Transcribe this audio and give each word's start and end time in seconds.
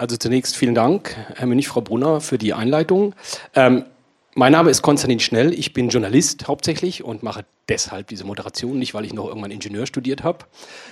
Also 0.00 0.16
zunächst 0.16 0.56
vielen 0.56 0.74
Dank, 0.74 1.14
Herr 1.36 1.46
Münch, 1.46 1.68
Frau 1.68 1.82
Brunner, 1.82 2.22
für 2.22 2.38
die 2.38 2.54
Einleitung. 2.54 3.14
Ähm, 3.54 3.84
mein 4.34 4.50
Name 4.50 4.70
ist 4.70 4.80
Konstantin 4.80 5.20
Schnell, 5.20 5.52
ich 5.52 5.74
bin 5.74 5.90
Journalist 5.90 6.48
hauptsächlich 6.48 7.04
und 7.04 7.22
mache 7.22 7.44
deshalb 7.68 8.06
diese 8.06 8.24
Moderation, 8.24 8.78
nicht 8.78 8.94
weil 8.94 9.04
ich 9.04 9.12
noch 9.12 9.26
irgendwann 9.26 9.50
Ingenieur 9.50 9.84
studiert 9.84 10.24
habe. 10.24 10.46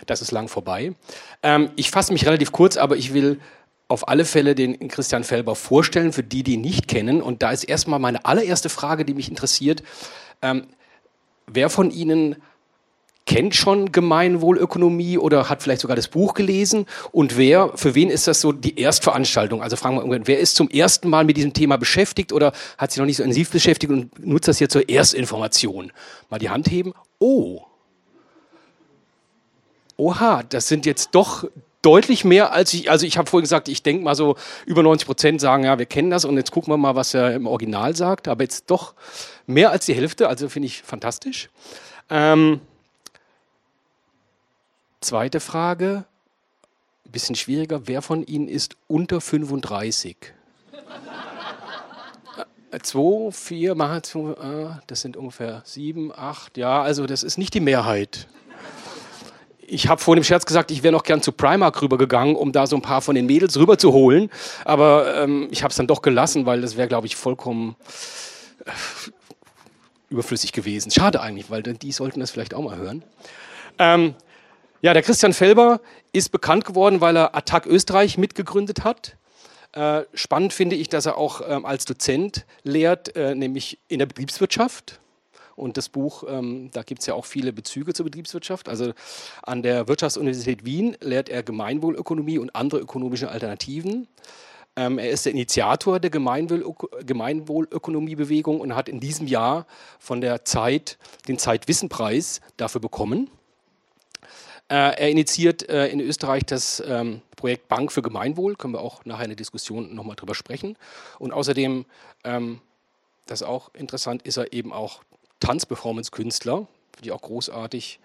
Das 0.05 0.21
ist 0.21 0.31
lang 0.31 0.49
vorbei. 0.49 0.93
Ähm, 1.43 1.71
ich 1.75 1.91
fasse 1.91 2.13
mich 2.13 2.27
relativ 2.27 2.53
kurz, 2.53 2.77
aber 2.77 2.99
ich 2.99 3.15
will 3.15 3.41
auf 3.89 4.09
alle 4.09 4.27
Fälle 4.27 4.55
den 4.55 4.77
Christian 4.89 5.25
Felber 5.25 5.55
vorstellen, 5.55 6.13
für 6.13 6.23
die, 6.23 6.43
die 6.43 6.53
ihn 6.53 6.61
nicht 6.61 6.87
kennen. 6.87 7.23
Und 7.23 7.43
da 7.43 7.51
ist 7.51 7.65
erstmal 7.65 8.01
meine 8.01 8.27
allererste 8.27 8.69
Frage, 8.69 9.07
die 9.07 9.15
mich 9.15 9.31
interessiert. 9.31 9.83
Ähm, 10.43 10.67
wer 11.47 11.71
von 11.71 11.91
Ihnen 11.91 12.37
kennt 13.29 13.55
schon 13.55 13.93
Gemeinwohlökonomie 13.93 15.19
oder 15.19 15.51
hat 15.51 15.63
vielleicht 15.63 15.83
sogar 15.83 15.95
das 15.95 16.09
Buch 16.09 16.33
gelesen? 16.33 16.87
Und 17.13 17.37
wer, 17.37 17.71
für 17.77 17.95
wen 17.95 18.09
ist 18.09 18.27
das 18.27 18.41
so 18.41 18.53
die 18.53 18.81
Erstveranstaltung? 18.81 19.63
Also 19.63 19.77
fragen 19.77 19.97
wir 19.97 20.01
irgendwann, 20.01 20.27
wer 20.27 20.39
ist 20.41 20.57
zum 20.57 20.71
ersten 20.71 21.11
Mal 21.11 21.25
mit 21.25 21.37
diesem 21.37 21.53
Thema 21.53 21.77
beschäftigt 21.77 22.33
oder 22.33 22.53
hat 22.79 22.91
sich 22.91 22.99
noch 22.99 23.07
nicht 23.07 23.19
so 23.19 23.23
intensiv 23.23 23.51
beschäftigt 23.51 23.93
und 23.93 24.27
nutzt 24.27 24.49
das 24.49 24.57
hier 24.59 24.71
zur 24.71 24.89
Erstinformation? 24.89 25.93
Mal 26.31 26.39
die 26.39 26.49
Hand 26.49 26.71
heben. 26.71 26.95
Oh. 27.19 27.61
Oha, 29.99 30.43
das 30.49 30.67
sind 30.67 30.87
jetzt 30.87 31.11
doch 31.13 31.45
deutlich 31.83 32.25
mehr 32.25 32.53
als 32.53 32.73
ich, 32.73 32.91
also 32.91 33.05
ich 33.05 33.19
habe 33.19 33.29
vorhin 33.29 33.45
gesagt, 33.45 33.69
ich 33.69 33.83
denke 33.83 34.03
mal 34.03 34.15
so 34.15 34.37
über 34.65 34.83
90 34.83 35.07
Prozent 35.07 35.41
sagen, 35.43 35.65
ja, 35.65 35.79
wir 35.79 35.87
kennen 35.87 36.11
das 36.11 36.25
und 36.25 36.37
jetzt 36.39 36.51
gucken 36.51 36.73
wir 36.73 36.79
mal, 36.79 36.95
was 36.95 37.13
er 37.13 37.35
im 37.35 37.47
Original 37.47 37.95
sagt, 37.95 38.27
aber 38.27 38.43
jetzt 38.43 38.71
doch 38.71 38.95
mehr 39.47 39.71
als 39.71 39.85
die 39.85 39.95
Hälfte, 39.95 40.29
also 40.29 40.49
finde 40.49 40.67
ich 40.67 40.83
fantastisch. 40.83 41.51
Ähm, 42.09 42.61
Zweite 45.01 45.39
Frage, 45.39 46.05
ein 47.07 47.13
bisschen 47.13 47.37
schwieriger. 47.37 47.87
Wer 47.87 48.03
von 48.03 48.25
Ihnen 48.25 48.49
ist 48.49 48.77
unter 48.89 49.21
35? 49.21 50.17
Äh, 52.71 52.81
zwei, 52.81 53.31
vier, 53.31 53.75
mal 53.77 54.03
zwei, 54.03 54.33
äh, 54.33 54.71
das 54.89 55.01
sind 55.01 55.17
ungefähr 55.17 55.63
sieben, 55.65 56.13
acht, 56.15 56.59
ja, 56.59 56.83
also 56.83 57.07
das 57.07 57.23
ist 57.23 57.39
nicht 57.39 57.55
die 57.55 57.61
Mehrheit. 57.61 58.27
Ich 59.61 59.89
habe 59.89 60.01
vorhin 60.01 60.19
im 60.21 60.25
Scherz 60.25 60.45
gesagt, 60.45 60.71
ich 60.71 60.83
wäre 60.83 60.93
noch 60.93 61.03
gern 61.03 61.23
zu 61.23 61.31
Primark 61.33 61.81
rübergegangen, 61.81 62.37
um 62.37 62.53
da 62.53 62.67
so 62.67 62.77
ein 62.77 62.83
paar 62.83 63.01
von 63.01 63.15
den 63.15 63.27
Mädels 63.27 63.57
rüberzuholen. 63.59 64.31
Aber 64.65 65.23
ähm, 65.23 65.49
ich 65.51 65.63
habe 65.63 65.71
es 65.71 65.77
dann 65.77 65.87
doch 65.87 66.03
gelassen, 66.03 66.45
weil 66.45 66.61
das 66.61 66.77
wäre, 66.77 66.89
glaube 66.89 67.07
ich, 67.07 67.17
vollkommen 67.17 67.77
äh, 68.65 68.71
überflüssig 70.11 70.53
gewesen. 70.53 70.91
Schade 70.91 71.21
eigentlich, 71.21 71.51
weil 71.51 71.63
die 71.63 71.93
sollten 71.93 72.21
das 72.21 72.31
vielleicht 72.31 72.55
auch 72.55 72.63
mal 72.63 72.77
hören. 72.77 73.03
Ähm, 73.79 74.15
ja, 74.81 74.95
der 74.95 75.03
Christian 75.03 75.33
Felber 75.33 75.81
ist 76.13 76.31
bekannt 76.31 76.65
geworden, 76.65 77.01
weil 77.01 77.17
er 77.17 77.35
Attac 77.35 77.67
Österreich 77.67 78.17
mitgegründet 78.19 78.85
hat. 78.85 79.17
Äh, 79.73 80.03
spannend 80.15 80.53
finde 80.53 80.77
ich, 80.77 80.89
dass 80.89 81.07
er 81.07 81.19
auch 81.19 81.41
ähm, 81.47 81.67
als 81.67 81.85
Dozent 81.85 82.47
lehrt, 82.63 83.17
äh, 83.17 83.35
nämlich 83.35 83.81
in 83.89 83.99
der 83.99 84.07
Betriebswirtschaft. 84.07 85.01
Und 85.57 85.77
das 85.77 85.89
Buch, 85.89 86.23
ähm, 86.29 86.71
da 86.73 86.85
gibt 86.85 87.01
es 87.01 87.07
ja 87.07 87.15
auch 87.15 87.25
viele 87.25 87.53
Bezüge 87.53 87.93
zur 87.93 88.05
Betriebswirtschaft. 88.05 88.69
Also 88.69 88.93
an 89.43 89.63
der 89.63 89.89
Wirtschaftsuniversität 89.89 90.65
Wien 90.65 90.97
lehrt 91.01 91.29
er 91.29 91.43
Gemeinwohlökonomie 91.43 92.39
und 92.39 92.55
andere 92.55 92.79
ökonomische 92.81 93.29
Alternativen. 93.29 94.07
Ähm, 94.77 95.01
er 95.01 95.11
ist 95.11 95.27
der 95.27 95.33
Initiator 95.33 95.99
der 95.99 96.11
Gemeinwohlökonomiebewegung 96.11 98.61
und 98.61 98.77
hat 98.77 98.89
in 98.89 99.01
diesem 99.01 99.27
Jahr 99.27 99.67
von 99.99 100.21
der 100.21 100.45
Zeit 100.45 100.99
den 101.27 101.39
Zeitwissenpreis 101.39 102.41
dafür 102.57 102.81
bekommen. 102.81 103.29
Äh, 104.69 104.75
er 104.75 105.09
initiiert 105.11 105.69
äh, 105.69 105.89
in 105.89 106.01
Österreich 106.01 106.45
das 106.45 106.83
ähm, 106.87 107.23
Projekt 107.37 107.69
Bank 107.69 107.91
für 107.91 108.03
Gemeinwohl, 108.03 108.57
können 108.57 108.75
wir 108.75 108.81
auch 108.81 109.05
nachher 109.05 109.25
in 109.25 109.31
der 109.31 109.37
Diskussion 109.37 109.95
nochmal 109.95 110.17
drüber 110.17 110.35
sprechen. 110.35 110.77
Und 111.19 111.33
außerdem, 111.33 111.87
ähm, 112.25 112.61
das 113.27 113.41
ist 113.41 113.47
auch 113.47 113.75
interessant, 113.75 114.23
ist 114.23 114.37
er 114.37 114.53
eben 114.53 114.73
auch 114.73 115.03
Tanzperformance-Künstler. 115.41 116.67
Finde 116.95 117.09
ich 117.09 117.13
auch 117.13 117.23
großartig, 117.23 118.01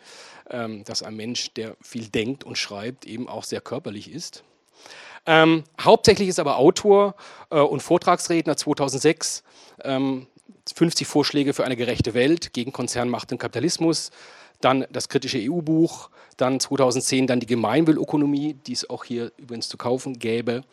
ähm, 0.50 0.84
dass 0.86 1.04
ein 1.04 1.16
Mensch, 1.16 1.54
der 1.54 1.76
viel 1.82 2.08
denkt 2.08 2.44
und 2.44 2.58
schreibt, 2.58 3.06
eben 3.06 3.28
auch 3.28 3.44
sehr 3.44 3.60
körperlich 3.60 4.12
ist. 4.12 4.44
Ähm, 5.26 5.64
hauptsächlich 5.82 6.30
ist 6.30 6.40
aber 6.40 6.58
Autor 6.58 7.16
äh, 7.50 7.60
und 7.60 7.82
Vortragsredner 7.82 8.56
2006. 8.56 9.44
Ähm, 9.84 10.28
50 10.74 11.08
Vorschläge 11.08 11.54
für 11.54 11.66
eine 11.66 11.76
gerechte 11.76 12.14
Welt 12.14 12.54
gegen 12.54 12.72
Konzernmacht 12.72 13.32
und 13.32 13.38
Kapitalismus. 13.38 14.12
Dann 14.62 14.86
das 14.92 15.10
kritische 15.10 15.40
EU-Buch, 15.42 16.10
dann 16.38 16.60
2010 16.60 17.28
dann 17.28 17.40
die 17.40 17.46
Gemeinwohlökonomie, 17.46 18.54
die 18.54 18.74
es 18.74 18.90
auch 18.90 19.04
hier 19.04 19.32
übrigens 19.38 19.70
zu 19.70 19.78
kaufen 19.78 20.20
gäbe. 20.20 20.64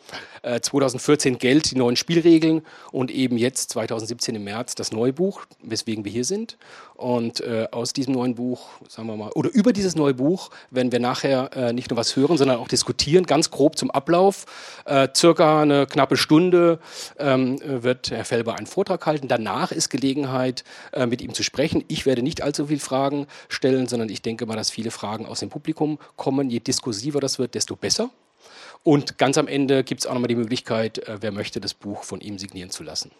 Äh, 0.41 0.59
2014 0.61 1.37
Geld, 1.37 1.71
die 1.71 1.77
neuen 1.77 1.95
Spielregeln 1.95 2.61
und 2.91 3.11
eben 3.11 3.37
jetzt 3.37 3.71
2017 3.71 4.35
im 4.35 4.43
März 4.43 4.75
das 4.75 4.91
neue 4.91 5.13
Buch, 5.13 5.41
weswegen 5.61 6.05
wir 6.05 6.11
hier 6.11 6.25
sind. 6.25 6.57
Und 6.95 7.41
äh, 7.41 7.67
aus 7.71 7.93
diesem 7.93 8.13
neuen 8.13 8.35
Buch, 8.35 8.69
sagen 8.87 9.07
wir 9.07 9.17
mal, 9.17 9.31
oder 9.31 9.49
über 9.51 9.73
dieses 9.73 9.95
neue 9.95 10.13
Buch 10.13 10.51
werden 10.69 10.91
wir 10.91 10.99
nachher 10.99 11.49
äh, 11.55 11.73
nicht 11.73 11.89
nur 11.89 11.97
was 11.97 12.15
hören, 12.15 12.37
sondern 12.37 12.57
auch 12.57 12.67
diskutieren, 12.67 13.25
ganz 13.25 13.49
grob 13.49 13.77
zum 13.77 13.89
Ablauf. 13.89 14.45
Äh, 14.85 15.07
circa 15.15 15.63
eine 15.63 15.87
knappe 15.87 16.15
Stunde 16.15 16.79
ähm, 17.17 17.59
wird 17.63 18.11
Herr 18.11 18.25
Felber 18.25 18.55
einen 18.55 18.67
Vortrag 18.67 19.05
halten. 19.05 19.27
Danach 19.27 19.71
ist 19.71 19.89
Gelegenheit, 19.89 20.63
äh, 20.91 21.07
mit 21.07 21.21
ihm 21.21 21.33
zu 21.33 21.43
sprechen. 21.43 21.83
Ich 21.87 22.05
werde 22.05 22.21
nicht 22.21 22.41
allzu 22.41 22.67
viele 22.67 22.79
Fragen 22.79 23.27
stellen, 23.49 23.87
sondern 23.87 24.09
ich 24.09 24.21
denke 24.21 24.45
mal, 24.45 24.55
dass 24.55 24.69
viele 24.69 24.91
Fragen 24.91 25.25
aus 25.25 25.39
dem 25.39 25.49
Publikum 25.51 25.99
kommen. 26.15 26.49
Je 26.49 26.59
diskursiver 26.59 27.19
das 27.19 27.37
wird, 27.37 27.53
desto 27.53 27.75
besser. 27.75 28.09
Und 28.83 29.19
ganz 29.19 29.37
am 29.37 29.47
Ende 29.47 29.83
gibt 29.83 30.01
es 30.01 30.07
auch 30.07 30.13
nochmal 30.13 30.29
die 30.29 30.35
Möglichkeit, 30.35 30.97
äh, 31.07 31.17
wer 31.21 31.31
möchte, 31.31 31.61
das 31.61 31.75
Buch 31.75 32.03
von 32.03 32.19
ihm 32.19 32.39
signieren 32.39 32.71
zu 32.71 32.81
lassen. 32.81 33.11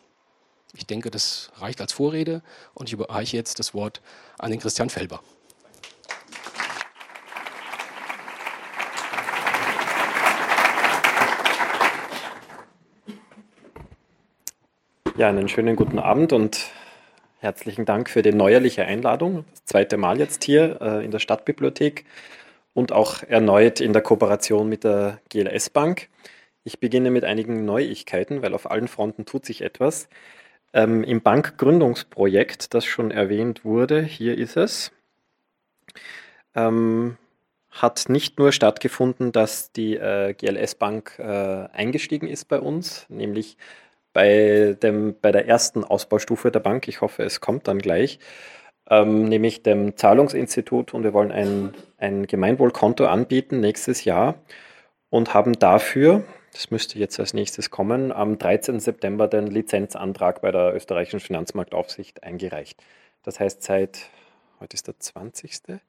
Ich 0.74 0.88
denke, 0.88 1.12
das 1.12 1.52
reicht 1.58 1.82
als 1.82 1.94
Vorrede 1.94 2.42
und 2.74 2.90
ich 2.90 2.94
überreiche 2.94 3.38
jetzt 3.38 3.60
das 3.60 3.76
Wort 3.76 4.02
an 4.40 4.50
den 4.50 4.60
Christian 4.60 4.90
Felber. 4.90 5.22
Ja, 15.18 15.28
einen 15.28 15.50
schönen 15.50 15.76
guten 15.76 16.00
Abend 16.00 16.34
und 16.34 16.72
Herzlichen 17.42 17.86
Dank 17.86 18.08
für 18.08 18.22
die 18.22 18.34
neuerliche 18.34 18.86
Einladung. 18.86 19.46
Das 19.50 19.66
zweite 19.66 19.98
Mal 19.98 20.20
jetzt 20.20 20.44
hier 20.44 20.80
äh, 20.80 21.04
in 21.04 21.10
der 21.10 21.18
Stadtbibliothek 21.18 22.06
und 22.76 22.92
auch 22.92 23.24
erneut 23.24 23.82
in 23.82 23.94
der 23.94 24.04
Kooperation 24.04 24.70
mit 24.70 24.84
der 24.84 25.20
GLS 25.30 25.72
Bank. 25.72 26.10
Ich 26.64 26.80
beginne 26.80 27.10
mit 27.10 27.24
einigen 27.24 27.66
Neuigkeiten, 27.66 28.44
weil 28.44 28.54
auf 28.54 28.70
allen 28.70 28.88
Fronten 28.88 29.26
tut 29.26 29.44
sich 29.44 29.64
etwas. 29.64 30.08
Ähm, 30.72 31.04
Im 31.04 31.22
Bankgründungsprojekt, 31.22 32.76
das 32.76 32.86
schon 32.86 33.10
erwähnt 33.10 33.66
wurde, 33.66 34.04
hier 34.04 34.38
ist 34.38 34.56
es, 34.56 34.92
ähm, 36.54 37.18
hat 37.72 38.06
nicht 38.08 38.38
nur 38.38 38.52
stattgefunden, 38.52 39.32
dass 39.32 39.72
die 39.72 39.96
äh, 39.96 40.36
GLS 40.36 40.76
Bank 40.76 41.18
äh, 41.18 41.24
eingestiegen 41.74 42.28
ist 42.28 42.46
bei 42.50 42.60
uns, 42.60 43.08
nämlich 43.10 43.58
bei, 44.14 44.78
dem, 44.82 45.16
bei 45.22 45.32
der 45.32 45.48
ersten 45.48 45.84
Ausbaustufe 45.84 46.52
der 46.52 46.60
Bank, 46.60 46.88
ich 46.88 47.02
hoffe, 47.02 47.24
es 47.24 47.42
kommt 47.42 47.68
dann 47.68 47.80
gleich, 47.80 48.20
ähm, 48.90 49.24
nämlich 49.26 49.64
dem 49.64 49.96
Zahlungsinstitut 49.96 50.94
und 50.94 51.04
wir 51.04 51.14
wollen 51.14 51.32
ein, 51.32 51.74
ein 51.98 52.28
Gemeinwohlkonto 52.28 53.06
anbieten 53.06 53.60
nächstes 53.60 54.04
Jahr 54.06 54.36
und 55.10 55.34
haben 55.34 55.54
dafür, 55.60 56.24
das 56.54 56.72
müsste 56.72 57.00
jetzt 57.00 57.20
als 57.20 57.34
nächstes 57.34 57.70
kommen, 57.70 58.12
am 58.12 58.38
13. 58.38 58.80
September 58.80 59.28
den 59.28 59.48
Lizenzantrag 59.48 60.42
bei 60.42 60.52
der 60.52 60.76
österreichischen 60.76 61.20
Finanzmarktaufsicht 61.20 62.24
eingereicht. 62.24 62.82
Das 63.24 63.40
heißt, 63.40 63.64
seit, 63.64 64.10
heute 64.60 64.74
ist 64.74 64.88
der 64.88 65.00
20. 65.00 65.80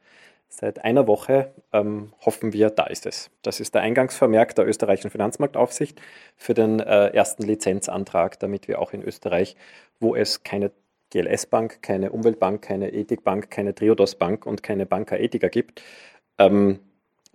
Seit 0.55 0.85
einer 0.85 1.07
Woche 1.07 1.51
ähm, 1.73 2.13
hoffen 2.21 2.53
wir, 2.53 2.69
da 2.69 2.85
ist 2.85 3.07
es. 3.07 3.31
Das 3.41 3.59
ist 3.59 3.75
der 3.75 3.81
Eingangsvermerk 3.81 4.55
der 4.55 4.69
österreichischen 4.69 5.11
Finanzmarktaufsicht 5.11 5.99
für 6.37 6.53
den 6.53 6.79
äh, 6.79 7.07
ersten 7.09 7.43
Lizenzantrag, 7.45 8.39
damit 8.39 8.69
wir 8.69 8.79
auch 8.79 8.93
in 8.93 9.03
Österreich, 9.03 9.57
wo 9.99 10.15
es 10.15 10.43
keine 10.43 10.71
GLS-Bank, 11.09 11.81
keine 11.81 12.13
Umweltbank, 12.13 12.61
keine 12.61 12.93
Ethikbank, 12.93 13.51
keine 13.51 13.75
Triodos-Bank 13.75 14.45
und 14.45 14.63
keine 14.63 14.85
Banca 14.85 15.17
Ethica 15.17 15.49
gibt, 15.49 15.81
ähm, 16.37 16.81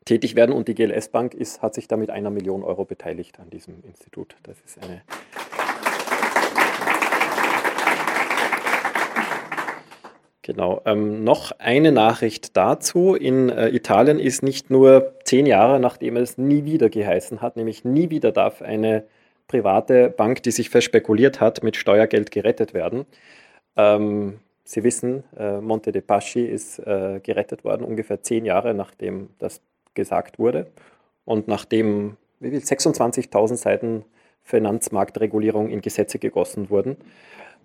tätig 0.05 0.35
werden. 0.35 0.53
Und 0.53 0.67
die 0.67 0.75
GLS-Bank 0.75 1.35
hat 1.59 1.73
sich 1.73 1.87
da 1.87 1.97
mit 1.97 2.11
einer 2.11 2.29
Million 2.29 2.63
Euro 2.63 2.85
beteiligt 2.85 3.39
an 3.39 3.49
diesem 3.49 3.83
Institut. 3.83 4.35
Das 4.43 4.61
ist 4.61 4.77
eine 4.83 5.01
Genau. 10.47 10.81
Ähm, 10.85 11.25
noch 11.25 11.51
eine 11.59 11.91
Nachricht 11.91 12.55
dazu. 12.55 13.15
In 13.15 13.49
äh, 13.49 13.67
Italien 13.67 14.17
ist 14.17 14.43
nicht 14.43 14.69
nur 14.69 15.13
zehn 15.25 15.45
Jahre, 15.45 15.77
nachdem 15.77 16.15
es 16.15 16.37
nie 16.37 16.63
wieder 16.63 16.89
geheißen 16.89 17.41
hat, 17.41 17.57
nämlich 17.57 17.83
nie 17.83 18.09
wieder 18.11 18.31
darf 18.31 18.61
eine 18.61 19.03
private 19.49 20.09
Bank, 20.09 20.43
die 20.43 20.51
sich 20.51 20.69
verspekuliert 20.69 21.41
hat, 21.41 21.63
mit 21.63 21.75
Steuergeld 21.75 22.31
gerettet 22.31 22.73
werden. 22.73 23.05
Ähm, 23.75 24.39
Sie 24.63 24.85
wissen, 24.85 25.25
äh, 25.37 25.59
Monte 25.59 25.91
de 25.91 26.01
Paschi 26.01 26.45
ist 26.45 26.79
äh, 26.79 27.19
gerettet 27.21 27.65
worden, 27.65 27.83
ungefähr 27.83 28.21
zehn 28.21 28.45
Jahre 28.45 28.73
nachdem 28.73 29.29
das 29.39 29.59
gesagt 29.95 30.39
wurde 30.39 30.67
und 31.25 31.49
nachdem 31.49 32.15
wie 32.39 32.51
viel 32.51 32.59
26.000 32.59 33.57
Seiten 33.57 34.05
Finanzmarktregulierung 34.43 35.69
in 35.69 35.81
Gesetze 35.81 36.19
gegossen 36.19 36.69
wurden 36.69 36.95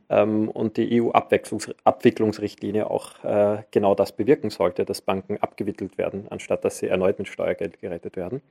und 0.09 0.77
die 0.77 1.01
EU-Abwicklungsrichtlinie 1.03 2.91
auch 2.91 3.25
äh, 3.25 3.63
genau 3.71 3.95
das 3.95 4.13
bewirken 4.13 4.51
sollte, 4.51 4.85
dass 4.85 5.01
Banken 5.01 5.39
abgewickelt 5.39 5.97
werden, 5.99 6.27
anstatt 6.31 6.65
dass 6.65 6.79
sie 6.79 6.89
erneut 6.89 7.19
mit 7.19 7.29
Steuergeld 7.29 7.81
gerettet 7.81 8.17
werden. 8.17 8.43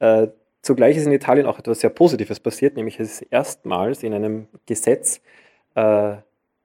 Äh, 0.00 0.28
zugleich 0.62 0.96
ist 0.96 1.06
in 1.06 1.12
Italien 1.12 1.46
auch 1.46 1.58
etwas 1.58 1.80
sehr 1.80 1.90
Positives 1.90 2.40
passiert, 2.40 2.76
nämlich 2.76 2.98
es 2.98 3.20
ist 3.20 3.28
erstmals 3.30 4.02
in 4.02 4.12
einem 4.14 4.48
Gesetz 4.66 5.20
äh, 5.74 6.16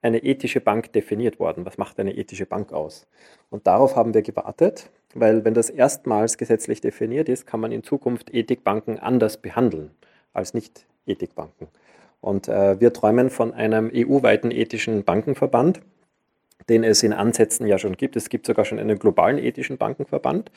eine 0.01 0.23
ethische 0.23 0.59
Bank 0.59 0.91
definiert 0.93 1.39
worden. 1.39 1.65
Was 1.65 1.77
macht 1.77 1.99
eine 1.99 2.15
ethische 2.15 2.45
Bank 2.45 2.73
aus? 2.73 3.07
Und 3.49 3.67
darauf 3.67 3.95
haben 3.95 4.13
wir 4.13 4.21
gewartet, 4.21 4.89
weil 5.13 5.45
wenn 5.45 5.53
das 5.53 5.69
erstmals 5.69 6.37
gesetzlich 6.37 6.81
definiert 6.81 7.29
ist, 7.29 7.45
kann 7.45 7.59
man 7.59 7.71
in 7.71 7.83
Zukunft 7.83 8.33
Ethikbanken 8.33 8.99
anders 8.99 9.37
behandeln 9.37 9.91
als 10.33 10.53
Nicht-Ethikbanken. 10.53 11.67
Und 12.23 12.47
äh, 12.47 12.79
wir 12.79 12.93
träumen 12.93 13.29
von 13.29 13.53
einem 13.53 13.91
EU-weiten 13.93 14.49
ethischen 14.49 15.03
Bankenverband, 15.03 15.81
den 16.69 16.85
es 16.85 17.03
in 17.03 17.11
Ansätzen 17.11 17.67
ja 17.67 17.77
schon 17.77 17.97
gibt. 17.97 18.15
Es 18.15 18.29
gibt 18.29 18.45
sogar 18.45 18.63
schon 18.63 18.79
einen 18.79 18.97
globalen 18.97 19.37
ethischen 19.37 19.77
Bankenverband, 19.77 20.49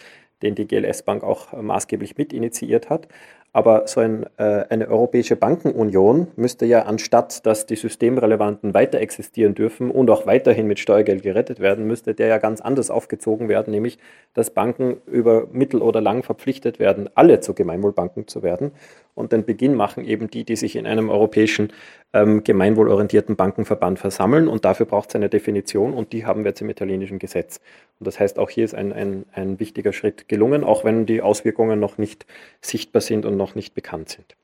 den 0.42 0.54
die 0.54 0.68
GLS 0.68 1.02
Bank 1.02 1.24
auch 1.24 1.52
maßgeblich 1.60 2.16
mit 2.16 2.32
initiiert 2.32 2.88
hat. 2.88 3.08
Aber 3.52 3.86
so 3.86 4.00
ein, 4.00 4.26
äh, 4.36 4.64
eine 4.68 4.88
europäische 4.88 5.34
Bankenunion 5.34 6.28
müsste 6.36 6.66
ja 6.66 6.82
anstatt, 6.82 7.46
dass 7.46 7.64
die 7.64 7.76
Systemrelevanten 7.76 8.74
weiter 8.74 9.00
existieren 9.00 9.54
dürfen 9.54 9.90
und 9.90 10.10
auch 10.10 10.26
weiterhin 10.26 10.66
mit 10.66 10.78
Steuergeld 10.78 11.22
gerettet 11.22 11.60
werden, 11.60 11.86
müsste 11.86 12.14
der 12.14 12.26
ja 12.26 12.38
ganz 12.38 12.60
anders 12.60 12.90
aufgezogen 12.90 13.48
werden, 13.48 13.70
nämlich 13.70 13.98
dass 14.34 14.50
Banken 14.50 14.98
über 15.06 15.46
mittel 15.52 15.80
oder 15.80 16.02
lang 16.02 16.22
verpflichtet 16.22 16.78
werden, 16.78 17.08
alle 17.14 17.40
zu 17.40 17.54
Gemeinwohlbanken 17.54 18.28
zu 18.28 18.42
werden. 18.42 18.72
Und 19.14 19.32
den 19.32 19.46
Beginn 19.46 19.74
machen 19.74 20.04
eben 20.04 20.28
die, 20.28 20.44
die 20.44 20.56
sich 20.56 20.76
in 20.76 20.86
einem 20.86 21.08
europäischen 21.08 21.72
ähm, 22.12 22.44
gemeinwohlorientierten 22.44 23.34
Bankenverband 23.34 23.98
versammeln. 23.98 24.46
Und 24.46 24.66
dafür 24.66 24.84
braucht 24.84 25.08
es 25.08 25.16
eine 25.16 25.30
Definition 25.30 25.94
und 25.94 26.12
die 26.12 26.26
haben 26.26 26.44
wir 26.44 26.50
jetzt 26.50 26.60
im 26.60 26.68
italienischen 26.68 27.18
Gesetz. 27.18 27.62
Und 27.98 28.06
das 28.06 28.20
heißt, 28.20 28.38
auch 28.38 28.50
hier 28.50 28.64
ist 28.64 28.74
ein, 28.74 28.92
ein, 28.92 29.24
ein 29.32 29.58
wichtiger 29.58 29.92
Schritt 29.92 30.28
gelungen, 30.28 30.64
auch 30.64 30.84
wenn 30.84 31.06
die 31.06 31.22
Auswirkungen 31.22 31.80
noch 31.80 31.98
nicht 31.98 32.26
sichtbar 32.60 33.00
sind 33.00 33.24
und 33.24 33.36
noch 33.36 33.54
nicht 33.54 33.74
bekannt 33.74 34.10
sind. 34.10 34.36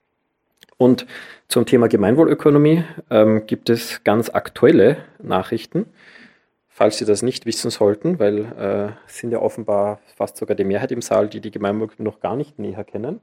Und 0.78 1.06
zum 1.48 1.66
Thema 1.66 1.88
Gemeinwohlökonomie 1.88 2.84
ähm, 3.10 3.46
gibt 3.46 3.70
es 3.70 4.02
ganz 4.04 4.30
aktuelle 4.30 4.96
Nachrichten, 5.22 5.86
falls 6.68 6.98
Sie 6.98 7.04
das 7.04 7.22
nicht 7.22 7.46
wissen 7.46 7.70
sollten, 7.70 8.18
weil 8.18 8.44
äh, 8.44 8.92
sind 9.06 9.30
ja 9.30 9.38
offenbar 9.38 10.00
fast 10.16 10.38
sogar 10.38 10.56
die 10.56 10.64
Mehrheit 10.64 10.90
im 10.90 11.02
Saal, 11.02 11.28
die 11.28 11.40
die 11.40 11.50
Gemeinwohlökonomie 11.50 12.10
noch 12.10 12.20
gar 12.20 12.36
nicht 12.36 12.58
näher 12.58 12.84
kennen. 12.84 13.20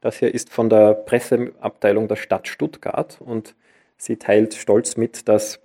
Das 0.00 0.18
hier 0.18 0.32
ist 0.32 0.50
von 0.50 0.70
der 0.70 0.94
Presseabteilung 0.94 2.08
der 2.08 2.16
Stadt 2.16 2.46
Stuttgart 2.46 3.18
und 3.20 3.54
sie 3.96 4.16
teilt 4.16 4.54
stolz 4.54 4.96
mit, 4.96 5.28
dass 5.28 5.60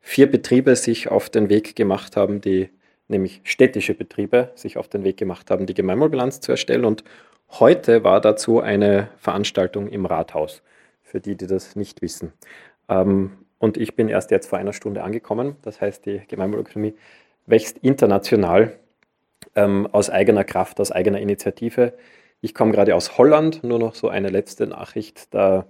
vier 0.00 0.30
Betriebe 0.30 0.76
sich 0.76 1.08
auf 1.08 1.30
den 1.30 1.48
Weg 1.48 1.74
gemacht 1.76 2.16
haben, 2.16 2.40
die 2.40 2.70
nämlich 3.08 3.40
städtische 3.44 3.94
Betriebe 3.94 4.50
sich 4.54 4.76
auf 4.76 4.88
den 4.88 5.04
Weg 5.04 5.16
gemacht 5.16 5.50
haben, 5.50 5.66
die 5.66 5.74
Gemeinwohlbilanz 5.74 6.40
zu 6.40 6.52
erstellen. 6.52 6.84
Und 6.84 7.04
heute 7.50 8.04
war 8.04 8.20
dazu 8.20 8.60
eine 8.60 9.08
Veranstaltung 9.18 9.88
im 9.88 10.06
Rathaus, 10.06 10.62
für 11.02 11.20
die, 11.20 11.36
die 11.36 11.46
das 11.46 11.76
nicht 11.76 12.02
wissen. 12.02 12.32
Ähm, 12.88 13.32
und 13.58 13.76
ich 13.76 13.96
bin 13.96 14.08
erst 14.08 14.30
jetzt 14.30 14.48
vor 14.48 14.58
einer 14.58 14.72
Stunde 14.72 15.02
angekommen. 15.02 15.56
Das 15.62 15.80
heißt, 15.80 16.06
die 16.06 16.22
Gemeinwohlökonomie 16.28 16.94
wächst 17.46 17.78
international 17.78 18.78
ähm, 19.54 19.88
aus 19.92 20.10
eigener 20.10 20.44
Kraft, 20.44 20.80
aus 20.80 20.92
eigener 20.92 21.20
Initiative. 21.20 21.94
Ich 22.40 22.54
komme 22.54 22.72
gerade 22.72 22.94
aus 22.94 23.16
Holland, 23.16 23.64
nur 23.64 23.78
noch 23.78 23.94
so 23.94 24.08
eine 24.08 24.28
letzte 24.28 24.66
Nachricht. 24.66 25.32
Da 25.34 25.66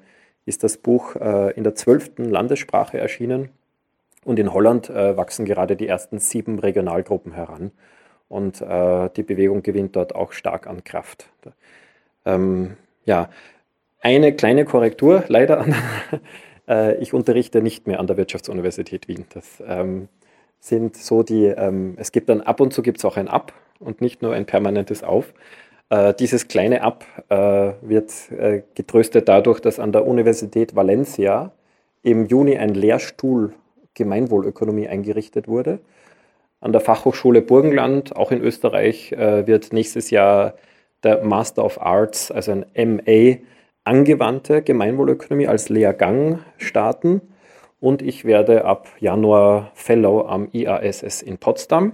ist 0.47 0.65
das 0.65 0.77
Buch 0.77 1.17
äh, 1.17 1.53
in 1.53 1.65
der 1.65 1.75
zwölften 1.75 2.25
Landessprache 2.25 2.99
erschienen 2.99 3.51
und 4.25 4.39
in 4.39 4.53
Holland 4.53 4.91
äh, 4.91 5.17
wachsen 5.17 5.45
gerade 5.45 5.77
die 5.77 5.89
ersten 5.89 6.19
sieben 6.19 6.59
Regionalgruppen 6.59 7.33
heran. 7.33 7.73
Und 8.29 8.61
äh, 8.61 9.11
die 9.17 9.23
Bewegung 9.23 9.63
gewinnt 9.63 9.97
dort 9.97 10.15
auch 10.15 10.33
stark 10.33 10.67
an 10.67 10.83
Kraft. 10.83 11.29
Ähm, 12.25 12.77
ja, 13.05 13.29
eine 14.01 14.35
kleine 14.35 14.65
Korrektur 14.65 15.25
leider. 15.29 15.67
Äh, 16.67 16.97
ich 17.03 17.13
unterrichte 17.13 17.61
nicht 17.61 17.87
mehr 17.87 18.01
an 18.01 18.07
der 18.07 18.17
Wirtschaftsuniversität 18.17 19.07
Wien. 19.07 19.27
Das 19.35 19.63
ähm, 19.67 20.09
sind 20.61 20.97
so 20.97 21.23
die, 21.23 21.45
ähm, 21.45 21.93
es 21.99 22.11
gibt 22.11 22.31
dann 22.31 22.41
ab 22.41 22.59
und 22.59 22.73
zu 22.73 22.81
gibt 22.81 22.97
es 22.97 23.05
auch 23.05 23.19
ein 23.19 23.29
Ab 23.29 23.53
und 23.81 24.01
nicht 24.01 24.23
nur 24.23 24.33
ein 24.33 24.47
permanentes 24.47 25.05
Auf. 25.05 25.35
Äh, 25.91 26.15
dieses 26.15 26.49
kleine 26.49 26.81
Ab 26.81 27.05
äh, 27.29 27.73
wird 27.83 28.13
äh, 28.31 28.63
getröstet 28.75 29.29
dadurch, 29.29 29.61
dass 29.61 29.79
an 29.79 29.93
der 29.93 30.07
Universität 30.07 30.75
Valencia 30.75 31.53
im 32.03 32.27
Juni 32.27 32.57
ein 32.57 32.75
Lehrstuhl 32.75 33.53
Gemeinwohlökonomie 33.95 34.89
eingerichtet 34.89 35.49
wurde. 35.49 35.81
An 36.61 36.73
der 36.73 36.81
Fachhochschule 36.81 37.43
Burgenland, 37.43 38.17
auch 38.17 38.31
in 38.31 38.41
Österreich, 38.41 39.13
äh, 39.13 39.47
wird 39.47 39.73
nächstes 39.73 40.11
Jahr 40.11 40.55
der 41.03 41.23
Master 41.23 41.65
of 41.65 41.81
Arts, 41.81 42.31
also 42.31 42.53
ein 42.53 42.67
MA, 42.75 43.39
angewandte 43.85 44.63
Gemeinwohlökonomie 44.63 45.47
als 45.47 45.69
Lehrgang 45.69 46.41
starten. 46.57 47.21
Und 47.81 48.01
ich 48.01 48.25
werde 48.25 48.65
ab 48.65 48.89
Januar 48.99 49.71
Fellow 49.75 50.27
am 50.27 50.49
IASS 50.53 51.21
in 51.21 51.37
Potsdam. 51.37 51.93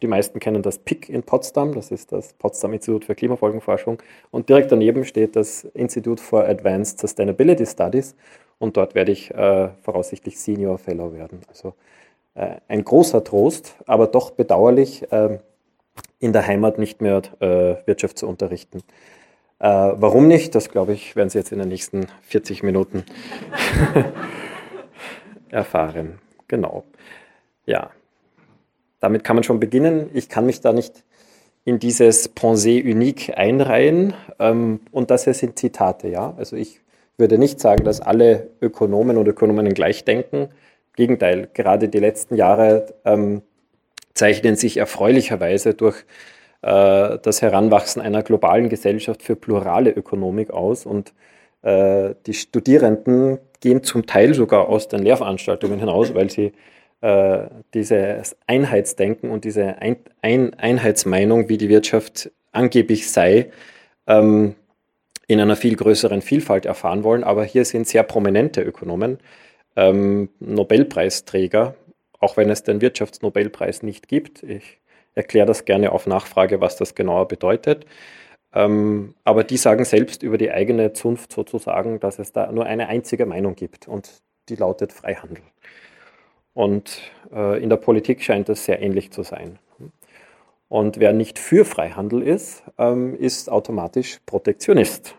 Die 0.00 0.06
meisten 0.06 0.40
kennen 0.40 0.62
das 0.62 0.78
PIC 0.78 1.10
in 1.10 1.22
Potsdam, 1.22 1.74
das 1.74 1.92
ist 1.92 2.10
das 2.10 2.32
Potsdam 2.32 2.72
Institut 2.72 3.04
für 3.04 3.14
Klimafolgenforschung. 3.14 4.02
Und 4.30 4.48
direkt 4.48 4.72
daneben 4.72 5.04
steht 5.04 5.36
das 5.36 5.64
Institute 5.64 6.20
for 6.20 6.44
Advanced 6.48 6.98
Sustainability 6.98 7.66
Studies 7.66 8.16
und 8.62 8.76
dort 8.76 8.94
werde 8.94 9.10
ich 9.10 9.32
äh, 9.32 9.70
voraussichtlich 9.82 10.38
Senior 10.38 10.78
Fellow 10.78 11.12
werden. 11.12 11.40
Also 11.48 11.74
äh, 12.36 12.58
ein 12.68 12.84
großer 12.84 13.24
Trost, 13.24 13.74
aber 13.86 14.06
doch 14.06 14.30
bedauerlich, 14.30 15.10
äh, 15.10 15.40
in 16.20 16.32
der 16.32 16.46
Heimat 16.46 16.78
nicht 16.78 17.00
mehr 17.00 17.22
äh, 17.40 17.84
Wirtschaft 17.86 18.18
zu 18.18 18.28
unterrichten. 18.28 18.78
Äh, 19.58 19.66
warum 19.66 20.28
nicht? 20.28 20.54
Das 20.54 20.68
glaube 20.68 20.92
ich, 20.92 21.16
werden 21.16 21.28
Sie 21.28 21.38
jetzt 21.38 21.50
in 21.50 21.58
den 21.58 21.70
nächsten 21.70 22.06
40 22.22 22.62
Minuten 22.62 23.04
erfahren. 25.50 26.20
Genau. 26.46 26.84
Ja, 27.66 27.90
damit 29.00 29.24
kann 29.24 29.34
man 29.34 29.42
schon 29.42 29.58
beginnen. 29.58 30.08
Ich 30.14 30.28
kann 30.28 30.46
mich 30.46 30.60
da 30.60 30.72
nicht 30.72 31.02
in 31.64 31.80
dieses 31.80 32.32
Pensée 32.36 32.80
unique 32.80 33.36
einreihen. 33.36 34.14
Ähm, 34.38 34.78
und 34.92 35.10
das 35.10 35.24
hier 35.24 35.34
sind 35.34 35.58
Zitate, 35.58 36.06
ja. 36.06 36.34
Also 36.36 36.54
ich 36.54 36.78
würde 37.18 37.38
nicht 37.38 37.60
sagen, 37.60 37.84
dass 37.84 38.00
alle 38.00 38.50
Ökonomen 38.60 39.16
und 39.16 39.28
Ökonominnen 39.28 39.74
gleich 39.74 40.04
denken. 40.04 40.36
Im 40.36 40.96
Gegenteil, 40.96 41.48
gerade 41.54 41.88
die 41.88 42.00
letzten 42.00 42.34
Jahre 42.34 42.86
ähm, 43.04 43.42
zeichnen 44.14 44.56
sich 44.56 44.76
erfreulicherweise 44.76 45.74
durch 45.74 46.04
äh, 46.62 47.18
das 47.22 47.42
Heranwachsen 47.42 48.02
einer 48.02 48.22
globalen 48.22 48.68
Gesellschaft 48.68 49.22
für 49.22 49.36
plurale 49.36 49.90
Ökonomik 49.90 50.50
aus 50.50 50.86
und 50.86 51.12
äh, 51.62 52.14
die 52.26 52.34
Studierenden 52.34 53.38
gehen 53.60 53.82
zum 53.82 54.06
Teil 54.06 54.34
sogar 54.34 54.68
aus 54.68 54.88
den 54.88 55.02
Lehrveranstaltungen 55.02 55.78
hinaus, 55.78 56.14
weil 56.14 56.30
sie 56.30 56.52
äh, 57.00 57.46
dieses 57.74 58.36
Einheitsdenken 58.46 59.30
und 59.30 59.44
diese 59.44 59.78
Ein 59.78 59.96
Ein 60.20 60.54
Einheitsmeinung, 60.54 61.48
wie 61.48 61.58
die 61.58 61.68
Wirtschaft 61.68 62.30
angeblich 62.52 63.10
sei, 63.10 63.50
ähm, 64.06 64.54
in 65.26 65.40
einer 65.40 65.56
viel 65.56 65.76
größeren 65.76 66.22
Vielfalt 66.22 66.66
erfahren 66.66 67.04
wollen. 67.04 67.24
Aber 67.24 67.44
hier 67.44 67.64
sind 67.64 67.86
sehr 67.86 68.02
prominente 68.02 68.62
Ökonomen, 68.62 69.18
ähm, 69.76 70.28
Nobelpreisträger, 70.40 71.74
auch 72.18 72.36
wenn 72.36 72.50
es 72.50 72.62
den 72.62 72.80
Wirtschaftsnobelpreis 72.80 73.82
nicht 73.82 74.08
gibt. 74.08 74.42
Ich 74.42 74.78
erkläre 75.14 75.46
das 75.46 75.64
gerne 75.64 75.92
auf 75.92 76.06
Nachfrage, 76.06 76.60
was 76.60 76.76
das 76.76 76.94
genauer 76.94 77.28
bedeutet. 77.28 77.86
Ähm, 78.54 79.14
aber 79.24 79.44
die 79.44 79.56
sagen 79.56 79.84
selbst 79.84 80.22
über 80.22 80.38
die 80.38 80.50
eigene 80.50 80.92
Zunft 80.92 81.32
sozusagen, 81.32 82.00
dass 82.00 82.18
es 82.18 82.32
da 82.32 82.50
nur 82.52 82.66
eine 82.66 82.88
einzige 82.88 83.26
Meinung 83.26 83.54
gibt 83.56 83.88
und 83.88 84.22
die 84.48 84.56
lautet 84.56 84.92
Freihandel. 84.92 85.42
Und 86.54 87.00
äh, 87.32 87.62
in 87.62 87.70
der 87.70 87.76
Politik 87.76 88.22
scheint 88.22 88.48
das 88.48 88.64
sehr 88.64 88.82
ähnlich 88.82 89.10
zu 89.10 89.22
sein. 89.22 89.58
Und 90.72 90.98
wer 90.98 91.12
nicht 91.12 91.38
für 91.38 91.66
Freihandel 91.66 92.22
ist, 92.22 92.62
ähm, 92.78 93.14
ist 93.14 93.50
automatisch 93.50 94.20
Protektionist. 94.24 95.14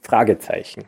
Fragezeichen. 0.00 0.82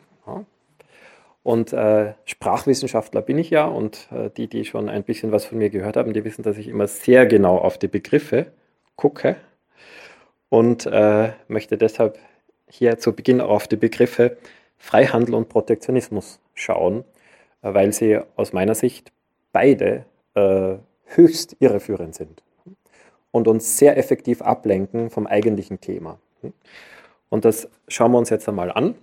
Und 1.41 1.71
äh, 1.71 2.15
Sprachwissenschaftler 2.25 3.21
bin 3.21 3.37
ich 3.37 3.49
ja 3.49 3.63
und 3.63 4.09
äh, 4.11 4.29
die, 4.29 4.49
die 4.49 4.65
schon 4.65 4.89
ein 4.89 5.05
bisschen 5.05 5.31
was 5.31 5.45
von 5.45 5.57
mir 5.57 5.69
gehört 5.69 5.95
haben, 5.95 6.11
die 6.11 6.25
wissen, 6.25 6.43
dass 6.43 6.57
ich 6.57 6.67
immer 6.67 6.87
sehr 6.87 7.25
genau 7.25 7.59
auf 7.59 7.77
die 7.77 7.87
Begriffe 7.87 8.47
gucke 8.97 9.37
und 10.49 10.85
äh, 10.85 11.31
möchte 11.47 11.77
deshalb 11.77 12.19
hier 12.67 12.97
zu 12.97 13.13
Beginn 13.13 13.39
auf 13.39 13.69
die 13.69 13.77
Begriffe 13.77 14.35
Freihandel 14.79 15.33
und 15.33 15.47
Protektionismus 15.47 16.41
schauen, 16.55 17.05
äh, 17.61 17.73
weil 17.73 17.93
sie 17.93 18.19
aus 18.35 18.51
meiner 18.51 18.75
Sicht 18.75 19.13
beide 19.53 20.03
äh, 20.35 20.75
höchst 21.05 21.55
irreführend 21.61 22.15
sind 22.15 22.43
und 23.31 23.47
uns 23.47 23.77
sehr 23.77 23.97
effektiv 23.97 24.41
ablenken 24.41 25.09
vom 25.09 25.27
eigentlichen 25.27 25.81
Thema. 25.81 26.19
Und 27.29 27.45
das 27.45 27.69
schauen 27.87 28.11
wir 28.11 28.17
uns 28.17 28.29
jetzt 28.29 28.47
einmal 28.47 28.71
an. 28.71 28.95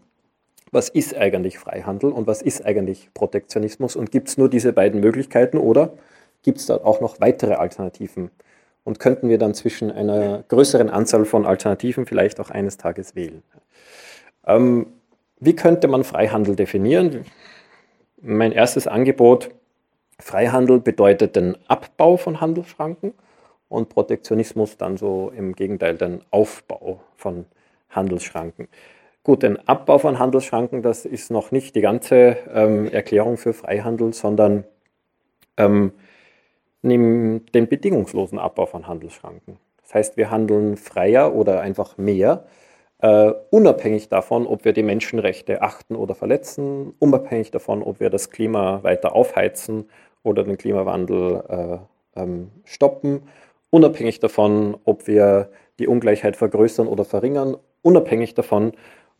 Was 0.70 0.90
ist 0.90 1.16
eigentlich 1.16 1.58
Freihandel 1.58 2.12
und 2.12 2.26
was 2.26 2.42
ist 2.42 2.64
eigentlich 2.66 3.08
Protektionismus? 3.14 3.96
Und 3.96 4.10
gibt 4.12 4.28
es 4.28 4.36
nur 4.36 4.50
diese 4.50 4.72
beiden 4.72 5.00
Möglichkeiten 5.00 5.56
oder 5.56 5.94
gibt 6.42 6.58
es 6.58 6.66
da 6.66 6.76
auch 6.76 7.00
noch 7.00 7.20
weitere 7.20 7.54
Alternativen? 7.54 8.30
Und 8.84 9.00
könnten 9.00 9.28
wir 9.28 9.38
dann 9.38 9.54
zwischen 9.54 9.90
einer 9.90 10.44
größeren 10.48 10.90
Anzahl 10.90 11.24
von 11.24 11.46
Alternativen 11.46 12.06
vielleicht 12.06 12.38
auch 12.38 12.50
eines 12.50 12.76
Tages 12.76 13.14
wählen? 13.14 13.42
Ähm, 14.46 14.86
wie 15.40 15.56
könnte 15.56 15.88
man 15.88 16.04
Freihandel 16.04 16.56
definieren? 16.56 17.24
Mein 18.20 18.52
erstes 18.52 18.86
Angebot, 18.86 19.50
Freihandel 20.18 20.80
bedeutet 20.80 21.36
den 21.36 21.56
Abbau 21.68 22.16
von 22.16 22.40
Handelsschranken 22.40 23.14
und 23.68 23.88
Protektionismus 23.88 24.76
dann 24.76 24.96
so 24.96 25.32
im 25.36 25.54
Gegenteil 25.54 25.96
den 25.96 26.20
Aufbau 26.30 27.00
von 27.16 27.46
Handelsschranken. 27.90 28.68
Gut, 29.22 29.42
den 29.42 29.68
Abbau 29.68 29.98
von 29.98 30.18
Handelsschranken, 30.18 30.82
das 30.82 31.04
ist 31.04 31.30
noch 31.30 31.50
nicht 31.50 31.74
die 31.76 31.80
ganze 31.80 32.38
ähm, 32.52 32.90
Erklärung 32.90 33.36
für 33.36 33.52
Freihandel, 33.52 34.14
sondern 34.14 34.64
ähm, 35.56 35.92
den 36.82 37.42
bedingungslosen 37.52 38.38
Abbau 38.38 38.66
von 38.66 38.86
Handelsschranken. 38.86 39.58
Das 39.82 39.94
heißt, 39.94 40.16
wir 40.16 40.30
handeln 40.30 40.76
freier 40.76 41.34
oder 41.34 41.60
einfach 41.60 41.98
mehr, 41.98 42.44
äh, 43.00 43.32
unabhängig 43.50 44.08
davon, 44.08 44.46
ob 44.46 44.64
wir 44.64 44.72
die 44.72 44.82
Menschenrechte 44.82 45.62
achten 45.62 45.96
oder 45.96 46.14
verletzen, 46.14 46.94
unabhängig 46.98 47.50
davon, 47.50 47.82
ob 47.82 48.00
wir 48.00 48.10
das 48.10 48.30
Klima 48.30 48.82
weiter 48.82 49.14
aufheizen 49.14 49.88
oder 50.22 50.44
den 50.44 50.58
Klimawandel 50.58 51.42
äh, 52.16 52.20
ähm, 52.20 52.50
stoppen 52.64 53.22
unabhängig 53.70 54.20
davon, 54.20 54.76
ob 54.84 55.06
wir 55.06 55.50
die 55.78 55.86
Ungleichheit 55.86 56.36
vergrößern 56.36 56.86
oder 56.86 57.04
verringern, 57.04 57.56
unabhängig 57.82 58.34
davon, 58.34 58.72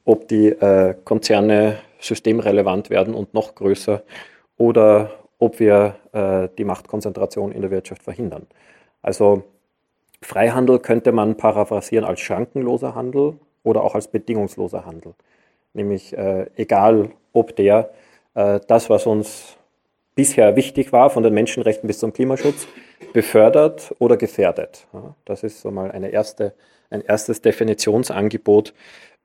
ob 0.05 0.29
die 0.29 0.49
äh, 0.49 0.95
Konzerne 1.05 1.79
systemrelevant 2.01 2.91
werden 2.91 3.15
und 3.15 3.35
noch 3.35 3.55
größer 3.55 4.03
oder 4.57 5.11
ob 5.39 5.61
wir 5.61 5.97
äh, 6.13 6.49
die 6.57 6.65
Machtkonzentration 6.65 7.53
in 7.53 7.63
der 7.63 7.71
Wirtschaft 7.71 8.03
verhindern. 8.03 8.47
Also 9.03 9.45
Freihandel 10.21 10.81
könnte 10.81 11.13
man 11.13 11.37
paraphrasieren 11.37 12.05
als 12.05 12.21
schrankenloser 12.21 12.95
Handel 12.95 13.35
oder 13.63 13.85
auch 13.85 13.95
als 13.95 14.09
bedingungsloser 14.09 14.85
Handel. 14.85 15.15
Nämlich 15.75 16.17
äh, 16.17 16.47
egal, 16.57 17.11
ob 17.33 17.55
der 17.55 17.91
äh, 18.35 18.59
das, 18.67 18.91
was 18.91 19.07
uns 19.07 19.57
bisher 20.15 20.57
wichtig 20.57 20.93
war, 20.93 21.11
von 21.11 21.23
den 21.23 21.35
Menschenrechten 21.35 21.87
bis 21.87 22.01
zum 22.01 22.13
Klimaschutz, 22.13 22.67
befördert 23.19 23.97
oder 23.99 24.17
gefährdet. 24.17 24.87
Das 25.25 25.43
ist 25.43 25.61
so 25.61 25.73
mal 25.73 25.91
eine 25.91 26.11
erste, 26.11 26.55
ein 26.89 27.01
erstes 27.01 27.43
Definitionsangebot 27.43 28.75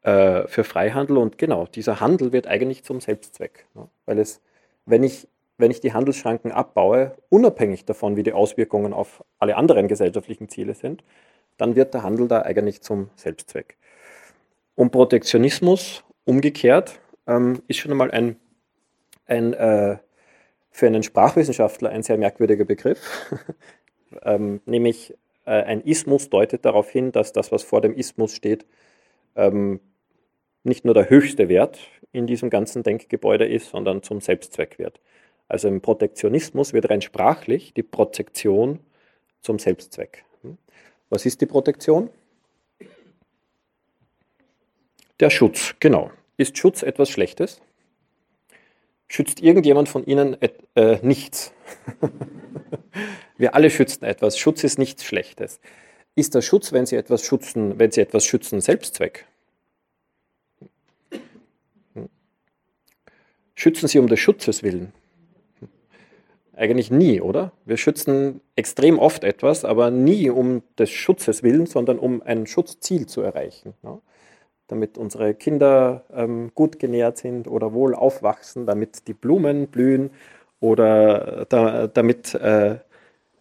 äh, 0.01 0.47
für 0.47 0.63
Freihandel. 0.63 1.17
Und 1.17 1.37
genau, 1.37 1.67
dieser 1.67 1.99
Handel 1.99 2.31
wird 2.31 2.47
eigentlich 2.47 2.83
zum 2.83 3.01
Selbstzweck. 3.01 3.67
Weil 4.07 4.17
es, 4.17 4.41
wenn 4.87 5.03
ich, 5.03 5.27
wenn 5.59 5.69
ich 5.69 5.79
die 5.79 5.93
Handelsschranken 5.93 6.51
abbaue, 6.51 7.15
unabhängig 7.29 7.85
davon, 7.85 8.15
wie 8.15 8.23
die 8.23 8.33
Auswirkungen 8.33 8.93
auf 8.93 9.23
alle 9.37 9.57
anderen 9.57 9.87
gesellschaftlichen 9.87 10.49
Ziele 10.49 10.73
sind, 10.73 11.03
dann 11.57 11.75
wird 11.75 11.93
der 11.93 12.01
Handel 12.01 12.27
da 12.27 12.41
eigentlich 12.41 12.81
zum 12.81 13.11
Selbstzweck. 13.15 13.77
Und 14.73 14.89
Protektionismus 14.89 16.03
umgekehrt 16.25 16.99
ähm, 17.27 17.61
ist 17.67 17.77
schon 17.77 17.91
einmal 17.91 18.09
ein, 18.09 18.37
ein 19.27 19.53
äh, 19.53 19.97
für 20.73 20.87
einen 20.87 21.03
Sprachwissenschaftler 21.03 21.91
ein 21.91 22.01
sehr 22.01 22.17
merkwürdiger 22.17 22.65
Begriff, 22.65 22.99
ähm, 24.23 24.61
nämlich 24.65 25.13
äh, 25.45 25.51
ein 25.51 25.81
Ismus 25.81 26.29
deutet 26.29 26.65
darauf 26.65 26.89
hin, 26.89 27.11
dass 27.11 27.33
das, 27.33 27.51
was 27.51 27.63
vor 27.63 27.81
dem 27.81 27.95
Ismus 27.95 28.33
steht, 28.33 28.65
ähm, 29.35 29.79
nicht 30.63 30.85
nur 30.85 30.93
der 30.93 31.09
höchste 31.09 31.49
Wert 31.49 31.79
in 32.11 32.27
diesem 32.27 32.49
ganzen 32.49 32.83
Denkgebäude 32.83 33.45
ist, 33.45 33.69
sondern 33.69 34.03
zum 34.03 34.21
Selbstzweck 34.21 34.79
wird. 34.79 34.99
Also 35.47 35.67
im 35.67 35.81
Protektionismus 35.81 36.73
wird 36.73 36.89
rein 36.89 37.01
sprachlich 37.01 37.73
die 37.73 37.83
Protektion 37.83 38.79
zum 39.41 39.59
Selbstzweck. 39.59 40.23
Hm? 40.41 40.57
Was 41.09 41.25
ist 41.25 41.41
die 41.41 41.45
Protektion? 41.45 42.09
Der 45.19 45.29
Schutz, 45.29 45.75
genau. 45.79 46.11
Ist 46.37 46.57
Schutz 46.57 46.81
etwas 46.81 47.09
Schlechtes? 47.09 47.61
schützt 49.13 49.43
irgendjemand 49.43 49.89
von 49.89 50.03
Ihnen 50.05 50.37
äh, 50.73 50.97
nichts. 51.03 51.53
Wir 53.37 53.55
alle 53.55 53.69
schützen 53.69 54.05
etwas. 54.05 54.37
Schutz 54.37 54.63
ist 54.63 54.77
nichts 54.77 55.03
Schlechtes. 55.03 55.59
Ist 56.15 56.35
der 56.35 56.41
Schutz, 56.41 56.71
wenn 56.71 56.85
Sie 56.85 56.95
etwas 56.95 57.23
schützen, 57.23 57.79
wenn 57.79 57.91
Sie 57.91 58.01
etwas 58.01 58.25
schützen, 58.25 58.61
Selbstzweck? 58.61 59.25
Schützen 63.55 63.87
Sie 63.87 63.99
um 63.99 64.07
des 64.07 64.19
Schutzes 64.19 64.63
willen? 64.63 64.93
Eigentlich 66.55 66.91
nie, 66.91 67.19
oder? 67.19 67.51
Wir 67.65 67.77
schützen 67.77 68.41
extrem 68.55 68.99
oft 68.99 69.23
etwas, 69.23 69.65
aber 69.65 69.89
nie 69.89 70.29
um 70.29 70.61
des 70.77 70.91
Schutzes 70.91 71.41
willen, 71.41 71.65
sondern 71.65 71.97
um 71.97 72.21
ein 72.21 72.45
Schutzziel 72.45 73.07
zu 73.07 73.21
erreichen. 73.21 73.73
Ja? 73.83 73.99
damit 74.67 74.97
unsere 74.97 75.33
Kinder 75.33 76.03
ähm, 76.13 76.51
gut 76.55 76.79
genährt 76.79 77.17
sind 77.17 77.47
oder 77.47 77.73
wohl 77.73 77.93
aufwachsen, 77.93 78.65
damit 78.65 79.07
die 79.07 79.13
Blumen 79.13 79.67
blühen 79.67 80.11
oder 80.63 81.45
da, 81.49 81.87
damit, 81.87 82.33
äh, 82.35 82.79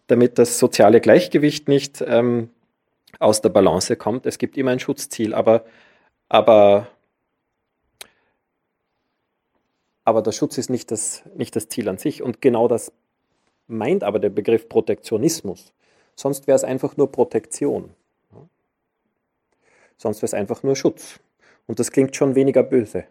damit 0.08 0.38
das 0.40 0.58
soziale 0.58 1.00
Gleichgewicht 1.00 1.68
nicht 1.68 2.02
ähm, 2.04 2.50
aus 3.20 3.40
der 3.40 3.50
Balance 3.50 3.94
kommt. 3.94 4.26
Es 4.26 4.38
gibt 4.38 4.56
immer 4.56 4.72
ein 4.72 4.80
Schutzziel, 4.80 5.32
aber, 5.32 5.64
aber, 6.28 6.88
aber 10.04 10.22
der 10.22 10.32
Schutz 10.32 10.58
ist 10.58 10.68
nicht 10.68 10.90
das, 10.90 11.22
nicht 11.36 11.54
das 11.54 11.68
Ziel 11.68 11.88
an 11.88 11.96
sich. 11.96 12.22
Und 12.22 12.40
genau 12.40 12.66
das 12.66 12.90
meint 13.68 14.02
aber 14.02 14.18
der 14.18 14.30
Begriff 14.30 14.68
Protektionismus. 14.68 15.72
Sonst 16.16 16.48
wäre 16.48 16.56
es 16.56 16.64
einfach 16.64 16.96
nur 16.96 17.12
Protektion. 17.12 17.94
Sonst 19.96 20.18
wäre 20.18 20.26
es 20.26 20.34
einfach 20.34 20.64
nur 20.64 20.74
Schutz. 20.74 21.20
Und 21.68 21.78
das 21.78 21.92
klingt 21.92 22.16
schon 22.16 22.34
weniger 22.34 22.64
böse. 22.64 23.04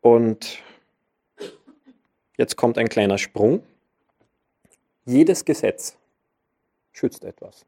Und 0.00 0.58
jetzt 2.38 2.56
kommt 2.56 2.78
ein 2.78 2.88
kleiner 2.88 3.18
Sprung. 3.18 3.62
Jedes 5.04 5.44
Gesetz 5.44 5.96
schützt 6.92 7.24
etwas. 7.24 7.64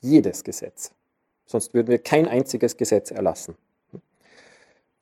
Jedes 0.00 0.44
Gesetz. 0.44 0.92
Sonst 1.46 1.74
würden 1.74 1.88
wir 1.88 1.98
kein 1.98 2.26
einziges 2.26 2.76
Gesetz 2.76 3.10
erlassen. 3.10 3.56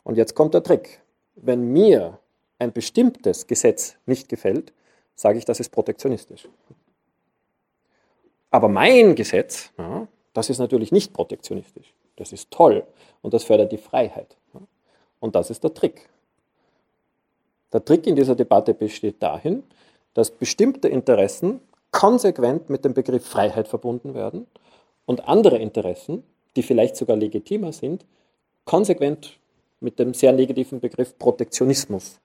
Und 0.03 0.17
jetzt 0.17 0.35
kommt 0.35 0.55
der 0.55 0.63
Trick. 0.63 1.01
Wenn 1.37 1.73
mir 1.73 2.19
ein 2.59 2.73
bestimmtes 2.73 3.47
Gesetz 3.47 3.97
nicht 4.07 4.29
gefällt, 4.29 4.73
sage 5.15 5.39
ich, 5.39 5.45
das 5.45 5.61
ist 5.61 5.71
protektionistisch. 5.71 6.49
Aber 8.51 8.69
mein 8.69 9.15
Gesetz, 9.15 9.71
ja, 9.79 10.09
das 10.33 10.51
ist 10.51 10.59
natürlich 10.59 10.93
nicht 10.93 11.13
protektionistisch. 11.13 11.95
Das 12.17 12.33
ist 12.33 12.51
toll 12.51 12.87
und 13.23 13.33
das 13.33 13.45
fördert 13.45 13.73
die 13.73 13.79
Freiheit. 13.79 14.37
Und 15.21 15.35
das 15.35 15.51
ist 15.51 15.63
der 15.63 15.75
Trick. 15.75 16.09
Der 17.73 17.85
Trick 17.85 18.07
in 18.07 18.17
dieser 18.17 18.35
Debatte 18.35 18.75
besteht 18.75 19.23
dahin, 19.23 19.63
dass 20.15 20.31
bestimmte 20.31 20.89
Interessen 20.89 21.61
konsequent 21.93 22.69
mit 22.69 22.85
dem 22.85 22.95
Begriff 22.95 23.27
Freiheit 23.27 23.69
verbunden 23.69 24.15
werden 24.15 24.47
und 25.07 25.29
andere 25.29 25.59
Interessen, 25.59 26.25
die 26.57 26.63
vielleicht 26.63 26.97
sogar 26.97 27.17
legitimer 27.17 27.73
sind, 27.73 28.05
konsequent 28.65 29.39
mit 29.81 29.99
dem 29.99 30.15
sehr 30.15 30.33
negativen 30.33 30.81
Begriff 30.81 31.17
Protektionismus. 31.19 32.19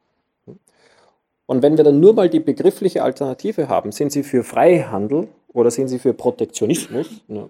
Und 1.45 1.61
wenn 1.61 1.77
wir 1.77 1.83
dann 1.83 1.99
nur 1.99 2.13
mal 2.13 2.29
die 2.29 2.39
begriffliche 2.39 3.03
Alternative 3.03 3.69
haben, 3.69 3.91
sind 3.91 4.11
Sie 4.11 4.23
für 4.23 4.43
Freihandel 4.43 5.27
oder 5.55 5.71
sind 5.71 5.87
sie 5.87 5.99
für 5.99 6.13
Protektionismus, 6.13 7.07
ne, 7.27 7.49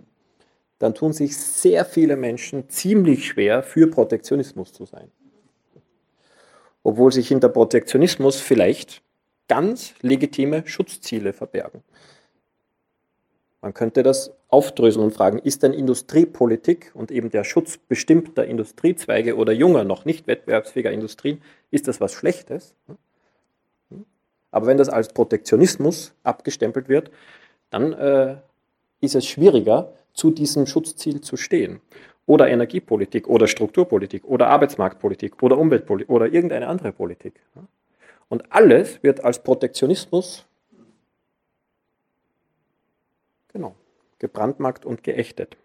dann 0.78 0.94
tun 0.94 1.12
sich 1.12 1.36
sehr 1.36 1.86
viele 1.86 2.16
Menschen 2.16 2.70
ziemlich 2.70 3.26
schwer, 3.26 3.64
für 3.64 3.88
Protektionismus 3.88 4.74
zu 4.74 4.86
sein. 4.86 5.10
Obwohl 6.86 7.12
sich 7.12 7.28
hinter 7.28 7.50
Protektionismus 7.50 8.40
vielleicht 8.40 9.02
ganz 9.48 9.96
legitime 10.02 10.68
Schutzziele 10.68 11.34
verbergen. 11.34 11.82
Man 13.60 13.74
könnte 13.74 14.04
das 14.04 14.32
aufdröseln 14.50 15.04
und 15.04 15.12
fragen, 15.12 15.40
ist 15.40 15.64
denn 15.64 15.74
Industriepolitik 15.74 16.92
und 16.94 17.10
eben 17.10 17.32
der 17.32 17.44
Schutz 17.44 17.80
bestimmter 17.80 18.46
Industriezweige 18.46 19.36
oder 19.36 19.52
junger, 19.52 19.84
noch 19.84 20.06
nicht 20.06 20.28
wettbewerbsfähiger 20.28 20.92
Industrien, 20.92 21.42
ist 21.72 21.88
das 21.88 22.00
was 22.00 22.14
Schlechtes? 22.14 22.76
Aber 24.52 24.68
wenn 24.68 24.78
das 24.78 24.90
als 24.90 25.12
Protektionismus 25.12 26.14
abgestempelt 26.22 26.88
wird, 26.88 27.10
dann 27.72 27.94
äh, 27.94 28.36
ist 29.02 29.16
es 29.16 29.26
schwieriger, 29.26 29.92
zu 30.14 30.30
diesem 30.30 30.68
Schutzziel 30.68 31.22
zu 31.22 31.36
stehen. 31.36 31.82
Oder 32.26 32.48
Energiepolitik 32.48 33.28
oder 33.28 33.48
Strukturpolitik 33.48 34.26
oder 34.26 34.48
Arbeitsmarktpolitik 34.48 35.42
oder 35.44 35.58
Umweltpolitik 35.58 36.10
oder 36.10 36.26
irgendeine 36.26 36.68
andere 36.68 36.92
Politik. 36.92 37.40
Und 38.30 38.52
alles 38.52 39.04
wird 39.04 39.24
als 39.24 39.44
Protektionismus 39.44 40.46
genau, 43.56 43.76
gebrandmarkt 44.20 44.86
und 44.86 45.04
geächtet. 45.04 45.56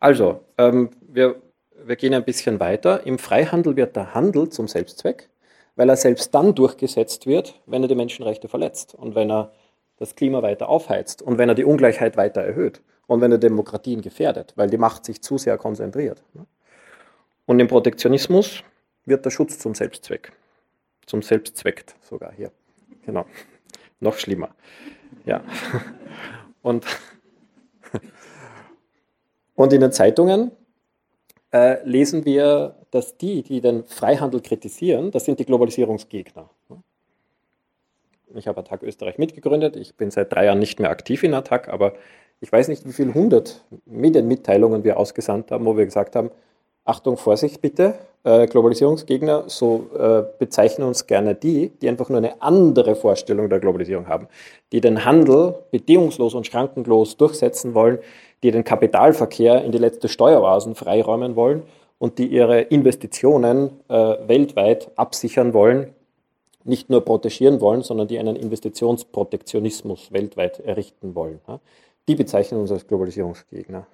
Also, 0.00 0.44
ähm, 0.58 0.90
wir, 1.00 1.40
wir 1.84 1.96
gehen 1.96 2.14
ein 2.14 2.24
bisschen 2.24 2.58
weiter. 2.60 3.06
Im 3.06 3.18
Freihandel 3.18 3.76
wird 3.76 3.96
der 3.96 4.14
Handel 4.14 4.48
zum 4.48 4.66
Selbstzweck, 4.66 5.28
weil 5.76 5.88
er 5.88 5.96
selbst 5.96 6.34
dann 6.34 6.54
durchgesetzt 6.54 7.26
wird, 7.26 7.60
wenn 7.66 7.82
er 7.82 7.88
die 7.88 7.94
Menschenrechte 7.94 8.48
verletzt 8.48 8.94
und 8.94 9.14
wenn 9.14 9.30
er 9.30 9.52
das 9.98 10.14
Klima 10.14 10.42
weiter 10.42 10.68
aufheizt 10.68 11.22
und 11.22 11.38
wenn 11.38 11.48
er 11.48 11.54
die 11.54 11.64
Ungleichheit 11.64 12.16
weiter 12.16 12.40
erhöht 12.40 12.80
und 13.06 13.20
wenn 13.20 13.32
er 13.32 13.38
Demokratien 13.38 14.00
gefährdet, 14.00 14.52
weil 14.56 14.70
die 14.70 14.78
Macht 14.78 15.04
sich 15.04 15.22
zu 15.22 15.38
sehr 15.38 15.58
konzentriert. 15.58 16.22
Und 17.46 17.60
im 17.60 17.68
Protektionismus 17.68 18.62
wird 19.04 19.24
der 19.24 19.30
Schutz 19.30 19.58
zum 19.58 19.74
Selbstzweck. 19.74 20.32
Zum 21.06 21.22
Selbstzweck 21.22 21.84
sogar 22.02 22.32
hier. 22.32 22.52
Genau. 23.04 23.24
Noch 24.00 24.18
schlimmer. 24.18 24.50
Ja. 25.24 25.42
Und, 26.62 26.84
und 29.54 29.72
in 29.72 29.80
den 29.80 29.92
Zeitungen 29.92 30.50
äh, 31.52 31.82
lesen 31.88 32.24
wir, 32.24 32.74
dass 32.90 33.16
die, 33.16 33.42
die 33.42 33.60
den 33.60 33.84
Freihandel 33.84 34.42
kritisieren, 34.42 35.10
das 35.12 35.24
sind 35.24 35.38
die 35.38 35.44
Globalisierungsgegner. 35.44 36.50
Ich 38.38 38.48
habe 38.48 38.60
Attac 38.60 38.82
Österreich 38.82 39.18
mitgegründet. 39.18 39.76
Ich 39.76 39.96
bin 39.96 40.10
seit 40.10 40.32
drei 40.32 40.46
Jahren 40.46 40.58
nicht 40.58 40.80
mehr 40.80 40.90
aktiv 40.90 41.22
in 41.22 41.34
Attac, 41.34 41.68
aber 41.68 41.94
ich 42.40 42.52
weiß 42.52 42.68
nicht, 42.68 42.86
wie 42.86 42.92
viele 42.92 43.14
hundert 43.14 43.64
Medienmitteilungen 43.84 44.84
wir 44.84 44.96
ausgesandt 44.96 45.50
haben, 45.50 45.64
wo 45.64 45.76
wir 45.76 45.84
gesagt 45.84 46.14
haben, 46.14 46.30
Achtung, 46.84 47.18
Vorsicht 47.18 47.60
bitte, 47.60 47.94
äh, 48.24 48.46
Globalisierungsgegner, 48.46 49.44
so 49.48 49.90
äh, 49.98 50.22
bezeichnen 50.38 50.86
uns 50.86 51.06
gerne 51.06 51.34
die, 51.34 51.68
die 51.82 51.88
einfach 51.88 52.08
nur 52.08 52.18
eine 52.18 52.40
andere 52.40 52.94
Vorstellung 52.94 53.50
der 53.50 53.60
Globalisierung 53.60 54.08
haben, 54.08 54.28
die 54.72 54.80
den 54.80 55.04
Handel 55.04 55.56
bedingungslos 55.70 56.34
und 56.34 56.46
schrankenlos 56.46 57.18
durchsetzen 57.18 57.74
wollen, 57.74 57.98
die 58.42 58.52
den 58.52 58.64
Kapitalverkehr 58.64 59.62
in 59.64 59.72
die 59.72 59.78
letzte 59.78 60.08
Steueroasen 60.08 60.74
freiräumen 60.74 61.36
wollen 61.36 61.62
und 61.98 62.18
die 62.18 62.26
ihre 62.26 62.60
Investitionen 62.60 63.80
äh, 63.88 63.94
weltweit 64.26 64.90
absichern 64.96 65.52
wollen, 65.52 65.94
nicht 66.68 66.90
nur 66.90 67.04
protegieren 67.04 67.60
wollen, 67.60 67.82
sondern 67.82 68.08
die 68.08 68.18
einen 68.18 68.36
Investitionsprotektionismus 68.36 70.12
weltweit 70.12 70.60
errichten 70.60 71.14
wollen. 71.14 71.40
Die 72.08 72.14
bezeichnen 72.14 72.60
uns 72.60 72.70
als 72.70 72.86
Globalisierungsgegner. 72.86 73.86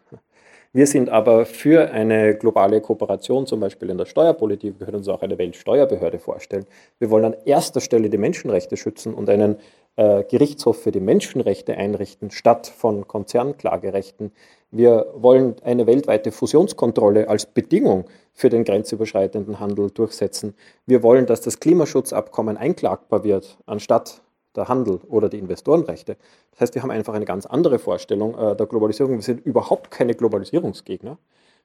Wir 0.73 0.89
sind 0.89 1.09
aber 1.09 1.47
für 1.47 1.93
eine 1.93 2.37
globale 2.37 2.81
Kooperation, 2.81 3.47
zum 3.47 3.61
Beispiel 3.61 3.91
in 3.91 3.99
der 3.99 4.07
Steuerpolitik. 4.07 4.75
Wir 4.81 4.87
können 4.87 4.99
uns 4.99 5.09
auch 5.09 5.23
eine 5.23 5.39
Weltsteuerbehörde 5.39 6.19
vorstellen. 6.19 6.67
Wir 6.99 7.11
wollen 7.11 7.27
an 7.27 7.37
erster 7.45 7.81
Stelle 7.81 8.11
die 8.11 8.19
Menschenrechte 8.19 8.77
schützen 8.77 9.15
und 9.15 9.31
einen 9.31 9.57
Gerichtshof 9.97 10.83
für 10.83 10.91
die 10.91 11.01
Menschenrechte 11.01 11.77
einrichten, 11.77 12.31
statt 12.31 12.67
von 12.67 13.07
Konzernklagerechten. 13.07 14.33
Wir 14.71 15.07
wollen 15.15 15.55
eine 15.63 15.87
weltweite 15.87 16.33
Fusionskontrolle 16.33 17.29
als 17.29 17.47
Bedingung 17.47 18.07
für 18.33 18.49
den 18.51 18.65
grenzüberschreitenden 18.65 19.61
Handel 19.61 19.91
durchsetzen. 19.91 20.55
Wir 20.85 21.05
wollen, 21.05 21.27
dass 21.27 21.43
das 21.43 21.61
Klimaschutzabkommen 21.61 22.57
einklagbar 22.57 23.23
wird, 23.23 23.57
anstatt 23.67 24.23
der 24.57 24.69
Handel 24.69 25.01
oder 25.09 25.29
die 25.29 25.39
Investorenrechte. 25.39 26.17
Das 26.53 26.61
heißt, 26.61 26.75
wir 26.75 26.83
haben 26.83 26.91
einfach 26.91 27.15
eine 27.15 27.25
ganz 27.25 27.47
andere 27.47 27.79
Vorstellung 27.79 28.37
äh, 28.37 28.57
der 28.57 28.67
Globalisierung. 28.67 29.15
Wir 29.15 29.23
sind 29.23 29.45
überhaupt 29.47 29.91
keine 29.91 30.15
Globalisierungsgegner. 30.15 31.19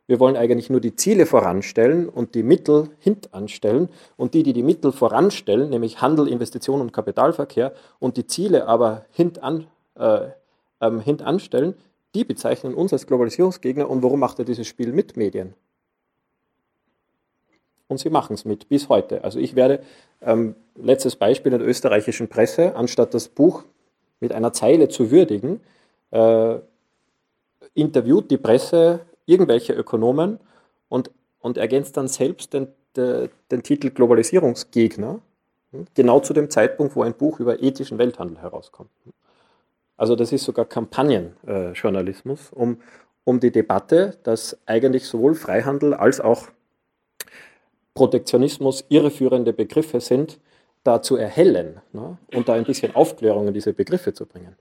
Wir 0.10 0.20
wollen 0.20 0.38
eigentlich 0.38 0.72
nur 0.72 0.82
die 0.82 0.96
Ziele 0.96 1.28
voranstellen 1.28 2.10
und 2.10 2.34
die 2.34 2.42
Mittel 2.42 2.90
hintanstellen. 2.98 3.90
Und 4.18 4.34
die, 4.34 4.42
die 4.42 4.54
die 4.54 4.64
Mittel 4.64 4.92
voranstellen, 4.92 5.70
nämlich 5.70 6.02
Handel, 6.02 6.28
Investition 6.28 6.82
und 6.82 6.92
Kapitalverkehr, 6.92 7.74
und 8.00 8.18
die 8.18 8.26
Ziele 8.26 8.66
aber 8.66 9.06
hintan, 9.12 9.68
äh, 10.00 10.30
ähm, 10.82 11.00
hintanstellen, 11.00 11.76
die 12.16 12.24
bezeichnen 12.24 12.74
uns 12.74 12.92
als 12.92 13.06
Globalisierungsgegner. 13.06 13.88
Und 13.88 14.02
warum 14.02 14.20
macht 14.20 14.40
er 14.40 14.46
dieses 14.46 14.66
Spiel 14.66 14.94
mit 14.94 15.16
Medien? 15.16 15.54
Und 17.88 18.00
sie 18.00 18.10
machen 18.10 18.34
es 18.34 18.46
mit 18.46 18.68
bis 18.68 18.90
heute. 18.90 19.24
Also 19.24 19.38
ich 19.38 19.56
werde 19.56 19.84
ähm, 20.24 20.56
letztes 20.76 21.18
Beispiel 21.18 21.54
in 21.54 21.60
der 21.60 21.68
österreichischen 21.68 22.30
Presse, 22.30 22.76
anstatt 22.76 23.14
das 23.14 23.28
Buch 23.28 23.64
mit 24.22 24.32
einer 24.32 24.54
Zeile 24.54 24.90
zu 24.90 25.12
würdigen, 25.12 25.62
äh, 26.10 26.56
interviewt 27.76 28.32
die 28.32 28.38
Presse 28.38 29.02
irgendwelche 29.30 29.74
Ökonomen 29.74 30.40
und, 30.90 31.12
und 31.40 31.58
ergänzt 31.58 31.96
dann 31.98 32.08
selbst 32.08 32.54
den, 32.54 32.68
de, 32.96 33.30
den 33.52 33.64
Titel 33.64 33.92
Globalisierungsgegner, 33.92 35.20
hm, 35.72 35.86
genau 35.94 36.20
zu 36.20 36.34
dem 36.34 36.50
Zeitpunkt, 36.50 36.96
wo 36.96 37.04
ein 37.04 37.14
Buch 37.14 37.40
über 37.40 37.62
ethischen 37.62 37.98
Welthandel 37.98 38.42
herauskommt. 38.42 38.90
Also 39.98 40.16
das 40.16 40.32
ist 40.32 40.46
sogar 40.46 40.66
Kampagnenjournalismus, 40.66 42.52
um, 42.52 42.82
um 43.26 43.40
die 43.40 43.52
Debatte, 43.52 44.18
dass 44.24 44.58
eigentlich 44.66 45.06
sowohl 45.06 45.36
Freihandel 45.36 45.94
als 45.94 46.22
auch 46.22 46.48
Protektionismus 47.94 48.86
irreführende 48.88 49.52
Begriffe 49.52 50.00
sind, 50.00 50.40
da 50.84 51.02
zu 51.02 51.18
erhellen 51.18 51.82
ne, 51.92 52.18
und 52.34 52.48
da 52.48 52.54
ein 52.54 52.64
bisschen 52.64 52.96
Aufklärung 52.96 53.50
in 53.50 53.54
diese 53.54 53.74
Begriffe 53.74 54.14
zu 54.14 54.26
bringen. 54.26 54.56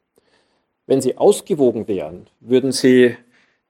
Wenn 0.86 1.00
sie 1.00 1.16
ausgewogen 1.16 1.86
wären, 1.86 2.26
würden 2.40 2.72
sie 2.72 3.16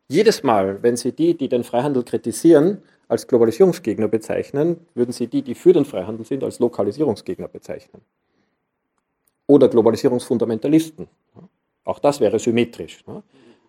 jedes 0.09 0.43
Mal, 0.43 0.83
wenn 0.83 0.97
sie 0.97 1.13
die, 1.13 1.37
die 1.37 1.49
den 1.49 1.65
Freihandel 1.65 2.03
kritisieren, 2.03 2.83
als 3.09 3.27
Globalisierungsgegner 3.27 4.09
bezeichnen, 4.09 4.87
würden 4.95 5.13
sie 5.13 5.29
die, 5.29 5.43
die 5.43 5.55
für 5.55 5.73
den 5.73 5.85
Freihandel 5.85 6.27
sind, 6.27 6.45
als 6.45 6.59
Lokalisierungsgegner 6.59 7.49
bezeichnen. 7.49 8.03
Oder 9.47 9.69
Globalisierungsfundamentalisten. 9.69 11.09
Auch 11.85 11.99
das 11.99 12.21
wäre 12.21 12.39
symmetrisch. 12.39 13.07
Ne. 13.07 13.23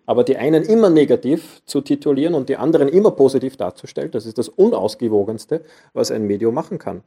Aber 0.06 0.24
die 0.24 0.36
einen 0.36 0.64
immer 0.64 0.90
negativ 0.90 1.62
zu 1.66 1.82
titulieren 1.82 2.34
und 2.34 2.50
die 2.50 2.58
anderen 2.58 2.90
immer 2.90 3.12
positiv 3.12 3.56
darzustellen, 3.56 4.12
das 4.12 4.26
ist 4.26 4.38
das 4.38 4.50
Unausgewogenste, 4.50 5.64
was 5.94 6.12
ein 6.12 6.26
Medium 6.28 6.54
machen 6.54 6.80
kann. 6.80 7.04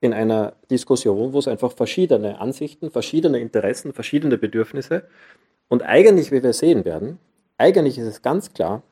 In 0.00 0.12
einer 0.12 0.54
Diskussion, 0.70 1.32
wo 1.32 1.38
es 1.38 1.48
einfach 1.48 1.72
verschiedene 1.72 2.40
Ansichten, 2.40 2.90
verschiedene 2.90 3.38
Interessen, 3.38 3.92
verschiedene 3.94 4.36
Bedürfnisse 4.36 5.04
und 5.68 5.82
eigentlich, 5.82 6.32
wie 6.32 6.42
wir 6.42 6.52
sehen 6.52 6.84
werden, 6.84 7.18
eigentlich 7.58 7.98
ist 7.98 8.06
es 8.06 8.22
ganz 8.22 8.52
klar, 8.52 8.82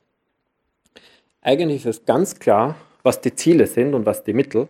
eigentlich 1.43 1.87
ist 1.87 1.99
es 1.99 2.05
ganz 2.05 2.39
klar, 2.39 2.77
was 3.03 3.21
die 3.21 3.35
Ziele 3.35 3.67
sind 3.67 3.95
und 3.95 4.07
was 4.07 4.25
die 4.25 4.35
Mittel, 4.35 4.69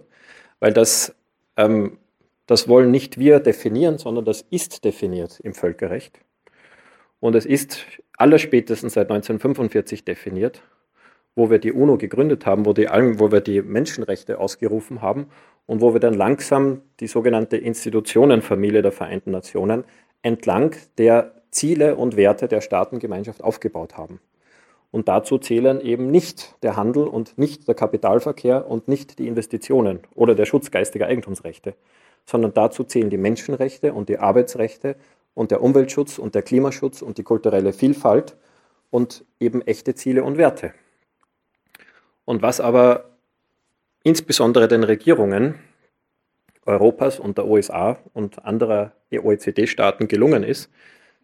weil 0.61 0.72
das, 0.72 1.14
ähm, 1.57 1.98
das 2.46 2.68
wollen 2.68 2.90
nicht 2.90 3.18
wir 3.18 3.40
definieren, 3.40 3.98
sondern 3.98 4.24
das 4.24 4.42
ist 4.50 4.85
definiert 4.85 5.40
im 5.40 5.55
Völkerrecht. 5.55 6.20
Und 7.18 7.35
es 7.35 7.44
ist 7.44 7.85
allerspätestens 8.16 8.94
seit 8.94 9.11
1945 9.11 10.05
definiert, 10.05 10.62
wo 11.35 11.50
wir 11.50 11.59
die 11.59 11.72
UNO 11.72 11.96
gegründet 11.96 12.46
haben, 12.46 12.66
wo, 12.66 12.72
die, 12.72 12.87
wo 12.87 13.31
wir 13.31 13.40
die 13.40 13.62
Menschenrechte 13.62 14.38
ausgerufen 14.38 15.03
haben 15.03 15.26
und 15.66 15.81
wo 15.81 15.92
wir 15.92 16.00
dann 16.00 16.14
langsam 16.14 16.83
die 17.00 17.07
sogenannte 17.07 17.57
Institutionenfamilie 17.57 18.83
der 18.83 18.92
Vereinten 18.92 19.31
Nationen 19.31 19.85
entlang 20.22 20.76
der 20.98 21.39
Ziele 21.51 21.97
und 21.97 22.17
Werte 22.17 22.49
der 22.49 22.61
Staatengemeinschaft 22.61 23.43
aufgebaut 23.43 23.97
haben. 23.97 24.21
Und 24.91 25.09
dazu 25.09 25.39
zählen 25.39 25.81
eben 25.81 26.11
nicht 26.11 26.55
der 26.63 26.77
Handel 26.77 27.05
und 27.05 27.39
nicht 27.39 27.69
der 27.69 27.75
Kapitalverkehr 27.75 28.69
und 28.69 28.89
nicht 28.89 29.19
die 29.19 29.29
Investitionen 29.29 30.01
oder 30.15 30.35
der 30.35 30.47
Schutz 30.47 30.71
geistiger 30.71 31.07
Eigentumsrechte, 31.07 31.75
sondern 32.27 32.55
dazu 32.55 32.85
zählen 32.85 33.11
die 33.11 33.17
Menschenrechte 33.17 33.93
und 33.93 34.09
die 34.09 34.19
Arbeitsrechte 34.19 34.97
und 35.35 35.53
der 35.53 35.63
Umweltschutz 35.63 36.19
und 36.19 36.35
der 36.35 36.43
Klimaschutz 36.43 37.03
und 37.03 37.19
die 37.19 37.23
kulturelle 37.23 37.73
Vielfalt 37.73 38.37
und 38.91 39.25
eben 39.39 39.63
echte 39.63 39.95
Ziele 39.95 40.25
und 40.25 40.39
Werte. 40.39 40.75
Und 42.25 42.43
was 42.43 42.61
aber 42.61 43.11
insbesondere 44.03 44.67
den 44.69 44.83
Regierungen 44.83 45.55
Europas 46.67 47.19
und 47.19 47.39
der 47.39 47.47
USA 47.47 47.99
und 48.13 48.45
anderer 48.45 48.93
OECD-Staaten 49.13 50.09
gelungen 50.09 50.43
ist, 50.43 50.71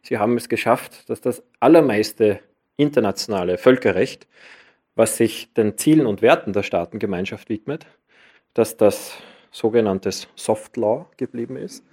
sie 0.06 0.18
haben 0.18 0.36
es 0.36 0.48
geschafft, 0.48 1.08
dass 1.10 1.20
das 1.20 1.42
allermeiste 1.60 2.40
internationale 2.76 3.58
Völkerrecht, 3.58 4.26
was 4.94 5.16
sich 5.16 5.52
den 5.54 5.76
Zielen 5.76 6.06
und 6.06 6.22
Werten 6.22 6.52
der 6.52 6.62
Staatengemeinschaft 6.62 7.48
widmet, 7.48 7.86
dass 8.54 8.76
das 8.76 9.14
sogenanntes 9.50 10.28
Soft 10.34 10.76
Law 10.76 11.10
geblieben 11.16 11.56
ist 11.56 11.84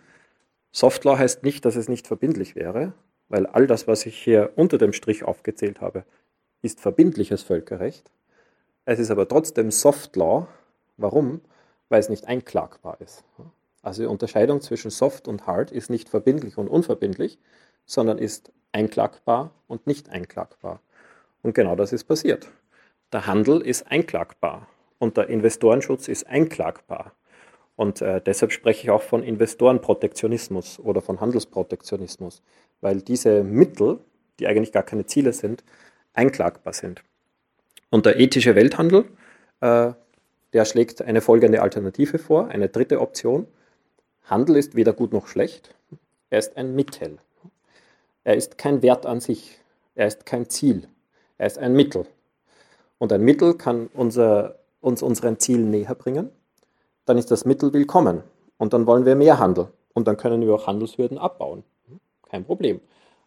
Soft 0.76 1.04
Law 1.06 1.20
heißt 1.20 1.44
nicht, 1.44 1.66
dass 1.66 1.76
es 1.76 1.88
nicht 1.88 2.08
verbindlich 2.08 2.56
wäre, 2.56 2.94
weil 3.30 3.46
all 3.46 3.68
das, 3.68 3.88
was 3.88 4.08
ich 4.08 4.18
hier 4.18 4.54
unter 4.56 4.80
dem 4.80 4.92
Strich 4.92 5.24
aufgezählt 5.24 5.82
habe, 5.82 6.04
ist 6.64 6.82
verbindliches 6.82 7.44
Völkerrecht. 7.44 8.10
Es 8.84 8.98
ist 8.98 9.12
aber 9.12 9.28
trotzdem 9.28 9.70
Soft 9.70 10.16
Law. 10.16 10.48
Warum? 10.98 11.42
Weil 11.90 12.00
es 12.00 12.10
nicht 12.10 12.28
einklagbar 12.28 13.00
ist. 13.02 13.24
Also 13.84 14.02
die 14.02 14.08
Unterscheidung 14.08 14.62
zwischen 14.62 14.90
Soft 14.90 15.28
und 15.28 15.46
Hard 15.46 15.72
ist 15.72 15.92
nicht 15.92 16.10
verbindlich 16.10 16.58
und 16.58 16.68
unverbindlich, 16.68 17.38
sondern 17.86 18.18
ist 18.18 18.52
einklagbar 18.72 19.52
und 19.68 19.88
nicht 19.88 20.10
einklagbar. 20.10 20.82
Und 21.42 21.54
genau 21.54 21.76
das 21.76 21.94
ist 21.94 22.06
passiert. 22.06 22.50
Der 23.12 23.28
Handel 23.28 23.62
ist 23.62 23.92
einklagbar 23.92 24.68
und 24.98 25.18
der 25.18 25.30
Investorenschutz 25.30 26.08
ist 26.08 26.28
einklagbar. 26.28 27.14
Und 27.76 28.02
äh, 28.02 28.22
deshalb 28.22 28.52
spreche 28.52 28.84
ich 28.84 28.90
auch 28.92 29.02
von 29.02 29.24
Investorenprotektionismus 29.24 30.80
oder 30.80 31.02
von 31.02 31.20
Handelsprotektionismus, 31.20 32.42
weil 32.82 33.02
diese 33.02 33.44
Mittel, 33.44 34.00
die 34.40 34.48
eigentlich 34.48 34.72
gar 34.72 34.84
keine 34.84 35.06
Ziele 35.06 35.34
sind, 35.34 35.64
einklagbar 36.14 36.74
sind. 36.74 37.04
Und 37.90 38.06
der 38.06 38.20
ethische 38.20 38.56
Welthandel, 38.56 39.06
äh, 39.62 39.94
der 40.54 40.66
schlägt 40.66 41.02
eine 41.02 41.22
folgende 41.22 41.62
Alternative 41.62 42.20
vor, 42.20 42.48
eine 42.48 42.70
dritte 42.70 43.02
Option. 43.02 43.48
Handel 44.24 44.56
ist 44.56 44.76
weder 44.76 44.94
gut 44.94 45.12
noch 45.12 45.28
schlecht, 45.28 45.76
er 46.30 46.40
ist 46.40 46.58
ein 46.58 46.76
Mittel. 46.76 47.18
Er 48.26 48.36
ist 48.36 48.58
kein 48.58 48.82
Wert 48.82 49.06
an 49.06 49.20
sich, 49.20 49.60
er 49.96 50.08
ist 50.08 50.26
kein 50.26 50.50
Ziel, 50.50 50.88
er 51.38 51.48
ist 51.48 51.58
ein 51.58 51.74
Mittel. 51.74 52.06
Und 52.98 53.12
ein 53.12 53.22
Mittel 53.22 53.56
kann 53.56 53.90
unser, 53.94 54.60
uns 54.80 55.04
unseren 55.04 55.40
Zielen 55.40 55.70
näher 55.70 55.94
bringen, 55.94 56.30
dann 57.06 57.18
ist 57.18 57.32
das 57.32 57.44
Mittel 57.44 57.74
willkommen 57.74 58.24
und 58.58 58.72
dann 58.72 58.88
wollen 58.88 59.06
wir 59.06 59.16
mehr 59.16 59.40
Handel 59.40 59.68
und 59.94 60.08
dann 60.08 60.16
können 60.16 60.42
wir 60.42 60.56
auch 60.56 60.68
Handelshürden 60.68 61.18
abbauen. 61.18 61.64
Kein 62.30 62.46
Problem. 62.46 62.80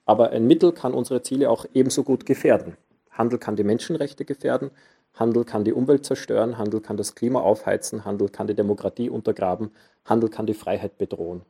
Aber 0.07 0.31
ein 0.31 0.47
Mittel 0.47 0.73
kann 0.73 0.95
unsere 0.95 1.21
Ziele 1.21 1.51
auch 1.51 1.67
ebenso 1.75 2.03
gut 2.03 2.25
gefährden. 2.25 2.79
Handel 3.11 3.39
kann 3.39 3.57
die 3.57 3.65
Menschenrechte 3.65 4.25
gefährden, 4.25 4.71
Handel 5.13 5.45
kann 5.45 5.65
die 5.65 5.75
Umwelt 5.75 6.07
zerstören, 6.07 6.57
Handel 6.57 6.81
kann 6.81 6.97
das 6.97 7.15
Klima 7.15 7.41
aufheizen, 7.41 8.07
Handel 8.07 8.31
kann 8.31 8.47
die 8.47 8.55
Demokratie 8.55 9.11
untergraben, 9.11 9.73
Handel 10.07 10.31
kann 10.31 10.47
die 10.47 10.55
Freiheit 10.55 10.97
bedrohen. 10.97 11.43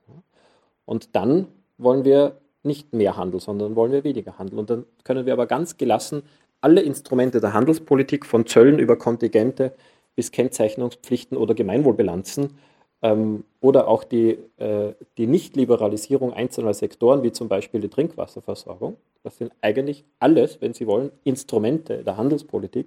Und 0.84 1.14
dann 1.14 1.46
wollen 1.78 2.04
wir 2.04 2.40
nicht 2.66 2.92
mehr 2.92 3.16
Handel, 3.16 3.40
sondern 3.40 3.76
wollen 3.76 3.92
wir 3.92 4.04
weniger 4.04 4.38
Handel. 4.38 4.58
Und 4.58 4.70
dann 4.70 4.84
können 5.04 5.26
wir 5.26 5.32
aber 5.32 5.46
ganz 5.46 5.76
gelassen 5.76 6.22
alle 6.60 6.80
Instrumente 6.80 7.40
der 7.40 7.52
Handelspolitik, 7.52 8.26
von 8.26 8.46
Zöllen 8.46 8.78
über 8.78 8.96
Kontingente 8.96 9.72
bis 10.14 10.32
Kennzeichnungspflichten 10.32 11.36
oder 11.36 11.54
Gemeinwohlbilanzen 11.54 12.54
ähm, 13.02 13.44
oder 13.60 13.88
auch 13.88 14.04
die, 14.04 14.38
äh, 14.56 14.94
die 15.18 15.26
Nichtliberalisierung 15.26 16.32
einzelner 16.32 16.74
Sektoren, 16.74 17.22
wie 17.22 17.32
zum 17.32 17.48
Beispiel 17.48 17.80
die 17.80 17.88
Trinkwasserversorgung, 17.88 18.96
das 19.22 19.36
sind 19.36 19.52
eigentlich 19.60 20.04
alles, 20.18 20.60
wenn 20.60 20.72
Sie 20.72 20.86
wollen, 20.86 21.10
Instrumente 21.24 22.02
der 22.02 22.16
Handelspolitik, 22.16 22.86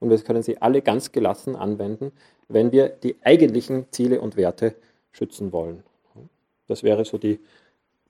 und 0.00 0.10
wir 0.10 0.18
können 0.18 0.42
sie 0.42 0.60
alle 0.60 0.82
ganz 0.82 1.12
gelassen 1.12 1.54
anwenden, 1.54 2.10
wenn 2.48 2.72
wir 2.72 2.88
die 2.88 3.16
eigentlichen 3.22 3.86
Ziele 3.92 4.20
und 4.20 4.36
Werte 4.36 4.74
schützen 5.12 5.52
wollen. 5.52 5.84
Das 6.66 6.82
wäre 6.82 7.04
so 7.04 7.18
die 7.18 7.38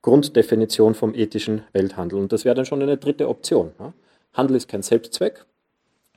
Grunddefinition 0.02 0.94
vom 0.94 1.14
ethischen 1.14 1.64
Welthandel. 1.72 2.18
Und 2.18 2.32
das 2.32 2.44
wäre 2.44 2.54
dann 2.54 2.66
schon 2.66 2.82
eine 2.82 2.96
dritte 2.96 3.28
Option. 3.28 3.72
Handel 4.32 4.56
ist 4.56 4.68
kein 4.68 4.82
Selbstzweck, 4.82 5.44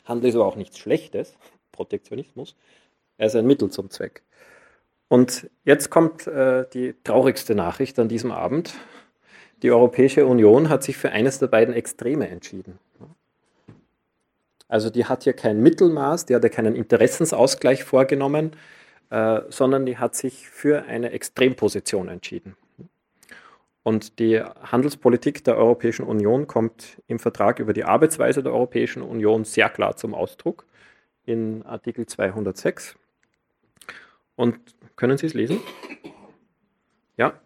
Handel 0.06 0.30
ist 0.30 0.36
aber 0.36 0.46
auch 0.46 0.56
nichts 0.56 0.78
Schlechtes, 0.78 1.36
Protektionismus, 1.72 2.56
er 3.18 3.28
ist 3.28 3.36
ein 3.36 3.48
Mittel 3.48 3.70
zum 3.70 3.90
Zweck. 3.90 4.24
Und 5.08 5.50
jetzt 5.64 5.90
kommt 5.90 6.28
äh, 6.28 6.66
die 6.74 6.96
traurigste 7.04 7.56
Nachricht 7.56 8.00
an 8.00 8.08
diesem 8.08 8.32
Abend. 8.32 8.74
Die 9.62 9.72
Europäische 9.72 10.26
Union 10.26 10.70
hat 10.70 10.84
sich 10.84 10.98
für 10.98 11.12
eines 11.12 11.40
der 11.40 11.48
beiden 11.48 11.74
Extreme 11.74 12.28
entschieden. 12.28 12.80
Also 14.68 14.90
die 14.90 15.06
hat 15.06 15.24
hier 15.24 15.34
kein 15.34 15.62
Mittelmaß, 15.62 16.26
die 16.26 16.36
hat 16.36 16.44
ja 16.44 16.50
keinen 16.50 16.76
Interessensausgleich 16.76 17.84
vorgenommen, 17.84 18.52
äh, 19.12 19.42
sondern 19.50 19.86
die 19.86 19.98
hat 19.98 20.16
sich 20.16 20.50
für 20.50 20.86
eine 20.86 21.12
Extremposition 21.12 22.10
entschieden. 22.10 22.56
Und 23.84 24.20
die 24.20 24.42
Handelspolitik 24.42 25.44
der 25.44 25.58
Europäischen 25.58 26.06
Union 26.06 26.48
kommt 26.48 27.02
im 27.08 27.20
Vertrag 27.20 27.60
über 27.60 27.74
die 27.74 27.84
Arbeitsweise 27.84 28.42
der 28.42 28.54
Europäischen 28.54 29.02
Union 29.02 29.44
sehr 29.44 29.70
klar 29.70 29.98
zum 29.98 30.16
Ausdruck 30.16 30.66
in 31.26 31.64
Artikel 31.64 32.06
206. 32.06 32.96
Und 34.36 34.58
können 34.96 35.18
Sie 35.18 35.26
es 35.26 35.34
lesen? 35.34 35.60
Ja, 37.18 37.40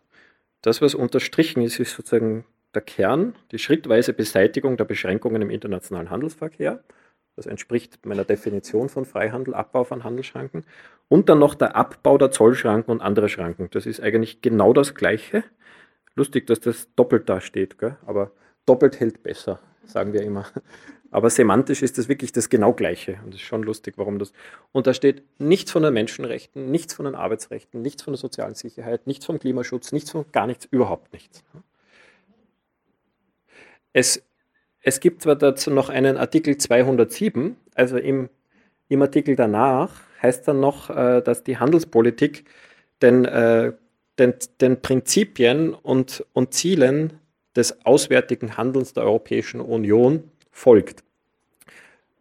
das, 0.62 0.82
was 0.82 0.96
unterstrichen 0.96 1.62
ist, 1.62 1.80
ist 1.80 1.94
sozusagen 1.94 2.46
der 2.74 2.82
Kern, 2.82 3.36
die 3.52 3.60
schrittweise 3.60 4.14
Beseitigung 4.14 4.78
der 4.78 4.86
Beschränkungen 4.86 5.42
im 5.42 5.50
internationalen 5.50 6.10
Handelsverkehr. 6.10 6.84
Das 7.36 7.46
entspricht 7.46 8.06
meiner 8.06 8.26
Definition 8.26 8.90
von 8.90 9.06
Freihandel, 9.06 9.54
Abbau 9.54 9.84
von 9.84 10.04
Handelsschranken. 10.04 10.66
Und 11.08 11.30
dann 11.30 11.40
noch 11.40 11.56
der 11.56 11.76
Abbau 11.76 12.18
der 12.18 12.32
Zollschranken 12.32 12.92
und 12.92 13.02
andere 13.02 13.30
Schranken. 13.30 13.70
Das 13.72 13.86
ist 13.86 14.02
eigentlich 14.02 14.42
genau 14.42 14.74
das 14.74 14.96
Gleiche. 14.96 15.44
Lustig, 16.18 16.48
dass 16.48 16.60
das 16.60 16.88
doppelt 16.96 17.30
da 17.30 17.40
steht, 17.40 17.78
gell? 17.78 17.96
aber 18.06 18.32
doppelt 18.66 19.00
hält 19.00 19.24
besser, 19.24 19.60
sagen 19.86 20.14
wir 20.14 20.22
immer. 20.24 20.46
Aber 21.10 21.30
semantisch 21.30 21.84
ist 21.84 21.98
das 21.98 22.10
wirklich 22.10 22.34
das 22.34 22.50
genau 22.50 22.74
Gleiche. 22.74 23.20
Und 23.24 23.34
es 23.34 23.40
ist 23.40 23.48
schon 23.48 23.64
lustig, 23.64 23.94
warum 23.96 24.20
das. 24.20 24.34
Und 24.74 24.88
da 24.88 24.94
steht 24.94 25.24
nichts 25.40 25.72
von 25.72 25.82
den 25.82 25.94
Menschenrechten, 25.94 26.70
nichts 26.70 26.94
von 26.94 27.06
den 27.06 27.16
Arbeitsrechten, 27.16 27.82
nichts 27.82 28.04
von 28.04 28.12
der 28.12 28.20
sozialen 28.20 28.56
Sicherheit, 28.56 29.08
nichts 29.08 29.26
vom 29.26 29.40
Klimaschutz, 29.40 29.94
nichts 29.94 30.12
von 30.12 30.26
gar 30.34 30.48
nichts, 30.48 30.66
überhaupt 30.66 31.14
nichts. 31.14 31.46
Es 33.94 34.22
es 34.88 35.02
gibt 35.02 35.22
zwar 35.22 35.36
dazu 35.36 35.70
noch 35.70 35.90
einen 35.90 36.16
Artikel 36.16 36.56
207, 36.56 37.58
also 37.76 37.98
im, 37.98 38.30
im 38.88 39.02
Artikel 39.02 39.36
danach 39.36 39.92
heißt 40.22 40.48
dann 40.48 40.62
noch, 40.62 40.90
äh, 40.90 41.22
dass 41.22 41.44
die 41.44 41.58
Handelspolitik 41.58 42.46
den, 43.02 43.26
äh, 43.26 43.74
den, 44.20 44.34
den 44.62 44.82
Prinzipien 44.82 45.74
und, 45.74 46.26
und 46.34 46.54
Zielen 46.54 47.14
des 47.56 47.86
auswärtigen 47.86 48.58
Handelns 48.58 48.94
der 48.94 49.04
Europäischen 49.04 49.62
Union 49.62 50.32
folgt. 50.52 51.04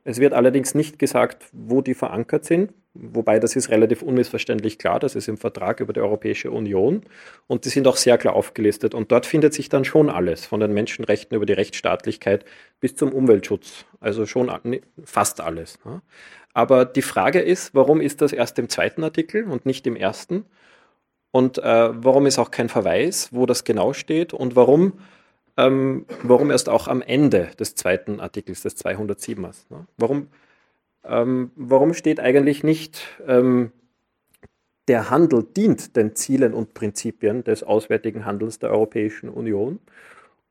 Es 0.05 0.21
wird 0.21 0.35
allerdings 0.35 0.75
nicht 0.75 0.99
gesagt, 0.99 1.47
wo 1.53 1.83
die 1.83 1.95
verankert 1.95 2.45
sind. 2.45 2.73
Wobei 2.95 3.39
das 3.39 3.57
ist 3.57 3.71
relativ 3.71 4.03
unmissverständlich 4.03 4.79
klar, 4.79 5.01
das 5.01 5.17
ist 5.17 5.29
im 5.29 5.37
Vertrag 5.37 5.81
über 5.81 5.93
die 5.93 6.01
Europäische 6.01 6.51
Union 6.51 7.03
und 7.47 7.65
die 7.65 7.69
sind 7.69 7.87
auch 7.87 7.97
sehr 7.97 8.17
klar 8.17 8.35
aufgelistet. 8.35 8.95
Und 8.95 9.13
dort 9.13 9.27
findet 9.27 9.53
sich 9.53 9.69
dann 9.69 9.85
schon 9.85 10.09
alles, 10.09 10.47
von 10.47 10.61
den 10.61 10.73
Menschenrechten 10.73 11.37
über 11.37 11.45
die 11.45 11.53
Rechtsstaatlichkeit 11.53 12.45
bis 12.81 12.95
zum 12.95 13.13
Umweltschutz. 13.13 13.85
Also 14.01 14.25
schon 14.25 14.51
fast 15.05 15.41
alles. 15.41 15.79
Aber 16.55 16.85
die 16.85 17.03
Frage 17.03 17.41
ist, 17.41 17.75
warum 17.75 18.01
ist 18.01 18.23
das 18.23 18.33
erst 18.33 18.59
im 18.59 18.69
zweiten 18.69 19.05
Artikel 19.05 19.45
und 19.45 19.67
nicht 19.67 19.87
im 19.87 19.97
ersten? 19.97 20.47
Und 21.37 21.59
äh, 21.59 21.91
warum 21.93 22.25
ist 22.25 22.39
auch 22.39 22.51
kein 22.51 22.71
Verweis, 22.71 23.29
wo 23.31 23.45
das 23.45 23.65
genau 23.65 23.93
steht? 23.93 24.33
Und 24.33 24.57
warum, 24.57 24.95
ähm, 25.59 26.07
warum 26.23 26.51
erst 26.51 26.71
auch 26.71 26.89
am 26.89 27.03
Ende 27.03 27.51
des 27.59 27.75
zweiten 27.75 28.21
Artikels, 28.21 28.63
des 28.63 28.83
207ers? 28.83 29.67
Ne? 29.69 29.87
Warum 29.99 30.29
ähm, 31.05 31.51
warum 31.57 31.93
steht 31.93 32.21
eigentlich 32.21 32.65
nicht, 32.65 33.07
ähm, 33.27 33.71
der 34.89 35.11
Handel 35.11 35.43
dient 35.45 35.95
den 35.95 36.17
Zielen 36.17 36.55
und 36.55 36.73
Prinzipien 36.73 37.45
des 37.45 37.63
auswärtigen 37.63 38.25
Handels 38.25 38.59
der 38.59 38.71
Europäischen 38.71 39.29
Union 39.29 39.79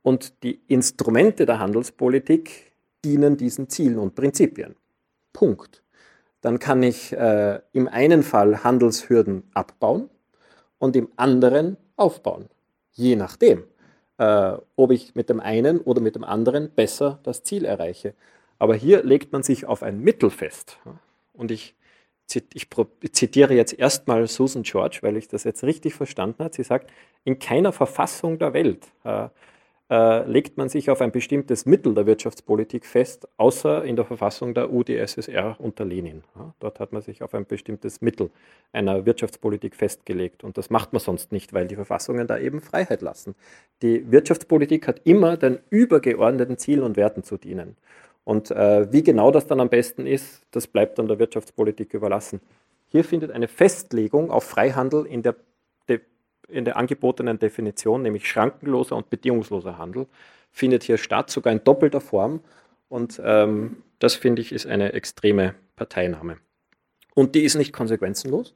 und 0.03 0.43
die 0.43 0.61
Instrumente 0.67 1.47
der 1.47 1.57
Handelspolitik 1.57 2.73
dienen 3.03 3.37
diesen 3.37 3.69
Zielen 3.69 3.97
und 3.97 4.13
Prinzipien. 4.13 4.75
Punkt. 5.33 5.81
Dann 6.41 6.59
kann 6.59 6.83
ich 6.83 7.11
äh, 7.11 7.59
im 7.73 7.87
einen 7.87 8.21
Fall 8.21 8.63
Handelshürden 8.63 9.49
abbauen 9.55 10.11
und 10.79 10.95
im 10.95 11.09
anderen 11.15 11.77
aufbauen. 11.95 12.49
Je 12.93 13.15
nachdem, 13.15 13.63
äh, 14.17 14.53
ob 14.75 14.91
ich 14.91 15.15
mit 15.15 15.29
dem 15.29 15.39
einen 15.39 15.79
oder 15.79 16.01
mit 16.01 16.15
dem 16.15 16.23
anderen 16.23 16.69
besser 16.69 17.19
das 17.23 17.43
Ziel 17.43 17.65
erreiche. 17.65 18.13
Aber 18.59 18.75
hier 18.75 19.03
legt 19.03 19.33
man 19.33 19.43
sich 19.43 19.65
auf 19.65 19.83
ein 19.83 19.99
Mittel 19.99 20.29
fest. 20.29 20.79
Und 21.33 21.51
ich, 21.51 21.75
ich 22.53 22.69
zitiere 23.11 23.53
jetzt 23.53 23.77
erstmal 23.77 24.27
Susan 24.27 24.63
George, 24.63 24.99
weil 25.01 25.17
ich 25.17 25.27
das 25.27 25.43
jetzt 25.43 25.63
richtig 25.63 25.93
verstanden 25.93 26.43
habe. 26.43 26.55
Sie 26.55 26.63
sagt, 26.63 26.89
in 27.25 27.39
keiner 27.39 27.73
Verfassung 27.73 28.39
der 28.39 28.53
Welt 28.53 28.87
äh, 29.03 29.27
äh, 29.89 30.27
legt 30.29 30.57
man 30.57 30.69
sich 30.69 30.89
auf 30.89 31.01
ein 31.01 31.11
bestimmtes 31.11 31.65
Mittel 31.65 31.93
der 31.93 32.05
Wirtschaftspolitik 32.05 32.85
fest, 32.85 33.27
außer 33.37 33.83
in 33.83 33.95
der 33.95 34.05
Verfassung 34.05 34.53
der 34.53 34.71
UdSSR 34.71 35.55
unter 35.59 35.85
Lenin. 35.85 36.23
Ja, 36.35 36.53
dort 36.59 36.79
hat 36.79 36.91
man 36.91 37.01
sich 37.01 37.21
auf 37.21 37.33
ein 37.35 37.45
bestimmtes 37.45 38.01
Mittel 38.01 38.31
einer 38.73 39.05
Wirtschaftspolitik 39.05 39.75
festgelegt. 39.75 40.43
Und 40.43 40.57
das 40.57 40.69
macht 40.69 40.93
man 40.93 40.99
sonst 40.99 41.31
nicht, 41.31 41.53
weil 41.53 41.67
die 41.67 41.75
Verfassungen 41.75 42.25
da 42.27 42.37
eben 42.39 42.61
Freiheit 42.61 43.01
lassen. 43.01 43.35
Die 43.81 44.11
Wirtschaftspolitik 44.11 44.87
hat 44.87 45.01
immer 45.03 45.37
den 45.37 45.59
übergeordneten 45.69 46.57
Zielen 46.57 46.83
und 46.83 46.97
Werten 46.97 47.23
zu 47.23 47.37
dienen. 47.37 47.77
Und 48.23 48.49
äh, 48.49 48.91
wie 48.91 49.03
genau 49.03 49.29
das 49.29 49.45
dann 49.45 49.59
am 49.59 49.69
besten 49.69 50.07
ist, 50.07 50.41
das 50.51 50.65
bleibt 50.65 50.97
dann 50.97 51.07
der 51.07 51.19
Wirtschaftspolitik 51.19 51.93
überlassen. 51.93 52.41
Hier 52.87 53.03
findet 53.03 53.31
eine 53.31 53.47
Festlegung 53.47 54.31
auf 54.31 54.45
Freihandel 54.45 55.05
in 55.05 55.21
der, 55.21 55.35
in 56.47 56.65
der 56.65 56.77
angebotenen 56.77 57.39
Definition, 57.39 58.01
nämlich 58.01 58.27
schrankenloser 58.27 58.95
und 58.95 59.09
bedingungsloser 59.09 59.77
Handel, 59.77 60.07
findet 60.51 60.83
hier 60.83 60.97
statt, 60.97 61.29
sogar 61.29 61.53
in 61.53 61.63
doppelter 61.63 62.01
Form. 62.01 62.41
Und 62.87 63.21
ähm, 63.23 63.83
das 63.99 64.15
finde 64.15 64.41
ich 64.41 64.51
ist 64.51 64.65
eine 64.65 64.93
extreme 64.93 65.55
Parteinahme. 65.75 66.37
Und 67.13 67.35
die 67.35 67.43
ist 67.43 67.55
nicht 67.55 67.73
konsequenzenlos, 67.73 68.55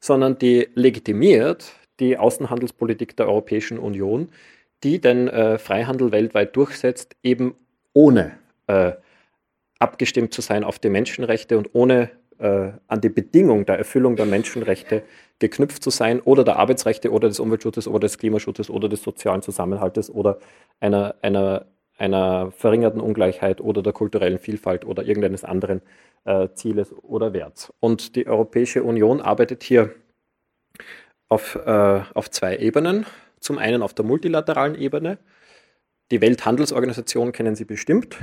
sondern 0.00 0.38
die 0.38 0.68
legitimiert 0.74 1.72
die 2.00 2.16
Außenhandelspolitik 2.16 3.16
der 3.16 3.28
Europäischen 3.28 3.78
Union, 3.78 4.30
die 4.82 5.00
den 5.00 5.28
äh, 5.28 5.58
Freihandel 5.58 6.12
weltweit 6.12 6.56
durchsetzt, 6.56 7.14
eben 7.22 7.54
ohne 7.92 8.38
äh, 8.66 8.92
abgestimmt 9.78 10.32
zu 10.32 10.40
sein 10.40 10.64
auf 10.64 10.78
die 10.78 10.88
Menschenrechte 10.88 11.58
und 11.58 11.70
ohne 11.72 12.10
äh, 12.40 12.72
an 12.88 13.00
die 13.00 13.08
Bedingung 13.08 13.66
der 13.66 13.78
Erfüllung 13.78 14.16
der 14.16 14.26
Menschenrechte 14.26 15.02
geknüpft 15.38 15.82
zu 15.82 15.90
sein 15.90 16.20
oder 16.20 16.44
der 16.44 16.56
Arbeitsrechte 16.56 17.10
oder 17.10 17.28
des 17.28 17.40
Umweltschutzes 17.40 17.86
oder 17.86 18.00
des 18.00 18.18
Klimaschutzes 18.18 18.70
oder 18.70 18.88
des 18.88 19.02
sozialen 19.02 19.42
Zusammenhaltes 19.42 20.10
oder 20.10 20.38
einer, 20.80 21.14
einer, 21.22 21.66
einer 21.98 22.50
verringerten 22.52 23.00
Ungleichheit 23.00 23.60
oder 23.60 23.82
der 23.82 23.92
kulturellen 23.92 24.38
Vielfalt 24.38 24.84
oder 24.84 25.04
irgendeines 25.04 25.44
anderen 25.44 25.82
äh, 26.24 26.48
Zieles 26.54 26.92
oder 27.02 27.32
Werts. 27.32 27.72
Und 27.80 28.16
die 28.16 28.26
Europäische 28.26 28.82
Union 28.82 29.20
arbeitet 29.20 29.62
hier 29.62 29.94
auf, 31.28 31.56
äh, 31.56 32.00
auf 32.14 32.30
zwei 32.30 32.56
Ebenen. 32.56 33.06
Zum 33.38 33.58
einen 33.58 33.82
auf 33.82 33.94
der 33.94 34.04
multilateralen 34.04 34.74
Ebene. 34.74 35.18
Die 36.10 36.20
Welthandelsorganisation 36.20 37.32
kennen 37.32 37.54
Sie 37.54 37.64
bestimmt. 37.64 38.18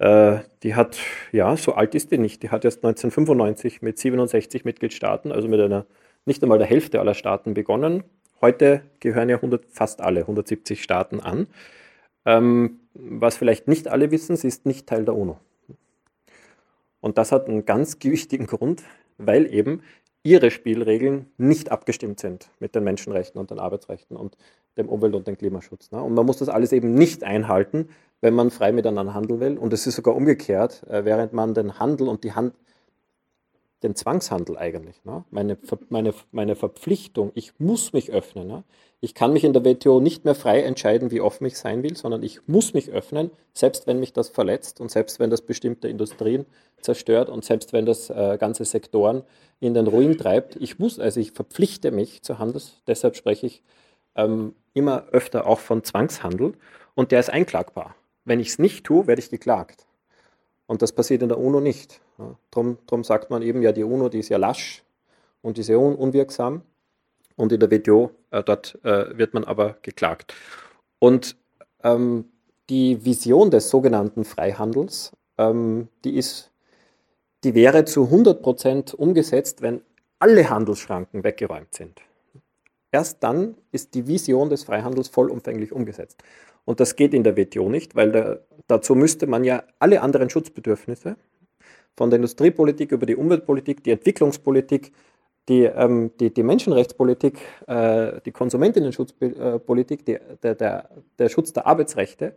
Äh, 0.00 0.38
die 0.62 0.74
hat, 0.74 0.96
ja, 1.30 1.54
so 1.58 1.74
alt 1.74 1.94
ist 1.94 2.10
die 2.10 2.16
nicht. 2.16 2.42
Die 2.42 2.48
hat 2.48 2.64
erst 2.64 2.78
1995 2.78 3.82
mit 3.82 3.98
67 3.98 4.64
Mitgliedstaaten, 4.64 5.30
also 5.30 5.46
mit 5.46 5.60
einer 5.60 5.84
nicht 6.24 6.42
einmal 6.42 6.56
der 6.56 6.66
Hälfte 6.66 7.00
aller 7.00 7.12
Staaten 7.12 7.52
begonnen. 7.52 8.02
Heute 8.40 8.80
gehören 9.00 9.28
ja 9.28 9.36
100, 9.36 9.66
fast 9.66 10.00
alle 10.00 10.20
170 10.20 10.82
Staaten 10.82 11.20
an. 11.20 11.48
Ähm, 12.24 12.80
was 12.94 13.36
vielleicht 13.36 13.68
nicht 13.68 13.88
alle 13.88 14.10
wissen, 14.10 14.36
sie 14.36 14.48
ist 14.48 14.64
nicht 14.64 14.86
Teil 14.86 15.04
der 15.04 15.14
UNO. 15.14 15.38
Und 17.02 17.18
das 17.18 17.30
hat 17.30 17.48
einen 17.48 17.66
ganz 17.66 17.98
gewichtigen 17.98 18.46
Grund, 18.46 18.82
weil 19.18 19.52
eben 19.52 19.82
ihre 20.22 20.50
Spielregeln 20.50 21.26
nicht 21.36 21.70
abgestimmt 21.70 22.20
sind 22.20 22.50
mit 22.58 22.74
den 22.74 22.84
Menschenrechten 22.84 23.38
und 23.38 23.50
den 23.50 23.58
Arbeitsrechten 23.58 24.16
und 24.16 24.38
dem 24.78 24.88
Umwelt- 24.88 25.14
und 25.14 25.26
dem 25.26 25.36
Klimaschutz. 25.36 25.90
Ne? 25.90 26.02
Und 26.02 26.14
man 26.14 26.24
muss 26.24 26.38
das 26.38 26.48
alles 26.48 26.72
eben 26.72 26.94
nicht 26.94 27.22
einhalten, 27.22 27.88
wenn 28.20 28.34
man 28.34 28.50
frei 28.50 28.72
miteinander 28.72 29.14
handeln 29.14 29.40
will. 29.40 29.58
Und 29.58 29.72
es 29.72 29.86
ist 29.86 29.96
sogar 29.96 30.14
umgekehrt, 30.14 30.86
äh, 30.88 31.04
während 31.04 31.32
man 31.32 31.54
den 31.54 31.78
Handel 31.78 32.08
und 32.08 32.24
die 32.24 32.32
Hand, 32.32 32.54
den 33.82 33.94
Zwangshandel 33.94 34.58
eigentlich, 34.58 35.02
ne? 35.04 35.24
meine, 35.30 35.56
meine, 35.88 36.12
meine 36.32 36.54
Verpflichtung, 36.54 37.32
ich 37.34 37.58
muss 37.58 37.94
mich 37.94 38.12
öffnen. 38.12 38.46
Ne? 38.46 38.62
Ich 39.00 39.14
kann 39.14 39.32
mich 39.32 39.42
in 39.42 39.54
der 39.54 39.64
WTO 39.64 40.00
nicht 40.00 40.26
mehr 40.26 40.34
frei 40.34 40.60
entscheiden, 40.60 41.10
wie 41.10 41.22
offen 41.22 41.46
ich 41.46 41.56
sein 41.56 41.82
will, 41.82 41.96
sondern 41.96 42.22
ich 42.22 42.46
muss 42.46 42.74
mich 42.74 42.90
öffnen, 42.90 43.30
selbst 43.54 43.86
wenn 43.86 43.98
mich 43.98 44.12
das 44.12 44.28
verletzt 44.28 44.82
und 44.82 44.90
selbst 44.90 45.18
wenn 45.18 45.30
das 45.30 45.40
bestimmte 45.40 45.88
Industrien 45.88 46.44
zerstört 46.82 47.30
und 47.30 47.42
selbst 47.42 47.72
wenn 47.72 47.86
das 47.86 48.10
äh, 48.10 48.36
ganze 48.38 48.66
Sektoren 48.66 49.22
in 49.60 49.72
den 49.72 49.86
Ruin 49.86 50.18
treibt. 50.18 50.56
Ich 50.56 50.78
muss, 50.78 50.98
also 50.98 51.18
ich 51.18 51.32
verpflichte 51.32 51.90
mich 51.90 52.20
zu 52.20 52.38
Handel, 52.38 52.60
deshalb 52.86 53.16
spreche 53.16 53.46
ich 53.46 53.62
ähm, 54.14 54.54
immer 54.74 55.06
öfter 55.12 55.46
auch 55.46 55.58
von 55.58 55.84
Zwangshandel 55.84 56.52
und 56.94 57.12
der 57.12 57.20
ist 57.20 57.30
einklagbar. 57.30 57.94
Wenn 58.24 58.40
ich 58.40 58.48
es 58.48 58.58
nicht 58.58 58.84
tue, 58.84 59.06
werde 59.06 59.20
ich 59.20 59.30
geklagt. 59.30 59.86
Und 60.66 60.82
das 60.82 60.92
passiert 60.92 61.22
in 61.22 61.28
der 61.28 61.38
UNO 61.38 61.60
nicht. 61.60 62.00
Ja, 62.18 62.36
drum, 62.50 62.78
drum 62.86 63.02
sagt 63.02 63.30
man 63.30 63.42
eben, 63.42 63.62
ja, 63.62 63.72
die 63.72 63.82
UNO, 63.82 64.08
die 64.08 64.20
ist 64.20 64.28
ja 64.28 64.38
lasch 64.38 64.84
und 65.42 65.56
die 65.56 65.62
ist 65.62 65.68
ja 65.68 65.76
un 65.76 65.96
unwirksam. 65.96 66.62
Und 67.36 67.52
in 67.52 67.60
der 67.60 67.70
WTO, 67.70 68.10
äh, 68.30 68.42
dort 68.42 68.78
äh, 68.84 69.16
wird 69.16 69.34
man 69.34 69.44
aber 69.44 69.78
geklagt. 69.82 70.34
Und 70.98 71.36
ähm, 71.82 72.26
die 72.68 73.04
Vision 73.04 73.50
des 73.50 73.70
sogenannten 73.70 74.24
Freihandels, 74.24 75.12
ähm, 75.38 75.88
die, 76.04 76.16
ist, 76.16 76.50
die 77.42 77.54
wäre 77.54 77.84
zu 77.84 78.04
100 78.04 78.42
Prozent 78.42 78.94
umgesetzt, 78.94 79.62
wenn 79.62 79.80
alle 80.18 80.50
Handelsschranken 80.50 81.24
weggeräumt 81.24 81.74
sind. 81.74 82.00
Erst 82.92 83.22
dann 83.22 83.56
ist 83.72 83.94
die 83.94 84.06
Vision 84.06 84.50
des 84.50 84.64
Freihandels 84.64 85.08
vollumfänglich 85.08 85.72
umgesetzt. 85.72 86.22
Und 86.64 86.80
das 86.80 86.96
geht 86.96 87.14
in 87.14 87.24
der 87.24 87.36
WTO 87.36 87.68
nicht, 87.68 87.94
weil 87.94 88.12
da, 88.12 88.38
dazu 88.66 88.94
müsste 88.94 89.26
man 89.26 89.44
ja 89.44 89.62
alle 89.78 90.02
anderen 90.02 90.30
Schutzbedürfnisse, 90.30 91.16
von 91.96 92.10
der 92.10 92.16
Industriepolitik 92.16 92.92
über 92.92 93.06
die 93.06 93.16
Umweltpolitik, 93.16 93.84
die 93.84 93.90
Entwicklungspolitik, 93.90 94.92
die, 95.48 95.64
ähm, 95.64 96.12
die, 96.20 96.32
die 96.32 96.42
Menschenrechtspolitik, 96.42 97.38
äh, 97.66 98.20
die 98.24 98.32
Konsumentinnenschutzpolitik, 98.32 100.04
die, 100.06 100.18
der, 100.42 100.54
der, 100.54 100.88
der 101.18 101.28
Schutz 101.28 101.52
der 101.52 101.66
Arbeitsrechte, 101.66 102.36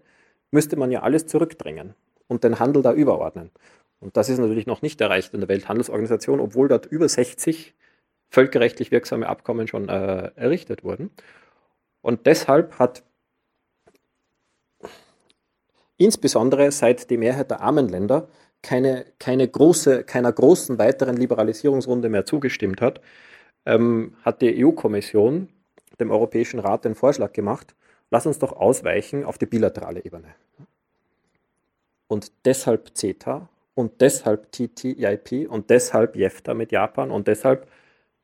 müsste 0.52 0.76
man 0.76 0.92
ja 0.92 1.02
alles 1.02 1.28
zurückdrängen 1.28 1.94
und 2.28 2.44
den 2.44 2.60
Handel 2.60 2.82
da 2.82 2.94
überordnen. 2.94 3.52
Und 4.00 4.18
das 4.18 4.30
ist 4.30 4.40
natürlich 4.40 4.68
noch 4.68 4.82
nicht 4.82 5.00
erreicht 5.00 5.34
in 5.34 5.40
der 5.40 5.50
Welthandelsorganisation, 5.50 6.40
obwohl 6.40 6.68
dort 6.68 6.86
über 6.86 7.08
60 7.08 7.74
völkerrechtlich 8.34 8.92
wirksame 8.92 9.28
Abkommen 9.28 9.68
schon 9.68 9.90
äh, 9.90 10.32
errichtet 10.36 10.84
wurden. 10.84 11.12
Und 12.02 12.26
deshalb 12.26 12.80
hat 12.80 13.04
insbesondere 15.98 16.72
seit 16.72 17.12
die 17.12 17.18
Mehrheit 17.18 17.52
der 17.52 17.62
armen 17.62 17.88
Länder 17.88 18.28
keine, 18.64 19.06
keine 19.20 19.48
große, 19.48 20.04
keiner 20.04 20.32
großen 20.32 20.80
weiteren 20.80 21.16
Liberalisierungsrunde 21.16 22.10
mehr 22.10 22.26
zugestimmt 22.26 22.82
hat, 22.82 23.02
ähm, 23.66 24.16
hat 24.24 24.42
die 24.42 24.66
EU-Kommission 24.66 25.50
dem 26.00 26.10
Europäischen 26.10 26.60
Rat 26.60 26.86
den 26.86 26.96
Vorschlag 26.96 27.34
gemacht, 27.34 27.76
lass 28.10 28.26
uns 28.26 28.40
doch 28.40 28.54
ausweichen 28.54 29.26
auf 29.26 29.38
die 29.38 29.46
bilaterale 29.46 30.04
Ebene. 30.04 30.34
Und 32.08 32.32
deshalb 32.46 32.98
CETA 32.98 33.48
und 33.76 34.02
deshalb 34.02 34.52
TTIP 34.52 35.48
und 35.50 35.70
deshalb 35.70 36.16
JEFTA 36.16 36.56
mit 36.56 36.72
Japan 36.72 37.12
und 37.12 37.28
deshalb 37.28 37.68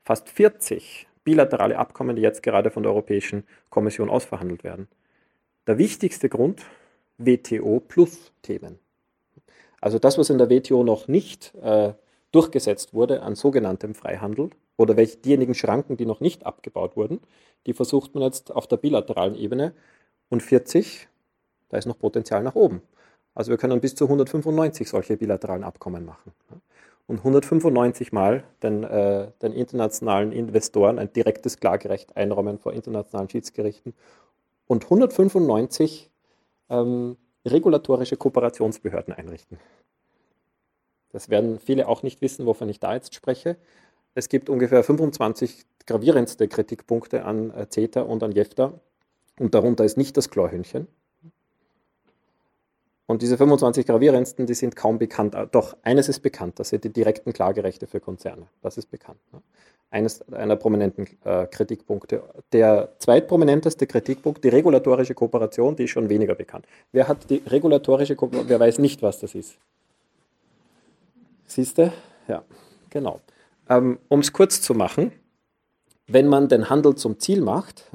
fast 0.02 0.28
40 0.28 1.08
bilaterale 1.24 1.78
Abkommen, 1.78 2.16
die 2.16 2.22
jetzt 2.22 2.42
gerade 2.42 2.70
von 2.70 2.82
der 2.82 2.92
Europäischen 2.92 3.44
Kommission 3.68 4.10
ausverhandelt 4.10 4.64
werden. 4.64 4.88
Der 5.66 5.78
wichtigste 5.78 6.28
Grund, 6.28 6.62
WTO 7.18 7.80
Plus 7.80 8.32
Themen. 8.42 8.78
Also 9.80 9.98
das, 9.98 10.18
was 10.18 10.30
in 10.30 10.38
der 10.38 10.50
WTO 10.50 10.82
noch 10.82 11.08
nicht 11.08 11.54
äh, 11.62 11.92
durchgesetzt 12.32 12.94
wurde 12.94 13.22
an 13.22 13.34
sogenanntem 13.34 13.94
Freihandel 13.94 14.50
oder 14.76 14.96
welche, 14.96 15.18
diejenigen 15.18 15.54
Schranken, 15.54 15.96
die 15.96 16.06
noch 16.06 16.20
nicht 16.20 16.46
abgebaut 16.46 16.96
wurden, 16.96 17.20
die 17.66 17.74
versucht 17.74 18.14
man 18.14 18.24
jetzt 18.24 18.52
auf 18.52 18.66
der 18.66 18.76
bilateralen 18.76 19.34
Ebene. 19.34 19.72
Und 20.28 20.42
40, 20.42 21.08
da 21.68 21.76
ist 21.76 21.86
noch 21.86 21.98
Potenzial 21.98 22.42
nach 22.42 22.54
oben. 22.54 22.82
Also 23.34 23.50
wir 23.50 23.58
können 23.58 23.80
bis 23.80 23.94
zu 23.94 24.04
195 24.04 24.88
solche 24.88 25.16
bilateralen 25.16 25.64
Abkommen 25.64 26.04
machen. 26.04 26.32
Und 27.06 27.18
195 27.18 28.12
Mal 28.12 28.44
den, 28.62 28.84
äh, 28.84 29.32
den 29.42 29.52
internationalen 29.52 30.32
Investoren 30.32 30.98
ein 30.98 31.12
direktes 31.12 31.58
Klagerecht 31.58 32.16
einräumen 32.16 32.58
vor 32.58 32.72
internationalen 32.72 33.28
Schiedsgerichten. 33.28 33.94
Und 34.66 34.84
195 34.84 36.10
ähm, 36.68 37.16
regulatorische 37.44 38.16
Kooperationsbehörden 38.16 39.12
einrichten. 39.12 39.58
Das 41.12 41.28
werden 41.28 41.58
viele 41.58 41.88
auch 41.88 42.02
nicht 42.02 42.20
wissen, 42.20 42.46
wovon 42.46 42.68
ich 42.68 42.78
da 42.78 42.94
jetzt 42.94 43.14
spreche. 43.14 43.56
Es 44.14 44.28
gibt 44.28 44.48
ungefähr 44.48 44.84
25 44.84 45.64
gravierendste 45.86 46.48
Kritikpunkte 46.48 47.24
an 47.24 47.50
äh, 47.50 47.68
CETA 47.68 48.02
und 48.02 48.22
an 48.22 48.32
JEFTA 48.32 48.72
und 49.38 49.54
darunter 49.54 49.84
ist 49.84 49.96
nicht 49.96 50.16
das 50.16 50.30
Chlorhühnchen. 50.30 50.86
Und 53.10 53.22
diese 53.22 53.36
25 53.36 53.86
gravierendsten, 53.86 54.46
die 54.46 54.54
sind 54.54 54.76
kaum 54.76 55.00
bekannt. 55.00 55.34
Äh, 55.34 55.48
doch 55.50 55.76
eines 55.82 56.08
ist 56.08 56.20
bekannt, 56.20 56.60
das 56.60 56.68
sind 56.68 56.84
die 56.84 56.90
direkten 56.90 57.32
Klagerechte 57.32 57.88
für 57.88 57.98
Konzerne. 57.98 58.46
Das 58.62 58.78
ist 58.78 58.88
bekannt. 58.88 59.18
Ne? 59.32 59.42
Eines 59.90 60.22
einer 60.30 60.54
prominenten 60.54 61.08
äh, 61.24 61.46
Kritikpunkte. 61.46 62.22
Der 62.52 62.90
zweitprominenteste 63.00 63.88
Kritikpunkt, 63.88 64.44
die 64.44 64.48
regulatorische 64.48 65.14
Kooperation, 65.14 65.74
die 65.74 65.84
ist 65.84 65.90
schon 65.90 66.08
weniger 66.08 66.36
bekannt. 66.36 66.66
Wer 66.92 67.08
hat 67.08 67.28
die 67.28 67.42
regulatorische 67.48 68.14
Kooperation? 68.14 68.48
Wer 68.48 68.60
weiß 68.60 68.78
nicht, 68.78 69.02
was 69.02 69.18
das 69.18 69.34
ist? 69.34 69.58
Siehst 71.46 71.78
du? 71.78 71.92
Ja, 72.28 72.44
genau. 72.90 73.18
Ähm, 73.68 73.98
um 74.06 74.20
es 74.20 74.32
kurz 74.32 74.62
zu 74.62 74.72
machen, 74.72 75.10
wenn 76.06 76.28
man 76.28 76.48
den 76.48 76.70
Handel 76.70 76.94
zum 76.94 77.18
Ziel 77.18 77.40
macht, 77.40 77.90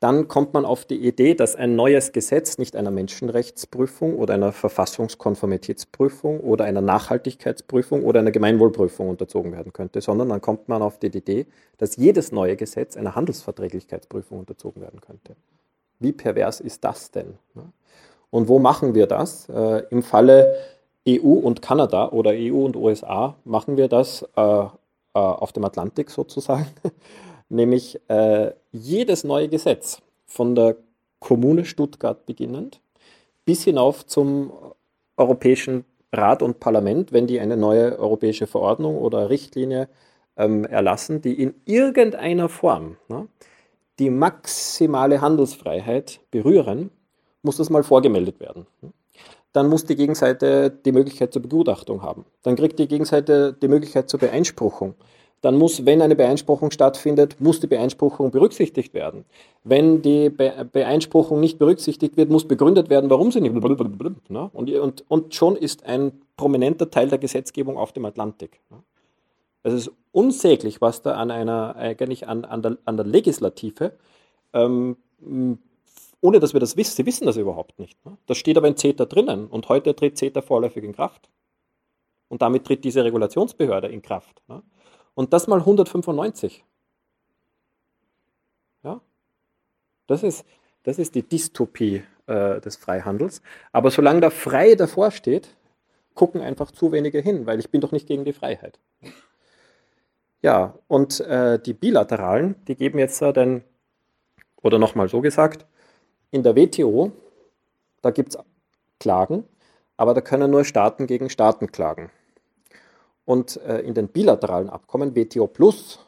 dann 0.00 0.28
kommt 0.28 0.52
man 0.52 0.66
auf 0.66 0.84
die 0.84 1.06
Idee, 1.06 1.34
dass 1.34 1.56
ein 1.56 1.74
neues 1.74 2.12
Gesetz 2.12 2.58
nicht 2.58 2.76
einer 2.76 2.90
Menschenrechtsprüfung 2.90 4.16
oder 4.16 4.34
einer 4.34 4.52
Verfassungskonformitätsprüfung 4.52 6.40
oder 6.40 6.66
einer 6.66 6.82
Nachhaltigkeitsprüfung 6.82 8.04
oder 8.04 8.20
einer 8.20 8.30
Gemeinwohlprüfung 8.30 9.08
unterzogen 9.08 9.52
werden 9.52 9.72
könnte, 9.72 10.02
sondern 10.02 10.28
dann 10.28 10.42
kommt 10.42 10.68
man 10.68 10.82
auf 10.82 10.98
die 10.98 11.06
Idee, 11.06 11.46
dass 11.78 11.96
jedes 11.96 12.30
neue 12.30 12.56
Gesetz 12.56 12.96
einer 12.96 13.14
Handelsverträglichkeitsprüfung 13.14 14.40
unterzogen 14.40 14.82
werden 14.82 15.00
könnte. 15.00 15.34
Wie 15.98 16.12
pervers 16.12 16.60
ist 16.60 16.84
das 16.84 17.10
denn? 17.10 17.38
Und 18.30 18.48
wo 18.48 18.58
machen 18.58 18.94
wir 18.94 19.06
das? 19.06 19.48
Äh, 19.48 19.84
Im 19.90 20.02
Falle 20.02 20.56
EU 21.08 21.32
und 21.32 21.62
Kanada 21.62 22.10
oder 22.10 22.32
EU 22.34 22.64
und 22.64 22.76
USA 22.76 23.36
machen 23.44 23.78
wir 23.78 23.88
das 23.88 24.22
äh, 24.36 24.40
äh, 24.40 24.68
auf 25.14 25.52
dem 25.52 25.64
Atlantik 25.64 26.10
sozusagen, 26.10 26.66
nämlich 27.48 28.00
äh, 28.08 28.52
jedes 28.72 29.24
neue 29.24 29.48
Gesetz 29.48 30.02
von 30.26 30.54
der 30.54 30.76
Kommune 31.20 31.64
Stuttgart 31.64 32.26
beginnend 32.26 32.80
bis 33.44 33.64
hinauf 33.64 34.06
zum 34.06 34.52
Europäischen 35.16 35.84
Rat 36.12 36.42
und 36.42 36.60
Parlament, 36.60 37.12
wenn 37.12 37.26
die 37.26 37.40
eine 37.40 37.56
neue 37.56 37.98
europäische 37.98 38.46
Verordnung 38.46 38.98
oder 38.98 39.30
Richtlinie 39.30 39.88
ähm, 40.36 40.64
erlassen, 40.64 41.20
die 41.20 41.40
in 41.40 41.54
irgendeiner 41.64 42.48
Form 42.48 42.96
ne, 43.08 43.28
die 43.98 44.10
maximale 44.10 45.20
Handelsfreiheit 45.20 46.20
berühren, 46.30 46.90
muss 47.42 47.56
das 47.56 47.70
mal 47.70 47.82
vorgemeldet 47.82 48.40
werden 48.40 48.66
dann 49.56 49.68
muss 49.68 49.86
die 49.86 49.96
Gegenseite 49.96 50.70
die 50.70 50.92
Möglichkeit 50.92 51.32
zur 51.32 51.40
Begutachtung 51.40 52.02
haben. 52.02 52.26
Dann 52.42 52.56
kriegt 52.56 52.78
die 52.78 52.86
Gegenseite 52.86 53.54
die 53.54 53.68
Möglichkeit 53.68 54.10
zur 54.10 54.20
Beeinspruchung. 54.20 54.96
Dann 55.46 55.58
muss, 55.58 55.86
wenn 55.86 56.02
eine 56.02 56.16
Beeinspruchung 56.16 56.72
stattfindet, 56.72 57.40
muss 57.40 57.60
die 57.60 57.68
Beeinspruchung 57.68 58.32
berücksichtigt 58.32 58.94
werden. 58.94 59.24
Wenn 59.62 60.02
die 60.02 60.28
Be 60.28 60.68
Beeinspruchung 60.72 61.38
nicht 61.38 61.60
berücksichtigt 61.60 62.16
wird, 62.16 62.30
muss 62.30 62.48
begründet 62.48 62.90
werden, 62.90 63.10
warum 63.10 63.30
sie 63.30 63.40
nicht. 63.40 63.54
Ne? 64.28 64.50
Und, 64.52 64.70
und, 64.72 65.04
und 65.06 65.34
schon 65.36 65.54
ist 65.54 65.86
ein 65.86 66.20
prominenter 66.36 66.90
Teil 66.90 67.08
der 67.10 67.18
Gesetzgebung 67.18 67.78
auf 67.78 67.92
dem 67.92 68.04
Atlantik. 68.06 68.58
Ne? 68.70 68.82
Es 69.62 69.72
ist 69.72 69.92
unsäglich, 70.10 70.80
was 70.80 71.02
da 71.02 71.14
an 71.14 71.30
einer, 71.30 71.76
eigentlich 71.76 72.26
an, 72.26 72.44
an, 72.44 72.62
der, 72.62 72.78
an 72.84 72.96
der 72.96 73.06
Legislative, 73.06 73.92
ähm, 74.52 74.96
ohne 76.20 76.40
dass 76.40 76.54
wir 76.54 76.60
das 76.60 76.76
wissen, 76.76 76.96
sie 76.96 77.06
wissen 77.06 77.26
das 77.26 77.36
überhaupt 77.36 77.78
nicht. 77.78 78.04
Ne? 78.04 78.16
Das 78.26 78.36
steht 78.36 78.56
aber 78.56 78.66
in 78.66 78.76
CETA 78.76 79.04
drinnen 79.04 79.46
und 79.46 79.68
heute 79.68 79.94
tritt 79.94 80.18
CETA 80.18 80.42
vorläufig 80.42 80.82
in 80.82 80.92
Kraft. 80.92 81.30
Und 82.28 82.42
damit 82.42 82.64
tritt 82.64 82.82
diese 82.82 83.04
Regulationsbehörde 83.04 83.86
in 83.86 84.02
Kraft. 84.02 84.42
Und 85.16 85.32
das 85.32 85.46
mal 85.46 85.60
195. 85.60 86.62
Ja? 88.84 89.00
Das, 90.06 90.22
ist, 90.22 90.44
das 90.84 90.98
ist 90.98 91.14
die 91.14 91.22
Dystopie 91.22 92.04
äh, 92.26 92.60
des 92.60 92.76
Freihandels. 92.76 93.40
Aber 93.72 93.90
solange 93.90 94.20
da 94.20 94.30
frei 94.30 94.74
davor 94.74 95.10
steht, 95.10 95.56
gucken 96.14 96.42
einfach 96.42 96.70
zu 96.70 96.92
wenige 96.92 97.20
hin, 97.20 97.46
weil 97.46 97.58
ich 97.58 97.70
bin 97.70 97.80
doch 97.80 97.92
nicht 97.92 98.06
gegen 98.06 98.26
die 98.26 98.34
Freiheit. 98.34 98.78
Ja, 100.42 100.74
und 100.86 101.20
äh, 101.20 101.58
die 101.58 101.72
bilateralen, 101.72 102.54
die 102.68 102.76
geben 102.76 102.98
jetzt 102.98 103.22
äh, 103.22 103.32
den, 103.32 103.64
oder 104.62 104.78
nochmal 104.78 105.08
so 105.08 105.22
gesagt, 105.22 105.64
in 106.30 106.42
der 106.42 106.56
WTO, 106.56 107.10
da 108.02 108.10
gibt 108.10 108.34
es 108.34 108.38
Klagen, 109.00 109.44
aber 109.96 110.12
da 110.12 110.20
können 110.20 110.50
nur 110.50 110.64
Staaten 110.64 111.06
gegen 111.06 111.30
Staaten 111.30 111.72
klagen. 111.72 112.10
Und 113.26 113.60
äh, 113.62 113.80
in 113.80 113.92
den 113.92 114.08
bilateralen 114.08 114.70
Abkommen, 114.70 115.14
WTO 115.14 115.46
Plus, 115.46 115.98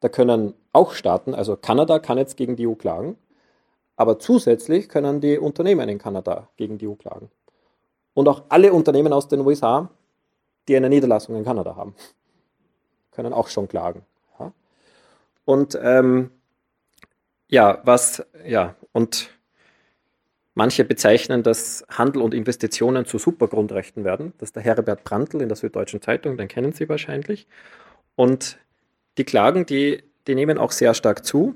da 0.00 0.08
können 0.08 0.54
auch 0.72 0.92
Staaten, 0.94 1.34
also 1.34 1.56
Kanada 1.56 1.98
kann 1.98 2.16
jetzt 2.16 2.38
gegen 2.38 2.56
die 2.56 2.66
EU 2.66 2.74
klagen, 2.74 3.18
aber 3.96 4.18
zusätzlich 4.18 4.88
können 4.88 5.20
die 5.20 5.38
Unternehmen 5.38 5.88
in 5.90 5.98
Kanada 5.98 6.48
gegen 6.56 6.78
die 6.78 6.88
EU 6.88 6.94
klagen. 6.94 7.30
Und 8.14 8.28
auch 8.28 8.44
alle 8.48 8.72
Unternehmen 8.72 9.12
aus 9.12 9.28
den 9.28 9.40
USA, 9.40 9.90
die 10.66 10.76
eine 10.76 10.88
Niederlassung 10.88 11.36
in 11.36 11.44
Kanada 11.44 11.76
haben 11.76 11.94
können 13.12 13.32
auch 13.32 13.48
schon 13.48 13.68
klagen. 13.68 14.04
Ja? 14.40 14.52
Und 15.44 15.78
ähm, 15.80 16.30
ja, 17.48 17.80
was, 17.84 18.26
ja, 18.44 18.74
und 18.92 19.30
manche 20.54 20.84
bezeichnen, 20.84 21.42
dass 21.42 21.84
Handel 21.88 22.22
und 22.22 22.34
Investitionen 22.34 23.06
zu 23.06 23.18
Supergrundrechten 23.18 24.04
werden. 24.04 24.32
Das 24.38 24.50
ist 24.50 24.56
der 24.56 24.62
Herbert 24.62 25.04
Brandl 25.04 25.40
in 25.40 25.48
der 25.48 25.56
Süddeutschen 25.56 26.02
Zeitung, 26.02 26.36
den 26.36 26.48
kennen 26.48 26.72
Sie 26.72 26.88
wahrscheinlich. 26.88 27.46
Und 28.14 28.58
die 29.18 29.24
Klagen, 29.24 29.66
die, 29.66 30.02
die 30.26 30.34
nehmen 30.34 30.58
auch 30.58 30.72
sehr 30.72 30.94
stark 30.94 31.24
zu. 31.24 31.54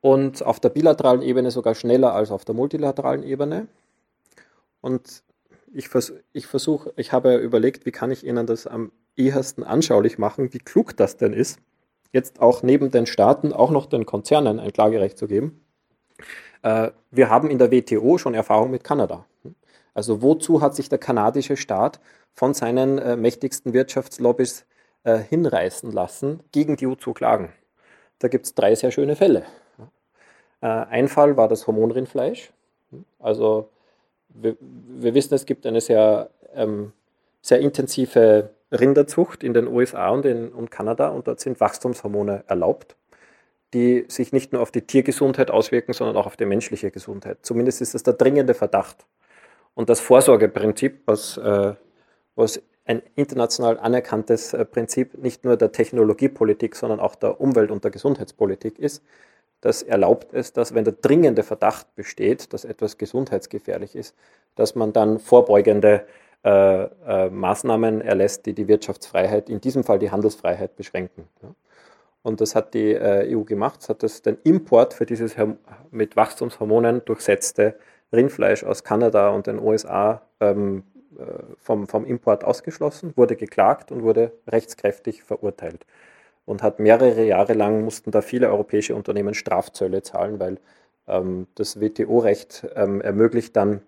Und 0.00 0.42
auf 0.42 0.60
der 0.60 0.70
bilateralen 0.70 1.22
Ebene 1.22 1.50
sogar 1.50 1.74
schneller 1.74 2.14
als 2.14 2.30
auf 2.30 2.44
der 2.44 2.54
multilateralen 2.54 3.22
Ebene. 3.22 3.68
Und 4.80 5.22
ich, 5.72 5.88
vers 5.88 6.12
ich 6.32 6.46
versuche, 6.46 6.92
ich 6.96 7.12
habe 7.12 7.36
überlegt, 7.36 7.86
wie 7.86 7.92
kann 7.92 8.10
ich 8.10 8.26
Ihnen 8.26 8.46
das 8.46 8.66
am 8.66 8.90
ehesten 9.16 9.62
anschaulich 9.62 10.18
machen, 10.18 10.52
wie 10.52 10.58
klug 10.58 10.96
das 10.96 11.16
denn 11.16 11.32
ist, 11.32 11.60
jetzt 12.12 12.40
auch 12.40 12.62
neben 12.62 12.90
den 12.90 13.06
Staaten 13.06 13.52
auch 13.52 13.70
noch 13.70 13.86
den 13.86 14.04
Konzernen 14.04 14.58
ein 14.58 14.72
Klagerecht 14.72 15.16
zu 15.16 15.28
geben. 15.28 15.64
Äh, 16.62 16.90
wir 17.10 17.30
haben 17.30 17.50
in 17.50 17.58
der 17.58 17.70
WTO 17.70 18.18
schon 18.18 18.34
Erfahrung 18.34 18.70
mit 18.70 18.84
Kanada. 18.84 19.26
Also 19.94 20.22
wozu 20.22 20.62
hat 20.62 20.74
sich 20.74 20.88
der 20.88 20.98
kanadische 20.98 21.56
Staat 21.56 22.00
von 22.34 22.54
seinen 22.54 22.98
äh, 22.98 23.16
mächtigsten 23.16 23.72
Wirtschaftslobbys 23.72 24.64
äh, 25.04 25.18
hinreißen 25.18 25.92
lassen, 25.92 26.40
gegen 26.52 26.76
die 26.76 26.86
EU 26.86 26.94
zu 26.94 27.12
klagen? 27.12 27.52
Da 28.20 28.28
gibt 28.28 28.46
es 28.46 28.54
drei 28.54 28.74
sehr 28.74 28.92
schöne 28.92 29.16
Fälle. 29.16 29.44
ein 30.60 31.08
Fall 31.08 31.36
war 31.36 31.48
das 31.48 31.66
Hormonrindfleisch. 31.66 32.52
Also 33.18 33.68
wir, 34.28 34.56
wir 34.60 35.12
wissen, 35.12 35.34
es 35.34 35.44
gibt 35.44 35.66
eine 35.66 35.80
sehr, 35.80 36.30
ähm, 36.54 36.92
sehr 37.40 37.58
intensive 37.58 38.50
Rinderzucht 38.70 39.42
in 39.42 39.54
den 39.54 39.66
USA 39.66 40.10
und 40.10 40.24
in 40.24 40.50
und 40.50 40.70
Kanada 40.70 41.08
und 41.08 41.26
dort 41.26 41.40
sind 41.40 41.60
Wachstumshormone 41.60 42.44
erlaubt, 42.46 42.96
die 43.74 44.04
sich 44.08 44.32
nicht 44.32 44.52
nur 44.52 44.62
auf 44.62 44.70
die 44.70 44.82
Tiergesundheit 44.82 45.50
auswirken, 45.50 45.92
sondern 45.92 46.16
auch 46.16 46.26
auf 46.26 46.36
die 46.36 46.44
menschliche 46.44 46.90
Gesundheit. 46.90 47.38
Zumindest 47.42 47.80
ist 47.80 47.94
das 47.94 48.02
der 48.02 48.14
dringende 48.14 48.54
Verdacht. 48.54 49.06
Und 49.74 49.88
das 49.88 50.00
Vorsorgeprinzip, 50.00 51.02
was, 51.06 51.38
äh, 51.38 51.74
was 52.34 52.62
ein 52.84 53.02
international 53.14 53.78
anerkanntes 53.78 54.52
äh, 54.52 54.64
Prinzip 54.64 55.16
nicht 55.16 55.44
nur 55.44 55.56
der 55.56 55.72
Technologiepolitik, 55.72 56.76
sondern 56.76 57.00
auch 57.00 57.14
der 57.14 57.40
Umwelt- 57.40 57.70
und 57.70 57.84
der 57.84 57.90
Gesundheitspolitik 57.90 58.78
ist, 58.78 59.02
das 59.60 59.82
erlaubt 59.82 60.34
es, 60.34 60.52
dass 60.52 60.74
wenn 60.74 60.84
der 60.84 60.94
dringende 60.94 61.44
Verdacht 61.44 61.94
besteht, 61.94 62.52
dass 62.52 62.64
etwas 62.64 62.98
gesundheitsgefährlich 62.98 63.94
ist, 63.94 64.14
dass 64.56 64.74
man 64.74 64.92
dann 64.92 65.20
vorbeugende 65.20 66.04
äh, 66.44 66.82
äh, 66.82 67.30
Maßnahmen 67.30 68.00
erlässt, 68.00 68.44
die 68.46 68.52
die 68.52 68.66
Wirtschaftsfreiheit, 68.66 69.48
in 69.48 69.60
diesem 69.60 69.84
Fall 69.84 70.00
die 70.00 70.10
Handelsfreiheit 70.10 70.74
beschränken. 70.74 71.28
Ja. 71.42 71.54
Und 72.22 72.40
das 72.40 72.54
hat 72.54 72.74
die 72.74 72.92
äh, 72.92 73.36
EU 73.36 73.42
gemacht. 73.42 73.80
Es 73.82 73.88
hat 73.88 74.02
das, 74.02 74.22
den 74.22 74.38
Import 74.44 74.94
für 74.94 75.06
dieses 75.06 75.36
mit 75.90 76.16
Wachstumshormonen 76.16 77.04
durchsetzte 77.04 77.74
Rindfleisch 78.12 78.62
aus 78.64 78.84
Kanada 78.84 79.30
und 79.30 79.46
den 79.46 79.58
USA 79.58 80.22
ähm, 80.40 80.84
äh, 81.18 81.24
vom, 81.58 81.86
vom 81.86 82.04
Import 82.04 82.44
ausgeschlossen, 82.44 83.12
wurde 83.16 83.36
geklagt 83.36 83.90
und 83.90 84.02
wurde 84.02 84.32
rechtskräftig 84.46 85.22
verurteilt. 85.22 85.84
Und 86.44 86.62
hat 86.62 86.78
mehrere 86.78 87.24
Jahre 87.24 87.54
lang 87.54 87.84
mussten 87.84 88.10
da 88.10 88.20
viele 88.20 88.48
europäische 88.48 88.94
Unternehmen 88.94 89.34
Strafzölle 89.34 90.02
zahlen, 90.02 90.40
weil 90.40 90.58
ähm, 91.06 91.46
das 91.54 91.80
WTO-Recht 91.80 92.66
ähm, 92.74 93.00
ermöglicht 93.00 93.56
dann 93.56 93.82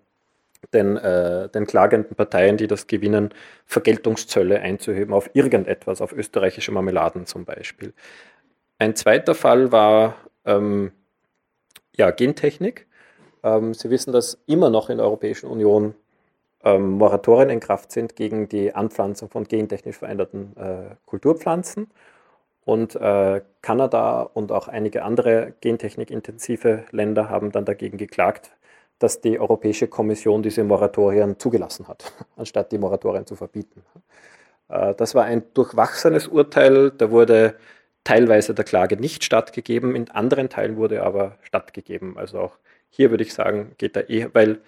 den, 0.73 0.97
äh, 0.97 1.49
den 1.49 1.65
klagenden 1.65 2.15
Parteien, 2.15 2.57
die 2.57 2.67
das 2.67 2.87
gewinnen, 2.87 3.29
Vergeltungszölle 3.65 4.59
einzuheben 4.59 5.13
auf 5.13 5.29
irgendetwas, 5.33 6.01
auf 6.01 6.11
österreichische 6.13 6.71
Marmeladen 6.71 7.25
zum 7.25 7.45
Beispiel. 7.45 7.93
Ein 8.77 8.95
zweiter 8.95 9.35
Fall 9.35 9.71
war 9.71 10.15
ähm, 10.45 10.91
ja, 11.95 12.11
Gentechnik. 12.11 12.87
Ähm, 13.43 13.73
Sie 13.73 13.89
wissen, 13.89 14.11
dass 14.11 14.41
immer 14.47 14.69
noch 14.69 14.89
in 14.89 14.97
der 14.97 15.05
Europäischen 15.05 15.49
Union 15.49 15.95
ähm, 16.63 16.91
Moratorien 16.91 17.49
in 17.49 17.59
Kraft 17.59 17.91
sind 17.91 18.15
gegen 18.15 18.49
die 18.49 18.73
Anpflanzung 18.73 19.29
von 19.29 19.45
gentechnisch 19.45 19.97
veränderten 19.97 20.57
äh, 20.57 20.95
Kulturpflanzen. 21.05 21.87
Und 22.65 22.95
äh, 22.95 23.41
Kanada 23.61 24.23
und 24.23 24.51
auch 24.51 24.67
einige 24.67 25.03
andere 25.03 25.53
gentechnikintensive 25.61 26.85
Länder 26.89 27.29
haben 27.29 27.51
dann 27.51 27.63
dagegen 27.63 27.97
geklagt, 27.97 28.54
dass 28.99 29.21
die 29.21 29.39
Europäische 29.39 29.87
Kommission 29.87 30.41
diese 30.43 30.63
Moratorien 30.63 31.37
zugelassen 31.39 31.87
hat, 31.87 32.11
anstatt 32.35 32.71
die 32.71 32.77
Moratorien 32.77 33.25
zu 33.25 33.35
verbieten. 33.35 33.83
Äh, 34.69 34.95
das 34.95 35.15
war 35.15 35.25
ein 35.25 35.43
durchwachsenes 35.53 36.27
Urteil, 36.27 36.91
da 36.91 37.11
wurde 37.11 37.55
teilweise 38.03 38.53
der 38.53 38.65
Klage 38.65 38.97
nicht 38.97 39.23
stattgegeben, 39.23 39.95
in 39.95 40.09
anderen 40.11 40.49
Teilen 40.49 40.77
wurde 40.77 41.03
aber 41.03 41.37
stattgegeben. 41.41 42.17
Also 42.17 42.39
auch 42.39 42.57
hier 42.89 43.09
würde 43.09 43.23
ich 43.23 43.33
sagen, 43.33 43.73
geht 43.77 43.95
da 43.95 44.01
eher, 44.01 44.33
weil 44.33 44.61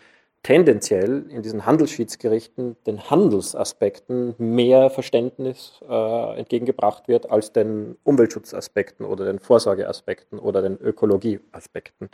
tendenziell 0.43 1.25
in 1.29 1.41
diesen 1.41 1.65
Handelsschiedsgerichten 1.65 2.77
den 2.85 3.09
Handelsaspekten 3.09 4.35
mehr 4.37 4.89
Verständnis 4.89 5.81
äh, 5.87 6.39
entgegengebracht 6.39 7.07
wird 7.07 7.29
als 7.29 7.51
den 7.51 7.97
Umweltschutzaspekten 8.03 9.05
oder 9.05 9.25
den 9.25 9.39
Vorsorgeaspekten 9.39 10.39
oder 10.39 10.61
den 10.61 10.77
Ökologieaspekten. 10.77 12.09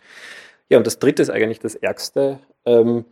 Ja, 0.69 0.77
und 0.77 0.87
das 0.87 0.99
dritte 0.99 1.21
ist 1.21 1.29
eigentlich 1.29 1.59
das 1.59 1.75
Ärgste. 1.75 2.39
Ähm, 2.65 3.05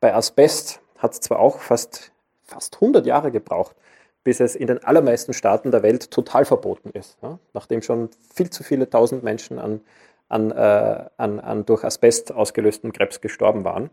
bei 0.00 0.14
Asbest 0.14 0.80
hat 0.98 1.12
es 1.12 1.20
zwar 1.20 1.38
auch 1.38 1.60
fast, 1.60 2.12
fast 2.42 2.74
100 2.76 3.06
Jahre 3.06 3.30
gebraucht, 3.30 3.76
bis 4.24 4.40
es 4.40 4.56
in 4.56 4.66
den 4.66 4.82
allermeisten 4.82 5.32
Staaten 5.32 5.70
der 5.70 5.82
Welt 5.82 6.10
total 6.10 6.44
verboten 6.44 6.90
ist, 6.90 7.18
ja? 7.22 7.38
nachdem 7.52 7.82
schon 7.82 8.08
viel 8.34 8.50
zu 8.50 8.62
viele 8.62 8.88
tausend 8.88 9.22
Menschen 9.22 9.58
an, 9.58 9.80
an, 10.28 10.50
äh, 10.50 11.04
an, 11.16 11.40
an 11.40 11.66
durch 11.66 11.84
Asbest 11.84 12.32
ausgelösten 12.32 12.92
Krebs 12.92 13.20
gestorben 13.20 13.64
waren. 13.64 13.90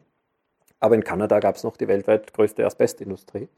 Aber 0.79 0.95
in 0.95 1.03
Kanada 1.03 1.39
gab 1.39 1.55
es 1.55 1.63
noch 1.63 1.77
die 1.77 1.87
weltweit 1.87 2.33
größte 2.33 2.65
Asbestindustrie. 2.65 3.49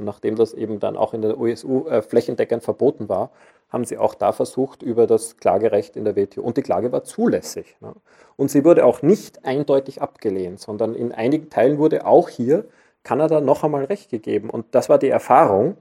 Und 0.00 0.06
nachdem 0.06 0.34
das 0.34 0.54
eben 0.54 0.80
dann 0.80 0.96
auch 0.96 1.12
in 1.12 1.20
der 1.20 1.38
USU 1.38 1.86
äh, 1.86 2.00
flächendeckend 2.00 2.62
verboten 2.62 3.10
war, 3.10 3.30
haben 3.68 3.84
sie 3.84 3.98
auch 3.98 4.14
da 4.14 4.32
versucht 4.32 4.82
über 4.82 5.06
das 5.06 5.36
Klagerecht 5.36 5.94
in 5.94 6.06
der 6.06 6.16
WTO. 6.16 6.40
Und 6.40 6.56
die 6.56 6.62
Klage 6.62 6.90
war 6.90 7.04
zulässig. 7.04 7.76
Ne? 7.80 7.92
Und 8.36 8.50
sie 8.50 8.64
wurde 8.64 8.86
auch 8.86 9.02
nicht 9.02 9.44
eindeutig 9.44 10.00
abgelehnt, 10.00 10.58
sondern 10.58 10.94
in 10.94 11.12
einigen 11.12 11.50
Teilen 11.50 11.76
wurde 11.76 12.06
auch 12.06 12.30
hier 12.30 12.64
Kanada 13.02 13.42
noch 13.42 13.62
einmal 13.62 13.84
Recht 13.84 14.10
gegeben. 14.10 14.48
Und 14.48 14.64
das 14.70 14.88
war 14.88 14.96
die 14.96 15.10
Erfahrung, 15.10 15.76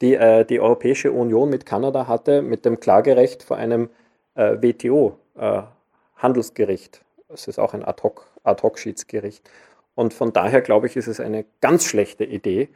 die 0.00 0.16
äh, 0.16 0.44
die 0.44 0.58
Europäische 0.58 1.12
Union 1.12 1.48
mit 1.48 1.64
Kanada 1.64 2.08
hatte, 2.08 2.42
mit 2.42 2.64
dem 2.64 2.80
Klagerecht 2.80 3.44
vor 3.44 3.56
einem 3.56 3.88
äh, 4.34 4.56
WTO-Handelsgericht. 4.60 6.96
Äh, 6.96 7.00
das 7.28 7.46
ist 7.46 7.60
auch 7.60 7.72
ein 7.72 7.84
Ad-Hoc-Schiedsgericht. 7.84 9.46
Ad 9.46 9.54
und 9.94 10.12
von 10.12 10.32
daher 10.32 10.60
glaube 10.60 10.88
ich, 10.88 10.96
ist 10.96 11.06
es 11.06 11.20
eine 11.20 11.44
ganz 11.60 11.84
schlechte 11.84 12.24
Idee, 12.24 12.68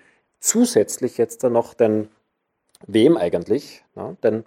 zusätzlich 0.44 1.16
jetzt 1.16 1.42
dann 1.42 1.54
noch 1.54 1.74
den 1.74 2.08
Wem 2.86 3.16
eigentlich? 3.16 3.82
Ja, 3.96 4.14
denn 4.22 4.44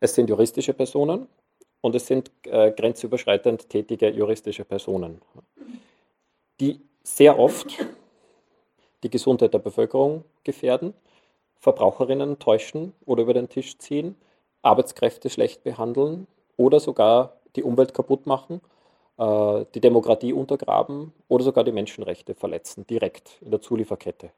es 0.00 0.14
sind 0.14 0.30
juristische 0.30 0.72
Personen 0.72 1.28
und 1.82 1.94
es 1.94 2.06
sind 2.06 2.30
äh, 2.44 2.72
grenzüberschreitend 2.72 3.68
tätige 3.68 4.08
juristische 4.08 4.64
Personen, 4.64 5.20
die 6.60 6.80
sehr 7.02 7.38
oft 7.38 7.66
die 9.02 9.10
Gesundheit 9.10 9.52
der 9.52 9.58
Bevölkerung 9.58 10.24
gefährden, 10.44 10.94
Verbraucherinnen 11.60 12.38
täuschen 12.38 12.94
oder 13.04 13.22
über 13.22 13.34
den 13.34 13.50
Tisch 13.50 13.76
ziehen, 13.78 14.16
Arbeitskräfte 14.62 15.28
schlecht 15.28 15.62
behandeln 15.62 16.26
oder 16.56 16.80
sogar 16.80 17.36
die 17.54 17.62
Umwelt 17.62 17.92
kaputt 17.92 18.24
machen, 18.26 18.62
äh, 19.18 19.66
die 19.74 19.80
Demokratie 19.80 20.32
untergraben 20.32 21.12
oder 21.28 21.44
sogar 21.44 21.64
die 21.64 21.72
Menschenrechte 21.72 22.34
verletzen, 22.34 22.86
direkt 22.86 23.42
in 23.42 23.50
der 23.50 23.60
Zulieferkette. 23.60 24.30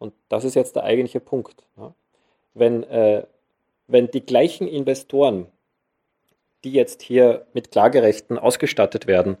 Und 0.00 0.14
das 0.30 0.44
ist 0.44 0.54
jetzt 0.54 0.74
der 0.74 0.84
eigentliche 0.84 1.20
Punkt. 1.20 1.62
Wenn, 2.54 2.82
äh, 2.84 3.24
wenn 3.86 4.10
die 4.10 4.24
gleichen 4.24 4.66
Investoren, 4.66 5.46
die 6.64 6.72
jetzt 6.72 7.02
hier 7.02 7.46
mit 7.52 7.70
Klagerechten 7.70 8.38
ausgestattet 8.38 9.06
werden, 9.06 9.36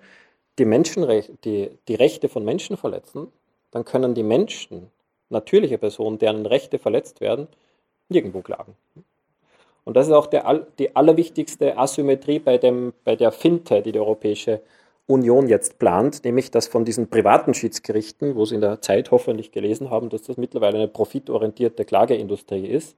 die, 0.58 0.66
Menschenrechte, 0.66 1.32
die, 1.44 1.70
die 1.88 1.94
Rechte 1.94 2.28
von 2.28 2.44
Menschen 2.44 2.76
verletzen, 2.76 3.28
dann 3.70 3.84
können 3.84 4.14
die 4.14 4.22
Menschen, 4.22 4.90
natürliche 5.30 5.78
Personen, 5.78 6.18
deren 6.18 6.44
Rechte 6.44 6.78
verletzt 6.78 7.20
werden, 7.20 7.48
nirgendwo 8.08 8.42
klagen. 8.42 8.76
Und 9.84 9.96
das 9.96 10.08
ist 10.08 10.12
auch 10.12 10.26
der, 10.26 10.66
die 10.78 10.94
allerwichtigste 10.94 11.78
Asymmetrie 11.78 12.38
bei, 12.38 12.58
dem, 12.58 12.92
bei 13.04 13.16
der 13.16 13.32
Finte, 13.32 13.80
die 13.80 13.92
die 13.92 13.98
Europäische 13.98 14.60
Union 15.10 15.48
jetzt 15.48 15.78
plant, 15.78 16.24
nämlich 16.24 16.50
dass 16.50 16.68
von 16.68 16.84
diesen 16.84 17.08
privaten 17.08 17.52
Schiedsgerichten, 17.52 18.36
wo 18.36 18.44
Sie 18.44 18.54
in 18.54 18.60
der 18.60 18.80
Zeit 18.80 19.10
hoffentlich 19.10 19.52
gelesen 19.52 19.90
haben, 19.90 20.08
dass 20.08 20.22
das 20.22 20.36
mittlerweile 20.36 20.78
eine 20.78 20.88
profitorientierte 20.88 21.84
Klageindustrie 21.84 22.66
ist, 22.66 22.96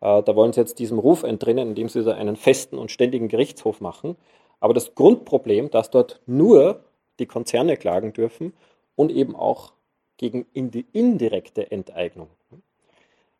äh, 0.00 0.22
da 0.22 0.36
wollen 0.36 0.52
Sie 0.52 0.60
jetzt 0.60 0.78
diesem 0.78 0.98
Ruf 0.98 1.22
entrinnen, 1.22 1.68
indem 1.68 1.88
Sie 1.88 2.04
da 2.04 2.14
einen 2.14 2.36
festen 2.36 2.78
und 2.78 2.90
ständigen 2.90 3.28
Gerichtshof 3.28 3.80
machen. 3.80 4.16
Aber 4.60 4.74
das 4.74 4.94
Grundproblem, 4.94 5.70
dass 5.70 5.90
dort 5.90 6.20
nur 6.26 6.84
die 7.18 7.26
Konzerne 7.26 7.76
klagen 7.76 8.12
dürfen 8.12 8.52
und 8.96 9.10
eben 9.10 9.36
auch 9.36 9.72
gegen 10.16 10.46
die 10.54 10.86
indirekte 10.92 11.70
Enteignung. 11.70 12.28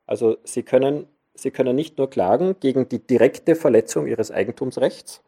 Also 0.06 0.36
Sie 0.44 0.62
können, 0.62 1.06
Sie 1.34 1.50
können 1.50 1.76
nicht 1.76 1.98
nur 1.98 2.08
klagen 2.10 2.56
gegen 2.60 2.88
die 2.88 3.00
direkte 3.00 3.54
Verletzung 3.54 4.06
Ihres 4.06 4.30
Eigentumsrechts. 4.30 5.22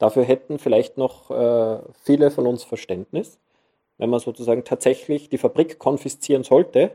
Dafür 0.00 0.24
hätten 0.24 0.58
vielleicht 0.58 0.96
noch 0.96 1.30
äh, 1.30 1.78
viele 2.02 2.30
von 2.30 2.46
uns 2.46 2.64
Verständnis. 2.64 3.38
Wenn 3.98 4.08
man 4.08 4.18
sozusagen 4.18 4.64
tatsächlich 4.64 5.28
die 5.28 5.36
Fabrik 5.36 5.78
konfiszieren 5.78 6.42
sollte, 6.42 6.92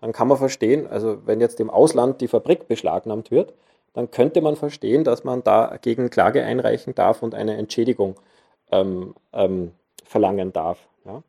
dann 0.00 0.12
kann 0.12 0.28
man 0.28 0.38
verstehen, 0.38 0.86
also 0.86 1.18
wenn 1.26 1.42
jetzt 1.42 1.60
im 1.60 1.68
Ausland 1.68 2.22
die 2.22 2.28
Fabrik 2.28 2.66
beschlagnahmt 2.66 3.30
wird, 3.30 3.52
dann 3.92 4.10
könnte 4.10 4.40
man 4.40 4.56
verstehen, 4.56 5.04
dass 5.04 5.22
man 5.22 5.44
dagegen 5.44 6.08
Klage 6.08 6.42
einreichen 6.42 6.94
darf 6.94 7.22
und 7.22 7.34
eine 7.34 7.58
Entschädigung 7.58 8.16
ähm, 8.72 9.14
ähm, 9.34 9.72
verlangen 10.02 10.50
darf. 10.50 10.78
Ja. 11.04 11.22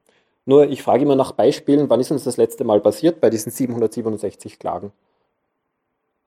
Nur 0.46 0.70
ich 0.70 0.82
frage 0.82 1.04
immer 1.04 1.18
nach 1.18 1.34
Beispielen, 1.34 1.90
wann 1.90 2.00
ist 2.00 2.12
uns 2.12 2.24
das 2.24 2.38
letzte 2.38 2.64
Mal 2.64 2.80
passiert 2.80 3.20
bei 3.20 3.30
diesen 3.30 3.52
767 3.52 4.60
Klagen? 4.60 4.94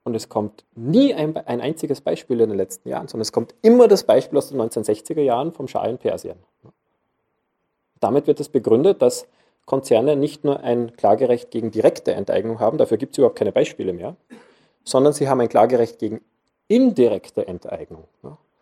Und 0.09 0.14
es 0.14 0.30
kommt 0.30 0.64
nie 0.74 1.12
ein, 1.12 1.36
ein, 1.36 1.61
einziges 1.61 2.00
Beispiel 2.00 2.40
in 2.40 2.48
den 2.48 2.56
letzten 2.56 2.88
Jahren, 2.88 3.09
sondern 3.09 3.22
es 3.22 3.32
kommt 3.32 3.54
immer 3.61 3.88
das 3.88 4.04
Beispiel 4.04 4.38
aus 4.38 4.48
den 4.48 4.59
1960er 4.59 5.20
Jahren 5.20 5.52
vom 5.52 5.68
Schah 5.68 5.84
in 5.84 5.98
Persien. 5.98 6.38
Damit 8.00 8.26
wird 8.26 8.40
es 8.40 8.48
begründet, 8.48 9.02
dass 9.02 9.26
Konzerne 9.66 10.16
nicht 10.16 10.44
nur 10.44 10.61
ein 10.61 10.96
Klagerecht 10.96 11.50
gegen 11.50 11.70
direkte 11.70 12.14
Enteignung 12.14 12.59
haben, 12.59 12.78
dafür 12.78 12.96
gibt 12.96 13.12
es 13.12 13.18
überhaupt 13.18 13.36
keine 13.36 13.52
Beispiele 13.52 13.92
mehr, 13.92 14.16
sondern 14.82 15.12
sie 15.12 15.28
haben 15.28 15.42
ein 15.42 15.50
Klagerecht 15.50 15.98
gegen 15.98 16.22
indirekte 16.68 17.46
Enteignung. 17.46 18.04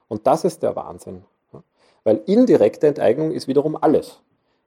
Und 0.09 0.27
das 0.27 0.45
ist 0.45 0.65
der 0.65 0.75
Wahnsinn. 0.75 1.23
Weil 2.03 2.23
indirekte 2.27 2.89
Enteignung 2.89 3.31
ist 3.31 3.47
wiederum 3.47 3.77
alles. 3.81 4.21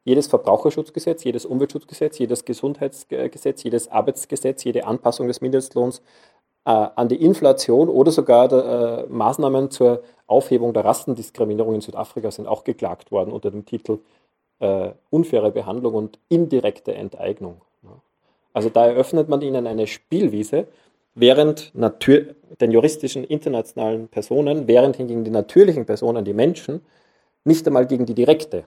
Jedes 0.06 0.28
Verbraucherschutzgesetz, 0.28 1.26
jedes 1.26 1.46
Umweltschutzgesetz, 1.46 2.18
jedes 2.20 2.46
Gesundheitsgesetz, 2.46 3.64
jedes 3.64 3.92
Arbeitsgesetz, 3.92 4.64
jede 4.64 4.88
Anpassung 4.88 5.28
des 5.28 5.42
Mindestlohns 5.42 6.02
äh, 6.66 6.70
an 6.70 7.08
die 7.10 7.22
Inflation 7.24 7.90
oder 7.90 8.12
sogar 8.12 8.48
der, 8.48 9.06
äh, 9.08 9.12
Maßnahmen 9.12 9.72
zur 9.72 10.04
Aufhebung 10.28 10.74
der 10.74 10.86
Rassendiskriminierung 10.86 11.76
in 11.76 11.82
Südafrika 11.82 12.32
sind 12.32 12.48
auch 12.48 12.64
geklagt 12.64 13.12
worden 13.12 13.32
unter 13.32 13.52
dem 13.52 13.66
Titel 13.66 14.00
äh, 14.60 14.92
unfaire 15.10 15.52
Behandlung 15.52 15.94
und 15.96 16.20
indirekte 16.30 16.94
Enteignung. 16.94 17.62
Also 18.54 18.70
da 18.70 18.88
eröffnet 18.88 19.30
man 19.30 19.42
ihnen 19.42 19.68
eine 19.68 19.88
Spielwiese, 19.88 20.68
während 21.16 21.72
den 21.74 22.72
juristischen 22.72 23.24
internationalen 23.24 24.08
Personen, 24.08 24.68
während 24.68 24.96
hingegen 24.96 25.24
die 25.24 25.32
natürlichen 25.32 25.86
Personen, 25.86 26.26
die 26.26 26.34
Menschen, 26.34 26.82
nicht 27.44 27.66
einmal 27.68 27.88
gegen 27.88 28.06
die 28.06 28.14
direkte 28.14 28.66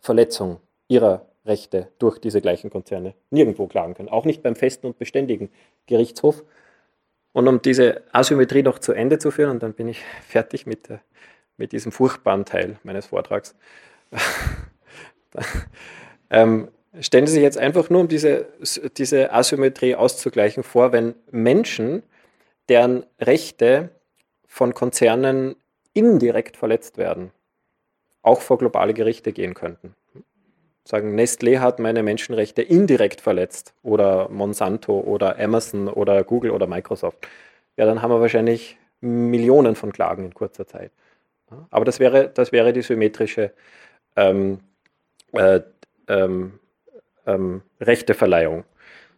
Verletzung 0.00 0.58
ihrer 0.88 1.26
Rechte 1.44 1.88
durch 1.98 2.18
diese 2.18 2.40
gleichen 2.40 2.70
Konzerne 2.70 3.14
nirgendwo 3.30 3.66
klagen 3.66 3.94
können. 3.94 4.08
Auch 4.08 4.24
nicht 4.24 4.42
beim 4.42 4.56
festen 4.56 4.86
und 4.86 4.98
beständigen 4.98 5.50
Gerichtshof. 5.86 6.42
Und 7.36 7.48
um 7.48 7.60
diese 7.60 8.02
Asymmetrie 8.12 8.62
noch 8.62 8.78
zu 8.78 8.94
Ende 8.94 9.18
zu 9.18 9.30
führen, 9.30 9.50
und 9.50 9.62
dann 9.62 9.74
bin 9.74 9.88
ich 9.88 10.02
fertig 10.26 10.64
mit, 10.64 10.88
der, 10.88 11.02
mit 11.58 11.72
diesem 11.72 11.92
furchtbaren 11.92 12.46
Teil 12.46 12.78
meines 12.82 13.08
Vortrags, 13.08 13.54
ähm, 16.30 16.68
stellen 16.98 17.26
Sie 17.26 17.34
sich 17.34 17.42
jetzt 17.42 17.58
einfach 17.58 17.90
nur, 17.90 18.00
um 18.00 18.08
diese, 18.08 18.46
diese 18.96 19.34
Asymmetrie 19.34 19.96
auszugleichen, 19.96 20.62
vor, 20.62 20.92
wenn 20.92 21.14
Menschen, 21.30 22.04
deren 22.70 23.04
Rechte 23.20 23.90
von 24.46 24.72
Konzernen 24.72 25.56
indirekt 25.92 26.56
verletzt 26.56 26.96
werden, 26.96 27.32
auch 28.22 28.40
vor 28.40 28.56
globale 28.56 28.94
Gerichte 28.94 29.34
gehen 29.34 29.52
könnten. 29.52 29.94
Sagen, 30.86 31.18
Nestlé 31.18 31.58
hat 31.58 31.80
meine 31.80 32.04
Menschenrechte 32.04 32.62
indirekt 32.62 33.20
verletzt 33.20 33.74
oder 33.82 34.28
Monsanto 34.28 35.00
oder 35.00 35.36
Amazon 35.36 35.88
oder 35.88 36.22
Google 36.22 36.52
oder 36.52 36.68
Microsoft. 36.68 37.26
Ja, 37.76 37.86
dann 37.86 38.02
haben 38.02 38.12
wir 38.12 38.20
wahrscheinlich 38.20 38.78
Millionen 39.00 39.74
von 39.74 39.92
Klagen 39.92 40.24
in 40.26 40.32
kurzer 40.32 40.64
Zeit. 40.64 40.92
Aber 41.70 41.84
das 41.84 41.98
wäre, 41.98 42.28
das 42.28 42.52
wäre 42.52 42.72
die 42.72 42.82
symmetrische 42.82 43.52
ähm, 44.14 44.60
äh, 45.32 45.60
ähm, 46.06 46.60
ähm, 47.26 47.62
Rechteverleihung. 47.80 48.62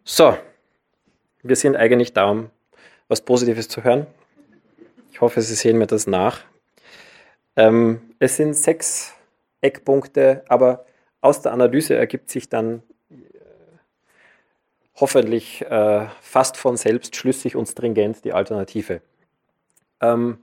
So, 0.04 0.38
wir 1.42 1.56
sind 1.56 1.76
eigentlich 1.76 2.14
da, 2.14 2.30
um 2.30 2.50
was 3.08 3.20
Positives 3.20 3.68
zu 3.68 3.84
hören. 3.84 4.06
Ich 5.12 5.20
hoffe, 5.20 5.42
Sie 5.42 5.54
sehen 5.54 5.76
mir 5.76 5.86
das 5.86 6.06
nach. 6.06 6.40
Ähm, 7.56 8.00
es 8.20 8.36
sind 8.36 8.54
sechs 8.54 9.14
Eckpunkte, 9.60 10.44
aber 10.48 10.86
aus 11.20 11.42
der 11.42 11.52
Analyse 11.52 11.94
ergibt 11.94 12.30
sich 12.30 12.48
dann 12.48 12.82
äh, 13.10 13.14
hoffentlich 14.96 15.62
äh, 15.62 16.06
fast 16.20 16.56
von 16.56 16.76
selbst 16.76 17.16
schlüssig 17.16 17.56
und 17.56 17.66
stringent 17.66 18.24
die 18.24 18.32
Alternative. 18.32 19.00
Ähm, 20.00 20.38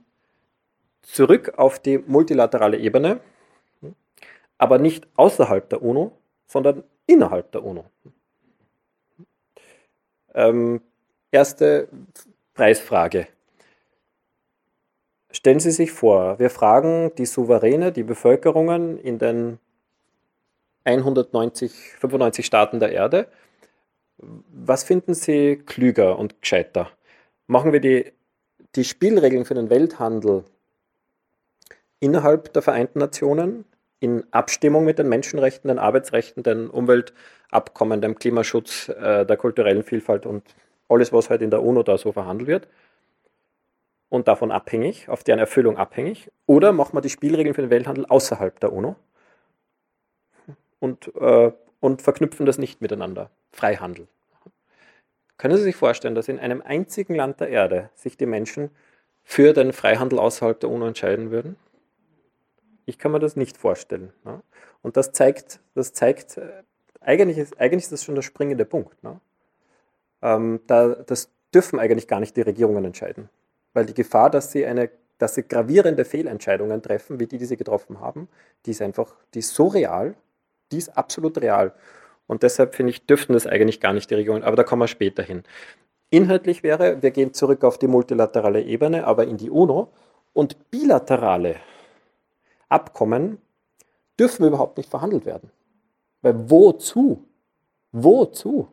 zurück 1.02 1.54
auf 1.56 1.78
die 1.78 1.98
multilaterale 1.98 2.78
Ebene, 2.78 3.20
aber 4.58 4.78
nicht 4.78 5.06
außerhalb 5.16 5.68
der 5.68 5.82
UNO, 5.82 6.12
sondern 6.46 6.84
innerhalb 7.06 7.52
der 7.52 7.64
UNO. 7.64 7.84
Ähm, 10.34 10.82
erste 11.30 11.88
Preisfrage. 12.54 13.28
Stellen 15.30 15.60
Sie 15.60 15.70
sich 15.70 15.92
vor, 15.92 16.38
wir 16.38 16.50
fragen 16.50 17.12
die 17.16 17.26
Souveräne, 17.26 17.92
die 17.92 18.02
Bevölkerungen 18.02 18.98
in 18.98 19.18
den 19.18 19.58
190, 20.86 21.72
95 21.98 22.46
Staaten 22.46 22.80
der 22.80 22.92
Erde, 22.92 23.26
was 24.18 24.84
finden 24.84 25.14
Sie 25.14 25.56
klüger 25.56 26.18
und 26.18 26.40
gescheiter? 26.40 26.90
Machen 27.46 27.72
wir 27.72 27.80
die, 27.80 28.12
die 28.74 28.84
Spielregeln 28.84 29.44
für 29.44 29.54
den 29.54 29.68
Welthandel 29.68 30.44
innerhalb 32.00 32.52
der 32.52 32.62
Vereinten 32.62 32.98
Nationen, 32.98 33.64
in 33.98 34.24
Abstimmung 34.30 34.84
mit 34.84 34.98
den 34.98 35.08
Menschenrechten, 35.08 35.68
den 35.68 35.78
Arbeitsrechten, 35.78 36.42
den 36.42 36.68
Umweltabkommen, 36.68 38.00
dem 38.00 38.16
Klimaschutz, 38.16 38.88
äh, 38.88 39.24
der 39.24 39.36
kulturellen 39.36 39.82
Vielfalt 39.82 40.26
und 40.26 40.42
alles, 40.88 41.12
was 41.12 41.30
halt 41.30 41.42
in 41.42 41.50
der 41.50 41.62
UNO 41.62 41.82
da 41.82 41.98
so 41.98 42.12
verhandelt 42.12 42.48
wird? 42.48 42.68
und 44.08 44.28
davon 44.28 44.50
abhängig, 44.50 45.08
auf 45.08 45.24
deren 45.24 45.38
Erfüllung 45.38 45.76
abhängig, 45.76 46.30
oder 46.46 46.72
machen 46.72 46.96
wir 46.96 47.00
die 47.00 47.10
Spielregeln 47.10 47.54
für 47.54 47.62
den 47.62 47.70
Welthandel 47.70 48.06
außerhalb 48.06 48.58
der 48.60 48.72
UNO 48.72 48.96
und, 50.78 51.12
äh, 51.16 51.52
und 51.80 52.02
verknüpfen 52.02 52.46
das 52.46 52.58
nicht 52.58 52.80
miteinander. 52.80 53.30
Freihandel. 53.52 54.08
Können 55.38 55.56
Sie 55.56 55.62
sich 55.62 55.76
vorstellen, 55.76 56.14
dass 56.14 56.28
in 56.28 56.38
einem 56.38 56.62
einzigen 56.62 57.14
Land 57.14 57.40
der 57.40 57.48
Erde 57.48 57.90
sich 57.94 58.16
die 58.16 58.26
Menschen 58.26 58.70
für 59.22 59.52
den 59.52 59.72
Freihandel 59.72 60.18
außerhalb 60.18 60.58
der 60.58 60.70
UNO 60.70 60.86
entscheiden 60.86 61.30
würden? 61.30 61.56
Ich 62.86 62.98
kann 62.98 63.12
mir 63.12 63.18
das 63.18 63.36
nicht 63.36 63.56
vorstellen. 63.56 64.12
Ne? 64.24 64.40
Und 64.82 64.96
das 64.96 65.12
zeigt, 65.12 65.60
das 65.74 65.92
zeigt 65.92 66.38
äh, 66.38 66.62
eigentlich, 67.00 67.38
ist, 67.38 67.60
eigentlich 67.60 67.84
ist 67.84 67.92
das 67.92 68.04
schon 68.04 68.14
der 68.14 68.22
springende 68.22 68.64
Punkt. 68.64 69.02
Ne? 69.02 69.20
Ähm, 70.22 70.60
da, 70.66 70.88
das 70.88 71.30
dürfen 71.52 71.78
eigentlich 71.78 72.08
gar 72.08 72.20
nicht 72.20 72.36
die 72.36 72.42
Regierungen 72.42 72.84
entscheiden. 72.84 73.28
Weil 73.74 73.86
die 73.86 73.94
Gefahr, 73.94 74.30
dass 74.30 74.52
sie, 74.52 74.64
eine, 74.64 74.90
dass 75.18 75.34
sie 75.34 75.42
gravierende 75.42 76.04
Fehlentscheidungen 76.04 76.82
treffen, 76.82 77.20
wie 77.20 77.26
die, 77.26 77.38
die 77.38 77.44
sie 77.44 77.56
getroffen 77.56 78.00
haben, 78.00 78.28
die 78.64 78.70
ist 78.70 78.80
einfach, 78.80 79.14
die 79.34 79.40
ist 79.40 79.54
so 79.54 79.66
real, 79.66 80.14
die 80.72 80.78
ist 80.78 80.96
absolut 80.96 81.40
real. 81.40 81.72
Und 82.26 82.42
deshalb 82.42 82.74
finde 82.74 82.90
ich, 82.90 83.06
dürften 83.06 83.34
das 83.34 83.46
eigentlich 83.46 83.80
gar 83.80 83.92
nicht 83.92 84.10
die 84.10 84.14
Regierungen, 84.14 84.42
aber 84.42 84.56
da 84.56 84.64
kommen 84.64 84.82
wir 84.82 84.88
später 84.88 85.22
hin. 85.22 85.44
Inhaltlich 86.10 86.62
wäre, 86.62 87.02
wir 87.02 87.10
gehen 87.10 87.34
zurück 87.34 87.64
auf 87.64 87.78
die 87.78 87.88
multilaterale 87.88 88.62
Ebene, 88.62 89.06
aber 89.06 89.26
in 89.26 89.36
die 89.36 89.50
UNO 89.50 89.92
und 90.32 90.70
bilaterale 90.70 91.56
Abkommen 92.68 93.38
dürfen 94.18 94.46
überhaupt 94.46 94.76
nicht 94.76 94.90
verhandelt 94.90 95.26
werden. 95.26 95.50
Weil 96.22 96.50
wozu? 96.50 97.24
Wozu? 97.92 98.68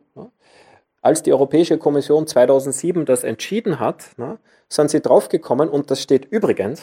Als 1.00 1.22
die 1.22 1.32
Europäische 1.32 1.78
Kommission 1.78 2.26
2007 2.26 3.04
das 3.04 3.24
entschieden 3.24 3.78
hat, 3.78 4.04
sind 4.68 4.90
sie 4.90 5.00
draufgekommen, 5.00 5.68
und 5.68 5.90
das 5.90 6.02
steht 6.02 6.24
übrigens 6.24 6.82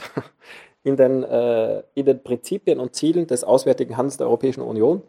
in 0.84 0.98
den, 0.98 1.24
äh, 1.24 1.84
in 1.94 2.06
den 2.06 2.24
Prinzipien 2.24 2.80
und 2.80 2.96
Zielen 2.96 3.28
des 3.28 3.44
Auswärtigen 3.44 3.98
Handels 3.98 4.18
der 4.18 4.28
Europäischen 4.28 4.62
Union, 4.62 5.04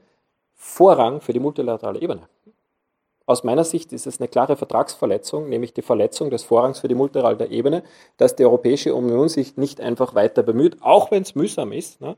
Vorrang 0.55 1.21
für 1.21 1.33
die 1.33 1.41
multilaterale 1.41 2.01
Ebene. 2.01 2.29
Aus 3.27 3.45
meiner 3.45 3.65
Sicht 3.65 3.93
ist 3.93 4.07
es 4.07 4.21
eine 4.21 4.29
klare 4.29 4.57
Vertragsverletzung, 4.57 5.49
nämlich 5.49 5.73
die 5.73 5.83
Verletzung 5.83 6.31
des 6.31 6.45
Vorrangs 6.45 6.81
für 6.81 6.89
die 6.89 6.95
multilaterale 6.95 7.51
Ebene, 7.51 7.83
dass 8.17 8.37
die 8.37 8.45
Europäische 8.45 8.95
Union 8.95 9.29
sich 9.29 9.57
nicht 9.57 9.81
einfach 9.81 10.15
weiter 10.15 10.43
bemüht, 10.43 10.77
auch 10.83 11.11
wenn 11.11 11.23
es 11.23 11.35
mühsam 11.35 11.73
ist, 11.73 12.01
ne, 12.01 12.17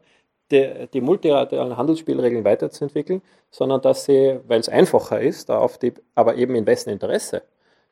die, 0.51 0.89
die 0.93 1.01
multilateralen 1.01 1.77
Handelsspielregeln 1.77 2.45
weiterzuentwickeln, 2.45 3.23
sondern 3.51 3.81
dass 3.83 4.05
sie, 4.05 4.41
weil 4.47 4.61
es 4.61 4.69
einfacher 4.69 5.21
ist, 5.21 5.51
auf 5.51 5.79
die, 5.79 5.95
aber 6.15 6.37
eben 6.37 6.55
in 6.55 6.67
wessen 6.67 6.91
Interesse, 6.91 7.43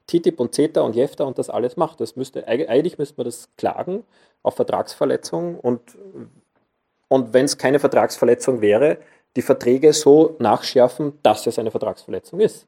TTIP 0.07 0.41
und 0.41 0.55
CETA 0.55 0.81
und 0.81 0.97
JEFTA 0.97 1.25
und 1.25 1.39
das 1.39 1.51
alles 1.51 1.77
macht. 1.77 2.01
Das 2.01 2.17
müsste, 2.17 2.47
eigentlich 2.49 2.99
müsste 2.99 3.15
man 3.17 3.27
das 3.27 3.49
klagen 3.57 4.05
auf 4.43 4.57
Vertragsverletzung 4.57 5.59
und, 5.59 5.81
und 7.09 7.33
wenn 7.33 7.45
es 7.45 7.59
keine 7.59 7.79
Vertragsverletzung 7.79 8.61
wäre, 8.61 8.99
die 9.37 9.43
Verträge 9.43 9.93
so 9.93 10.37
nachschärfen, 10.39 11.19
dass 11.23 11.47
es 11.47 11.59
eine 11.59 11.71
Vertragsverletzung 11.71 12.41
ist. 12.41 12.67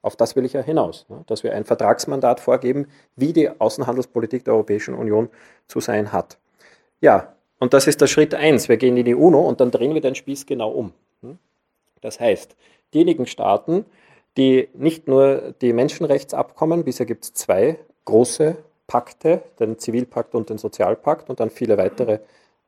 Auf 0.00 0.16
das 0.16 0.34
will 0.34 0.44
ich 0.44 0.52
ja 0.52 0.62
hinaus, 0.62 1.06
dass 1.26 1.44
wir 1.44 1.54
ein 1.54 1.64
Vertragsmandat 1.64 2.40
vorgeben, 2.40 2.88
wie 3.14 3.32
die 3.32 3.48
Außenhandelspolitik 3.48 4.44
der 4.44 4.54
Europäischen 4.54 4.94
Union 4.94 5.28
zu 5.68 5.78
sein 5.78 6.12
hat. 6.12 6.38
Ja, 7.00 7.34
und 7.60 7.72
das 7.72 7.86
ist 7.86 8.00
der 8.00 8.08
Schritt 8.08 8.34
eins. 8.34 8.68
Wir 8.68 8.76
gehen 8.76 8.96
in 8.96 9.04
die 9.04 9.14
UNO 9.14 9.40
und 9.40 9.60
dann 9.60 9.70
drehen 9.70 9.94
wir 9.94 10.00
den 10.00 10.16
Spieß 10.16 10.46
genau 10.46 10.70
um. 10.70 10.92
Das 12.00 12.18
heißt, 12.18 12.56
diejenigen 12.92 13.26
Staaten, 13.26 13.86
die 14.36 14.68
nicht 14.74 15.08
nur 15.08 15.54
die 15.60 15.72
Menschenrechtsabkommen, 15.72 16.84
bisher 16.84 17.06
gibt 17.06 17.24
es 17.24 17.34
zwei 17.34 17.78
große 18.04 18.56
Pakte, 18.86 19.42
den 19.58 19.78
Zivilpakt 19.78 20.34
und 20.34 20.50
den 20.50 20.58
Sozialpakt 20.58 21.30
und 21.30 21.40
dann 21.40 21.50
viele 21.50 21.78
weitere 21.78 22.20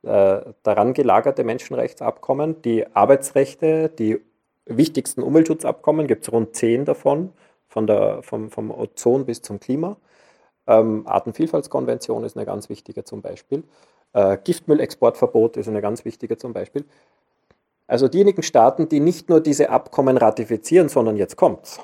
äh, 0.03 0.41
daran 0.63 0.93
gelagerte 0.93 1.43
Menschenrechtsabkommen, 1.43 2.61
die 2.61 2.85
Arbeitsrechte, 2.95 3.89
die 3.89 4.21
wichtigsten 4.65 5.23
Umweltschutzabkommen, 5.23 6.07
gibt 6.07 6.23
es 6.23 6.31
rund 6.31 6.55
zehn 6.55 6.85
davon, 6.85 7.31
von 7.67 7.87
der, 7.87 8.21
vom, 8.23 8.51
vom 8.51 8.71
Ozon 8.71 9.25
bis 9.25 9.41
zum 9.41 9.59
Klima. 9.59 9.97
Ähm, 10.67 11.07
Artenvielfaltskonvention 11.07 12.23
ist 12.23 12.37
eine 12.37 12.45
ganz 12.45 12.69
wichtige 12.69 13.03
zum 13.03 13.21
Beispiel. 13.21 13.63
Äh, 14.13 14.37
Giftmüllexportverbot 14.43 15.57
ist 15.57 15.67
eine 15.67 15.81
ganz 15.81 16.05
wichtige 16.05 16.37
zum 16.37 16.53
Beispiel. 16.53 16.85
Also 17.87 18.07
diejenigen 18.07 18.41
Staaten, 18.41 18.89
die 18.89 18.99
nicht 18.99 19.29
nur 19.29 19.41
diese 19.41 19.69
Abkommen 19.69 20.17
ratifizieren, 20.17 20.89
sondern 20.89 21.17
jetzt 21.17 21.35
kommt's, 21.35 21.79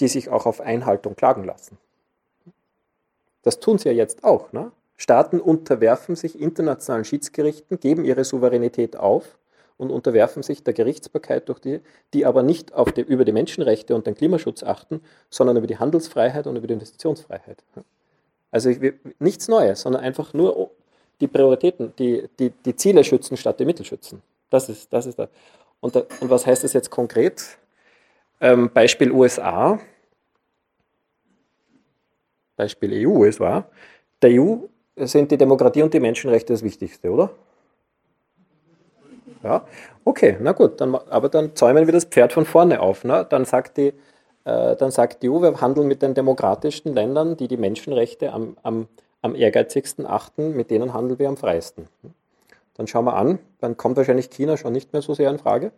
die 0.00 0.08
sich 0.08 0.28
auch 0.28 0.46
auf 0.46 0.60
Einhaltung 0.60 1.16
klagen 1.16 1.44
lassen. 1.44 1.78
Das 3.42 3.60
tun 3.60 3.78
sie 3.78 3.88
ja 3.88 3.94
jetzt 3.94 4.24
auch. 4.24 4.52
Ne? 4.52 4.72
Staaten 4.96 5.40
unterwerfen 5.40 6.16
sich 6.16 6.40
internationalen 6.40 7.04
Schiedsgerichten, 7.04 7.80
geben 7.80 8.04
ihre 8.04 8.24
Souveränität 8.24 8.96
auf 8.96 9.38
und 9.78 9.90
unterwerfen 9.90 10.42
sich 10.42 10.62
der 10.62 10.74
Gerichtsbarkeit 10.74 11.48
durch 11.48 11.58
die, 11.58 11.80
die 12.12 12.26
aber 12.26 12.42
nicht 12.42 12.72
die, 12.96 13.02
über 13.02 13.24
die 13.24 13.32
Menschenrechte 13.32 13.94
und 13.94 14.06
den 14.06 14.14
Klimaschutz 14.14 14.62
achten, 14.62 15.00
sondern 15.30 15.56
über 15.56 15.66
die 15.66 15.78
Handelsfreiheit 15.78 16.46
und 16.46 16.56
über 16.56 16.66
die 16.66 16.74
Investitionsfreiheit. 16.74 17.62
Also 18.50 18.70
nichts 19.18 19.48
Neues, 19.48 19.82
sondern 19.82 20.02
einfach 20.02 20.32
nur 20.32 20.70
die 21.20 21.28
Prioritäten, 21.28 21.92
die, 21.98 22.28
die, 22.38 22.50
die 22.50 22.76
Ziele 22.76 23.04
schützen 23.04 23.36
statt 23.36 23.60
die 23.60 23.64
Mittel 23.64 23.84
schützen. 23.84 24.22
Das 24.50 24.68
ist, 24.68 24.92
das 24.92 25.06
ist 25.06 25.18
da. 25.18 25.28
Und, 25.80 25.96
da, 25.96 26.02
und 26.20 26.30
was 26.30 26.46
heißt 26.46 26.64
das 26.64 26.72
jetzt 26.72 26.90
konkret? 26.90 27.58
Ähm, 28.40 28.70
Beispiel 28.72 29.10
USA. 29.12 29.78
Beispiel 32.56 33.06
EU, 33.06 33.24
es 33.24 33.38
war. 33.38 33.68
Der 34.22 34.30
EU 34.40 34.56
sind 34.96 35.30
die 35.30 35.36
Demokratie 35.36 35.82
und 35.82 35.92
die 35.92 36.00
Menschenrechte 36.00 36.52
das 36.52 36.62
Wichtigste, 36.62 37.10
oder? 37.10 37.30
Ja, 39.42 39.64
okay, 40.04 40.36
na 40.40 40.52
gut, 40.52 40.80
dann, 40.80 40.94
aber 40.94 41.28
dann 41.28 41.54
zäumen 41.54 41.86
wir 41.86 41.92
das 41.92 42.04
Pferd 42.04 42.32
von 42.32 42.46
vorne 42.46 42.80
auf. 42.80 43.04
Ne? 43.04 43.26
Dann, 43.28 43.44
sagt 43.44 43.76
die, 43.76 43.92
äh, 44.44 44.74
dann 44.76 44.90
sagt 44.90 45.22
die 45.22 45.28
EU, 45.28 45.40
wir 45.40 45.60
handeln 45.60 45.86
mit 45.86 46.02
den 46.02 46.14
demokratischsten 46.14 46.94
Ländern, 46.94 47.36
die 47.36 47.46
die 47.46 47.58
Menschenrechte 47.58 48.32
am, 48.32 48.56
am, 48.62 48.88
am 49.22 49.34
ehrgeizigsten 49.34 50.06
achten, 50.06 50.56
mit 50.56 50.70
denen 50.70 50.94
handeln 50.94 51.18
wir 51.18 51.28
am 51.28 51.36
freisten. 51.36 51.86
Dann 52.76 52.86
schauen 52.86 53.04
wir 53.04 53.16
an, 53.16 53.38
dann 53.60 53.76
kommt 53.76 53.96
wahrscheinlich 53.96 54.30
China 54.30 54.56
schon 54.56 54.72
nicht 54.72 54.92
mehr 54.92 55.02
so 55.02 55.14
sehr 55.14 55.30
in 55.30 55.38
Frage, 55.38 55.72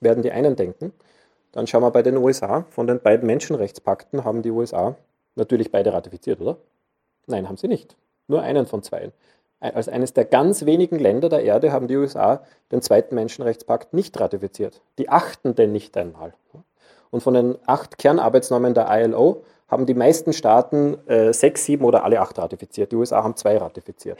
werden 0.00 0.22
die 0.22 0.30
einen 0.30 0.56
denken. 0.56 0.92
Dann 1.52 1.66
schauen 1.66 1.82
wir 1.82 1.90
bei 1.90 2.02
den 2.02 2.16
USA, 2.16 2.64
von 2.70 2.86
den 2.86 3.00
beiden 3.00 3.26
Menschenrechtspakten 3.26 4.24
haben 4.24 4.42
die 4.42 4.50
USA 4.50 4.96
natürlich 5.34 5.72
beide 5.72 5.92
ratifiziert, 5.92 6.40
oder? 6.40 6.56
Nein, 7.26 7.48
haben 7.48 7.56
sie 7.56 7.68
nicht. 7.68 7.96
Nur 8.28 8.42
einen 8.42 8.66
von 8.66 8.82
zwei. 8.82 9.10
Als 9.58 9.88
eines 9.88 10.14
der 10.14 10.24
ganz 10.24 10.64
wenigen 10.64 10.98
Länder 10.98 11.28
der 11.28 11.42
Erde 11.42 11.72
haben 11.72 11.86
die 11.86 11.96
USA 11.96 12.42
den 12.72 12.80
zweiten 12.80 13.14
Menschenrechtspakt 13.14 13.92
nicht 13.92 14.18
ratifiziert. 14.18 14.80
Die 14.98 15.10
achten 15.10 15.54
den 15.54 15.72
nicht 15.72 15.96
einmal. 15.96 16.32
Und 17.10 17.22
von 17.22 17.34
den 17.34 17.58
acht 17.66 17.98
Kernarbeitsnormen 17.98 18.72
der 18.72 18.86
ILO 18.88 19.44
haben 19.68 19.84
die 19.84 19.94
meisten 19.94 20.32
Staaten 20.32 20.96
äh, 21.08 21.32
sechs, 21.32 21.64
sieben 21.64 21.84
oder 21.84 22.04
alle 22.04 22.20
acht 22.20 22.38
ratifiziert. 22.38 22.92
Die 22.92 22.96
USA 22.96 23.22
haben 23.22 23.36
zwei 23.36 23.58
ratifiziert. 23.58 24.18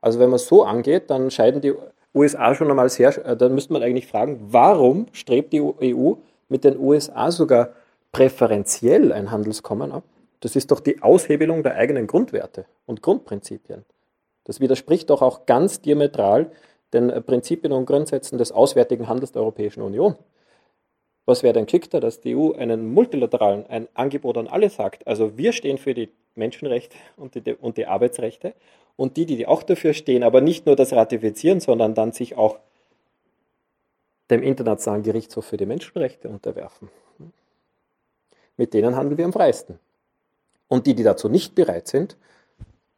Also 0.00 0.18
wenn 0.18 0.30
man 0.30 0.38
so 0.38 0.64
angeht, 0.64 1.10
dann 1.10 1.30
scheiden 1.30 1.60
die 1.60 1.74
USA 2.14 2.54
schon 2.54 2.70
einmal 2.70 2.88
sehr, 2.88 3.16
äh, 3.26 3.36
dann 3.36 3.54
müsste 3.54 3.72
man 3.72 3.82
eigentlich 3.82 4.06
fragen, 4.06 4.38
warum 4.50 5.06
strebt 5.12 5.52
die 5.52 5.60
EU 5.62 6.14
mit 6.48 6.64
den 6.64 6.78
USA 6.78 7.30
sogar 7.30 7.70
präferenziell 8.12 9.12
ein 9.12 9.30
Handelskommen 9.30 9.92
ab? 9.92 10.04
Das 10.40 10.56
ist 10.56 10.70
doch 10.70 10.80
die 10.80 11.02
Aushebelung 11.02 11.62
der 11.62 11.74
eigenen 11.74 12.06
Grundwerte 12.06 12.66
und 12.86 13.02
Grundprinzipien. 13.02 13.84
Das 14.44 14.60
widerspricht 14.60 15.10
doch 15.10 15.20
auch 15.20 15.46
ganz 15.46 15.80
diametral 15.80 16.50
den 16.92 17.08
Prinzipien 17.24 17.72
und 17.72 17.86
Grundsätzen 17.86 18.38
des 18.38 18.52
auswärtigen 18.52 19.08
Handels 19.08 19.32
der 19.32 19.42
Europäischen 19.42 19.82
Union. 19.82 20.16
Was 21.26 21.42
wäre 21.42 21.52
denn 21.52 21.66
geschickter, 21.66 22.00
dass 22.00 22.22
die 22.22 22.34
EU 22.34 22.52
einen 22.52 22.94
multilateralen, 22.94 23.66
ein 23.66 23.88
Angebot 23.92 24.38
an 24.38 24.46
alle 24.46 24.70
sagt? 24.70 25.06
Also 25.06 25.36
wir 25.36 25.52
stehen 25.52 25.76
für 25.76 25.92
die 25.92 26.08
Menschenrechte 26.34 26.96
und 27.18 27.34
die, 27.34 27.54
und 27.54 27.76
die 27.76 27.86
Arbeitsrechte 27.86 28.54
und 28.98 29.16
die, 29.16 29.26
die 29.26 29.46
auch 29.46 29.62
dafür 29.62 29.94
stehen, 29.94 30.24
aber 30.24 30.40
nicht 30.40 30.66
nur 30.66 30.74
das 30.74 30.92
ratifizieren, 30.92 31.60
sondern 31.60 31.94
dann 31.94 32.10
sich 32.10 32.36
auch 32.36 32.58
dem 34.28 34.42
Internationalen 34.42 35.04
Gerichtshof 35.04 35.46
für 35.46 35.56
die 35.56 35.66
Menschenrechte 35.66 36.28
unterwerfen. 36.28 36.90
Mit 38.56 38.74
denen 38.74 38.96
handeln 38.96 39.16
wir 39.16 39.24
am 39.24 39.32
freisten. 39.32 39.78
Und 40.66 40.88
die, 40.88 40.94
die 40.94 41.04
dazu 41.04 41.28
nicht 41.28 41.54
bereit 41.54 41.86
sind, 41.86 42.16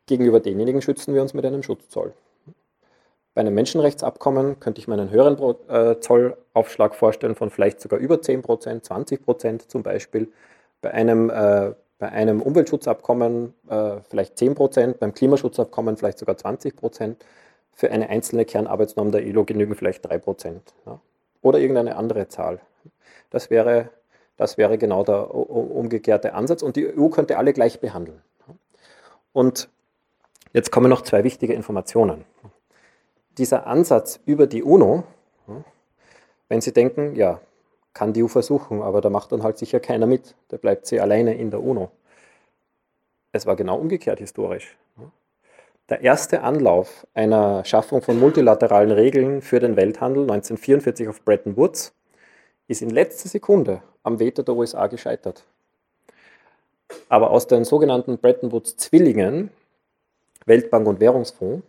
gegenüber 0.07 0.41
denjenigen 0.41 0.81
schützen 0.81 1.13
wir 1.13 1.21
uns 1.21 1.35
mit 1.35 1.45
einem 1.45 1.63
Schutzzoll. 1.63 2.15
Bei 3.35 3.43
einem 3.43 3.55
Menschenrechtsabkommen 3.55 4.59
könnte 4.59 4.81
ich 4.81 4.89
mir 4.89 4.95
einen 4.95 5.11
höheren 5.11 5.39
äh, 5.69 6.01
Zollaufschlag 6.01 6.95
vorstellen 6.95 7.35
von 7.35 7.51
vielleicht 7.51 7.79
sogar 7.83 8.01
über 8.01 8.23
10 8.23 8.41
Prozent, 8.41 8.87
20 8.87 9.23
Prozent 9.23 9.71
zum 9.71 9.83
Beispiel. 9.83 10.33
Bei 10.81 10.93
einem, 10.93 11.29
äh, 11.29 11.75
bei 12.01 12.11
einem 12.11 12.43
Umweltschutzabkommen 12.43 13.55
äh, 13.69 14.01
vielleicht 14.09 14.37
10 14.37 14.57
Prozent, 14.57 14.99
beim 14.99 15.15
Klimaschutzabkommen 15.15 15.97
vielleicht 15.97 16.19
sogar 16.19 16.37
20 16.37 16.75
Prozent. 16.75 17.25
Für 17.73 17.93
eine 17.93 18.09
einzelne 18.09 18.45
Kernarbeitsnorm 18.45 19.13
der 19.13 19.25
ILO 19.25 19.45
genügen 19.45 19.77
vielleicht 19.77 20.05
3 20.05 20.19
Prozent. 20.19 20.75
Ja. 20.85 21.01
Oder 21.41 21.61
irgendeine 21.61 21.95
andere 21.95 22.27
Zahl. 22.27 22.61
Das 23.31 23.49
wäre, 23.49 23.91
das 24.37 24.59
wäre 24.59 24.77
genau 24.77 25.05
der 25.05 25.33
umgekehrte 25.33 26.35
Ansatz 26.35 26.63
und 26.63 26.75
die 26.75 26.93
EU 26.99 27.09
könnte 27.11 27.39
alle 27.39 27.53
gleich 27.53 27.79
behandeln. 27.79 28.21
Und 29.33 29.69
jetzt 30.53 30.73
kommen 30.73 30.91
noch 30.91 31.03
zwei 31.03 31.23
wichtige 31.23 31.55
Informationen 31.55 32.25
dieser 33.41 33.67
Ansatz 33.67 34.21
über 34.27 34.47
die 34.47 34.63
UNO, 34.63 35.05
wenn 36.49 36.61
Sie 36.61 36.73
denken, 36.73 37.15
ja, 37.17 37.41
kann 37.93 38.13
die 38.13 38.23
EU 38.23 38.29
versuchen, 38.29 38.83
aber 38.83 39.01
da 39.01 39.11
macht 39.11 39.33
dann 39.33 39.43
halt 39.43 39.59
sicher 39.59 39.81
keiner 39.81 40.07
mit, 40.07 40.35
da 40.49 40.57
bleibt 40.57 40.87
sie 40.87 41.01
alleine 41.01 41.35
in 41.35 41.51
der 41.51 41.63
UNO. 41.63 41.91
Es 43.33 43.47
war 43.47 43.57
genau 43.57 43.79
umgekehrt 43.79 44.19
historisch. 44.19 44.77
Der 45.89 46.03
erste 46.03 46.43
Anlauf 46.43 47.07
einer 47.15 47.65
Schaffung 47.65 48.01
von 48.01 48.19
multilateralen 48.19 48.93
Regeln 48.93 49.43
für 49.43 49.59
den 49.59 49.77
Welthandel 49.77 50.23
1944 50.23 51.09
auf 51.09 51.25
Bretton 51.25 51.57
Woods 51.57 51.93
ist 52.69 52.81
in 52.81 52.91
letzter 52.91 53.29
Sekunde 53.29 53.83
am 54.05 54.21
Veto 54.21 54.43
der 54.43 54.55
USA 54.55 54.87
gescheitert. 54.87 55.45
Aber 57.09 57.31
aus 57.31 57.49
den 57.49 57.65
sogenannten 57.65 58.19
Bretton 58.19 58.53
Woods 58.53 58.77
Zwillingen, 58.77 59.51
Weltbank 60.47 60.87
und 60.87 61.01
Währungsfonds, 61.01 61.65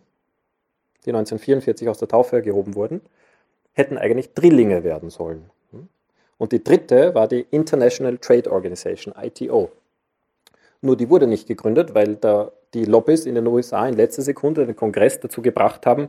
die 1.04 1.10
1944 1.10 1.88
aus 1.88 1.98
der 1.98 2.08
Taufe 2.08 2.42
gehoben 2.42 2.76
wurden, 2.76 3.00
hätten 3.72 3.98
eigentlich 3.98 4.34
Drillinge 4.34 4.84
werden 4.84 5.10
sollen. 5.10 5.50
Und 6.42 6.50
die 6.50 6.64
dritte 6.64 7.14
war 7.14 7.28
die 7.28 7.46
International 7.52 8.18
Trade 8.18 8.50
Organization, 8.50 9.14
ITO. 9.16 9.70
Nur 10.80 10.96
die 10.96 11.08
wurde 11.08 11.28
nicht 11.28 11.46
gegründet, 11.46 11.94
weil 11.94 12.16
da 12.16 12.50
die 12.74 12.84
Lobbys 12.84 13.26
in 13.26 13.36
den 13.36 13.46
USA 13.46 13.86
in 13.86 13.94
letzter 13.94 14.22
Sekunde 14.22 14.66
den 14.66 14.74
Kongress 14.74 15.20
dazu 15.20 15.40
gebracht 15.40 15.86
haben, 15.86 16.08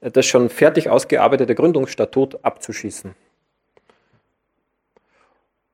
das 0.00 0.24
schon 0.24 0.50
fertig 0.50 0.88
ausgearbeitete 0.88 1.56
Gründungsstatut 1.56 2.44
abzuschießen. 2.44 3.16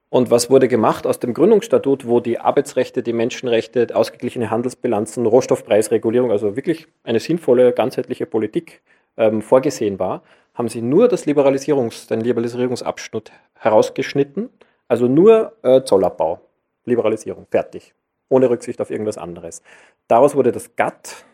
Und 0.08 0.30
was 0.30 0.48
wurde 0.48 0.68
gemacht 0.68 1.06
aus 1.06 1.20
dem 1.20 1.34
Gründungsstatut, 1.34 2.06
wo 2.06 2.20
die 2.20 2.38
Arbeitsrechte, 2.38 3.02
die 3.02 3.12
Menschenrechte, 3.12 3.88
ausgeglichene 3.94 4.50
Handelsbilanzen, 4.50 5.26
Rohstoffpreisregulierung, 5.26 6.30
also 6.30 6.56
wirklich 6.56 6.88
eine 7.04 7.20
sinnvolle, 7.20 7.74
ganzheitliche 7.74 8.24
Politik 8.24 8.80
ähm, 9.18 9.42
vorgesehen 9.42 9.98
war, 9.98 10.22
haben 10.58 10.68
sie 10.68 10.82
nur 10.82 11.06
das 11.06 11.24
Liberalisierungs-, 11.24 12.08
den 12.08 12.20
Liberalisierungsabschnitt 12.20 13.30
herausgeschnitten, 13.54 14.50
also 14.88 15.06
nur 15.06 15.52
äh, 15.62 15.82
Zollabbau, 15.84 16.40
Liberalisierung, 16.84 17.46
fertig, 17.48 17.94
ohne 18.28 18.50
Rücksicht 18.50 18.80
auf 18.80 18.90
irgendwas 18.90 19.18
anderes. 19.18 19.62
Daraus 20.08 20.34
wurde 20.34 20.50
das 20.50 20.74
GATT, 20.74 21.24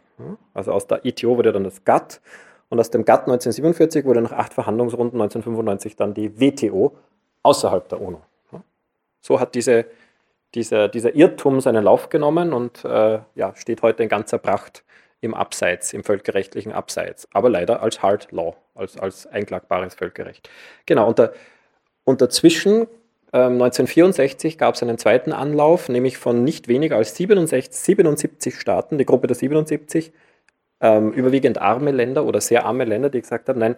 also 0.52 0.72
aus 0.72 0.86
der 0.86 1.06
ITO 1.06 1.38
wurde 1.38 1.52
dann 1.52 1.64
das 1.64 1.84
GATT 1.84 2.20
und 2.68 2.78
aus 2.78 2.90
dem 2.90 3.06
GATT 3.06 3.22
1947 3.22 4.04
wurde 4.04 4.20
nach 4.20 4.32
acht 4.32 4.52
Verhandlungsrunden 4.52 5.20
1995 5.20 5.96
dann 5.96 6.12
die 6.12 6.38
WTO 6.38 6.94
außerhalb 7.42 7.88
der 7.88 8.02
UNO. 8.02 8.20
So 9.22 9.40
hat 9.40 9.54
diese, 9.54 9.86
dieser, 10.54 10.88
dieser 10.88 11.14
Irrtum 11.14 11.62
seinen 11.62 11.82
Lauf 11.82 12.10
genommen 12.10 12.52
und 12.52 12.84
äh, 12.84 13.20
ja, 13.34 13.54
steht 13.56 13.80
heute 13.80 14.02
in 14.02 14.10
ganzer 14.10 14.36
Pracht 14.36 14.84
im 15.24 15.34
Abseits, 15.34 15.92
im 15.92 16.04
völkerrechtlichen 16.04 16.72
Abseits, 16.72 17.26
aber 17.32 17.48
leider 17.48 17.82
als 17.82 18.02
Hard 18.02 18.30
Law, 18.30 18.54
als, 18.74 18.98
als 18.98 19.26
einklagbares 19.26 19.94
Völkerrecht. 19.94 20.48
Genau, 20.86 21.08
und, 21.08 21.18
da, 21.18 21.32
und 22.04 22.20
dazwischen, 22.20 22.82
äh, 23.32 23.38
1964, 23.38 24.58
gab 24.58 24.74
es 24.74 24.82
einen 24.82 24.98
zweiten 24.98 25.32
Anlauf, 25.32 25.88
nämlich 25.88 26.18
von 26.18 26.44
nicht 26.44 26.68
weniger 26.68 26.96
als 26.96 27.16
67, 27.16 27.74
77 27.74 28.60
Staaten, 28.60 28.98
die 28.98 29.06
Gruppe 29.06 29.26
der 29.26 29.36
77, 29.36 30.12
ähm, 30.80 31.12
überwiegend 31.12 31.58
arme 31.58 31.90
Länder 31.90 32.24
oder 32.24 32.40
sehr 32.40 32.66
arme 32.66 32.84
Länder, 32.84 33.08
die 33.08 33.20
gesagt 33.20 33.48
haben, 33.48 33.60
nein, 33.60 33.76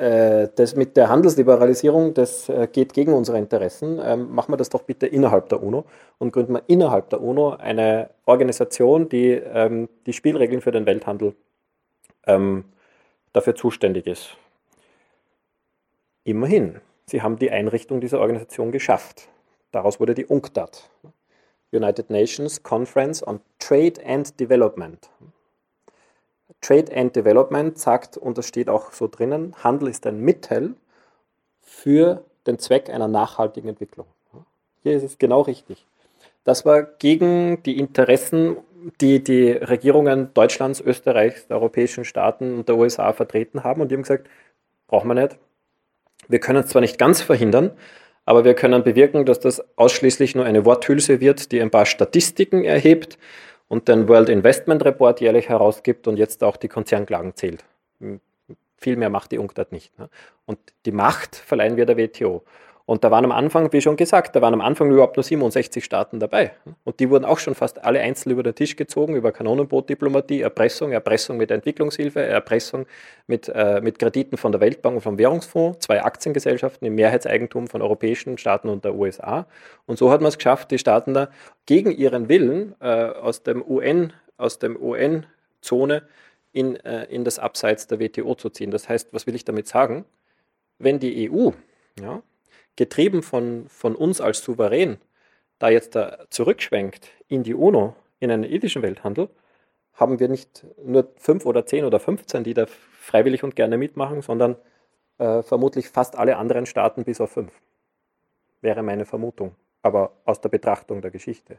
das 0.00 0.76
mit 0.76 0.96
der 0.96 1.10
Handelsliberalisierung, 1.10 2.14
das 2.14 2.48
äh, 2.48 2.68
geht 2.72 2.94
gegen 2.94 3.12
unsere 3.12 3.38
Interessen. 3.38 4.00
Ähm, 4.02 4.34
machen 4.34 4.52
wir 4.52 4.56
das 4.56 4.70
doch 4.70 4.82
bitte 4.82 5.06
innerhalb 5.06 5.48
der 5.50 5.62
UNO 5.62 5.84
und 6.18 6.32
gründen 6.32 6.54
wir 6.54 6.62
innerhalb 6.68 7.10
der 7.10 7.22
UNO 7.22 7.50
eine 7.50 8.08
Organisation, 8.24 9.08
die 9.10 9.32
ähm, 9.32 9.88
die 10.06 10.14
Spielregeln 10.14 10.62
für 10.62 10.72
den 10.72 10.86
Welthandel 10.86 11.34
ähm, 12.26 12.64
dafür 13.32 13.54
zuständig 13.54 14.06
ist. 14.06 14.36
Immerhin, 16.24 16.80
sie 17.06 17.20
haben 17.20 17.38
die 17.38 17.50
Einrichtung 17.50 18.00
dieser 18.00 18.20
Organisation 18.20 18.72
geschafft. 18.72 19.28
Daraus 19.70 20.00
wurde 20.00 20.14
die 20.14 20.26
UNCTAD, 20.26 20.88
United 21.72 22.08
Nations 22.08 22.62
Conference 22.62 23.26
on 23.26 23.40
Trade 23.58 23.94
and 24.04 24.38
Development. 24.40 25.10
Trade 26.60 26.94
and 26.94 27.16
Development 27.16 27.78
sagt, 27.78 28.16
und 28.16 28.36
das 28.38 28.46
steht 28.46 28.68
auch 28.68 28.92
so 28.92 29.08
drinnen, 29.08 29.54
Handel 29.62 29.88
ist 29.88 30.06
ein 30.06 30.20
Mittel 30.20 30.74
für 31.60 32.24
den 32.46 32.58
Zweck 32.58 32.90
einer 32.90 33.08
nachhaltigen 33.08 33.68
Entwicklung. 33.68 34.06
Hier 34.82 34.96
ist 34.96 35.02
es 35.02 35.18
genau 35.18 35.42
richtig. 35.42 35.86
Das 36.44 36.64
war 36.64 36.82
gegen 36.82 37.62
die 37.62 37.78
Interessen, 37.78 38.56
die 39.00 39.22
die 39.22 39.50
Regierungen 39.50 40.32
Deutschlands, 40.34 40.80
Österreichs, 40.80 41.46
der 41.46 41.56
europäischen 41.58 42.04
Staaten 42.04 42.58
und 42.58 42.68
der 42.68 42.76
USA 42.76 43.12
vertreten 43.12 43.62
haben. 43.62 43.82
Und 43.82 43.90
die 43.90 43.94
haben 43.94 44.02
gesagt, 44.02 44.28
brauchen 44.88 45.08
wir 45.08 45.14
nicht. 45.14 45.38
Wir 46.28 46.40
können 46.40 46.60
es 46.60 46.70
zwar 46.70 46.80
nicht 46.80 46.98
ganz 46.98 47.20
verhindern, 47.20 47.72
aber 48.24 48.44
wir 48.44 48.54
können 48.54 48.82
bewirken, 48.82 49.26
dass 49.26 49.40
das 49.40 49.62
ausschließlich 49.76 50.34
nur 50.34 50.44
eine 50.44 50.64
Worthülse 50.64 51.20
wird, 51.20 51.52
die 51.52 51.60
ein 51.60 51.70
paar 51.70 51.86
Statistiken 51.86 52.64
erhebt 52.64 53.18
und 53.70 53.86
den 53.86 54.08
World 54.08 54.28
Investment 54.28 54.84
Report 54.84 55.20
jährlich 55.20 55.48
herausgibt 55.48 56.08
und 56.08 56.16
jetzt 56.16 56.42
auch 56.42 56.56
die 56.56 56.66
Konzernklagen 56.66 57.36
zählt. 57.36 57.64
Viel 58.76 58.96
mehr 58.96 59.10
macht 59.10 59.30
die 59.30 59.38
UNCTAD 59.38 59.70
nicht. 59.70 59.96
Ne? 59.96 60.10
Und 60.44 60.58
die 60.86 60.92
Macht 60.92 61.36
verleihen 61.36 61.76
wir 61.76 61.86
der 61.86 61.96
WTO. 61.96 62.42
Und 62.90 63.04
da 63.04 63.12
waren 63.12 63.24
am 63.24 63.30
Anfang, 63.30 63.72
wie 63.72 63.80
schon 63.80 63.94
gesagt, 63.94 64.34
da 64.34 64.42
waren 64.42 64.52
am 64.52 64.60
Anfang 64.60 64.90
überhaupt 64.90 65.16
nur 65.16 65.22
67 65.22 65.84
Staaten 65.84 66.18
dabei. 66.18 66.50
Und 66.82 66.98
die 66.98 67.08
wurden 67.08 67.24
auch 67.24 67.38
schon 67.38 67.54
fast 67.54 67.84
alle 67.84 68.00
einzeln 68.00 68.32
über 68.32 68.42
den 68.42 68.56
Tisch 68.56 68.74
gezogen, 68.74 69.14
über 69.14 69.30
Kanonenbootdiplomatie, 69.30 70.40
Erpressung, 70.40 70.90
Erpressung 70.90 71.36
mit 71.36 71.52
Entwicklungshilfe, 71.52 72.20
Erpressung 72.20 72.86
mit, 73.28 73.48
äh, 73.48 73.80
mit 73.80 74.00
Krediten 74.00 74.36
von 74.36 74.50
der 74.50 74.60
Weltbank 74.60 74.96
und 74.96 75.02
vom 75.02 75.18
Währungsfonds, 75.18 75.78
zwei 75.78 76.02
Aktiengesellschaften 76.02 76.84
im 76.84 76.96
Mehrheitseigentum 76.96 77.68
von 77.68 77.80
europäischen 77.80 78.38
Staaten 78.38 78.68
und 78.68 78.84
der 78.84 78.96
USA. 78.96 79.46
Und 79.86 79.96
so 79.96 80.10
hat 80.10 80.20
man 80.20 80.30
es 80.30 80.38
geschafft, 80.38 80.72
die 80.72 80.78
Staaten 80.78 81.14
da 81.14 81.28
gegen 81.66 81.92
ihren 81.92 82.28
Willen 82.28 82.74
äh, 82.80 82.86
aus 82.86 83.44
dem 83.44 83.62
UN, 83.64 84.12
aus 84.36 84.58
dem 84.58 84.76
UN-Zone 84.76 86.02
in, 86.50 86.74
äh, 86.74 87.04
in 87.04 87.22
das 87.22 87.38
Abseits 87.38 87.86
der 87.86 88.00
WTO 88.00 88.34
zu 88.34 88.50
ziehen. 88.50 88.72
Das 88.72 88.88
heißt, 88.88 89.12
was 89.12 89.28
will 89.28 89.36
ich 89.36 89.44
damit 89.44 89.68
sagen? 89.68 90.06
Wenn 90.80 90.98
die 90.98 91.30
EU 91.30 91.50
ja, 92.00 92.22
getrieben 92.80 93.22
von, 93.22 93.68
von 93.68 93.94
uns 93.94 94.22
als 94.22 94.42
Souverän, 94.42 94.96
da 95.58 95.68
jetzt 95.68 95.94
da 95.94 96.24
zurückschwenkt 96.30 97.10
in 97.28 97.42
die 97.42 97.52
UNO, 97.52 97.94
in 98.20 98.30
einen 98.30 98.44
ethischen 98.44 98.80
Welthandel, 98.80 99.28
haben 99.92 100.18
wir 100.18 100.30
nicht 100.30 100.64
nur 100.82 101.12
fünf 101.18 101.44
oder 101.44 101.66
zehn 101.66 101.84
oder 101.84 102.00
15, 102.00 102.42
die 102.42 102.54
da 102.54 102.64
freiwillig 102.66 103.44
und 103.44 103.54
gerne 103.54 103.76
mitmachen, 103.76 104.22
sondern 104.22 104.56
äh, 105.18 105.42
vermutlich 105.42 105.90
fast 105.90 106.16
alle 106.16 106.38
anderen 106.38 106.64
Staaten 106.64 107.04
bis 107.04 107.20
auf 107.20 107.32
fünf. 107.32 107.52
Wäre 108.62 108.82
meine 108.82 109.04
Vermutung, 109.04 109.54
aber 109.82 110.12
aus 110.24 110.40
der 110.40 110.48
Betrachtung 110.48 111.02
der 111.02 111.10
Geschichte. 111.10 111.58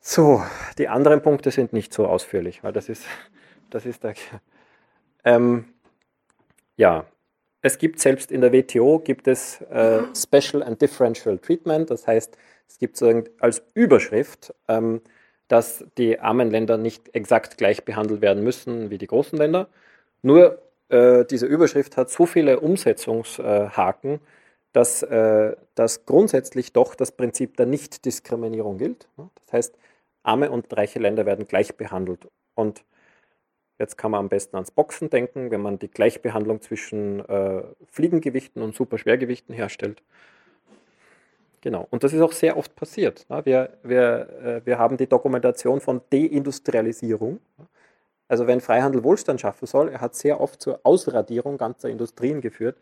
So, 0.00 0.42
die 0.78 0.88
anderen 0.88 1.22
Punkte 1.22 1.52
sind 1.52 1.72
nicht 1.72 1.94
so 1.94 2.08
ausführlich, 2.08 2.64
weil 2.64 2.72
das 2.72 2.88
ist, 2.88 3.04
das 3.70 3.86
ist 3.86 4.02
der. 4.02 4.14
Ähm, 5.22 5.66
ja, 6.76 7.04
es 7.62 7.78
gibt 7.78 8.00
selbst 8.00 8.32
in 8.32 8.40
der 8.40 8.52
WTO 8.52 8.98
gibt 9.00 9.28
es 9.28 9.60
äh, 9.62 10.02
Special 10.14 10.62
and 10.62 10.80
Differential 10.80 11.38
Treatment, 11.38 11.90
das 11.90 12.06
heißt, 12.06 12.36
es 12.68 12.78
gibt 12.78 12.96
so 12.96 13.22
als 13.40 13.62
Überschrift, 13.74 14.54
ähm, 14.68 15.02
dass 15.48 15.84
die 15.98 16.20
armen 16.20 16.50
Länder 16.50 16.78
nicht 16.78 17.14
exakt 17.14 17.58
gleich 17.58 17.84
behandelt 17.84 18.20
werden 18.22 18.44
müssen 18.44 18.90
wie 18.90 18.98
die 18.98 19.08
großen 19.08 19.36
Länder. 19.36 19.68
Nur 20.22 20.62
äh, 20.88 21.24
diese 21.24 21.46
Überschrift 21.46 21.96
hat 21.96 22.10
so 22.10 22.26
viele 22.26 22.60
Umsetzungshaken, 22.60 24.20
dass, 24.72 25.02
äh, 25.02 25.56
dass 25.74 26.06
grundsätzlich 26.06 26.72
doch 26.72 26.94
das 26.94 27.12
Prinzip 27.12 27.56
der 27.56 27.66
Nichtdiskriminierung 27.66 28.78
gilt. 28.78 29.08
Das 29.16 29.52
heißt, 29.52 29.74
arme 30.22 30.50
und 30.50 30.66
reiche 30.76 31.00
Länder 31.00 31.26
werden 31.26 31.48
gleich 31.48 31.76
behandelt. 31.76 32.28
Und 32.54 32.84
Jetzt 33.80 33.96
kann 33.96 34.10
man 34.10 34.20
am 34.20 34.28
besten 34.28 34.56
ans 34.56 34.70
Boxen 34.70 35.08
denken, 35.08 35.50
wenn 35.50 35.62
man 35.62 35.78
die 35.78 35.88
Gleichbehandlung 35.88 36.60
zwischen 36.60 37.26
äh, 37.26 37.62
Fliegengewichten 37.90 38.60
und 38.60 38.74
Superschwergewichten 38.74 39.54
herstellt. 39.54 40.02
Genau, 41.62 41.86
und 41.88 42.04
das 42.04 42.12
ist 42.12 42.20
auch 42.20 42.32
sehr 42.32 42.58
oft 42.58 42.76
passiert. 42.76 43.24
Ne? 43.30 43.40
Wir, 43.46 43.78
wir, 43.82 44.28
äh, 44.44 44.66
wir 44.66 44.78
haben 44.78 44.98
die 44.98 45.06
Dokumentation 45.06 45.80
von 45.80 46.02
Deindustrialisierung. 46.10 47.40
Also 48.28 48.46
wenn 48.46 48.60
Freihandel 48.60 49.02
Wohlstand 49.02 49.40
schaffen 49.40 49.64
soll, 49.64 49.88
er 49.88 50.02
hat 50.02 50.14
sehr 50.14 50.42
oft 50.42 50.60
zur 50.60 50.80
Ausradierung 50.82 51.56
ganzer 51.56 51.88
Industrien 51.88 52.42
geführt, 52.42 52.76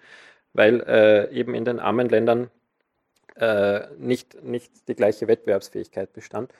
weil 0.52 0.80
äh, 0.80 1.32
eben 1.32 1.54
in 1.54 1.64
den 1.64 1.78
armen 1.78 2.08
Ländern 2.08 2.50
äh, 3.36 3.86
nicht, 3.98 4.42
nicht 4.42 4.88
die 4.88 4.96
gleiche 4.96 5.28
Wettbewerbsfähigkeit 5.28 6.12
bestand. 6.12 6.52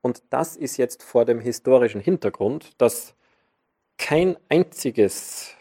Und 0.00 0.24
das 0.30 0.56
ist 0.56 0.76
jetzt 0.76 1.04
vor 1.04 1.24
dem 1.24 1.38
historischen 1.38 2.00
Hintergrund, 2.00 2.72
dass 2.78 3.14
kein 4.00 4.36
einziges 4.48 5.54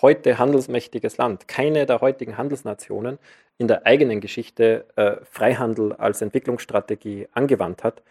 heute 0.00 0.38
handelsmächtiges 0.38 1.16
Land, 1.16 1.48
keine 1.48 1.84
der 1.84 2.00
heutigen 2.00 2.38
Handelsnationen 2.38 3.18
in 3.58 3.66
der 3.68 3.86
eigenen 3.86 4.20
Geschichte 4.20 4.86
äh, 4.94 5.16
Freihandel 5.24 5.92
als 5.92 6.22
Entwicklungsstrategie 6.22 7.28
angewandt 7.32 7.82
hat, 7.82 8.02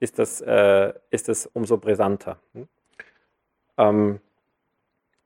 ist 0.00 0.18
das, 0.18 0.40
äh, 0.40 0.92
ist 1.10 1.28
das 1.28 1.46
umso 1.46 1.76
brisanter. 1.78 2.38
Hm? 2.54 2.68
Ähm, 3.78 4.20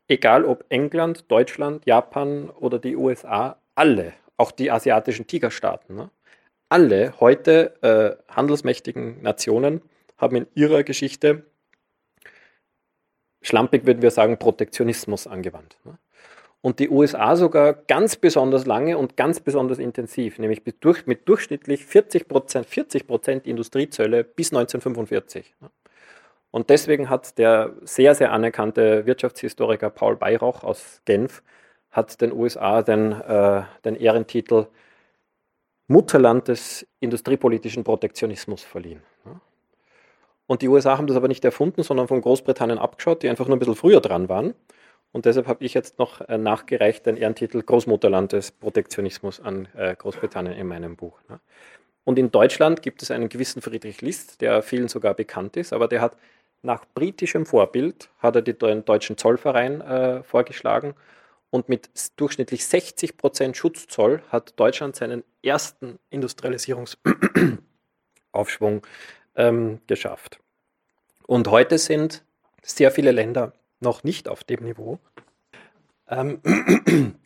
egal 0.06 0.44
ob 0.44 0.66
England, 0.68 1.30
Deutschland, 1.30 1.86
Japan 1.86 2.50
oder 2.50 2.78
die 2.78 2.96
USA, 2.96 3.56
alle, 3.74 4.12
auch 4.36 4.50
die 4.50 4.70
asiatischen 4.70 5.26
Tigerstaaten, 5.26 5.96
ne? 5.96 6.10
alle 6.68 7.14
heute 7.20 7.74
äh, 7.82 8.34
handelsmächtigen 8.34 9.22
Nationen 9.22 9.80
haben 10.18 10.36
in 10.36 10.46
ihrer 10.54 10.82
Geschichte 10.82 11.44
schlampig 13.44 13.86
würden 13.86 14.02
wir 14.02 14.10
sagen, 14.10 14.38
Protektionismus 14.38 15.26
angewandt. 15.26 15.76
Ne? 15.84 15.96
und 16.64 16.78
die 16.78 16.88
USA 16.88 17.36
sogar 17.36 17.74
ganz 17.74 18.16
besonders 18.16 18.64
lange 18.64 18.96
und 18.96 19.18
ganz 19.18 19.38
besonders 19.38 19.78
intensiv, 19.78 20.38
nämlich 20.38 20.62
mit 20.64 21.28
durchschnittlich 21.28 21.84
40 21.84 22.26
Prozent 22.26 22.64
40 22.64 23.46
Industriezölle 23.46 24.24
bis 24.24 24.50
1945. 24.50 25.54
Und 26.50 26.70
deswegen 26.70 27.10
hat 27.10 27.36
der 27.36 27.74
sehr, 27.82 28.14
sehr 28.14 28.32
anerkannte 28.32 29.04
Wirtschaftshistoriker 29.04 29.90
Paul 29.90 30.16
Bayroch 30.16 30.64
aus 30.64 31.02
Genf 31.04 31.42
hat 31.90 32.18
den 32.22 32.32
USA 32.32 32.80
den, 32.80 33.12
äh, 33.12 33.64
den 33.84 33.96
Ehrentitel 33.96 34.66
Mutterland 35.86 36.48
des 36.48 36.86
industriepolitischen 36.98 37.84
Protektionismus 37.84 38.62
verliehen. 38.62 39.02
Und 40.46 40.62
die 40.62 40.68
USA 40.68 40.98
haben 40.98 41.06
das 41.06 41.16
aber 41.16 41.28
nicht 41.28 41.44
erfunden, 41.44 41.82
sondern 41.82 42.08
von 42.08 42.20
Großbritannien 42.20 42.78
abgeschaut, 42.78 43.22
die 43.22 43.28
einfach 43.28 43.46
nur 43.46 43.56
ein 43.56 43.58
bisschen 43.58 43.76
früher 43.76 44.00
dran 44.00 44.28
waren. 44.28 44.54
Und 45.12 45.26
deshalb 45.26 45.46
habe 45.46 45.64
ich 45.64 45.74
jetzt 45.74 45.98
noch 45.98 46.20
äh, 46.22 46.38
nachgereicht 46.38 47.06
den 47.06 47.16
Ehrentitel 47.16 47.62
Großmutterland 47.62 48.32
des 48.32 48.50
Protektionismus 48.50 49.40
an 49.40 49.68
äh, 49.74 49.94
Großbritannien 49.94 50.56
in 50.56 50.66
meinem 50.66 50.96
Buch. 50.96 51.20
Und 52.02 52.18
in 52.18 52.30
Deutschland 52.30 52.82
gibt 52.82 53.02
es 53.02 53.10
einen 53.10 53.28
gewissen 53.28 53.62
Friedrich 53.62 54.02
List, 54.02 54.40
der 54.40 54.62
vielen 54.62 54.88
sogar 54.88 55.14
bekannt 55.14 55.56
ist, 55.56 55.72
aber 55.72 55.88
der 55.88 56.00
hat 56.00 56.16
nach 56.62 56.84
britischem 56.94 57.46
Vorbild, 57.46 58.10
hat 58.18 58.36
er 58.36 58.42
den 58.42 58.84
deutschen 58.84 59.16
Zollverein 59.16 59.80
äh, 59.80 60.22
vorgeschlagen 60.22 60.94
und 61.50 61.68
mit 61.68 61.90
durchschnittlich 62.16 62.66
60 62.66 63.16
Prozent 63.16 63.56
Schutzzoll 63.56 64.22
hat 64.30 64.58
Deutschland 64.58 64.96
seinen 64.96 65.22
ersten 65.42 65.98
Industrialisierungsaufschwung 66.10 68.82
ähm, 69.36 69.80
geschafft. 69.86 70.40
Und 71.26 71.48
heute 71.48 71.78
sind 71.78 72.22
sehr 72.62 72.90
viele 72.90 73.12
Länder 73.12 73.52
noch 73.80 74.04
nicht 74.04 74.28
auf 74.28 74.44
dem 74.44 74.64
Niveau. 74.64 74.98
Ähm, 76.08 76.40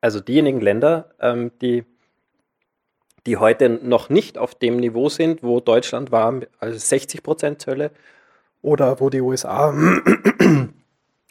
also 0.00 0.20
diejenigen 0.20 0.60
Länder, 0.60 1.10
ähm, 1.20 1.52
die, 1.60 1.84
die 3.26 3.36
heute 3.36 3.68
noch 3.68 4.08
nicht 4.08 4.38
auf 4.38 4.54
dem 4.54 4.76
Niveau 4.76 5.08
sind, 5.08 5.42
wo 5.42 5.60
Deutschland 5.60 6.12
war, 6.12 6.40
also 6.58 6.78
60 6.78 7.22
Prozent 7.22 7.62
Zölle, 7.62 7.90
oder 8.64 8.98
wo 8.98 9.10
die 9.10 9.20
USA 9.20 9.74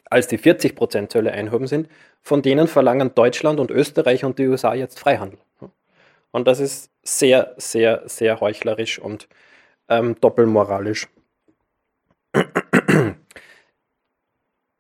als 0.06 0.28
die 0.28 0.38
40 0.38 0.76
Prozent 0.76 1.12
Zölle 1.12 1.32
einhoben 1.32 1.68
sind, 1.68 1.90
von 2.22 2.44
denen 2.44 2.68
verlangen 2.68 3.16
Deutschland 3.16 3.60
und 3.60 3.72
Österreich 3.72 4.24
und 4.24 4.38
die 4.38 4.48
USA 4.48 4.76
jetzt 4.76 5.00
Freihandel. 5.00 5.40
Und 6.32 6.48
das 6.48 6.60
ist 6.60 6.92
sehr, 7.02 7.54
sehr, 7.58 8.04
sehr 8.06 8.40
heuchlerisch 8.40 9.00
und 9.00 9.28
ähm, 9.90 10.16
doppelmoralisch. 10.20 11.08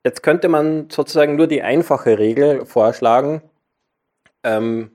Jetzt 0.03 0.21
könnte 0.21 0.49
man 0.49 0.89
sozusagen 0.89 1.35
nur 1.35 1.47
die 1.47 1.61
einfache 1.61 2.19
Regel 2.19 2.65
vorschlagen, 2.65 3.41
ähm, 4.43 4.91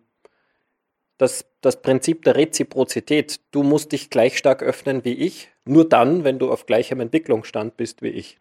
das, 1.16 1.46
das 1.61 1.82
Prinzip 1.82 2.22
der 2.22 2.36
Reziprozität. 2.36 3.40
Du 3.50 3.62
musst 3.62 3.92
dich 3.92 4.11
gleich 4.11 4.36
stark 4.38 4.62
öffnen 4.62 5.04
wie 5.04 5.14
ich, 5.14 5.50
nur 5.64 5.88
dann, 5.88 6.24
wenn 6.24 6.38
du 6.38 6.50
auf 6.52 6.66
gleichem 6.66 7.00
Entwicklungsstand 7.00 7.76
bist 7.76 8.02
wie 8.02 8.09
ich. 8.09 8.38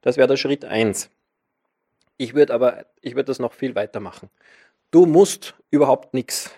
Das 0.00 0.16
wäre 0.16 0.28
der 0.28 0.36
Schritt 0.36 0.64
1. 0.64 1.10
Ich 2.16 2.34
würde 2.34 2.54
aber, 2.54 2.86
ich 3.00 3.14
würde 3.14 3.26
das 3.26 3.40
noch 3.40 3.52
viel 3.52 3.74
weiter 3.74 4.00
machen. 4.00 4.30
Du 4.90 5.06
musst 5.06 5.54
überhaupt 5.70 6.14
nichts. 6.14 6.54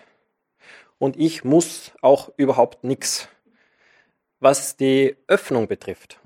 Und 0.99 1.17
ich 1.17 1.43
muss 1.43 1.91
auch 2.01 2.31
überhaupt 2.37 2.83
nichts. 2.83 3.27
Was 4.39 4.77
die 4.77 5.17
Öffnung 5.27 5.67
betrifft. 5.67 6.19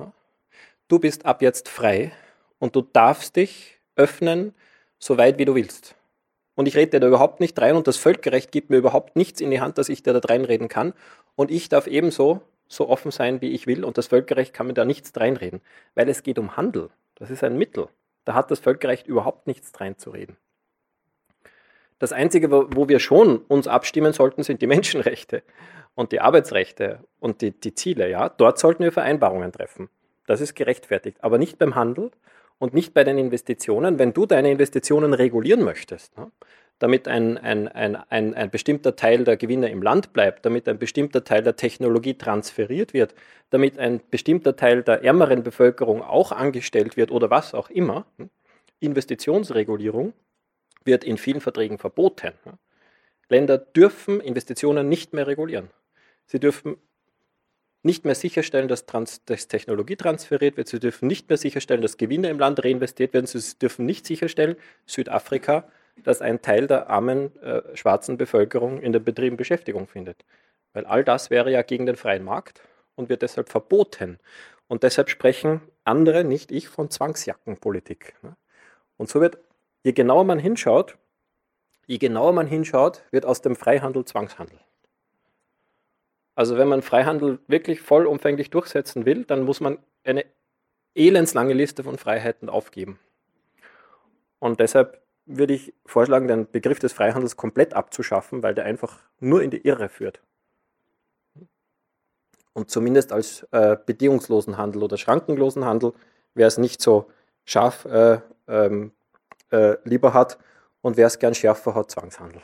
Du 0.90 1.00
bist 1.00 1.26
ab 1.26 1.42
jetzt 1.42 1.70
frei 1.70 2.12
und 2.60 2.76
du 2.76 2.82
darfst 2.82 3.38
dich 3.38 3.80
öffnen, 3.96 4.54
so 5.00 5.18
weit 5.18 5.38
wie 5.38 5.46
du 5.46 5.56
willst. 5.56 5.96
Und 6.56 6.68
ich 6.68 6.76
rede 6.76 6.92
dir 6.92 7.00
da 7.00 7.08
überhaupt 7.08 7.40
nicht 7.40 7.58
rein 7.62 7.78
und 7.78 7.88
das 7.88 7.96
Völkerrecht 7.96 8.52
gibt 8.52 8.70
mir 8.70 8.76
überhaupt 8.76 9.16
nichts 9.16 9.40
in 9.40 9.50
die 9.50 9.62
Hand, 9.62 9.78
dass 9.78 9.88
ich 9.88 10.04
dir 10.04 10.12
da 10.12 10.20
reinreden 10.20 10.68
kann. 10.68 10.94
Und 11.36 11.52
ich 11.52 11.70
darf 11.70 11.88
ebenso 11.88 12.42
so 12.68 12.90
offen 12.90 13.12
sein, 13.12 13.40
wie 13.40 13.52
ich 13.52 13.66
will 13.66 13.86
und 13.86 13.98
das 13.98 14.08
Völkerrecht 14.08 14.54
kann 14.54 14.68
mir 14.68 14.74
da 14.74 14.84
nichts 14.84 15.14
reinreden, 15.16 15.62
weil 15.96 16.10
es 16.10 16.22
geht 16.22 16.38
um 16.38 16.58
Handel. 16.58 16.90
Das 17.16 17.30
ist 17.30 17.46
ein 17.46 17.58
Mittel. 17.58 17.88
Da 18.26 18.34
hat 18.34 18.52
das 18.52 18.60
Völkerrecht 18.60 19.08
überhaupt 19.08 19.48
nichts 19.48 19.72
reinzureden. 19.80 20.36
Das 22.02 22.14
Einzige, 22.14 22.50
wo 22.52 22.90
wir 22.90 23.00
schon 23.00 23.38
uns 23.48 23.68
abstimmen 23.68 24.12
sollten, 24.12 24.42
sind 24.42 24.64
die 24.64 24.68
Menschenrechte 24.76 25.44
und 25.94 26.12
die 26.12 26.20
Arbeitsrechte 26.20 27.06
und 27.20 27.42
die, 27.42 27.52
die 27.52 27.76
Ziele. 27.76 28.10
Ja? 28.10 28.28
Dort 28.28 28.58
sollten 28.58 28.84
wir 28.84 28.92
Vereinbarungen 28.92 29.52
treffen. 29.52 29.88
Das 30.26 30.42
ist 30.42 30.56
gerechtfertigt, 30.56 31.20
aber 31.22 31.38
nicht 31.38 31.60
beim 31.60 31.76
Handel 31.76 32.10
und 32.58 32.74
nicht 32.74 32.96
bei 32.96 33.04
den 33.04 33.20
Investitionen. 33.20 34.00
Wenn 34.00 34.14
du 34.14 34.26
deine 34.26 34.50
Investitionen 34.50 35.14
regulieren 35.14 35.64
möchtest, 35.64 36.18
ne, 36.18 36.32
damit 36.80 37.08
ein, 37.08 37.38
ein, 37.38 37.68
ein, 37.68 37.96
ein, 37.96 38.34
ein 38.34 38.50
bestimmter 38.50 38.96
Teil 38.96 39.24
der 39.24 39.38
Gewinne 39.38 39.70
im 39.70 39.84
Land 39.84 40.12
bleibt, 40.12 40.44
damit 40.44 40.68
ein 40.68 40.80
bestimmter 40.80 41.24
Teil 41.24 41.44
der 41.44 41.56
Technologie 41.56 42.16
transferiert 42.16 42.96
wird, 42.96 43.14
damit 43.52 43.78
ein 43.78 44.02
bestimmter 44.10 44.56
Teil 44.56 44.82
der 44.82 45.04
ärmeren 45.04 45.44
Bevölkerung 45.44 46.02
auch 46.02 46.32
angestellt 46.32 46.98
wird 46.98 47.12
oder 47.12 47.30
was 47.30 47.54
auch 47.54 47.70
immer, 47.70 48.08
hm, 48.18 48.32
Investitionsregulierung 48.80 50.14
wird 50.84 51.04
in 51.04 51.18
vielen 51.18 51.42
Verträgen 51.42 51.78
verboten. 51.78 52.34
Länder 53.30 53.58
dürfen 53.58 54.20
Investitionen 54.20 54.90
nicht 54.90 55.14
mehr 55.14 55.28
regulieren. 55.28 55.70
Sie 56.26 56.40
dürfen 56.40 56.78
nicht 57.84 58.06
mehr 58.06 58.16
sicherstellen, 58.16 58.68
dass, 58.68 58.86
Trans 58.86 59.24
dass 59.26 59.48
Technologie 59.48 59.96
transferiert 59.96 60.58
wird. 60.58 60.68
Sie 60.68 60.80
dürfen 60.80 61.08
nicht 61.08 61.30
mehr 61.30 61.38
sicherstellen, 61.38 61.82
dass 61.82 61.98
Gewinne 61.98 62.30
im 62.30 62.40
Land 62.40 62.64
reinvestiert 62.64 63.14
werden. 63.14 63.26
Sie 63.26 63.58
dürfen 63.58 63.86
nicht 63.86 64.06
sicherstellen, 64.06 64.56
Südafrika, 64.86 65.68
dass 66.04 66.22
ein 66.22 66.42
Teil 66.42 66.68
der 66.68 66.90
armen 66.90 67.36
äh, 67.42 67.76
schwarzen 67.76 68.18
Bevölkerung 68.18 68.82
in 68.82 68.94
den 68.94 69.04
Betrieben 69.04 69.38
Beschäftigung 69.38 69.88
findet. 69.88 70.24
Weil 70.74 70.86
all 70.86 71.04
das 71.04 71.30
wäre 71.30 71.52
ja 71.52 71.64
gegen 71.64 71.86
den 71.86 71.96
freien 71.96 72.24
Markt 72.24 72.62
und 72.96 73.10
wird 73.10 73.24
deshalb 73.24 73.50
verboten. 73.50 74.20
Und 74.68 74.84
deshalb 74.84 75.10
sprechen 75.10 75.62
andere, 75.84 76.24
nicht 76.24 76.52
ich, 76.52 76.70
von 76.70 76.90
Zwangsjackenpolitik. 76.90 78.16
Ne? 78.22 78.36
Und 78.98 79.10
so 79.10 79.20
wird, 79.20 79.38
je 79.84 79.94
genauer 79.94 80.24
man 80.24 80.40
hinschaut, 80.40 80.98
je 81.88 81.98
genauer 81.98 82.34
man 82.34 82.48
hinschaut, 82.48 83.04
wird 83.12 83.26
aus 83.26 83.42
dem 83.42 83.56
Freihandel 83.56 84.06
Zwangshandel. 84.06 84.60
Also 86.36 86.58
wenn 86.58 86.68
man 86.68 86.82
Freihandel 86.82 87.40
wirklich 87.48 87.82
vollumfänglich 87.82 88.50
durchsetzen 88.50 89.06
will, 89.06 89.26
dann 89.26 89.44
muss 89.44 89.60
man 89.60 89.78
eine 90.04 90.26
elendslange 90.96 91.54
Liste 91.54 91.84
von 91.84 91.98
Freiheiten 91.98 92.50
aufgeben. 92.50 93.00
Und 94.40 94.60
deshalb 94.60 95.02
würde 95.26 95.54
ich 95.54 95.74
vorschlagen, 95.86 96.28
den 96.28 96.50
Begriff 96.50 96.80
des 96.80 96.94
Freihandels 96.94 97.38
komplett 97.38 97.74
abzuschaffen, 97.74 98.44
weil 98.44 98.56
der 98.56 98.66
einfach 98.66 99.00
nur 99.20 99.44
in 99.44 99.52
die 99.52 99.66
Irre 99.66 99.90
führt. 99.90 100.22
Und 102.54 102.70
zumindest 102.70 103.14
als 103.14 103.48
äh, 103.52 103.78
bedingungslosen 103.86 104.58
Handel 104.58 104.84
oder 104.84 104.98
schrankenlosen 104.98 105.64
Handel, 105.64 105.94
wer 106.34 106.48
es 106.48 106.58
nicht 106.58 106.82
so 106.82 107.10
scharf 107.46 107.86
äh, 107.86 108.20
ähm, 108.48 108.92
äh, 109.52 109.78
lieber 109.84 110.14
hat 110.14 110.38
und 110.82 110.98
wer 110.98 111.08
es 111.08 111.20
gern 111.20 111.36
schärfer 111.36 111.76
hat, 111.76 111.92
Zwangshandel. 111.92 112.42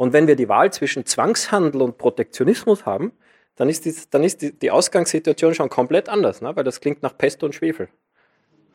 Und 0.00 0.14
wenn 0.14 0.26
wir 0.26 0.34
die 0.34 0.48
Wahl 0.48 0.72
zwischen 0.72 1.04
Zwangshandel 1.04 1.82
und 1.82 1.98
Protektionismus 1.98 2.86
haben, 2.86 3.12
dann 3.56 3.68
ist, 3.68 3.84
die, 3.84 3.94
dann 4.10 4.24
ist 4.24 4.40
die, 4.40 4.58
die 4.58 4.70
Ausgangssituation 4.70 5.54
schon 5.54 5.68
komplett 5.68 6.08
anders, 6.08 6.40
ne? 6.40 6.56
weil 6.56 6.64
das 6.64 6.80
klingt 6.80 7.02
nach 7.02 7.18
Pest 7.18 7.42
und 7.42 7.54
Schwefel. 7.54 7.90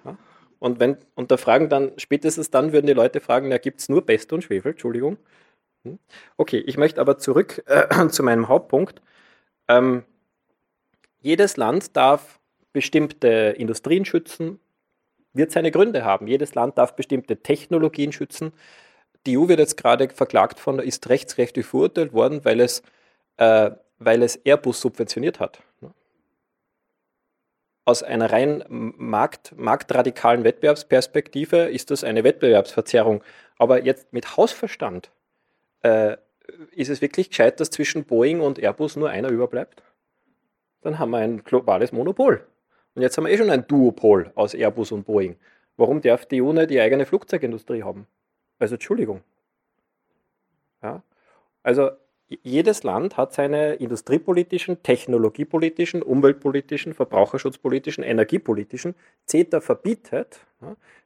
Ja? 0.03 0.19
Und, 0.59 0.79
wenn, 0.79 0.97
und 1.15 1.31
da 1.31 1.37
fragen 1.37 1.67
dann, 1.67 1.93
spätestens 1.97 2.51
dann 2.51 2.73
würden 2.73 2.85
die 2.85 2.93
Leute 2.93 3.21
fragen, 3.21 3.49
ja, 3.49 3.57
gibt 3.57 3.81
es 3.81 3.89
nur 3.89 4.05
Pest 4.05 4.33
und 4.33 4.43
Schwefel? 4.43 4.73
Entschuldigung. 4.73 5.17
Hm? 5.83 5.97
Okay, 6.37 6.59
ich 6.59 6.77
möchte 6.77 7.01
aber 7.01 7.17
zurück 7.17 7.63
äh, 7.65 8.07
zu 8.09 8.21
meinem 8.21 8.47
Hauptpunkt. 8.47 9.01
Ähm, 9.67 10.03
jedes 11.21 11.57
Land 11.57 11.97
darf 11.97 12.39
bestimmte 12.71 13.55
Industrien 13.57 14.05
schützen, 14.05 14.59
wird 15.35 15.51
seine 15.51 15.71
Gründe 15.71 16.03
haben. 16.03 16.27
Jedes 16.27 16.55
Land 16.55 16.77
darf 16.77 16.95
bestimmte 16.95 17.37
Technologien 17.37 18.11
schützen, 18.11 18.53
die 19.25 19.37
EU 19.37 19.47
wird 19.47 19.59
jetzt 19.59 19.77
gerade 19.77 20.09
verklagt 20.09 20.59
von, 20.59 20.79
ist 20.79 21.09
rechtsrechtlich 21.09 21.65
verurteilt 21.65 22.13
worden, 22.13 22.45
weil 22.45 22.59
es, 22.59 22.83
äh, 23.37 23.71
weil 23.97 24.21
es 24.21 24.35
Airbus 24.35 24.81
subventioniert 24.81 25.39
hat. 25.39 25.61
Aus 27.87 28.01
einer 28.01 28.31
rein 28.31 28.63
markt, 28.67 29.53
marktradikalen 29.57 30.43
Wettbewerbsperspektive 30.43 31.69
ist 31.69 31.91
das 31.91 32.03
eine 32.03 32.23
Wettbewerbsverzerrung. 32.23 33.23
Aber 33.57 33.83
jetzt 33.83 34.11
mit 34.11 34.37
Hausverstand 34.37 35.11
äh, 35.81 36.17
ist 36.71 36.89
es 36.89 37.01
wirklich 37.01 37.29
gescheit, 37.29 37.59
dass 37.59 37.69
zwischen 37.69 38.05
Boeing 38.05 38.41
und 38.41 38.59
Airbus 38.59 38.95
nur 38.95 39.09
einer 39.09 39.29
überbleibt? 39.29 39.83
Dann 40.81 40.97
haben 40.97 41.11
wir 41.11 41.19
ein 41.19 41.43
globales 41.43 41.91
Monopol. 41.91 42.45
Und 42.95 43.01
jetzt 43.01 43.17
haben 43.17 43.25
wir 43.25 43.31
eh 43.31 43.37
schon 43.37 43.49
ein 43.49 43.67
Duopol 43.67 44.31
aus 44.35 44.53
Airbus 44.53 44.91
und 44.91 45.05
Boeing. 45.05 45.35
Warum 45.77 46.01
darf 46.01 46.25
die 46.25 46.41
EU 46.41 46.53
nicht 46.53 46.69
die 46.69 46.79
eigene 46.79 47.05
Flugzeugindustrie 47.05 47.83
haben? 47.83 48.07
Also 48.57 48.75
Entschuldigung. 48.75 49.21
Ja? 50.81 51.03
Also 51.61 51.91
jedes 52.27 52.83
Land 52.83 53.17
hat 53.17 53.33
seine 53.33 53.75
industriepolitischen, 53.75 54.81
technologiepolitischen, 54.81 56.01
umweltpolitischen, 56.01 56.93
verbraucherschutzpolitischen, 56.93 58.03
energiepolitischen. 58.03 58.95
CETA 59.27 59.61
verbietet, 59.61 60.39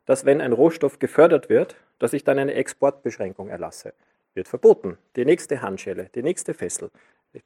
dass 0.05 0.25
wenn 0.25 0.39
ein 0.39 0.53
Rohstoff 0.53 0.99
gefördert 0.99 1.49
wird, 1.49 1.75
dass 1.97 2.13
ich 2.13 2.23
dann 2.23 2.39
eine 2.39 2.53
Exportbeschränkung 2.53 3.49
erlasse. 3.49 3.93
Wird 4.33 4.47
verboten. 4.47 4.97
Die 5.15 5.25
nächste 5.25 5.61
Handschelle, 5.61 6.09
die 6.15 6.23
nächste 6.23 6.53
Fessel. 6.53 6.89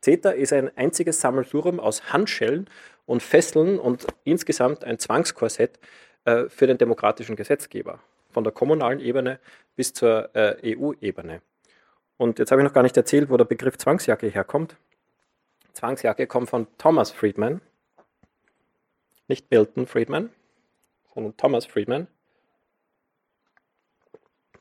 CETA 0.02 0.32
ist 0.32 0.54
ein 0.54 0.76
einziges 0.78 1.20
Sammelsurium 1.20 1.80
aus 1.80 2.14
Handschellen 2.14 2.70
und 3.06 3.22
Fesseln 3.22 3.80
und 3.80 4.08
insgesamt 4.24 4.84
ein 4.84 4.98
Zwangskorsett 4.98 5.80
äh, 6.26 6.46
für 6.48 6.68
den 6.68 6.78
demokratischen 6.78 7.36
Gesetzgeber. 7.36 8.00
Von 8.32 8.44
der 8.44 8.54
kommunalen 8.54 9.00
Ebene 9.00 9.40
bis 9.76 9.94
zur 9.94 10.34
äh, 10.36 10.76
EU-Ebene. 10.76 11.42
Und 12.18 12.40
jetzt 12.40 12.52
habe 12.52 12.62
ich 12.62 12.68
noch 12.68 12.74
gar 12.74 12.84
nicht 12.84 12.98
erzählt, 12.98 13.30
wo 13.30 13.38
der 13.38 13.46
Begriff 13.46 13.78
Zwangsjacke 13.78 14.28
herkommt. 14.28 14.78
Zwangsjacke 15.74 16.28
kommt 16.28 16.50
von 16.50 16.68
Thomas 16.78 17.12
Friedman, 17.12 17.62
nicht 19.28 19.50
Milton 19.52 19.88
Friedman, 19.88 20.30
sondern 21.14 21.36
Thomas 21.38 21.66
Friedman, 21.66 22.08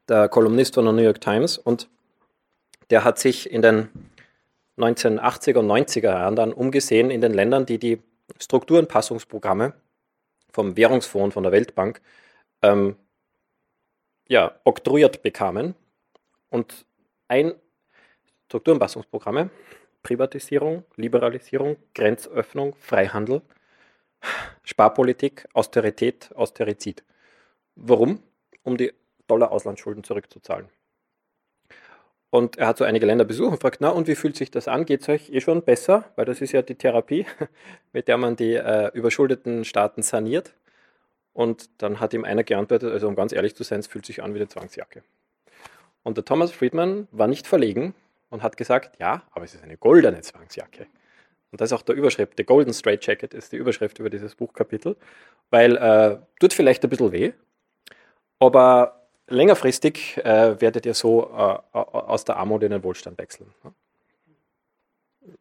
der 0.09 0.29
Kolumnist 0.29 0.75
von 0.75 0.85
der 0.85 0.95
New 0.95 1.03
York 1.03 1.21
Times. 1.21 1.59
Und 1.59 1.89
der 2.91 3.05
hat 3.05 3.19
sich 3.19 3.51
in 3.51 3.63
den 3.63 3.89
1980er 4.79 5.59
und 5.59 5.67
90er 5.67 6.11
Jahren 6.11 6.37
dann 6.37 6.53
umgesehen 6.53 7.11
in 7.11 7.21
den 7.21 7.35
Ländern, 7.35 7.67
die 7.67 7.79
die 7.79 8.03
Strukturenpassungsprogramme 8.41 9.75
vom 10.51 10.77
Währungsfonds, 10.77 11.35
von 11.35 11.43
der 11.43 11.53
Weltbank, 11.53 12.01
ähm, 12.63 12.97
ja, 14.29 14.59
oktroyiert 14.65 15.23
bekamen. 15.23 15.75
Und 16.51 16.87
ein 17.29 17.55
Strukturanpassungsprogramme, 18.47 19.51
Privatisierung, 20.03 20.85
Liberalisierung, 20.97 21.77
Grenzöffnung, 21.95 22.75
Freihandel, 22.75 23.43
Sparpolitik, 24.63 25.47
Austerität, 25.55 26.31
Austerizid. 26.35 27.05
Warum? 27.75 28.23
Um 28.63 28.77
die 28.77 28.93
Dollar-Auslandsschulden 29.27 30.05
zurückzuzahlen. 30.05 30.69
Und 32.33 32.57
er 32.57 32.69
hat 32.69 32.79
so 32.79 32.85
einige 32.85 33.05
Länder 33.05 33.27
besucht 33.27 33.53
und 33.53 33.61
fragt, 33.61 33.83
na 33.83 33.91
und 33.91 34.09
wie 34.09 34.15
fühlt 34.15 34.37
sich 34.37 34.51
das 34.51 34.67
an? 34.67 34.87
Geht 34.87 35.03
es 35.03 35.09
euch 35.11 35.29
eh 35.29 35.43
schon 35.43 35.63
besser? 35.63 36.07
Weil 36.17 36.25
das 36.25 36.41
ist 36.41 36.53
ja 36.53 36.63
die 36.63 36.77
Therapie, 36.77 37.27
mit 37.93 38.09
der 38.09 38.17
man 38.17 38.37
die 38.37 38.55
äh, 38.55 38.91
überschuldeten 38.95 39.67
Staaten 39.67 40.01
saniert. 40.01 40.55
Und 41.35 41.69
dann 41.83 42.01
hat 42.01 42.15
ihm 42.15 42.25
einer 42.25 42.43
geantwortet, 42.43 42.91
also 42.91 43.07
um 43.07 43.17
ganz 43.17 43.33
ehrlich 43.35 43.55
zu 43.55 43.65
sein, 43.65 43.81
es 43.81 43.87
fühlt 43.87 44.07
sich 44.07 44.23
an 44.23 44.33
wie 44.33 44.39
eine 44.39 44.49
Zwangsjacke. 44.49 45.03
Und 46.05 46.17
der 46.17 46.25
Thomas 46.25 46.53
Friedman 46.53 47.07
war 47.13 47.29
nicht 47.29 47.47
verlegen 47.47 47.95
und 48.31 48.43
hat 48.43 48.57
gesagt, 48.57 48.99
ja, 48.99 49.25
aber 49.33 49.45
es 49.45 49.55
ist 49.55 49.63
eine 49.63 49.77
goldene 49.77 50.23
Zwangsjacke. 50.23 50.87
Und 51.51 51.61
das 51.61 51.71
ist 51.71 51.75
auch 51.75 51.83
der 51.83 51.97
Überschrift, 51.97 52.33
The 52.39 52.45
Golden 52.45 52.73
Straight 52.73 53.07
Jacket 53.07 53.35
ist 53.35 53.53
die 53.53 53.57
Überschrift 53.57 53.99
über 53.99 54.09
dieses 54.09 54.37
Buchkapitel, 54.37 54.97
weil 55.51 55.77
äh, 55.77 56.17
tut 56.41 56.55
vielleicht 56.55 56.83
ein 56.83 56.89
bisschen 56.89 57.13
weh, 57.13 57.35
aber 58.39 59.02
längerfristig 59.29 60.19
äh, 60.19 60.61
werdet 60.61 60.87
ihr 60.87 60.95
so 60.95 61.31
äh, 61.31 61.79
aus 61.79 62.25
der 62.25 62.37
Armut 62.37 62.63
in 62.63 62.71
den 62.71 62.83
Wohlstand 62.83 63.19
wechseln. 63.19 63.53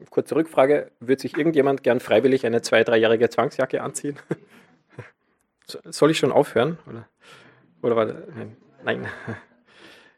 Kurze 0.09 0.35
Rückfrage, 0.35 0.91
würde 0.99 1.21
sich 1.21 1.37
irgendjemand 1.37 1.83
gern 1.83 1.99
freiwillig 1.99 2.45
eine 2.45 2.61
zwei-, 2.61 2.83
dreijährige 2.83 3.29
Zwangsjacke 3.29 3.81
anziehen? 3.81 4.17
Soll 5.65 6.11
ich 6.11 6.19
schon 6.19 6.31
aufhören? 6.31 6.77
Oder, 6.87 7.07
oder 7.81 7.95
war, 7.95 8.05
nein. 8.05 8.57
nein. 8.83 9.07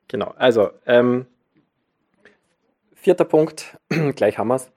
Genau, 0.10 0.34
also 0.38 0.70
ähm, 0.86 1.26
vierter 2.94 3.26
Punkt, 3.26 3.78
gleich 4.16 4.38
haben 4.38 4.50
wir 4.50 4.56
es. 4.56 4.72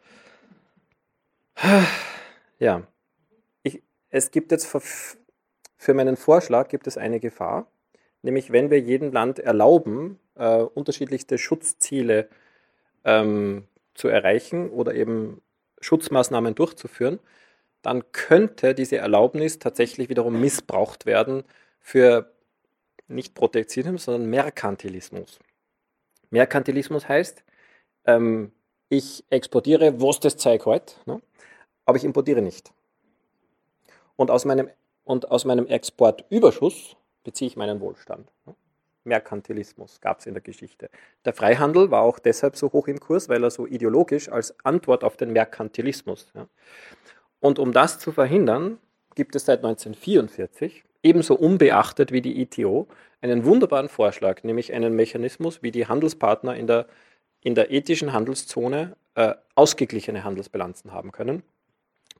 Ja, 2.59 2.87
ich, 3.64 3.82
es 4.09 4.30
gibt 4.30 4.51
jetzt 4.51 4.66
für, 4.66 4.80
für 5.76 5.93
meinen 5.93 6.16
Vorschlag 6.16 6.68
gibt 6.68 6.87
es 6.87 6.97
eine 6.97 7.20
Gefahr, 7.20 7.70
nämlich 8.27 8.53
wenn 8.53 8.70
wir 8.70 8.81
jedem 8.81 9.12
Land 9.12 9.39
erlauben, 9.39 10.18
äh, 10.35 10.59
unterschiedlichste 10.59 11.39
Schutzziele 11.39 12.29
ähm, 13.05 13.66
zu 13.95 14.09
erreichen 14.09 14.68
oder 14.70 14.95
eben 14.95 15.41
Schutzmaßnahmen 15.81 16.55
durchzuführen, 16.55 17.20
dann 17.83 18.03
könnte 18.12 18.74
diese 18.74 18.97
Erlaubnis 18.97 19.59
tatsächlich 19.61 20.09
wiederum 20.09 20.41
missbraucht 20.41 21.07
werden 21.07 21.45
für 21.81 22.33
nicht 23.07 23.35
Protektionismus, 23.35 24.05
sondern 24.05 24.29
Merkantilismus. 24.29 25.39
Merkantilismus 26.31 27.09
heißt, 27.09 27.45
ähm, 28.07 28.51
ich 28.89 29.24
exportiere, 29.31 30.01
was 30.01 30.18
das 30.18 30.37
Zeug 30.37 30.66
halt, 30.66 30.99
ne? 31.07 31.22
aber 31.85 31.97
ich 31.97 32.05
importiere 32.05 32.43
nicht. 32.43 32.72
Und 34.16 34.33
aus 34.33 34.45
meinem, 34.45 34.68
und 35.05 35.31
aus 35.31 35.45
meinem 35.45 35.66
Exportüberschuss 35.68 36.97
beziehe 37.27 37.49
ich 37.49 37.57
meinen 37.57 37.81
Wohlstand. 37.81 38.31
Ne? 38.47 38.55
Merkantilismus 39.05 40.01
gab 40.01 40.20
es 40.20 40.27
in 40.27 40.35
der 40.35 40.43
Geschichte. 40.43 40.91
Der 41.24 41.33
Freihandel 41.33 41.91
war 41.91 42.03
auch 42.03 42.18
deshalb 42.18 42.57
so 42.57 42.72
hoch 42.72 42.89
im 42.89 43.01
Kurs, 43.01 43.29
weil 43.29 43.43
er 43.43 43.51
so 43.51 43.66
ideologisch 43.66 44.29
als 44.29 44.55
Antwort 44.64 45.05
auf 45.05 45.16
den 45.16 45.33
Merkantilismus. 45.33 46.33
Ja. 46.35 46.47
Und 47.41 47.59
um 47.59 47.72
das 47.72 47.99
zu 47.99 48.12
verhindern, 48.12 48.79
gibt 49.14 49.35
es 49.35 49.45
seit 49.45 49.59
1944 49.59 50.85
ebenso 51.03 51.35
unbeachtet 51.35 52.12
wie 52.12 52.22
die 52.22 52.41
ITO, 52.41 52.87
einen 53.20 53.45
wunderbaren 53.45 53.89
Vorschlag, 53.89 54.45
nämlich 54.45 54.72
einen 54.72 54.95
Mechanismus, 54.95 55.62
wie 55.62 55.72
die 55.72 55.87
Handelspartner 55.87 56.55
in 56.55 56.66
der, 56.66 56.87
in 57.41 57.55
der 57.55 57.70
ethischen 57.70 58.12
Handelszone 58.12 58.97
äh, 59.14 59.35
ausgeglichene 59.55 60.22
Handelsbilanzen 60.22 60.93
haben 60.93 61.12
können. 61.12 61.43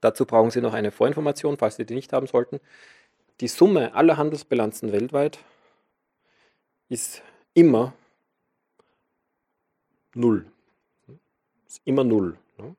Dazu 0.01 0.25
brauchen 0.25 0.51
Sie 0.51 0.61
noch 0.61 0.73
eine 0.73 0.91
Vorinformation, 0.91 1.57
falls 1.57 1.77
Sie 1.77 1.85
die 1.85 1.95
nicht 1.95 2.13
haben 2.13 2.27
sollten. 2.27 2.59
Die 3.39 3.47
Summe 3.47 3.93
aller 3.93 4.17
Handelsbilanzen 4.17 4.91
weltweit 4.91 5.39
ist 6.89 7.21
immer 7.53 7.93
null. 10.13 10.51
Ist 11.67 11.81
immer 11.85 12.03
null. 12.03 12.37
Ne? 12.57 12.75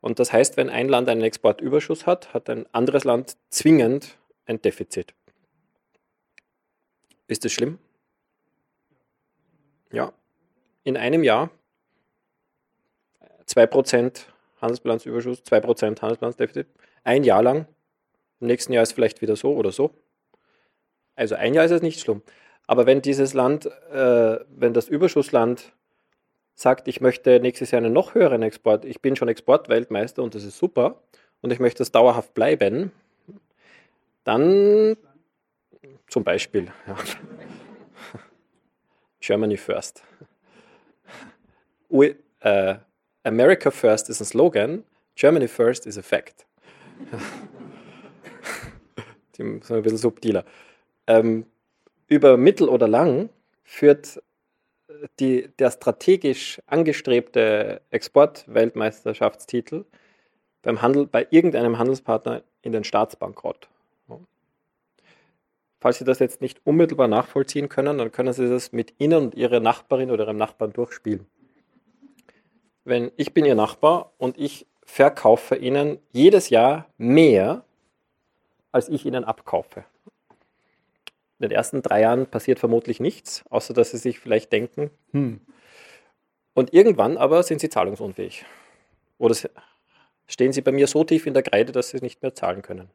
Und 0.00 0.18
das 0.18 0.32
heißt, 0.32 0.56
wenn 0.56 0.70
ein 0.70 0.88
Land 0.88 1.08
einen 1.08 1.22
Exportüberschuss 1.22 2.06
hat, 2.06 2.32
hat 2.34 2.48
ein 2.50 2.66
anderes 2.72 3.04
Land 3.04 3.36
zwingend 3.50 4.18
ein 4.46 4.60
Defizit. 4.60 5.14
Ist 7.26 7.44
das 7.44 7.52
schlimm? 7.52 7.78
Ja. 9.90 10.12
In 10.82 10.96
einem 10.96 11.24
Jahr 11.24 11.50
2% 13.46 14.26
Handelsbilanzüberschuss, 14.60 15.42
2% 15.42 16.00
Handelsbilanzdefizit, 16.00 16.68
ein 17.02 17.24
Jahr 17.24 17.42
lang. 17.42 17.66
Im 18.40 18.48
nächsten 18.48 18.72
Jahr 18.72 18.82
ist 18.82 18.90
es 18.90 18.94
vielleicht 18.94 19.22
wieder 19.22 19.36
so 19.36 19.54
oder 19.54 19.72
so. 19.72 19.90
Also 21.16 21.34
ein 21.34 21.54
Jahr 21.54 21.64
ist 21.64 21.70
es 21.70 21.82
nicht 21.82 22.00
schlimm. 22.00 22.22
Aber 22.66 22.86
wenn 22.86 23.02
dieses 23.02 23.34
Land, 23.34 23.66
äh, 23.66 24.38
wenn 24.48 24.72
das 24.72 24.88
Überschussland 24.88 25.72
sagt, 26.54 26.88
ich 26.88 27.00
möchte 27.00 27.40
nächstes 27.40 27.70
Jahr 27.70 27.82
einen 27.82 27.92
noch 27.92 28.14
höheren 28.14 28.42
Export, 28.42 28.84
ich 28.84 29.00
bin 29.00 29.16
schon 29.16 29.28
Exportweltmeister 29.28 30.22
und 30.22 30.34
das 30.34 30.44
ist 30.44 30.58
super 30.58 31.02
und 31.42 31.52
ich 31.52 31.60
möchte 31.60 31.78
das 31.78 31.92
dauerhaft 31.92 32.34
bleiben, 32.34 32.92
dann 34.24 34.96
zum 36.08 36.24
Beispiel 36.24 36.68
ja. 36.86 36.96
Germany 39.20 39.56
First. 39.56 40.02
We, 41.88 42.16
uh, 42.44 42.76
America 43.24 43.70
First 43.70 44.08
ist 44.08 44.20
ein 44.20 44.24
Slogan, 44.24 44.84
Germany 45.16 45.48
First 45.48 45.86
is 45.86 45.98
a 45.98 46.02
fact. 46.02 46.46
Die 49.36 49.42
sind 49.42 49.70
ein 49.70 49.82
bisschen 49.82 49.98
subtiler. 49.98 50.44
Ähm, 51.06 51.46
über 52.06 52.36
mittel 52.36 52.68
oder 52.68 52.88
lang 52.88 53.30
führt 53.64 54.22
die, 55.18 55.48
der 55.58 55.70
strategisch 55.70 56.60
angestrebte 56.66 57.80
Exportweltmeisterschaftstitel 57.90 59.84
beim 60.62 60.82
Handel 60.82 61.06
bei 61.06 61.26
irgendeinem 61.30 61.78
Handelspartner 61.78 62.42
in 62.62 62.72
den 62.72 62.84
Staatsbankrott. 62.84 63.68
Falls 65.84 65.98
Sie 65.98 66.04
das 66.06 66.18
jetzt 66.18 66.40
nicht 66.40 66.62
unmittelbar 66.64 67.08
nachvollziehen 67.08 67.68
können, 67.68 67.98
dann 67.98 68.10
können 68.10 68.32
Sie 68.32 68.48
das 68.48 68.72
mit 68.72 68.94
Ihnen 68.98 69.24
und 69.24 69.34
Ihrer 69.34 69.60
Nachbarin 69.60 70.10
oder 70.10 70.24
Ihrem 70.24 70.38
Nachbarn 70.38 70.72
durchspielen. 70.72 71.26
Wenn 72.84 73.12
ich 73.16 73.34
bin 73.34 73.44
Ihr 73.44 73.54
Nachbar 73.54 74.12
und 74.16 74.38
ich 74.38 74.66
verkaufe 74.86 75.56
Ihnen 75.56 75.98
jedes 76.10 76.48
Jahr 76.48 76.88
mehr, 76.96 77.64
als 78.74 78.88
ich 78.88 79.06
Ihnen 79.06 79.24
abkaufe. 79.24 79.84
In 81.38 81.48
den 81.48 81.50
ersten 81.52 81.80
drei 81.80 82.00
Jahren 82.00 82.26
passiert 82.26 82.58
vermutlich 82.58 83.00
nichts, 83.00 83.44
außer 83.50 83.72
dass 83.72 83.92
Sie 83.92 83.98
sich 83.98 84.18
vielleicht 84.18 84.52
denken, 84.52 84.90
hm. 85.12 85.40
Und 86.54 86.72
irgendwann 86.72 87.16
aber 87.16 87.42
sind 87.42 87.60
Sie 87.60 87.68
zahlungsunfähig. 87.68 88.44
Oder 89.18 89.34
stehen 90.28 90.52
Sie 90.52 90.60
bei 90.60 90.70
mir 90.70 90.86
so 90.86 91.02
tief 91.02 91.26
in 91.26 91.34
der 91.34 91.42
Kreide, 91.42 91.72
dass 91.72 91.90
Sie 91.90 91.98
nicht 91.98 92.22
mehr 92.22 92.34
zahlen 92.34 92.62
können. 92.62 92.88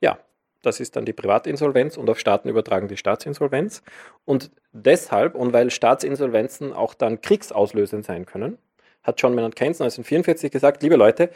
Ja, 0.00 0.18
das 0.62 0.80
ist 0.80 0.96
dann 0.96 1.04
die 1.04 1.12
Privatinsolvenz 1.12 1.98
und 1.98 2.08
auf 2.08 2.18
Staaten 2.18 2.48
übertragen 2.48 2.88
die 2.88 2.96
Staatsinsolvenz. 2.96 3.82
Und 4.24 4.50
deshalb, 4.72 5.34
und 5.34 5.52
weil 5.52 5.70
Staatsinsolvenzen 5.70 6.72
auch 6.72 6.94
dann 6.94 7.20
kriegsauslösend 7.20 8.06
sein 8.06 8.24
können, 8.24 8.56
hat 9.02 9.20
John 9.20 9.34
Maynard 9.34 9.56
Keynes 9.56 9.80
1944 9.80 10.50
gesagt, 10.50 10.82
liebe 10.82 10.96
Leute, 10.96 11.30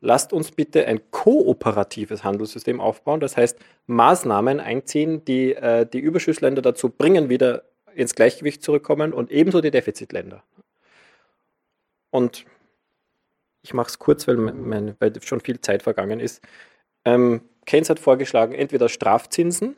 lasst 0.00 0.32
uns 0.32 0.52
bitte 0.52 0.86
ein 0.86 1.00
kooperatives 1.10 2.24
Handelssystem 2.24 2.80
aufbauen. 2.80 3.20
Das 3.20 3.36
heißt, 3.36 3.58
Maßnahmen 3.86 4.60
einziehen, 4.60 5.24
die 5.24 5.54
äh, 5.54 5.86
die 5.86 5.98
Überschussländer 5.98 6.62
dazu 6.62 6.90
bringen, 6.90 7.28
wieder 7.28 7.64
ins 7.94 8.14
Gleichgewicht 8.14 8.62
zurückkommen 8.62 9.12
und 9.12 9.30
ebenso 9.30 9.60
die 9.60 9.70
Defizitländer. 9.70 10.42
Und 12.10 12.46
ich 13.62 13.74
mache 13.74 13.88
es 13.88 13.98
kurz, 13.98 14.26
weil, 14.28 14.36
mein, 14.36 14.96
weil, 14.98 15.12
schon 15.22 15.40
viel 15.40 15.60
Zeit 15.60 15.82
vergangen 15.82 16.20
ist. 16.20 16.42
Ähm, 17.04 17.42
Keynes 17.66 17.90
hat 17.90 17.98
vorgeschlagen, 17.98 18.54
entweder 18.54 18.88
Strafzinsen, 18.88 19.76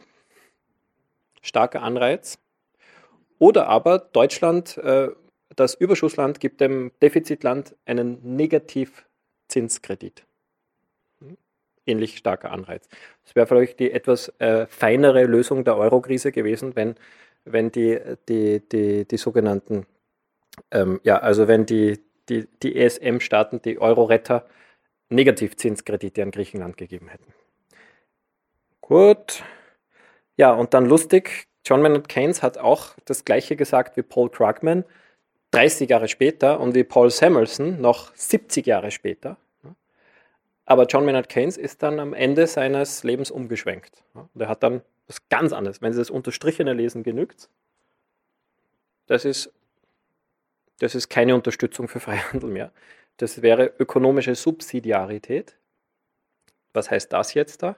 starker 1.43 1.83
Anreiz, 1.83 2.39
oder 3.39 3.68
aber 3.68 3.99
Deutschland, 3.99 4.77
äh, 4.79 5.09
das 5.57 5.75
Überschussland, 5.75 6.41
gibt 6.41 6.61
dem 6.61 6.93
Defizitland 7.03 7.75
einen 7.87 8.37
Negativzinskredit. 9.51 10.25
Ähnlich 11.87 12.19
starker 12.19 12.53
Anreiz. 12.53 12.89
Das 13.25 13.35
wäre 13.35 13.47
vielleicht 13.47 13.81
die 13.81 13.91
etwas 13.91 14.29
äh, 14.39 14.67
feinere 14.67 15.25
Lösung 15.25 15.65
der 15.65 15.77
Eurokrise 15.77 16.31
gewesen, 16.31 16.77
wenn, 16.77 16.95
wenn 17.45 17.73
die, 17.73 17.99
die, 18.29 18.61
die, 18.61 19.07
die 19.07 19.17
sogenannten, 19.17 19.87
ähm, 20.71 21.01
ja, 21.03 21.19
also 21.19 21.49
wenn 21.49 21.67
die, 21.67 21.99
die, 22.29 22.47
die 22.63 22.77
ESM-Staaten, 22.77 23.63
die 23.63 23.81
Euro-Retter, 23.81 24.47
Negativzinskredite 25.09 26.23
an 26.23 26.31
Griechenland 26.31 26.77
gegeben 26.77 27.09
hätten. 27.09 27.33
Gut. 28.81 29.43
Ja, 30.37 30.53
und 30.53 30.75
dann 30.75 30.87
lustig, 30.87 31.49
John 31.67 31.83
Maynard 31.83 32.09
Keynes 32.09 32.43
hat 32.43 32.59
auch 32.59 32.95
das 33.05 33.25
gleiche 33.25 33.57
gesagt 33.57 33.97
wie 33.97 34.03
Paul 34.03 34.31
Krugman 34.31 34.85
30 35.53 35.91
Jahre 35.91 36.09
später 36.09 36.61
und 36.61 36.75
wie 36.75 36.85
Paul 36.85 37.11
Samuelson 37.11 37.81
noch 37.81 38.15
70 38.15 38.67
Jahre 38.67 38.91
später. 38.91 39.37
Aber 40.65 40.87
John 40.87 41.05
Maynard 41.05 41.29
Keynes 41.29 41.57
ist 41.57 41.83
dann 41.83 41.99
am 41.99 42.15
Ende 42.15 42.47
seines 42.47 43.03
Lebens 43.03 43.33
umgeschwenkt. 43.33 44.05
Und 44.15 44.41
er 44.41 44.49
hat 44.49 44.63
dann 44.63 44.83
was 45.09 45.29
ganz 45.29 45.53
anderes. 45.53 45.83
Wenn 45.83 45.93
Sie 45.93 45.99
das 45.99 46.11
Unterstrichene 46.11 46.73
lesen, 46.73 47.03
genügt 47.03 47.49
Das 49.09 49.25
ist, 49.25 49.53
das 50.79 50.95
ist 50.95 51.09
keine 51.09 51.35
Unterstützung 51.35 51.89
für 51.89 51.99
Freihandel 51.99 52.49
mehr. 52.49 52.71
Das 53.17 53.43
wäre 53.43 53.73
ökonomische 53.81 54.37
Subsidiarität. 54.37 55.57
Was 56.73 56.89
heißt 56.89 57.13
das 57.13 57.35
jetzt 57.35 57.65
da? 57.65 57.77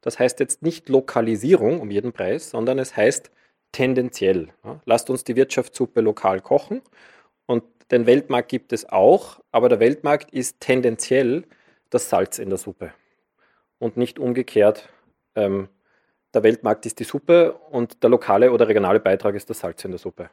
Das 0.00 0.18
heißt 0.18 0.40
jetzt 0.40 0.62
nicht 0.62 0.88
Lokalisierung 0.88 1.80
um 1.80 1.92
jeden 1.92 2.12
Preis, 2.12 2.50
sondern 2.50 2.80
es 2.80 2.96
heißt 2.96 3.30
tendenziell. 3.74 4.48
Ja, 4.64 4.80
lasst 4.86 5.10
uns 5.10 5.24
die 5.24 5.36
Wirtschaftssuppe 5.36 6.00
lokal 6.00 6.40
kochen. 6.40 6.80
Und 7.46 7.64
den 7.90 8.06
Weltmarkt 8.06 8.48
gibt 8.48 8.72
es 8.72 8.88
auch, 8.88 9.40
aber 9.52 9.68
der 9.68 9.80
Weltmarkt 9.80 10.32
ist 10.32 10.60
tendenziell 10.60 11.44
das 11.90 12.08
Salz 12.08 12.38
in 12.38 12.48
der 12.48 12.58
Suppe. 12.58 12.94
Und 13.78 13.98
nicht 13.98 14.18
umgekehrt, 14.18 14.88
ähm, 15.34 15.68
der 16.32 16.42
Weltmarkt 16.42 16.86
ist 16.86 16.98
die 16.98 17.04
Suppe 17.04 17.52
und 17.52 18.02
der 18.02 18.10
lokale 18.10 18.52
oder 18.52 18.66
regionale 18.66 19.00
Beitrag 19.00 19.34
ist 19.34 19.50
das 19.50 19.60
Salz 19.60 19.84
in 19.84 19.90
der 19.90 19.98
Suppe. 19.98 20.30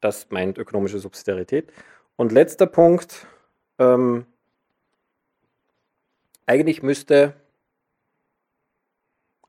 Das 0.00 0.30
meint 0.30 0.58
ökonomische 0.58 0.98
Subsidiarität. 0.98 1.72
Und 2.16 2.32
letzter 2.32 2.66
Punkt, 2.66 3.26
ähm, 3.78 4.26
eigentlich 6.46 6.82
müsste 6.82 7.34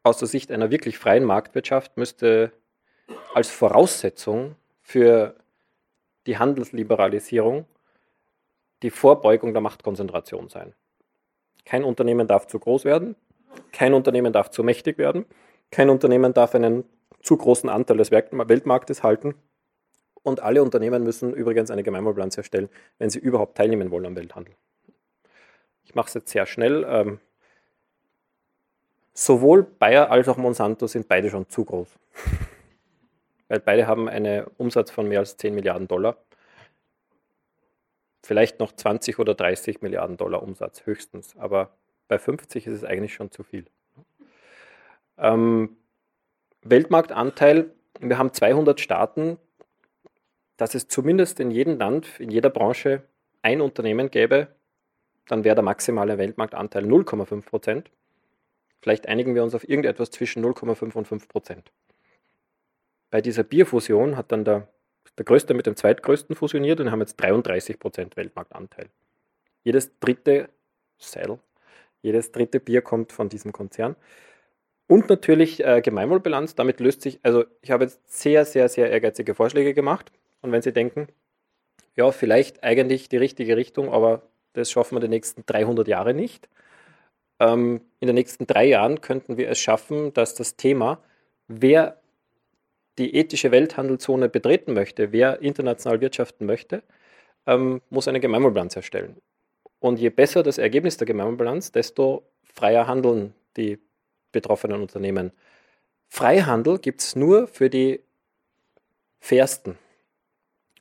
aus 0.04 0.18
der 0.18 0.28
Sicht 0.28 0.51
einer 0.51 0.70
wirklich 0.70 0.97
freien 0.97 1.24
Marktwirtschaft 1.24 1.97
müsste 1.97 2.51
als 3.34 3.49
Voraussetzung 3.49 4.56
für 4.82 5.36
die 6.28 6.38
Handelsliberalisierung 6.38 7.66
die 8.84 8.89
Vorbeugung 8.89 9.54
der 9.54 9.62
Machtkonzentration 9.62 10.49
sein. 10.49 10.74
Kein 11.66 11.86
Unternehmen 11.86 12.28
darf 12.28 12.47
zu 12.47 12.60
groß 12.60 12.84
werden, 12.84 13.16
kein 13.72 13.93
Unternehmen 13.93 14.34
darf 14.34 14.51
zu 14.51 14.64
mächtig 14.64 14.97
werden, 14.97 15.26
kein 15.72 15.89
Unternehmen 15.89 16.34
darf 16.34 16.54
einen 16.54 16.84
zu 17.22 17.38
großen 17.38 17.70
Anteil 17.70 17.97
des 17.97 18.12
Weltmarktes 18.12 19.04
halten 19.04 19.36
und 20.22 20.41
alle 20.41 20.62
Unternehmen 20.62 21.04
müssen 21.04 21.34
übrigens 21.34 21.72
eine 21.72 21.84
Gemeinwohlbilanz 21.84 22.38
erstellen, 22.38 22.70
wenn 22.97 23.10
sie 23.10 23.20
überhaupt 23.20 23.56
teilnehmen 23.58 23.91
wollen 23.91 24.06
am 24.06 24.16
Welthandel. 24.18 24.56
Ich 25.86 25.95
mache 25.95 26.08
es 26.10 26.14
jetzt 26.14 26.32
sehr 26.32 26.45
schnell. 26.45 27.20
Sowohl 29.14 29.64
Bayer 29.64 30.09
als 30.09 30.28
auch 30.28 30.38
Monsanto 30.38 30.88
sind 30.88 31.07
beide 31.07 31.30
schon 31.30 31.47
zu 31.49 31.66
groß. 31.66 31.88
Weil 33.47 33.59
beide 33.59 33.86
haben 33.86 34.09
einen 34.09 34.45
Umsatz 34.57 34.89
von 34.89 35.07
mehr 35.07 35.20
als 35.20 35.38
10 35.38 35.53
Milliarden 35.53 35.88
Dollar. 35.88 36.18
Vielleicht 38.24 38.59
noch 38.59 38.72
20 38.72 39.20
oder 39.20 39.36
30 39.36 39.82
Milliarden 39.82 40.18
Dollar 40.18 40.41
Umsatz 40.41 40.86
höchstens. 40.86 41.36
Aber 41.38 41.76
bei 42.07 42.18
50 42.18 42.66
ist 42.66 42.74
es 42.74 42.84
eigentlich 42.84 43.14
schon 43.14 43.32
zu 43.32 43.43
viel. 43.43 43.66
Ähm, 45.18 45.78
Weltmarktanteil, 46.64 47.72
wir 47.99 48.18
haben 48.18 48.34
200 48.34 48.80
Staaten, 48.80 49.38
dass 50.57 50.76
es 50.76 50.88
zumindest 50.88 51.39
in 51.39 51.51
jedem 51.51 51.78
Land, 51.78 52.20
in 52.20 52.32
jeder 52.32 52.49
Branche 52.49 53.03
ein 53.41 53.61
Unternehmen 53.61 54.09
gäbe, 54.09 54.47
dann 55.28 55.43
wäre 55.43 55.55
der 55.55 55.64
maximale 55.64 56.18
Weltmarktanteil 56.18 56.86
0,5 56.86 57.45
Prozent. 57.45 57.91
Vielleicht 58.84 59.07
einigen 59.07 59.34
wir 59.34 59.43
uns 59.43 59.55
auf 59.55 59.67
irgendetwas 59.67 60.11
zwischen 60.11 60.43
0,5 60.43 60.93
und 60.93 61.07
5 61.07 61.29
Prozent. 61.29 61.71
Bei 63.11 63.21
dieser 63.21 63.43
Bierfusion 63.43 64.17
hat 64.17 64.34
dann 64.34 64.43
der, 64.43 64.67
der 65.17 65.23
Größte 65.23 65.53
mit 65.53 65.65
dem 65.65 65.77
Zweitgrößten 65.77 66.36
fusioniert 66.36 66.81
und 66.81 66.91
haben 66.91 66.99
jetzt 66.99 67.15
33 67.15 67.79
Prozent 67.79 68.17
Weltmarktanteil. 68.17 68.89
Jedes 69.63 69.97
dritte 70.01 70.49
Sale, 70.97 71.39
jedes 72.01 72.34
dritte 72.34 72.59
Bier 72.59 72.81
kommt 72.81 73.13
von 73.13 73.29
diesem 73.29 73.53
Konzern. 73.53 73.95
Und 74.88 75.07
natürlich 75.07 75.63
äh, 75.63 75.79
Gemeinwohlbilanz. 75.79 76.55
Damit 76.55 76.81
löst 76.81 77.03
sich, 77.03 77.21
also 77.23 77.45
ich 77.61 77.71
habe 77.71 77.86
jetzt 77.86 78.01
sehr, 78.11 78.43
sehr, 78.43 78.67
sehr 78.67 78.91
ehrgeizige 78.91 79.34
Vorschläge 79.34 79.73
gemacht. 79.73 80.11
Und 80.41 80.51
wenn 80.51 80.61
Sie 80.61 80.73
denken, 80.73 81.07
ja, 81.95 82.11
vielleicht 82.11 82.65
eigentlich 82.65 83.07
die 83.07 83.15
richtige 83.15 83.55
Richtung, 83.55 83.93
aber 83.93 84.23
das 84.51 84.69
schaffen 84.69 84.97
wir 84.97 84.99
die 84.99 85.07
nächsten 85.07 85.45
300 85.45 85.88
Jahre 85.88 86.13
nicht, 86.13 86.49
in 87.39 87.81
den 87.99 88.15
nächsten 88.15 88.47
drei 88.47 88.65
Jahren 88.65 89.01
könnten 89.01 89.38
wir 89.38 89.49
es 89.49 89.59
schaffen, 89.59 90.13
dass 90.13 90.36
das 90.36 90.55
Thema, 90.55 90.99
wer 91.47 91.99
die 92.97 93.15
ethische 93.15 93.51
Welthandelszone 93.51 94.29
betreten 94.29 94.73
möchte, 94.73 95.11
wer 95.11 95.41
international 95.41 95.99
wirtschaften 95.99 96.45
möchte, 96.45 96.84
ähm, 97.45 97.81
muss 97.89 98.07
eine 98.07 98.19
Gemeinwohlbilanz 98.19 98.75
erstellen. 98.75 99.17
Und 99.79 99.99
je 99.99 100.09
besser 100.09 100.43
das 100.43 100.57
Ergebnis 100.57 100.97
der 100.97 101.07
Gemeinwohlbilanz, 101.07 101.71
desto 101.71 102.23
freier 102.43 102.88
handeln 102.88 103.34
die 103.57 103.79
betroffenen 104.31 104.81
Unternehmen. 104.81 105.31
Freihandel 106.07 106.79
gibt 106.79 107.01
es 107.01 107.15
nur 107.15 107.47
für 107.47 107.69
die 107.69 108.01
fairsten. 109.19 109.77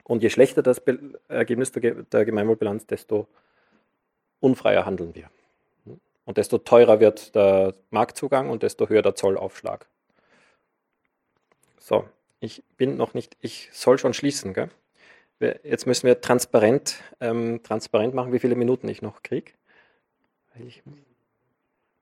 Und 0.05 0.23
je 0.23 0.31
schlechter 0.31 0.63
das 0.63 0.83
Ergebnis 1.29 1.73
der 1.73 2.25
Gemeinwohlbilanz, 2.25 2.87
desto 2.87 3.27
unfreier 4.41 4.85
handeln 4.85 5.15
wir. 5.15 5.31
Und 6.25 6.37
desto 6.37 6.59
teurer 6.59 7.01
wird 7.01 7.35
der 7.35 7.75
Marktzugang 7.91 8.51
und 8.51 8.63
desto 8.63 8.89
höher 8.89 9.03
der 9.03 9.15
Zollaufschlag. 9.15 9.87
So, 11.79 12.05
ich 12.41 12.63
bin 12.77 12.97
noch 12.97 13.15
nicht, 13.15 13.37
ich 13.41 13.69
soll 13.73 13.99
schon 13.99 14.15
schließen. 14.15 14.55
Gell? 14.55 14.71
Jetzt 15.65 15.87
müssen 15.87 16.07
wir 16.07 16.21
transparent, 16.21 17.03
ähm, 17.21 17.63
transparent 17.63 18.15
machen, 18.15 18.33
wie 18.33 18.39
viele 18.39 18.55
Minuten 18.55 18.89
ich 18.89 19.03
noch 19.03 19.23
kriege. 19.23 19.53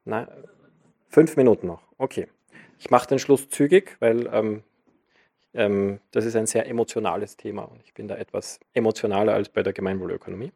Na, 0.04 0.28
fünf 1.08 1.36
Minuten 1.36 1.66
noch. 1.66 1.82
Okay. 1.96 2.28
Ich 2.78 2.90
mache 2.90 3.08
den 3.08 3.18
Schluss 3.18 3.48
zügig, 3.48 3.96
weil 4.00 4.28
ähm, 4.32 4.62
ähm, 5.54 6.00
das 6.10 6.24
ist 6.24 6.36
ein 6.36 6.46
sehr 6.46 6.66
emotionales 6.66 7.36
Thema 7.36 7.62
und 7.62 7.82
ich 7.82 7.92
bin 7.94 8.08
da 8.08 8.16
etwas 8.16 8.60
emotionaler 8.72 9.34
als 9.34 9.48
bei 9.48 9.62
der 9.62 9.72
Gemeinwohlökonomie. 9.72 10.52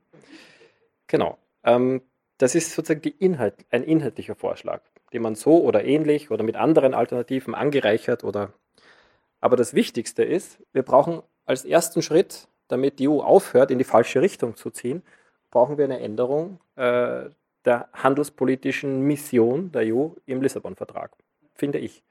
Genau. 1.06 1.38
Ähm, 1.64 2.02
das 2.38 2.54
ist 2.54 2.72
sozusagen 2.72 3.12
Inhalt, 3.18 3.54
ein 3.70 3.84
inhaltlicher 3.84 4.34
Vorschlag, 4.34 4.82
den 5.12 5.22
man 5.22 5.34
so 5.34 5.62
oder 5.62 5.84
ähnlich 5.84 6.30
oder 6.30 6.42
mit 6.42 6.56
anderen 6.56 6.94
Alternativen 6.94 7.54
angereichert 7.54 8.24
oder. 8.24 8.52
Aber 9.40 9.56
das 9.56 9.74
Wichtigste 9.74 10.24
ist, 10.24 10.58
wir 10.72 10.82
brauchen 10.82 11.22
als 11.46 11.64
ersten 11.64 12.02
Schritt, 12.02 12.48
damit 12.68 12.98
die 12.98 13.08
EU 13.08 13.20
aufhört, 13.20 13.70
in 13.70 13.78
die 13.78 13.84
falsche 13.84 14.20
Richtung 14.20 14.56
zu 14.56 14.70
ziehen, 14.70 15.02
brauchen 15.50 15.78
wir 15.78 15.84
eine 15.84 16.00
Änderung 16.00 16.58
äh, 16.76 17.26
der 17.64 17.88
handelspolitischen 17.92 19.02
Mission 19.02 19.70
der 19.72 19.94
EU 19.94 20.08
im 20.26 20.42
Lissabon-Vertrag, 20.42 21.12
finde 21.54 21.78
ich. 21.78 22.02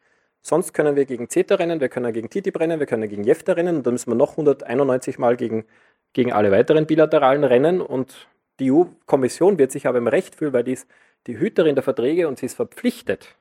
Sonst 0.42 0.74
können 0.74 0.96
wir 0.96 1.06
gegen 1.06 1.30
CETA 1.30 1.56
rennen, 1.56 1.80
wir 1.80 1.90
können 1.90 2.12
gegen 2.14 2.30
TTIP 2.30 2.60
rennen, 2.60 2.80
wir 2.80 2.86
können 2.86 3.08
gegen 3.08 3.24
JEFTA 3.24 3.54
rennen 3.54 3.78
und 3.78 3.88
dann 3.88 3.94
müssen 3.94 4.12
wir 4.12 4.16
noch 4.16 4.32
191 4.32 5.18
Mal 5.18 5.38
gegen, 5.38 5.66
gegen 6.12 6.34
alle 6.34 6.52
weiteren 6.52 6.86
bilateralen 6.86 7.46
rennen 7.46 7.80
und 7.80 8.28
die 8.60 8.72
EU-Kommission 8.72 9.58
wird 9.58 9.72
sich 9.72 9.88
aber 9.88 9.98
im 9.98 10.08
Recht 10.08 10.36
fühlen, 10.36 10.54
weil 10.54 10.64
die 10.64 10.78
die 11.28 11.40
Hüterin 11.40 11.76
der 11.76 11.84
Verträge 11.84 12.28
und 12.28 12.38
sie 12.38 12.46
ist 12.46 12.56
verpflichtet, 12.56 13.36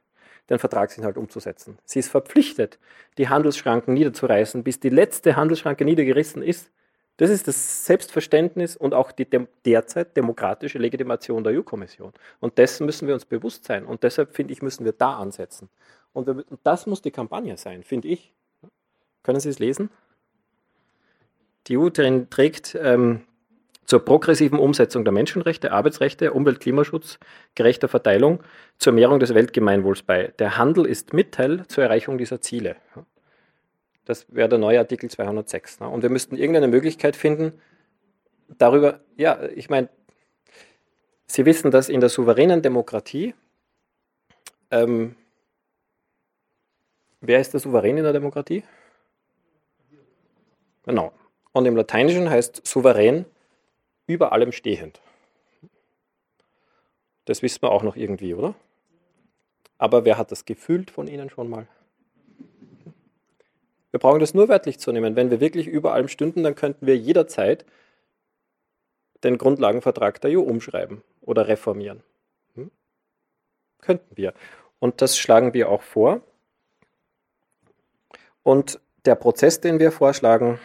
den 0.51 0.59
Vertragsinhalt 0.59 1.17
umzusetzen. 1.17 1.79
Sie 1.85 1.99
ist 1.99 2.11
verpflichtet, 2.11 2.79
die 3.19 3.29
Handelsschranken 3.29 3.95
niederzureißen, 3.95 4.63
bis 4.63 4.81
die 4.81 4.89
letzte 4.89 5.37
Handelsschranke 5.37 5.85
niedergerissen 5.85 6.43
ist. 6.43 6.71
Das 7.19 7.31
ist 7.31 7.47
das 7.47 7.85
Selbstverständnis 7.85 8.77
und 8.77 8.95
auch 8.95 9.13
die 9.13 9.29
dem 9.29 9.47
derzeit 9.65 10.17
demokratische 10.17 10.79
Legitimation 10.79 11.45
der 11.45 11.53
EU-Kommission. 11.59 12.13
Und 12.41 12.59
dessen 12.59 12.87
müssen 12.87 13.07
wir 13.07 13.15
uns 13.15 13.25
bewusst 13.25 13.65
sein. 13.65 13.85
Und 13.85 14.03
deshalb, 14.03 14.35
finde 14.35 14.53
ich, 14.53 14.63
müssen 14.63 14.85
wir 14.85 14.93
da 14.93 15.17
ansetzen. 15.17 15.69
Und, 16.13 16.27
wir, 16.27 16.45
und 16.49 16.61
das 16.65 16.87
muss 16.87 17.03
die 17.03 17.11
Kampagne 17.11 17.57
sein, 17.57 17.85
finde 17.85 18.09
ich. 18.09 18.33
Können 19.23 19.41
Sie 19.41 19.51
es 19.51 19.59
lesen? 19.59 19.91
Die 21.69 21.77
EU 21.77 21.91
trägt 21.91 22.77
ähm, 22.81 23.23
zur 23.85 24.05
progressiven 24.05 24.59
Umsetzung 24.59 25.05
der 25.05 25.13
Menschenrechte, 25.13 25.73
Arbeitsrechte, 25.73 26.33
Umwelt, 26.33 26.61
Klimaschutz, 26.61 27.19
gerechter 27.55 27.89
Verteilung, 27.89 28.43
zur 28.79 28.93
Mehrung 28.93 29.21
des 29.21 29.35
Weltgemeinwohls 29.35 30.03
bei. 30.03 30.33
Der 30.39 30.57
Handel 30.57 30.87
ist 30.87 31.13
Mitteil 31.13 31.67
zur 31.67 31.85
Erreichung 31.85 32.19
dieser 32.19 32.41
Ziele. 32.41 32.77
Das 34.05 34.27
wäre 34.29 34.49
der 34.49 34.59
neue 34.59 34.79
Artikel 34.79 35.11
206. 35.11 35.81
Ne? 35.81 35.89
Und 35.89 36.03
wir 36.03 36.11
müssten 36.11 36.37
irgendeine 36.37 36.69
Möglichkeit 36.69 37.17
finden, 37.17 37.61
darüber, 38.59 39.01
ja, 39.17 39.43
ich 39.55 39.71
meine, 39.71 39.89
Sie 41.27 41.47
wissen, 41.47 41.71
dass 41.71 41.89
in 41.89 42.01
der 42.01 42.11
souveränen 42.11 42.61
Demokratie, 42.61 43.35
ähm, 44.71 45.17
wer 47.23 47.41
ist 47.41 47.55
der 47.55 47.61
Souverän 47.61 47.97
in 47.97 48.05
der 48.05 48.13
Demokratie? 48.13 48.65
Genau. 50.85 51.13
Und 51.53 51.65
im 51.65 51.75
Lateinischen 51.75 52.29
heißt 52.29 52.67
souverän 52.67 53.25
über 54.07 54.33
allem 54.33 54.53
stehend. 54.53 55.01
Das 57.25 57.43
wissen 57.43 57.63
wir 57.63 57.71
auch 57.71 57.83
noch 57.83 57.97
irgendwie, 57.97 58.35
oder? 58.35 58.55
Aber 59.79 60.05
wer 60.05 60.19
hat 60.19 60.31
das 60.31 60.45
gefühlt 60.45 60.91
von 60.91 61.07
Ihnen 61.09 61.31
schon 61.31 61.49
mal? 61.49 61.67
Wir 63.91 64.01
brauchen 64.01 64.21
das 64.21 64.35
nur 64.35 64.49
wörtlich 64.49 64.79
zu 64.79 64.91
nehmen. 64.91 65.17
Wenn 65.17 65.31
wir 65.31 65.41
wirklich 65.41 65.67
über 65.67 65.93
allem 65.93 66.09
stünden, 66.09 66.43
dann 66.43 66.55
könnten 66.55 66.87
wir 66.87 66.97
jederzeit 66.97 67.65
den 69.23 69.39
Grundlagenvertrag 69.39 70.21
der 70.21 70.39
EU 70.39 70.43
umschreiben 70.43 71.03
oder 71.21 71.47
reformieren. 71.47 72.03
Hm? 72.55 72.71
Könnten 73.81 74.17
wir. 74.17 74.35
Und 74.79 75.01
das 75.01 75.19
schlagen 75.19 75.55
wir 75.55 75.69
auch 75.69 75.83
vor. 75.83 76.23
Und 78.43 78.81
der 79.05 79.15
Prozess, 79.15 79.61
den 79.61 79.79
wir 79.79 79.93
vorschlagen, 79.93 80.59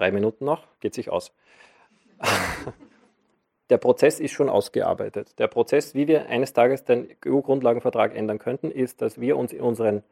drei 0.00 0.10
Minuten 0.10 0.44
noch, 0.46 0.66
geht 0.80 0.94
sich 0.94 1.10
aus. 1.10 1.32
Der 3.68 3.78
Prozess 3.78 4.18
ist 4.18 4.32
schon 4.32 4.48
ausgearbeitet. 4.48 5.38
Der 5.38 5.46
Prozess, 5.46 5.94
wie 5.94 6.08
wir 6.08 6.26
eines 6.26 6.52
Tages 6.52 6.84
den 6.84 7.08
EU-Grundlagenvertrag 7.24 8.16
ändern 8.16 8.38
könnten, 8.38 8.70
ist, 8.70 9.00
dass 9.00 9.20
wir 9.20 9.36
uns 9.36 9.52
in 9.52 9.60
unseren 9.60 10.02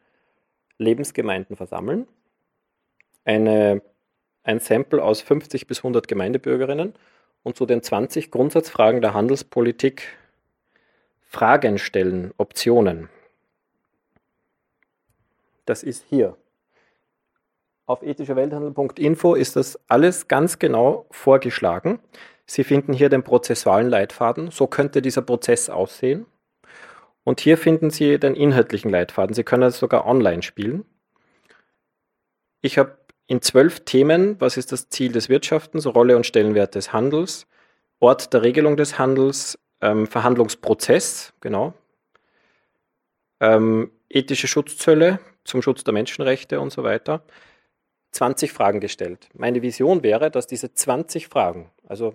Lebensgemeinden 0.78 1.56
versammeln, 1.56 2.06
eine, 3.24 3.82
ein 4.44 4.60
Sample 4.60 5.02
aus 5.02 5.22
50 5.22 5.66
bis 5.66 5.78
100 5.78 6.06
Gemeindebürgerinnen 6.06 6.94
und 7.42 7.56
zu 7.56 7.66
den 7.66 7.82
20 7.82 8.30
Grundsatzfragen 8.30 9.00
der 9.00 9.14
Handelspolitik 9.14 10.16
Fragen 11.20 11.78
stellen, 11.78 12.32
Optionen. 12.36 13.08
Das 15.66 15.82
ist 15.82 16.04
hier. 16.08 16.36
Auf 17.88 18.02
ethischerwelthandel.info 18.02 19.34
ist 19.34 19.56
das 19.56 19.80
alles 19.88 20.28
ganz 20.28 20.58
genau 20.58 21.06
vorgeschlagen. 21.10 22.00
Sie 22.44 22.62
finden 22.62 22.92
hier 22.92 23.08
den 23.08 23.22
prozessualen 23.22 23.88
Leitfaden. 23.88 24.50
So 24.50 24.66
könnte 24.66 25.00
dieser 25.00 25.22
Prozess 25.22 25.70
aussehen. 25.70 26.26
Und 27.24 27.40
hier 27.40 27.56
finden 27.56 27.88
Sie 27.88 28.18
den 28.18 28.34
inhaltlichen 28.34 28.90
Leitfaden. 28.90 29.32
Sie 29.32 29.42
können 29.42 29.62
es 29.62 29.78
sogar 29.78 30.06
online 30.06 30.42
spielen. 30.42 30.84
Ich 32.60 32.76
habe 32.76 32.98
in 33.26 33.40
zwölf 33.40 33.80
Themen, 33.86 34.38
was 34.38 34.58
ist 34.58 34.70
das 34.70 34.90
Ziel 34.90 35.10
des 35.12 35.30
Wirtschaftens, 35.30 35.86
Rolle 35.86 36.14
und 36.16 36.26
Stellenwert 36.26 36.74
des 36.74 36.92
Handels, 36.92 37.46
Ort 38.00 38.34
der 38.34 38.42
Regelung 38.42 38.76
des 38.76 38.98
Handels, 38.98 39.58
ähm, 39.80 40.06
Verhandlungsprozess, 40.06 41.32
genau, 41.40 41.72
ähm, 43.40 43.92
ethische 44.10 44.46
Schutzzölle 44.46 45.20
zum 45.44 45.62
Schutz 45.62 45.84
der 45.84 45.94
Menschenrechte 45.94 46.60
und 46.60 46.70
so 46.70 46.84
weiter, 46.84 47.22
20 48.12 48.52
Fragen 48.52 48.80
gestellt. 48.80 49.28
Meine 49.34 49.62
Vision 49.62 50.02
wäre, 50.02 50.30
dass 50.30 50.46
diese 50.46 50.72
20 50.72 51.28
Fragen, 51.28 51.70
also 51.86 52.14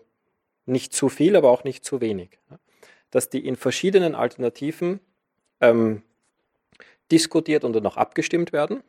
nicht 0.66 0.94
zu 0.94 1.10
viel, 1.10 1.36
aber 1.36 1.50
auch 1.50 1.64
nicht 1.64 1.84
zu 1.86 2.02
wenig, 2.02 2.40
dass 3.12 3.30
die 3.30 3.46
in 3.46 3.56
verschiedenen 3.56 4.16
Alternativen 4.16 5.00
ähm, 5.62 6.04
diskutiert 7.12 7.64
und 7.64 7.74
dann 7.74 7.84
noch 7.84 7.98
abgestimmt 7.98 8.54
werden. 8.54 8.84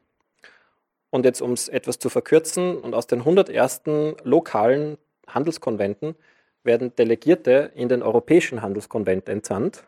Und 1.11 1.25
jetzt, 1.25 1.43
um 1.43 1.53
es 1.53 1.69
etwas 1.69 1.99
zu 1.99 2.09
verkürzen, 2.09 2.77
und 2.77 2.95
aus 2.95 3.07
den 3.07 3.21
101. 3.21 3.83
lokalen 4.25 4.99
Handelskonventen 5.29 6.17
werden 6.65 6.95
Delegierte 6.97 7.71
in 7.75 7.89
den 7.89 8.03
europäischen 8.03 8.63
Handelskonvent 8.63 9.29
entsandt. 9.29 9.85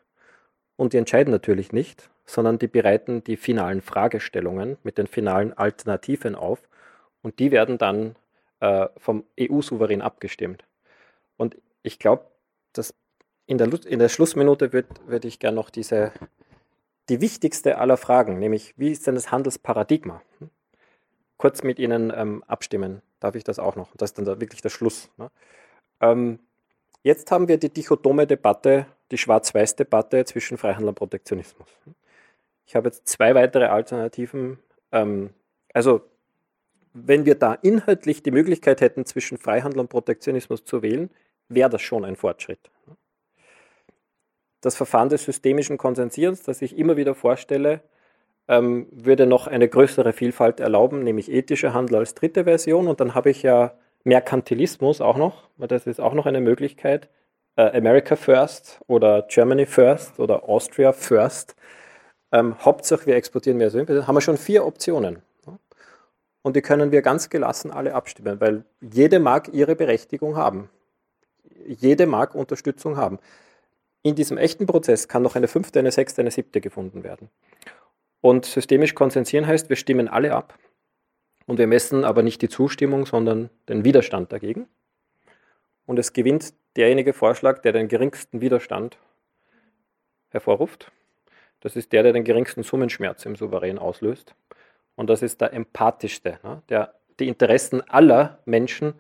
Und 0.76 0.92
die 0.92 0.98
entscheiden 0.98 1.32
natürlich 1.32 1.72
nicht, 1.72 2.10
sondern 2.26 2.58
die 2.58 2.68
bereiten 2.68 3.24
die 3.24 3.36
finalen 3.36 3.80
Fragestellungen 3.80 4.76
mit 4.82 4.98
den 4.98 5.06
finalen 5.06 5.52
Alternativen 5.52 6.34
auf. 6.34 6.60
Und 7.22 7.38
die 7.38 7.50
werden 7.50 7.78
dann 7.78 8.16
äh, 8.60 8.88
vom 8.96 9.24
EU-Souverän 9.38 10.02
abgestimmt. 10.02 10.64
Und 11.36 11.56
ich 11.82 11.98
glaube, 11.98 12.26
dass 12.72 12.94
in 13.46 13.58
der, 13.58 13.68
in 13.86 13.98
der 13.98 14.08
Schlussminute 14.08 14.72
würde 14.72 14.88
würd 15.06 15.24
ich 15.24 15.38
gerne 15.38 15.56
noch 15.56 15.70
diese, 15.70 16.12
die 17.08 17.20
wichtigste 17.20 17.78
aller 17.78 17.96
Fragen, 17.96 18.38
nämlich 18.38 18.74
wie 18.76 18.90
ist 18.90 19.06
denn 19.06 19.14
das 19.14 19.30
Handelsparadigma? 19.30 20.22
Kurz 21.36 21.62
mit 21.62 21.78
Ihnen 21.78 22.12
ähm, 22.14 22.42
abstimmen. 22.44 23.02
Darf 23.20 23.34
ich 23.34 23.44
das 23.44 23.58
auch 23.58 23.76
noch? 23.76 23.94
Das 23.96 24.10
ist 24.10 24.18
dann 24.18 24.24
da 24.24 24.40
wirklich 24.40 24.62
der 24.62 24.70
Schluss. 24.70 25.10
Ne? 25.16 25.30
Ähm, 26.00 26.38
jetzt 27.02 27.30
haben 27.30 27.48
wir 27.48 27.58
die 27.58 27.68
dichotome 27.68 28.26
Debatte, 28.26 28.86
die 29.10 29.18
Schwarz-Weiß-Debatte 29.18 30.24
zwischen 30.24 30.58
Freihandel 30.58 30.88
und 30.88 30.94
Protektionismus. 30.94 31.68
Ich 32.66 32.74
habe 32.74 32.88
jetzt 32.88 33.06
zwei 33.06 33.34
weitere 33.34 33.66
Alternativen. 33.66 34.58
Ähm, 34.92 35.30
also, 35.72 36.02
wenn 36.96 37.26
wir 37.26 37.34
da 37.34 37.54
inhaltlich 37.54 38.22
die 38.22 38.30
Möglichkeit 38.30 38.80
hätten, 38.80 39.04
zwischen 39.04 39.38
Freihandel 39.38 39.80
und 39.80 39.88
Protektionismus 39.88 40.64
zu 40.64 40.82
wählen, 40.82 41.10
wäre 41.48 41.70
das 41.70 41.82
schon 41.82 42.04
ein 42.04 42.16
Fortschritt 42.16 42.70
das 44.66 44.76
Verfahren 44.76 45.08
des 45.08 45.24
systemischen 45.24 45.78
Konsensierens, 45.78 46.42
das 46.42 46.60
ich 46.60 46.76
immer 46.76 46.96
wieder 46.96 47.14
vorstelle, 47.14 47.80
ähm, 48.48 48.88
würde 48.90 49.26
noch 49.26 49.46
eine 49.46 49.68
größere 49.68 50.12
Vielfalt 50.12 50.60
erlauben, 50.60 51.04
nämlich 51.04 51.30
ethischer 51.30 51.72
Handel 51.72 51.96
als 51.96 52.14
dritte 52.14 52.44
Version. 52.44 52.88
Und 52.88 53.00
dann 53.00 53.14
habe 53.14 53.30
ich 53.30 53.42
ja 53.42 53.74
Merkantilismus 54.04 55.00
auch 55.00 55.16
noch, 55.16 55.48
weil 55.56 55.68
das 55.68 55.86
ist 55.86 56.00
auch 56.00 56.14
noch 56.14 56.26
eine 56.26 56.40
Möglichkeit. 56.40 57.08
Äh, 57.56 57.76
America 57.76 58.16
First 58.16 58.80
oder 58.88 59.22
Germany 59.28 59.66
First 59.66 60.18
oder 60.18 60.48
Austria 60.48 60.92
First. 60.92 61.54
Ähm, 62.32 62.56
Hauptsache, 62.64 63.06
wir 63.06 63.14
exportieren 63.14 63.58
mehr 63.58 63.70
Söhne. 63.70 64.06
Haben 64.06 64.16
wir 64.16 64.20
schon 64.20 64.36
vier 64.36 64.66
Optionen. 64.66 65.22
Und 66.46 66.54
die 66.54 66.62
können 66.62 66.92
wir 66.92 67.02
ganz 67.02 67.28
gelassen 67.28 67.72
alle 67.72 67.92
abstimmen, 67.92 68.40
weil 68.40 68.64
jede 68.80 69.18
mag 69.18 69.48
ihre 69.52 69.74
Berechtigung 69.74 70.36
haben. 70.36 70.70
Jede 71.66 72.06
mag 72.06 72.36
Unterstützung 72.36 72.96
haben. 72.96 73.18
In 74.04 74.14
diesem 74.14 74.38
echten 74.38 74.64
Prozess 74.64 75.08
kann 75.08 75.24
noch 75.24 75.34
eine 75.34 75.48
fünfte, 75.48 75.80
eine 75.80 75.90
sechste, 75.90 76.20
eine 76.20 76.30
siebte 76.30 76.60
gefunden 76.60 77.02
werden. 77.02 77.30
Und 78.20 78.44
systemisch 78.44 78.94
konsensieren 78.94 79.44
heißt, 79.44 79.70
wir 79.70 79.74
stimmen 79.74 80.06
alle 80.06 80.36
ab 80.36 80.56
und 81.46 81.58
wir 81.58 81.66
messen 81.66 82.04
aber 82.04 82.22
nicht 82.22 82.40
die 82.42 82.48
Zustimmung, 82.48 83.06
sondern 83.06 83.50
den 83.68 83.84
Widerstand 83.84 84.30
dagegen. 84.30 84.68
Und 85.84 85.98
es 85.98 86.12
gewinnt 86.12 86.54
derjenige 86.76 87.12
Vorschlag, 87.12 87.58
der 87.62 87.72
den 87.72 87.88
geringsten 87.88 88.40
Widerstand 88.40 88.98
hervorruft. 90.28 90.92
Das 91.58 91.74
ist 91.74 91.92
der, 91.92 92.04
der 92.04 92.12
den 92.12 92.22
geringsten 92.22 92.62
Summenschmerz 92.62 93.26
im 93.26 93.34
Souverän 93.34 93.80
auslöst. 93.80 94.36
Und 94.96 95.08
das 95.08 95.22
ist 95.22 95.40
der 95.40 95.52
empathischste, 95.52 96.38
ne? 96.42 96.62
der 96.68 96.94
die 97.20 97.28
Interessen 97.28 97.82
aller 97.88 98.38
Menschen, 98.44 98.94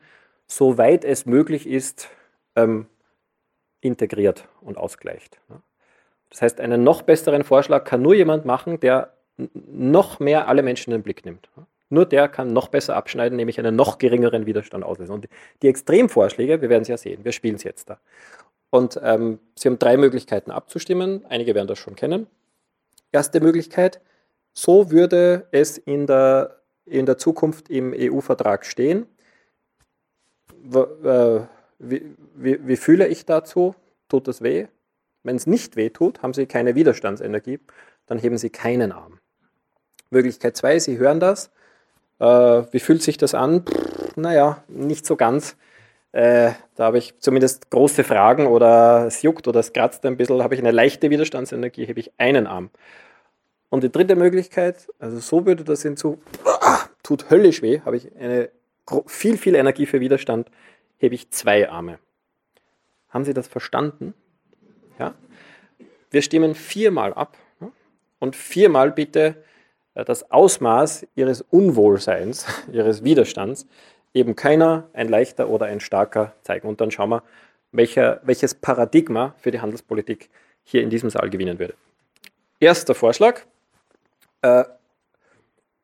soweit 0.46 1.04
es 1.04 1.26
möglich 1.26 1.66
ist, 1.66 2.08
ähm, 2.54 2.86
integriert 3.80 4.48
und 4.60 4.78
ausgleicht. 4.78 5.40
Das 6.30 6.42
heißt, 6.42 6.60
einen 6.60 6.82
noch 6.82 7.02
besseren 7.02 7.44
Vorschlag 7.44 7.84
kann 7.84 8.02
nur 8.02 8.14
jemand 8.14 8.44
machen, 8.44 8.80
der 8.80 9.12
noch 9.36 10.18
mehr 10.18 10.48
alle 10.48 10.62
Menschen 10.62 10.92
in 10.92 11.00
den 11.00 11.02
Blick 11.02 11.24
nimmt. 11.24 11.48
Nur 11.88 12.04
der 12.04 12.28
kann 12.28 12.52
noch 12.52 12.68
besser 12.68 12.96
abschneiden, 12.96 13.36
nämlich 13.36 13.58
einen 13.58 13.76
noch 13.76 13.98
geringeren 13.98 14.46
Widerstand 14.46 14.82
auslösen. 14.82 15.12
Und 15.12 15.28
die 15.62 15.68
Extremvorschläge, 15.68 16.60
wir 16.60 16.68
werden 16.68 16.82
es 16.82 16.88
ja 16.88 16.96
sehen, 16.96 17.24
wir 17.24 17.32
spielen 17.32 17.56
es 17.56 17.62
jetzt 17.62 17.90
da. 17.90 18.00
Und 18.70 18.98
ähm, 19.02 19.38
Sie 19.54 19.68
haben 19.68 19.78
drei 19.78 19.96
Möglichkeiten 19.96 20.50
abzustimmen. 20.50 21.24
Einige 21.28 21.54
werden 21.54 21.68
das 21.68 21.78
schon 21.78 21.94
kennen. 21.94 22.26
Erste 23.12 23.40
Möglichkeit, 23.40 24.00
so 24.56 24.90
würde 24.90 25.46
es 25.50 25.76
in 25.76 26.06
der, 26.06 26.62
in 26.86 27.04
der 27.04 27.18
Zukunft 27.18 27.68
im 27.68 27.94
EU-Vertrag 27.94 28.64
stehen. 28.64 29.06
Äh, 30.72 31.40
wie, 31.78 32.16
wie, 32.34 32.66
wie 32.66 32.76
fühle 32.76 33.06
ich 33.06 33.26
dazu? 33.26 33.74
Tut 34.08 34.26
das 34.26 34.42
weh? 34.42 34.66
Wenn 35.22 35.36
es 35.36 35.46
nicht 35.46 35.76
weh 35.76 35.90
tut, 35.90 36.22
haben 36.22 36.32
Sie 36.32 36.46
keine 36.46 36.74
Widerstandsenergie, 36.74 37.60
dann 38.06 38.18
heben 38.18 38.38
Sie 38.38 38.50
keinen 38.50 38.92
Arm. 38.92 39.18
Möglichkeit 40.10 40.56
2, 40.56 40.78
Sie 40.78 40.98
hören 40.98 41.20
das, 41.20 41.50
Äh, 42.18 42.24
wie 42.72 42.80
fühlt 42.80 43.02
sich 43.02 43.18
das 43.18 43.34
an? 43.34 43.62
Pff, 43.66 44.16
naja, 44.16 44.64
nicht 44.68 45.04
so 45.04 45.16
ganz. 45.16 45.56
Äh, 46.12 46.52
da 46.76 46.84
habe 46.84 46.96
ich 46.96 47.18
zumindest 47.18 47.70
große 47.70 48.04
Fragen 48.04 48.46
oder 48.46 49.06
es 49.06 49.20
juckt 49.20 49.46
oder 49.48 49.60
es 49.60 49.74
kratzt 49.74 50.06
ein 50.06 50.16
bisschen. 50.16 50.42
Habe 50.42 50.54
ich 50.54 50.60
eine 50.62 50.70
leichte 50.70 51.10
Widerstandsenergie, 51.10 51.84
hebe 51.86 52.00
ich 52.00 52.12
einen 52.16 52.46
Arm. 52.46 52.70
Und 53.68 53.82
die 53.82 53.90
dritte 53.90 54.16
Möglichkeit, 54.16 54.88
also 54.98 55.18
so 55.18 55.46
würde 55.46 55.64
das 55.64 55.82
hinzu, 55.82 56.18
ah, 56.44 56.80
tut 57.02 57.30
höllisch 57.30 57.62
weh, 57.62 57.80
habe 57.80 57.96
ich 57.96 58.14
eine 58.16 58.50
viel, 59.06 59.36
viel 59.36 59.54
Energie 59.54 59.86
für 59.86 60.00
Widerstand, 60.00 60.50
hebe 60.98 61.14
ich 61.14 61.30
zwei 61.30 61.68
Arme. 61.68 61.98
Haben 63.08 63.24
Sie 63.24 63.34
das 63.34 63.48
verstanden? 63.48 64.14
Ja? 64.98 65.14
Wir 66.10 66.22
stimmen 66.22 66.54
viermal 66.54 67.12
ab 67.14 67.36
und 68.18 68.36
viermal 68.36 68.92
bitte 68.92 69.42
äh, 69.94 70.04
das 70.04 70.30
Ausmaß 70.30 71.06
Ihres 71.14 71.42
Unwohlseins, 71.42 72.46
Ihres 72.72 73.04
Widerstands, 73.04 73.66
eben 74.14 74.36
keiner, 74.36 74.88
ein 74.92 75.08
leichter 75.08 75.48
oder 75.48 75.66
ein 75.66 75.80
starker 75.80 76.32
zeigen. 76.42 76.68
Und 76.68 76.80
dann 76.80 76.90
schauen 76.90 77.10
wir, 77.10 77.22
welcher, 77.72 78.20
welches 78.22 78.54
Paradigma 78.54 79.34
für 79.38 79.50
die 79.50 79.60
Handelspolitik 79.60 80.30
hier 80.64 80.82
in 80.82 80.90
diesem 80.90 81.10
Saal 81.10 81.30
gewinnen 81.30 81.58
würde. 81.58 81.74
Erster 82.60 82.94
Vorschlag. 82.94 83.42
Äh, 84.42 84.64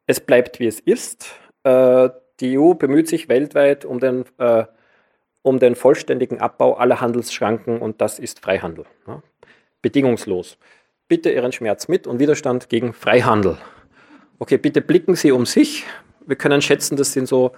es 0.06 0.20
bleibt 0.20 0.60
wie 0.60 0.66
es 0.66 0.80
ist. 0.80 1.26
Äh, 1.64 2.10
die 2.40 2.58
EU 2.58 2.74
bemüht 2.74 3.08
sich 3.08 3.28
weltweit 3.28 3.84
um 3.84 4.00
den, 4.00 4.24
äh, 4.38 4.64
um 5.42 5.58
den 5.58 5.74
vollständigen 5.74 6.40
Abbau 6.40 6.74
aller 6.74 7.00
Handelsschranken 7.00 7.80
und 7.80 8.00
das 8.00 8.18
ist 8.18 8.40
Freihandel. 8.40 8.84
Ja? 9.06 9.22
Bedingungslos. 9.80 10.58
Bitte 11.08 11.30
Ihren 11.30 11.52
Schmerz 11.52 11.88
mit 11.88 12.06
und 12.06 12.18
Widerstand 12.18 12.68
gegen 12.68 12.92
Freihandel. 12.92 13.58
Okay, 14.38 14.56
bitte 14.56 14.80
blicken 14.80 15.14
Sie 15.14 15.30
um 15.32 15.46
sich. 15.46 15.84
Wir 16.26 16.36
können 16.36 16.62
schätzen, 16.62 16.96
das 16.96 17.12
sind 17.12 17.28
so 17.28 17.52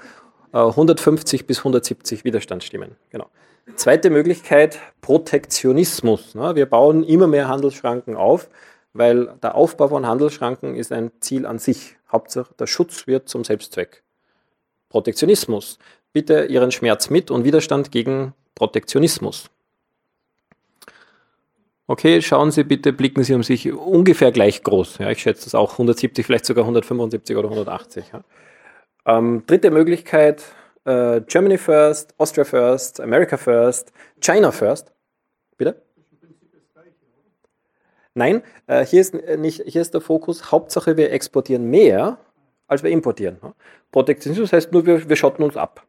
150 0.53 1.47
bis 1.47 1.59
170 1.59 2.25
Widerstandsstimmen. 2.25 2.97
Genau. 3.11 3.29
Zweite 3.77 4.11
Möglichkeit, 4.11 4.79
Protektionismus. 5.01 6.35
Wir 6.35 6.66
bauen 6.66 7.03
immer 7.03 7.27
mehr 7.27 7.49
Handelsschranken 7.49 8.16
auf 8.16 8.49
weil 8.95 9.35
der 9.43 9.57
Aufbau 9.57 9.89
von 9.89 10.07
Handelsschranken 10.07 10.77
ist 10.77 10.93
ein 10.93 11.11
Ziel 11.21 11.45
an 11.45 11.59
sich. 11.59 11.97
Hauptsache, 12.11 12.55
der 12.59 12.66
Schutz 12.66 13.07
wird 13.07 13.29
zum 13.29 13.45
Selbstzweck. 13.45 14.03
Protektionismus. 14.89 15.79
Bitte 16.12 16.45
Ihren 16.45 16.71
Schmerz 16.71 17.11
mit 17.11 17.31
und 17.31 17.45
Widerstand 17.45 17.91
gegen 17.91 18.33
Protektionismus. 18.55 19.51
Okay, 21.87 22.23
schauen 22.23 22.51
Sie 22.51 22.65
bitte, 22.65 22.93
blicken 22.93 23.25
Sie 23.25 23.35
um 23.35 23.43
sich 23.43 23.71
ungefähr 23.71 24.33
gleich 24.33 24.62
groß. 24.62 24.99
Ja, 24.99 25.11
ich 25.11 25.21
schätze 25.21 25.45
das 25.45 25.55
auch 25.55 25.73
170, 25.73 26.25
vielleicht 26.25 26.47
sogar 26.47 26.65
175 26.65 27.37
oder 27.37 27.49
180. 27.49 28.05
Ja. 28.12 28.25
Ähm, 29.07 29.43
dritte 29.47 29.71
Möglichkeit, 29.71 30.45
äh, 30.85 31.21
Germany 31.23 31.59
first, 31.59 32.15
Austria 32.16 32.45
first, 32.45 33.01
America 33.01 33.37
first, 33.37 33.93
China 34.21 34.51
first. 34.51 34.93
Bitte? 35.59 35.83
Nein, 38.15 38.43
äh, 38.69 38.85
hier, 38.86 39.01
ist 39.01 39.15
äh, 39.15 39.36
nicht, 39.36 39.62
hier 39.66 39.82
ist 39.82 39.93
der 39.93 40.01
Fokus, 40.01 40.53
Hauptsache 40.53 40.97
wir 40.97 41.12
exportieren 41.12 41.69
mehr, 41.69 42.19
als 42.69 42.82
wir 42.82 42.91
importieren. 42.91 43.39
Protektionismus 43.91 44.53
heißt 44.53 44.73
nur, 44.73 44.86
wir, 44.86 45.09
wir 45.09 45.16
schotten 45.16 45.45
uns 45.45 45.57
ab. 45.57 45.85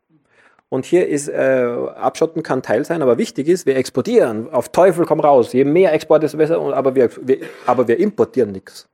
Und 0.69 0.85
hier 0.85 1.07
ist, 1.07 1.29
äh, 1.29 1.67
Abschotten 1.95 2.41
kann 2.41 2.63
Teil 2.63 2.83
sein, 2.83 3.01
aber 3.01 3.17
wichtig 3.17 3.47
ist, 3.47 3.65
wir 3.65 3.75
exportieren. 3.75 4.51
Auf 4.51 4.69
Teufel 4.69 5.05
komm 5.05 5.19
raus. 5.19 5.53
Je 5.53 5.63
mehr 5.63 5.93
Export, 5.93 6.23
desto 6.23 6.37
besser. 6.37 6.59
Aber 6.59 6.95
wir, 6.95 7.09
wir, 7.21 7.41
aber 7.67 7.87
wir 7.87 7.99
importieren 7.99 8.51
nichts. 8.51 8.89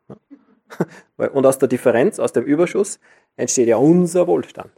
Und 1.18 1.46
aus 1.46 1.58
der 1.58 1.70
Differenz, 1.70 2.20
aus 2.20 2.34
dem 2.34 2.44
Überschuss, 2.44 3.00
entsteht 3.38 3.70
ja 3.70 3.78
unser 3.78 4.28
Wohlstand. 4.28 4.72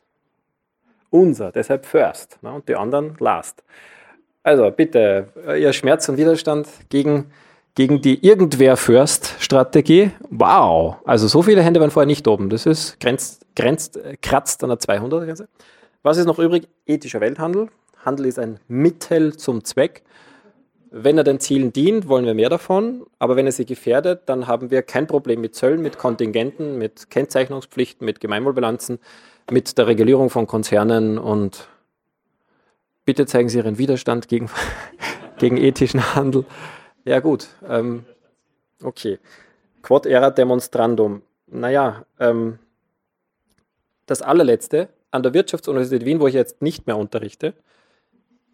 Unser, 1.09 1.51
deshalb 1.51 1.85
first. 1.85 2.37
Und 2.41 2.69
die 2.69 2.75
anderen 2.75 3.15
last. 3.19 3.63
Also 4.43 4.69
bitte, 4.71 5.29
äh, 5.47 5.61
Ihr 5.61 5.73
Schmerz 5.73 6.07
und 6.09 6.17
Widerstand 6.17 6.67
gegen 6.89 7.31
gegen 7.75 8.01
die 8.01 8.25
Irgendwer-First-Strategie. 8.25 10.11
Wow! 10.29 10.97
Also 11.05 11.27
so 11.27 11.41
viele 11.41 11.63
Hände 11.63 11.79
waren 11.79 11.91
vorher 11.91 12.07
nicht 12.07 12.27
oben. 12.27 12.49
Das 12.49 12.65
ist 12.65 12.99
grenzt, 12.99 13.45
grenzt 13.55 13.99
kratzt 14.21 14.63
an 14.63 14.69
der 14.69 14.79
200er-Grenze. 14.79 15.47
Was 16.03 16.17
ist 16.17 16.25
noch 16.25 16.39
übrig? 16.39 16.67
Ethischer 16.85 17.21
Welthandel. 17.21 17.69
Handel 18.05 18.25
ist 18.27 18.37
ein 18.37 18.59
Mittel 18.67 19.35
zum 19.37 19.63
Zweck. 19.63 20.03
Wenn 20.91 21.17
er 21.17 21.23
den 21.23 21.39
Zielen 21.39 21.73
dient, 21.73 22.07
wollen 22.07 22.25
wir 22.25 22.35
mehr 22.35 22.49
davon. 22.49 23.07
Aber 23.17 23.35
wenn 23.35 23.47
er 23.47 23.51
sie 23.51 23.65
gefährdet, 23.65 24.23
dann 24.27 24.45
haben 24.45 24.69
wir 24.69 24.83
kein 24.83 25.07
Problem 25.07 25.41
mit 25.41 25.55
Zöllen, 25.55 25.81
mit 25.81 25.97
Kontingenten, 25.97 26.77
mit 26.77 27.09
Kennzeichnungspflichten, 27.09 28.05
mit 28.05 28.19
Gemeinwohlbilanzen, 28.19 28.99
mit 29.49 29.75
der 29.77 29.87
Regulierung 29.87 30.29
von 30.29 30.45
Konzernen 30.45 31.17
und 31.17 31.67
bitte 33.05 33.25
zeigen 33.25 33.49
Sie 33.49 33.57
Ihren 33.57 33.79
Widerstand 33.79 34.27
gegen, 34.27 34.49
gegen 35.39 35.57
ethischen 35.57 36.13
Handel. 36.15 36.45
Ja, 37.05 37.19
gut. 37.19 37.47
Ähm, 37.67 38.05
okay. 38.81 39.19
Quod 39.81 40.05
era 40.05 40.29
demonstrandum. 40.29 41.21
Naja, 41.47 42.05
ähm, 42.19 42.59
das 44.05 44.21
allerletzte 44.21 44.89
an 45.11 45.23
der 45.23 45.33
Wirtschaftsuniversität 45.33 46.05
Wien, 46.05 46.19
wo 46.19 46.27
ich 46.27 46.33
jetzt 46.33 46.61
nicht 46.61 46.87
mehr 46.87 46.97
unterrichte. 46.97 47.53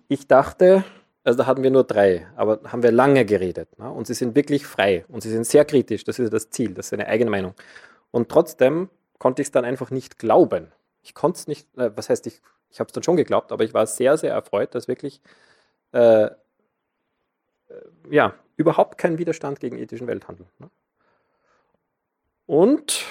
Ich 0.07 0.27
dachte, 0.27 0.83
also 1.23 1.37
da 1.37 1.45
hatten 1.45 1.63
wir 1.63 1.71
nur 1.71 1.83
drei, 1.83 2.27
aber 2.35 2.59
haben 2.65 2.83
wir 2.83 2.91
lange 2.91 3.23
geredet. 3.25 3.77
Ne? 3.77 3.89
Und 3.89 4.07
sie 4.07 4.13
sind 4.13 4.35
wirklich 4.35 4.65
frei 4.65 5.05
und 5.07 5.21
sie 5.21 5.29
sind 5.29 5.45
sehr 5.45 5.63
kritisch. 5.63 6.03
Das 6.03 6.19
ist 6.19 6.33
das 6.33 6.49
Ziel, 6.49 6.73
das 6.73 6.87
ist 6.87 6.93
eine 6.93 7.07
eigene 7.07 7.29
Meinung. 7.29 7.53
Und 8.11 8.29
trotzdem 8.29 8.89
konnte 9.19 9.41
ich 9.41 9.49
es 9.49 9.51
dann 9.51 9.65
einfach 9.65 9.91
nicht 9.91 10.17
glauben. 10.17 10.71
Ich 11.03 11.13
konnte 11.13 11.37
es 11.37 11.47
nicht, 11.47 11.67
äh, 11.77 11.91
was 11.95 12.09
heißt, 12.09 12.25
ich, 12.27 12.41
ich 12.71 12.79
habe 12.79 12.87
es 12.87 12.93
dann 12.93 13.03
schon 13.03 13.15
geglaubt, 13.15 13.51
aber 13.51 13.63
ich 13.63 13.73
war 13.73 13.85
sehr, 13.85 14.17
sehr 14.17 14.33
erfreut, 14.33 14.73
dass 14.73 14.87
wirklich 14.87 15.21
äh, 15.91 16.29
ja, 18.09 18.33
überhaupt 18.57 18.97
kein 18.97 19.17
Widerstand 19.17 19.59
gegen 19.59 19.77
ethischen 19.77 20.07
Welthandel. 20.07 20.45
Ne? 20.59 20.69
Und 22.45 23.05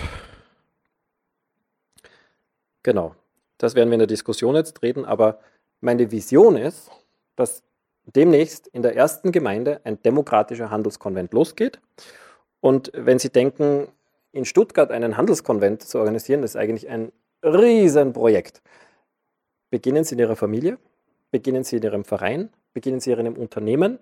genau, 2.82 3.14
das 3.58 3.74
werden 3.74 3.90
wir 3.90 3.94
in 3.94 4.00
der 4.00 4.06
Diskussion 4.06 4.54
jetzt 4.56 4.82
reden, 4.82 5.04
aber 5.04 5.40
meine 5.80 6.10
Vision 6.10 6.56
ist, 6.56 6.90
dass 7.36 7.62
demnächst 8.04 8.66
in 8.68 8.82
der 8.82 8.96
ersten 8.96 9.32
Gemeinde 9.32 9.80
ein 9.84 10.02
demokratischer 10.02 10.70
Handelskonvent 10.70 11.32
losgeht. 11.32 11.80
Und 12.60 12.90
wenn 12.94 13.18
Sie 13.18 13.30
denken, 13.30 13.88
in 14.32 14.44
Stuttgart 14.44 14.90
einen 14.90 15.16
Handelskonvent 15.16 15.82
zu 15.82 15.98
organisieren, 15.98 16.42
ist 16.42 16.56
eigentlich 16.56 16.88
ein 16.88 17.12
Riesenprojekt. 17.42 18.62
Beginnen 19.70 20.04
Sie 20.04 20.14
in 20.14 20.18
Ihrer 20.20 20.36
Familie, 20.36 20.78
beginnen 21.30 21.64
Sie 21.64 21.76
in 21.76 21.82
Ihrem 21.82 22.04
Verein, 22.04 22.50
beginnen 22.72 23.00
Sie 23.00 23.12
in 23.12 23.18
Ihrem 23.18 23.36
Unternehmen, 23.36 23.98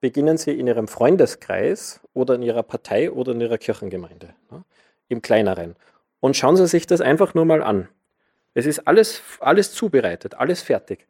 beginnen 0.00 0.36
Sie 0.36 0.52
in 0.52 0.66
Ihrem 0.66 0.88
Freundeskreis 0.88 2.00
oder 2.14 2.34
in 2.34 2.42
Ihrer 2.42 2.62
Partei 2.62 3.10
oder 3.10 3.32
in 3.32 3.40
Ihrer 3.40 3.58
Kirchengemeinde, 3.58 4.34
ja, 4.50 4.62
im 5.08 5.22
kleineren. 5.22 5.76
Und 6.20 6.36
schauen 6.36 6.56
Sie 6.56 6.66
sich 6.66 6.86
das 6.86 7.00
einfach 7.00 7.34
nur 7.34 7.44
mal 7.44 7.62
an. 7.62 7.88
Es 8.54 8.66
ist 8.66 8.86
alles, 8.86 9.22
alles 9.40 9.72
zubereitet, 9.72 10.34
alles 10.34 10.62
fertig. 10.62 11.06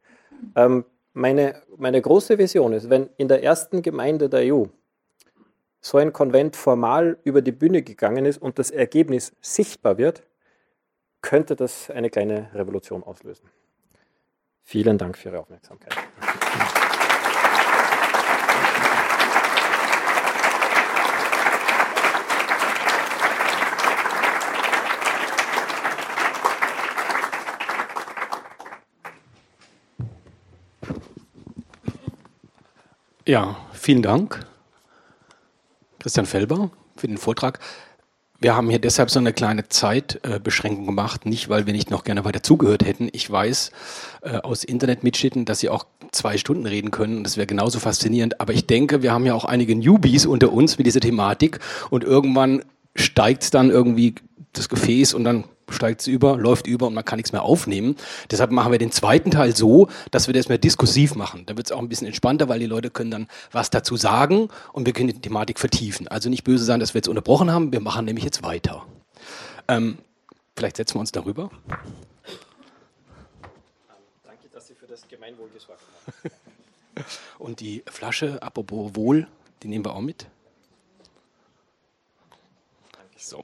Ähm, 0.57 0.85
meine, 1.13 1.63
meine 1.77 2.01
große 2.01 2.39
Vision 2.39 2.73
ist, 2.73 2.91
wenn 2.91 3.09
in 3.17 3.29
der 3.29 3.43
ersten 3.43 3.83
Gemeinde 3.83 4.29
der 4.29 4.55
EU 4.55 4.67
so 5.81 5.99
ein 5.99 6.13
Konvent 6.13 6.57
formal 6.57 7.19
über 7.25 7.43
die 7.43 7.53
Bühne 7.53 7.83
gegangen 7.83 8.27
ist 8.27 8.39
und 8.39 8.59
das 8.59 8.71
Ergebnis 8.71 9.33
sichtbar 9.41 9.99
wird, 9.99 10.23
könnte 11.23 11.57
das 11.57 11.91
eine 11.91 12.11
kleine 12.11 12.51
Revolution 12.55 13.03
auslösen. 13.03 13.49
Vielen 14.63 14.99
Dank 14.99 15.19
für 15.19 15.31
Ihre 15.31 15.41
Aufmerksamkeit. 15.41 15.95
Ja, 33.31 33.55
vielen 33.73 34.03
Dank, 34.03 34.45
Christian 36.01 36.27
Felber, 36.27 36.73
für 36.97 37.07
den 37.07 37.17
Vortrag. 37.17 37.61
Wir 38.41 38.57
haben 38.57 38.69
hier 38.69 38.81
deshalb 38.81 39.09
so 39.09 39.21
eine 39.21 39.33
kleine 39.33 39.69
Zeitbeschränkung 39.69 40.85
gemacht, 40.85 41.27
nicht 41.27 41.49
weil 41.49 41.65
wir 41.65 41.73
nicht 41.73 41.93
noch 41.93 42.03
gerne 42.03 42.25
weiter 42.25 42.43
zugehört 42.43 42.85
hätten. 42.85 43.09
Ich 43.13 43.31
weiß 43.31 43.71
äh, 44.23 44.39
aus 44.39 44.65
Internetmitschnitten, 44.65 45.45
dass 45.45 45.61
Sie 45.61 45.69
auch 45.69 45.87
zwei 46.11 46.39
Stunden 46.39 46.67
reden 46.67 46.91
können 46.91 47.19
und 47.19 47.23
das 47.23 47.37
wäre 47.37 47.47
genauso 47.47 47.79
faszinierend. 47.79 48.41
Aber 48.41 48.53
ich 48.53 48.67
denke, 48.67 49.01
wir 49.01 49.13
haben 49.13 49.27
ja 49.27 49.35
auch 49.35 49.45
einige 49.45 49.77
Newbies 49.77 50.27
unter 50.27 50.53
uns 50.53 50.77
mit 50.77 50.89
dieser 50.89 50.99
Thematik 50.99 51.61
und 51.89 52.03
irgendwann 52.03 52.65
steigt 52.97 53.55
dann 53.55 53.71
irgendwie 53.71 54.17
das 54.55 54.69
Gefäß 54.69 55.15
und 55.15 55.23
dann 55.23 55.45
steigt 55.71 56.03
es 56.03 56.07
über, 56.07 56.37
läuft 56.37 56.67
über 56.67 56.87
und 56.87 56.95
man 56.95 57.05
kann 57.05 57.17
nichts 57.17 57.33
mehr 57.33 57.43
aufnehmen. 57.43 57.97
Deshalb 58.31 58.51
machen 58.51 58.73
wir 58.73 58.79
den 58.79 58.93
zweiten 58.93 59.31
Teil 59.31 59.57
so, 59.57 59.89
dass 60.11 60.27
wir 60.27 60.35
das 60.35 60.49
mehr 60.49 60.59
diskursiv 60.59 61.15
machen. 61.15 61.45
Da 61.47 61.57
wird 61.57 61.67
es 61.67 61.73
auch 61.73 61.79
ein 61.81 61.89
bisschen 61.89 62.07
entspannter, 62.07 62.49
weil 62.49 62.59
die 62.59 62.67
Leute 62.67 62.91
können 62.91 63.11
dann 63.11 63.29
was 63.53 63.71
dazu 63.71 63.97
sagen 63.97 64.49
und 64.73 64.87
wir 64.87 64.93
können 64.93 65.09
die 65.09 65.21
Thematik 65.21 65.59
vertiefen. 65.59 66.09
Also 66.09 66.29
nicht 66.29 66.45
böse 66.45 66.65
sein, 66.65 66.81
dass 66.81 66.95
wir 66.95 66.99
jetzt 66.99 67.09
unterbrochen 67.09 67.51
haben, 67.51 67.73
wir 67.73 67.81
machen 67.81 68.05
nämlich 68.05 68.25
jetzt 68.25 68.43
weiter. 68.43 68.85
Ähm, 69.69 69.99
Vielleicht 70.61 70.77
setzen 70.77 70.97
wir 70.97 71.01
uns 71.01 71.11
darüber. 71.11 71.51
Danke, 74.25 74.49
dass 74.53 74.67
Sie 74.67 74.75
für 74.75 74.87
das 74.87 75.09
Gemeinwohl 75.09 75.49
gesorgt 75.49 75.81
haben. 75.81 77.05
Und 77.39 77.61
die 77.61 77.83
Flasche, 77.87 78.43
apropos 78.43 78.95
Wohl, 78.95 79.27
die 79.63 79.69
nehmen 79.69 79.87
wir 79.87 79.95
auch 79.95 80.03
mit. 80.03 80.27
So. 83.17 83.43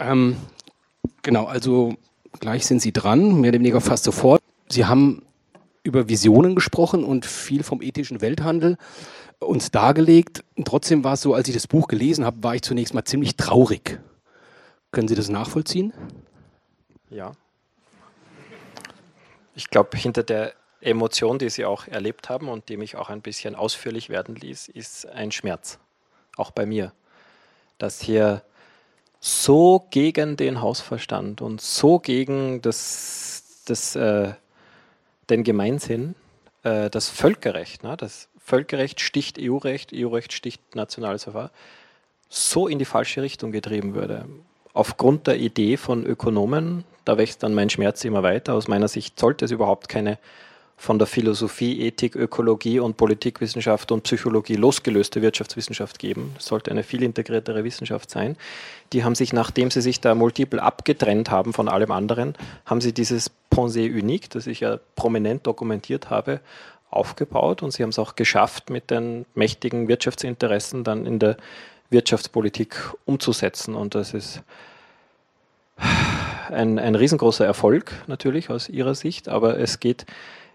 Ähm, 0.00 0.36
genau, 1.22 1.44
also 1.44 1.94
gleich 2.40 2.66
sind 2.66 2.80
Sie 2.80 2.92
dran, 2.92 3.40
mehr 3.40 3.50
oder 3.50 3.58
weniger 3.58 3.80
fast 3.80 4.04
sofort. 4.04 4.42
Sie 4.68 4.86
haben 4.86 5.22
über 5.82 6.08
Visionen 6.08 6.54
gesprochen 6.54 7.04
und 7.04 7.26
viel 7.26 7.62
vom 7.62 7.82
ethischen 7.82 8.20
Welthandel 8.20 8.78
uns 9.40 9.70
dargelegt. 9.70 10.42
Und 10.56 10.66
trotzdem 10.66 11.04
war 11.04 11.14
es 11.14 11.22
so, 11.22 11.34
als 11.34 11.48
ich 11.48 11.54
das 11.54 11.66
Buch 11.66 11.86
gelesen 11.86 12.24
habe, 12.24 12.42
war 12.42 12.54
ich 12.54 12.62
zunächst 12.62 12.94
mal 12.94 13.04
ziemlich 13.04 13.36
traurig. 13.36 14.00
Können 14.90 15.08
Sie 15.08 15.14
das 15.14 15.28
nachvollziehen? 15.28 15.92
Ja. 17.10 17.32
Ich 19.54 19.68
glaube, 19.68 19.96
hinter 19.96 20.22
der 20.22 20.54
Emotion, 20.80 21.38
die 21.38 21.50
Sie 21.50 21.64
auch 21.64 21.86
erlebt 21.86 22.28
haben 22.28 22.48
und 22.48 22.68
die 22.68 22.76
mich 22.76 22.96
auch 22.96 23.10
ein 23.10 23.20
bisschen 23.20 23.54
ausführlich 23.54 24.08
werden 24.08 24.34
ließ, 24.34 24.68
ist 24.68 25.06
ein 25.06 25.30
Schmerz. 25.30 25.78
Auch 26.36 26.50
bei 26.50 26.64
mir. 26.64 26.92
Dass 27.78 28.00
hier 28.00 28.42
so 29.20 29.86
gegen 29.90 30.36
den 30.36 30.62
Hausverstand 30.62 31.42
und 31.42 31.60
so 31.60 31.98
gegen 31.98 32.62
das, 32.62 33.62
das, 33.66 33.94
äh, 33.94 34.32
den 35.28 35.44
Gemeinsinn, 35.44 36.14
äh, 36.62 36.88
das 36.88 37.10
Völkerrecht, 37.10 37.84
ne, 37.84 37.96
das 37.96 38.28
Völkerrecht 38.38 39.00
sticht 39.00 39.38
EU-Recht, 39.38 39.92
EU-Recht 39.94 40.32
sticht 40.32 40.74
nationales 40.74 41.24
Verfahren, 41.24 41.50
so 42.30 42.66
in 42.66 42.78
die 42.78 42.84
falsche 42.84 43.22
Richtung 43.22 43.52
getrieben 43.52 43.94
würde. 43.94 44.24
Aufgrund 44.72 45.26
der 45.26 45.38
Idee 45.38 45.76
von 45.76 46.06
Ökonomen, 46.06 46.84
da 47.04 47.18
wächst 47.18 47.42
dann 47.42 47.54
mein 47.54 47.70
Schmerz 47.70 48.04
immer 48.04 48.22
weiter. 48.22 48.54
Aus 48.54 48.68
meiner 48.68 48.88
Sicht 48.88 49.18
sollte 49.18 49.44
es 49.44 49.50
überhaupt 49.50 49.88
keine 49.88 50.18
von 50.80 50.98
der 50.98 51.06
Philosophie, 51.06 51.82
Ethik, 51.82 52.16
Ökologie 52.16 52.80
und 52.80 52.96
Politikwissenschaft 52.96 53.92
und 53.92 54.04
Psychologie 54.04 54.54
losgelöste 54.54 55.20
Wirtschaftswissenschaft 55.20 55.98
geben. 55.98 56.32
Das 56.36 56.46
sollte 56.46 56.70
eine 56.70 56.84
viel 56.84 57.02
integriertere 57.02 57.64
Wissenschaft 57.64 58.10
sein. 58.10 58.34
Die 58.94 59.04
haben 59.04 59.14
sich, 59.14 59.34
nachdem 59.34 59.70
sie 59.70 59.82
sich 59.82 60.00
da 60.00 60.14
multiple 60.14 60.62
abgetrennt 60.62 61.30
haben 61.30 61.52
von 61.52 61.68
allem 61.68 61.90
anderen, 61.90 62.34
haben 62.64 62.80
sie 62.80 62.94
dieses 62.94 63.30
Pensée 63.52 63.92
unique, 63.92 64.30
das 64.30 64.46
ich 64.46 64.60
ja 64.60 64.80
prominent 64.96 65.46
dokumentiert 65.46 66.08
habe, 66.08 66.40
aufgebaut 66.90 67.62
und 67.62 67.72
sie 67.72 67.82
haben 67.82 67.90
es 67.90 67.98
auch 67.98 68.16
geschafft, 68.16 68.70
mit 68.70 68.90
den 68.90 69.26
mächtigen 69.34 69.86
Wirtschaftsinteressen 69.86 70.82
dann 70.82 71.04
in 71.04 71.18
der 71.18 71.36
Wirtschaftspolitik 71.90 72.94
umzusetzen. 73.04 73.74
Und 73.74 73.94
das 73.94 74.14
ist 74.14 74.40
ein, 76.48 76.78
ein 76.78 76.94
riesengroßer 76.94 77.44
Erfolg 77.44 77.92
natürlich 78.06 78.48
aus 78.48 78.70
ihrer 78.70 78.94
Sicht, 78.94 79.28
aber 79.28 79.58
es 79.58 79.78
geht 79.78 80.06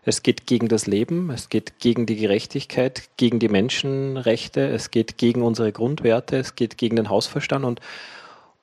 es 0.05 0.21
geht 0.21 0.45
gegen 0.45 0.67
das 0.67 0.85
Leben, 0.85 1.31
es 1.31 1.49
geht 1.49 1.79
gegen 1.79 2.05
die 2.05 2.15
Gerechtigkeit, 2.15 3.09
gegen 3.17 3.39
die 3.39 3.49
Menschenrechte, 3.49 4.67
es 4.67 4.91
geht 4.91 5.17
gegen 5.17 5.41
unsere 5.41 5.71
Grundwerte, 5.71 6.37
es 6.37 6.55
geht 6.55 6.77
gegen 6.77 6.95
den 6.95 7.09
Hausverstand. 7.09 7.65
Und, 7.65 7.81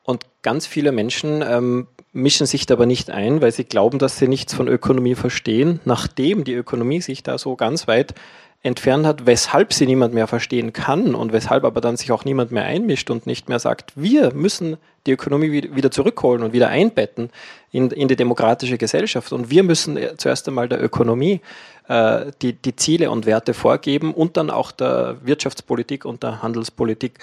und 0.05 0.25
ganz 0.43 0.67
viele 0.67 0.93
Menschen 0.93 1.43
ähm, 1.43 1.89
mischen 2.13 2.47
sich 2.47 2.67
dabei 2.67 2.87
nicht 2.87 3.11
ein, 3.11 3.43
weil 3.43 3.51
sie 3.51 3.65
glauben, 3.65 3.99
dass 3.99 4.19
sie 4.19 4.29
nichts 4.29 4.55
von 4.55 4.69
Ökonomie 4.69 5.17
verstehen, 5.17 5.81
nachdem 5.85 6.45
die 6.45 6.55
Ökonomie 6.55 7.01
sich 7.01 7.25
da 7.25 7.37
so 7.39 7.57
ganz 7.57 7.89
weit 7.89 8.15
entfernt 8.63 9.07
hat, 9.07 9.27
weshalb 9.27 9.73
sie 9.73 9.87
niemand 9.87 10.15
mehr 10.15 10.29
verstehen 10.29 10.73
kann 10.73 11.15
und 11.17 11.33
weshalb 11.33 11.65
aber 11.65 11.81
dann 11.81 11.97
sich 11.97 12.13
auch 12.13 12.25
niemand 12.25 12.53
mehr 12.53 12.65
einmischt 12.65 13.11
und 13.11 13.27
nicht 13.27 13.49
mehr 13.49 13.59
sagt, 13.59 13.93
wir 13.97 14.33
müssen 14.35 14.77
die 15.07 15.13
Ökonomie 15.13 15.75
wieder 15.75 15.91
zurückholen 15.91 16.45
und 16.45 16.53
wieder 16.53 16.69
einbetten 16.69 17.31
in, 17.73 17.91
in 17.91 18.07
die 18.07 18.15
demokratische 18.15 18.79
Gesellschaft 18.79 19.33
und 19.33 19.51
wir 19.51 19.65
müssen 19.65 19.99
zuerst 20.17 20.47
einmal 20.47 20.69
der 20.69 20.83
Ökonomie 20.83 21.41
äh, 21.89 22.31
die, 22.41 22.53
die 22.53 22.77
Ziele 22.77 23.11
und 23.11 23.27
Werte 23.27 23.53
vorgeben 23.53 24.15
und 24.15 24.37
dann 24.37 24.51
auch 24.51 24.71
der 24.71 25.17
Wirtschaftspolitik 25.23 26.05
und 26.05 26.23
der 26.23 26.43
Handelspolitik. 26.43 27.19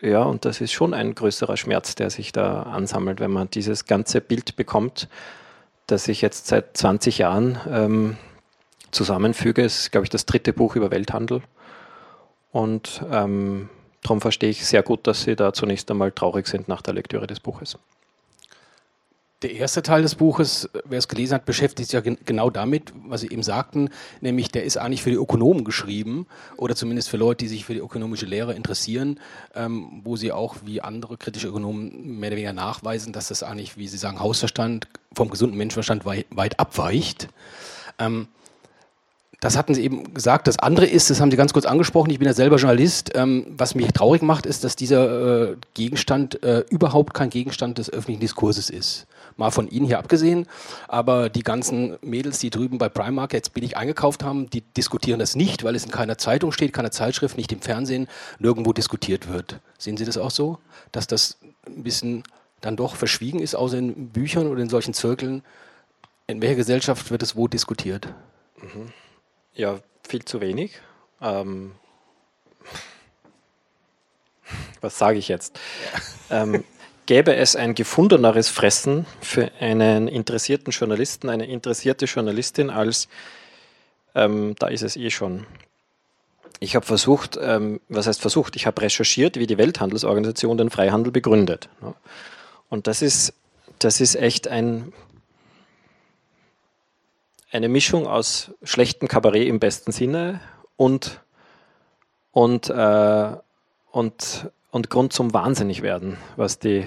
Ja, 0.00 0.22
und 0.22 0.44
das 0.44 0.60
ist 0.60 0.72
schon 0.72 0.94
ein 0.94 1.16
größerer 1.16 1.56
Schmerz, 1.56 1.96
der 1.96 2.10
sich 2.10 2.30
da 2.30 2.62
ansammelt, 2.62 3.18
wenn 3.18 3.32
man 3.32 3.50
dieses 3.50 3.86
ganze 3.86 4.20
Bild 4.20 4.54
bekommt, 4.54 5.08
das 5.88 6.06
ich 6.06 6.22
jetzt 6.22 6.46
seit 6.46 6.76
20 6.76 7.18
Jahren 7.18 7.58
ähm, 7.68 8.16
zusammenfüge. 8.96 9.62
Ist, 9.62 9.92
glaube 9.92 10.04
ich, 10.04 10.10
das 10.10 10.26
dritte 10.26 10.52
Buch 10.52 10.74
über 10.76 10.90
Welthandel. 10.90 11.42
Und 12.50 13.02
ähm, 13.12 13.68
darum 14.02 14.20
verstehe 14.20 14.50
ich 14.50 14.66
sehr 14.66 14.82
gut, 14.82 15.06
dass 15.06 15.22
Sie 15.22 15.36
da 15.36 15.52
zunächst 15.52 15.90
einmal 15.90 16.10
traurig 16.10 16.46
sind 16.46 16.68
nach 16.68 16.82
der 16.82 16.94
Lektüre 16.94 17.26
des 17.26 17.38
Buches. 17.38 17.78
Der 19.42 19.52
erste 19.52 19.82
Teil 19.82 20.00
des 20.00 20.14
Buches, 20.14 20.70
wer 20.86 20.98
es 20.98 21.08
gelesen 21.08 21.34
hat, 21.34 21.44
beschäftigt 21.44 21.90
sich 21.90 21.92
ja 21.92 22.00
gen 22.00 22.16
genau 22.24 22.48
damit, 22.48 22.94
was 23.06 23.20
Sie 23.20 23.28
eben 23.28 23.42
sagten, 23.42 23.90
nämlich 24.22 24.50
der 24.50 24.64
ist 24.64 24.78
eigentlich 24.78 25.02
für 25.02 25.10
die 25.10 25.16
Ökonomen 25.16 25.62
geschrieben 25.62 26.26
oder 26.56 26.74
zumindest 26.74 27.10
für 27.10 27.18
Leute, 27.18 27.44
die 27.44 27.48
sich 27.48 27.66
für 27.66 27.74
die 27.74 27.80
ökonomische 27.80 28.24
Lehre 28.24 28.54
interessieren, 28.54 29.20
ähm, 29.54 30.00
wo 30.04 30.16
Sie 30.16 30.32
auch 30.32 30.56
wie 30.64 30.80
andere 30.80 31.18
kritische 31.18 31.48
Ökonomen 31.48 32.18
mehr 32.18 32.30
oder 32.30 32.36
weniger 32.36 32.54
nachweisen, 32.54 33.12
dass 33.12 33.28
das 33.28 33.42
eigentlich, 33.42 33.76
wie 33.76 33.88
Sie 33.88 33.98
sagen, 33.98 34.20
Hausverstand 34.20 34.88
vom 35.12 35.28
gesunden 35.28 35.58
Menschenverstand 35.58 36.06
weit, 36.06 36.24
weit 36.30 36.58
abweicht. 36.58 37.28
Ähm, 37.98 38.28
das 39.40 39.56
hatten 39.56 39.74
Sie 39.74 39.82
eben 39.84 40.14
gesagt. 40.14 40.46
Das 40.46 40.58
andere 40.58 40.86
ist, 40.86 41.10
das 41.10 41.20
haben 41.20 41.30
Sie 41.30 41.36
ganz 41.36 41.52
kurz 41.52 41.66
angesprochen, 41.66 42.10
ich 42.10 42.18
bin 42.18 42.26
ja 42.26 42.32
selber 42.32 42.56
Journalist. 42.56 43.12
Ähm, 43.14 43.46
was 43.56 43.74
mich 43.74 43.88
traurig 43.92 44.22
macht, 44.22 44.46
ist, 44.46 44.64
dass 44.64 44.76
dieser 44.76 45.50
äh, 45.50 45.56
Gegenstand 45.74 46.42
äh, 46.42 46.64
überhaupt 46.70 47.12
kein 47.12 47.28
Gegenstand 47.28 47.78
des 47.78 47.90
öffentlichen 47.90 48.20
Diskurses 48.20 48.70
ist. 48.70 49.06
Mal 49.36 49.50
von 49.50 49.68
Ihnen 49.68 49.84
hier 49.84 49.98
abgesehen, 49.98 50.46
aber 50.88 51.28
die 51.28 51.42
ganzen 51.42 51.98
Mädels, 52.00 52.38
die 52.38 52.48
drüben 52.48 52.78
bei 52.78 52.88
Primark 52.88 53.34
jetzt 53.34 53.52
billig 53.52 53.76
eingekauft 53.76 54.24
haben, 54.24 54.48
die 54.48 54.62
diskutieren 54.62 55.18
das 55.18 55.36
nicht, 55.36 55.62
weil 55.62 55.74
es 55.74 55.84
in 55.84 55.90
keiner 55.90 56.16
Zeitung 56.16 56.52
steht, 56.52 56.72
keiner 56.72 56.90
Zeitschrift, 56.90 57.36
nicht 57.36 57.52
im 57.52 57.60
Fernsehen, 57.60 58.08
nirgendwo 58.38 58.72
diskutiert 58.72 59.30
wird. 59.30 59.60
Sehen 59.76 59.98
Sie 59.98 60.06
das 60.06 60.16
auch 60.16 60.30
so, 60.30 60.58
dass 60.92 61.06
das 61.06 61.38
ein 61.66 61.82
bisschen 61.82 62.22
dann 62.62 62.76
doch 62.76 62.96
verschwiegen 62.96 63.40
ist, 63.40 63.54
außer 63.54 63.76
in 63.76 64.08
Büchern 64.08 64.46
oder 64.46 64.62
in 64.62 64.70
solchen 64.70 64.94
Zirkeln? 64.94 65.42
In 66.26 66.40
welcher 66.40 66.56
Gesellschaft 66.56 67.10
wird 67.10 67.22
es 67.22 67.36
wo 67.36 67.46
diskutiert? 67.46 68.08
Mhm. 68.62 68.92
Ja, 69.56 69.80
viel 70.06 70.22
zu 70.22 70.42
wenig. 70.42 70.72
Ähm, 71.22 71.72
was 74.82 74.98
sage 74.98 75.18
ich 75.18 75.28
jetzt? 75.28 75.58
Ähm, 76.28 76.62
gäbe 77.06 77.34
es 77.34 77.56
ein 77.56 77.74
gefundeneres 77.74 78.50
Fressen 78.50 79.06
für 79.22 79.50
einen 79.58 80.08
interessierten 80.08 80.72
Journalisten, 80.72 81.30
eine 81.30 81.46
interessierte 81.46 82.04
Journalistin 82.04 82.68
als, 82.68 83.08
ähm, 84.14 84.56
da 84.58 84.68
ist 84.68 84.82
es 84.82 84.94
eh 84.94 85.08
schon. 85.08 85.46
Ich 86.60 86.76
habe 86.76 86.84
versucht, 86.84 87.38
ähm, 87.40 87.80
was 87.88 88.06
heißt 88.06 88.20
versucht, 88.20 88.56
ich 88.56 88.66
habe 88.66 88.82
recherchiert, 88.82 89.38
wie 89.38 89.46
die 89.46 89.56
Welthandelsorganisation 89.56 90.58
den 90.58 90.68
Freihandel 90.68 91.12
begründet. 91.12 91.70
Und 92.68 92.88
das 92.88 93.00
ist, 93.00 93.32
das 93.78 94.02
ist 94.02 94.16
echt 94.16 94.48
ein 94.48 94.92
eine 97.50 97.68
Mischung 97.68 98.06
aus 98.06 98.52
schlechtem 98.62 99.08
Kabarett 99.08 99.46
im 99.46 99.60
besten 99.60 99.92
Sinne 99.92 100.40
und, 100.76 101.20
und, 102.32 102.68
äh, 102.70 103.36
und, 103.90 104.50
und 104.70 104.90
Grund 104.90 105.12
zum 105.12 105.32
Wahnsinnigwerden, 105.32 106.16
was 106.36 106.58
die. 106.58 106.84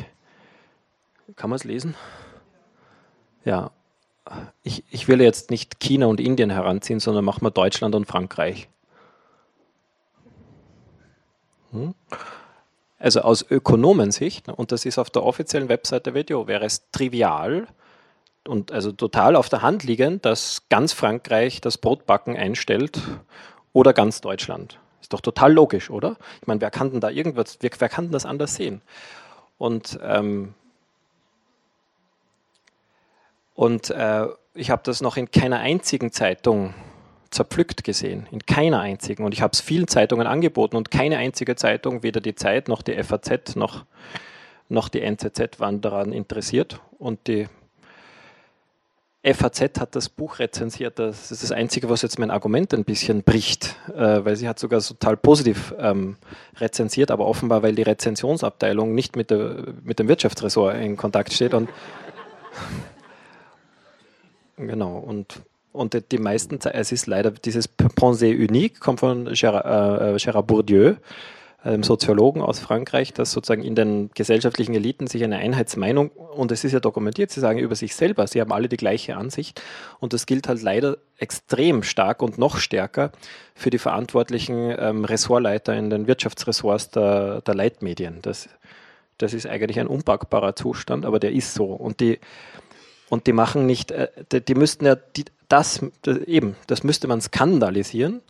Kann 1.36 1.50
man 1.50 1.58
es 1.58 1.64
lesen? 1.64 1.96
Ja. 3.46 3.72
Ich, 4.64 4.84
ich 4.92 5.08
will 5.08 5.22
jetzt 5.22 5.50
nicht 5.50 5.80
China 5.80 6.08
und 6.08 6.20
Indien 6.20 6.50
heranziehen, 6.50 7.00
sondern 7.00 7.26
machen 7.26 7.42
wir 7.44 7.52
Deutschland 7.52 7.96
und 7.96 8.06
Frankreich. 8.06 8.68
Hm? 11.72 11.96
Also 13.00 13.22
aus 13.22 13.50
Ökonomensicht, 13.50 14.50
und 14.50 14.72
das 14.72 14.86
ist 14.86 14.98
auf 14.98 15.10
der 15.10 15.24
offiziellen 15.24 15.70
Webseite 15.70 16.14
Video, 16.14 16.48
wäre 16.48 16.66
es 16.66 16.92
trivial, 16.92 17.68
und 18.48 18.72
also 18.72 18.92
total 18.92 19.36
auf 19.36 19.50
der 19.50 19.62
Hand 19.62 19.84
liegend, 19.84 20.26
dass 20.26 20.64
ganz 20.70 20.94
Frankreich 20.94 21.62
das 21.62 21.78
Brotbacken 21.78 22.36
einstellt 22.36 23.00
oder 23.74 23.94
ganz 23.94 24.22
Deutschland. 24.22 24.80
Ist 25.02 25.14
doch 25.14 25.22
total 25.22 25.54
logisch, 25.54 25.90
oder? 25.90 26.18
Ich 26.42 26.48
meine, 26.48 26.62
wer 26.62 26.72
kann 26.72 26.92
denn 26.92 27.02
da 27.02 27.10
irgendwas, 27.10 27.58
wer, 27.62 27.72
wer 27.78 27.90
kann 27.90 28.06
denn 28.06 28.12
das 28.12 28.26
anders 28.26 28.56
sehen? 28.56 28.82
Und, 29.58 30.00
ähm, 30.02 30.54
und 33.56 33.90
äh, 33.90 34.28
ich 34.54 34.72
habe 34.72 34.82
das 34.86 35.02
noch 35.02 35.18
in 35.18 35.32
keiner 35.32 35.60
einzigen 35.60 36.12
Zeitung 36.12 36.74
zerpflückt 37.30 37.84
gesehen, 37.84 38.28
in 38.32 38.46
keiner 38.46 38.80
einzigen. 38.80 39.24
Und 39.24 39.34
ich 39.34 39.42
habe 39.42 39.52
es 39.54 39.62
vielen 39.62 39.88
Zeitungen 39.88 40.28
angeboten 40.28 40.76
und 40.76 40.92
keine 40.92 41.18
einzige 41.18 41.56
Zeitung, 41.56 42.04
weder 42.04 42.22
die 42.22 42.36
Zeit 42.36 42.68
noch 42.68 42.82
die 42.82 43.02
FAZ 43.04 43.56
noch, 43.56 43.86
noch 44.68 44.90
die 44.90 45.02
NZZ 45.02 45.60
waren 45.60 45.82
daran 45.82 46.12
interessiert. 46.12 46.82
Und 46.98 47.28
die 47.28 47.48
FAZ 49.24 49.80
hat 49.80 49.96
das 49.96 50.08
Buch 50.08 50.40
rezensiert. 50.40 50.98
Das 50.98 51.30
ist 51.32 51.44
das 51.44 51.52
Einzige, 51.52 51.90
was 51.90 52.02
jetzt 52.02 52.20
mein 52.20 52.32
Argument 52.32 52.74
ein 52.74 52.86
bisschen 52.86 53.24
bricht, 53.24 53.76
äh, 53.94 54.24
weil 54.24 54.38
sie 54.38 54.48
hat 54.48 54.60
sogar 54.60 54.80
total 54.80 55.18
positiv 55.18 55.74
ähm, 55.78 56.16
rezensiert, 56.58 57.12
aber 57.12 57.26
offenbar, 57.26 57.62
weil 57.62 57.76
die 57.76 57.82
Rezensionsabteilung 57.82 58.96
nicht 58.96 59.18
mit, 59.18 59.30
der, 59.30 59.74
mit 59.84 60.00
dem 60.00 60.08
Wirtschaftsressort 60.08 60.78
in 60.78 60.96
Kontakt 60.96 61.34
steht. 61.34 61.54
Und 61.54 61.70
genau, 64.58 64.98
und, 64.98 65.42
und 65.74 66.12
die 66.12 66.18
meisten, 66.18 66.58
es 66.72 66.92
ist 66.94 67.06
leider 67.06 67.32
dieses 67.32 67.70
Pensée 67.78 68.34
unique, 68.34 68.80
kommt 68.80 69.02
von 69.02 69.28
Gérard, 69.28 70.14
äh, 70.14 70.16
Gérard 70.16 70.44
Bourdieu 70.44 70.96
einem 71.62 71.84
Soziologen 71.84 72.42
aus 72.42 72.60
Frankreich, 72.60 73.14
dass 73.14 73.32
sozusagen 73.32 73.64
in 73.64 73.76
den 73.76 74.12
gesellschaftlichen 74.14 74.74
Eliten 74.74 75.08
sich 75.08 75.24
eine 75.24 75.38
Einheitsmeinung, 75.38 76.10
und 76.10 76.52
es 76.54 76.64
ist 76.64 76.72
ja 76.72 76.80
dokumentiert, 76.80 77.32
sie 77.32 77.42
sagen 77.42 77.60
über 77.60 77.76
sich 77.76 77.96
selber, 77.96 78.28
sie 78.28 78.40
haben 78.40 78.54
alle 78.54 78.70
die 78.70 78.78
gleiche 78.78 79.18
Ansicht 79.18 79.62
und 80.00 80.14
das 80.14 80.26
gilt 80.26 80.48
halt 80.48 80.62
leider 80.62 80.98
extrem 81.18 81.84
stark 81.84 82.22
und 82.22 82.38
noch 82.38 82.58
stärker 82.58 83.12
für 83.56 83.70
die 83.70 83.78
verantwortlichen 83.78 84.74
ähm, 84.78 85.04
Ressortleiter 85.04 85.76
in 85.76 85.90
den 85.90 86.08
Wirtschaftsressorts 86.08 86.92
der, 86.92 87.42
der 87.42 87.56
Leitmedien. 87.56 88.20
Das, 88.22 88.48
das 89.18 89.34
ist 89.34 89.46
eigentlich 89.46 89.80
ein 89.82 89.88
unpackbarer 89.88 90.56
Zustand, 90.56 91.06
aber 91.06 91.20
der 91.20 91.34
ist 91.34 91.54
so. 91.54 91.66
Und 91.66 92.00
die, 92.00 92.20
und 93.10 93.28
die 93.28 93.34
machen 93.34 93.66
nicht, 93.66 93.92
äh, 93.92 94.08
die, 94.32 94.40
die 94.40 94.56
müssten 94.56 94.86
ja, 94.86 94.96
die, 94.96 95.26
das, 95.50 95.86
das, 96.04 96.20
eben, 96.20 96.56
das 96.68 96.84
müsste 96.84 97.08
man 97.08 97.20
skandalisieren 97.20 98.22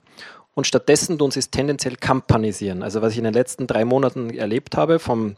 und 0.60 0.68
stattdessen 0.68 1.18
tun 1.18 1.32
sie 1.32 1.40
es 1.40 1.52
tendenziell 1.52 1.96
kampanisieren. 1.96 2.84
Also 2.84 3.02
was 3.02 3.14
ich 3.14 3.18
in 3.18 3.24
den 3.24 3.34
letzten 3.34 3.66
drei 3.66 3.86
Monaten 3.86 4.30
erlebt 4.30 4.76
habe, 4.76 5.00
vom, 5.00 5.38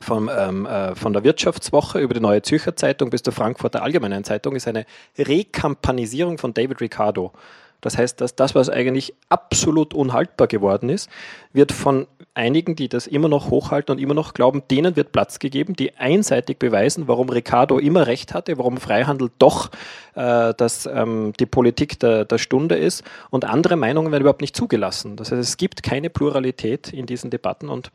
vom, 0.00 0.30
ähm, 0.32 0.66
äh, 0.66 0.94
von 0.94 1.12
der 1.12 1.24
Wirtschaftswoche 1.24 1.98
über 1.98 2.14
die 2.14 2.20
Neue 2.20 2.42
Zürcher 2.42 2.76
Zeitung 2.76 3.10
bis 3.10 3.24
zur 3.24 3.32
Frankfurter 3.32 3.82
Allgemeinen 3.82 4.22
Zeitung, 4.22 4.54
ist 4.54 4.68
eine 4.68 4.86
Rekampanisierung 5.18 6.38
von 6.38 6.54
David 6.54 6.80
Ricardo. 6.80 7.32
Das 7.80 7.98
heißt, 7.98 8.20
dass 8.20 8.36
das, 8.36 8.54
was 8.54 8.70
eigentlich 8.70 9.14
absolut 9.28 9.94
unhaltbar 9.94 10.46
geworden 10.46 10.90
ist, 10.90 11.10
wird 11.52 11.72
von 11.72 12.06
einigen, 12.34 12.76
die 12.76 12.88
das 12.88 13.06
immer 13.06 13.28
noch 13.28 13.50
hochhalten 13.50 13.94
und 13.94 14.00
immer 14.00 14.14
noch 14.14 14.32
glauben, 14.32 14.62
denen 14.70 14.96
wird 14.96 15.12
Platz 15.12 15.38
gegeben, 15.38 15.74
die 15.74 15.96
einseitig 15.96 16.58
beweisen, 16.58 17.08
warum 17.08 17.28
Ricardo 17.28 17.78
immer 17.78 18.06
recht 18.06 18.32
hatte, 18.32 18.56
warum 18.58 18.78
Freihandel 18.78 19.30
doch 19.38 19.70
äh, 20.14 20.54
das, 20.56 20.86
ähm, 20.86 21.34
die 21.38 21.46
Politik 21.46 22.00
der, 22.00 22.24
der 22.24 22.38
Stunde 22.38 22.76
ist 22.76 23.04
und 23.30 23.44
andere 23.44 23.76
Meinungen 23.76 24.12
werden 24.12 24.22
überhaupt 24.22 24.40
nicht 24.40 24.56
zugelassen. 24.56 25.16
Das 25.16 25.30
heißt, 25.30 25.40
es 25.40 25.56
gibt 25.56 25.82
keine 25.82 26.08
Pluralität 26.08 26.92
in 26.92 27.06
diesen 27.06 27.30
Debatten 27.30 27.68
und 27.68 27.92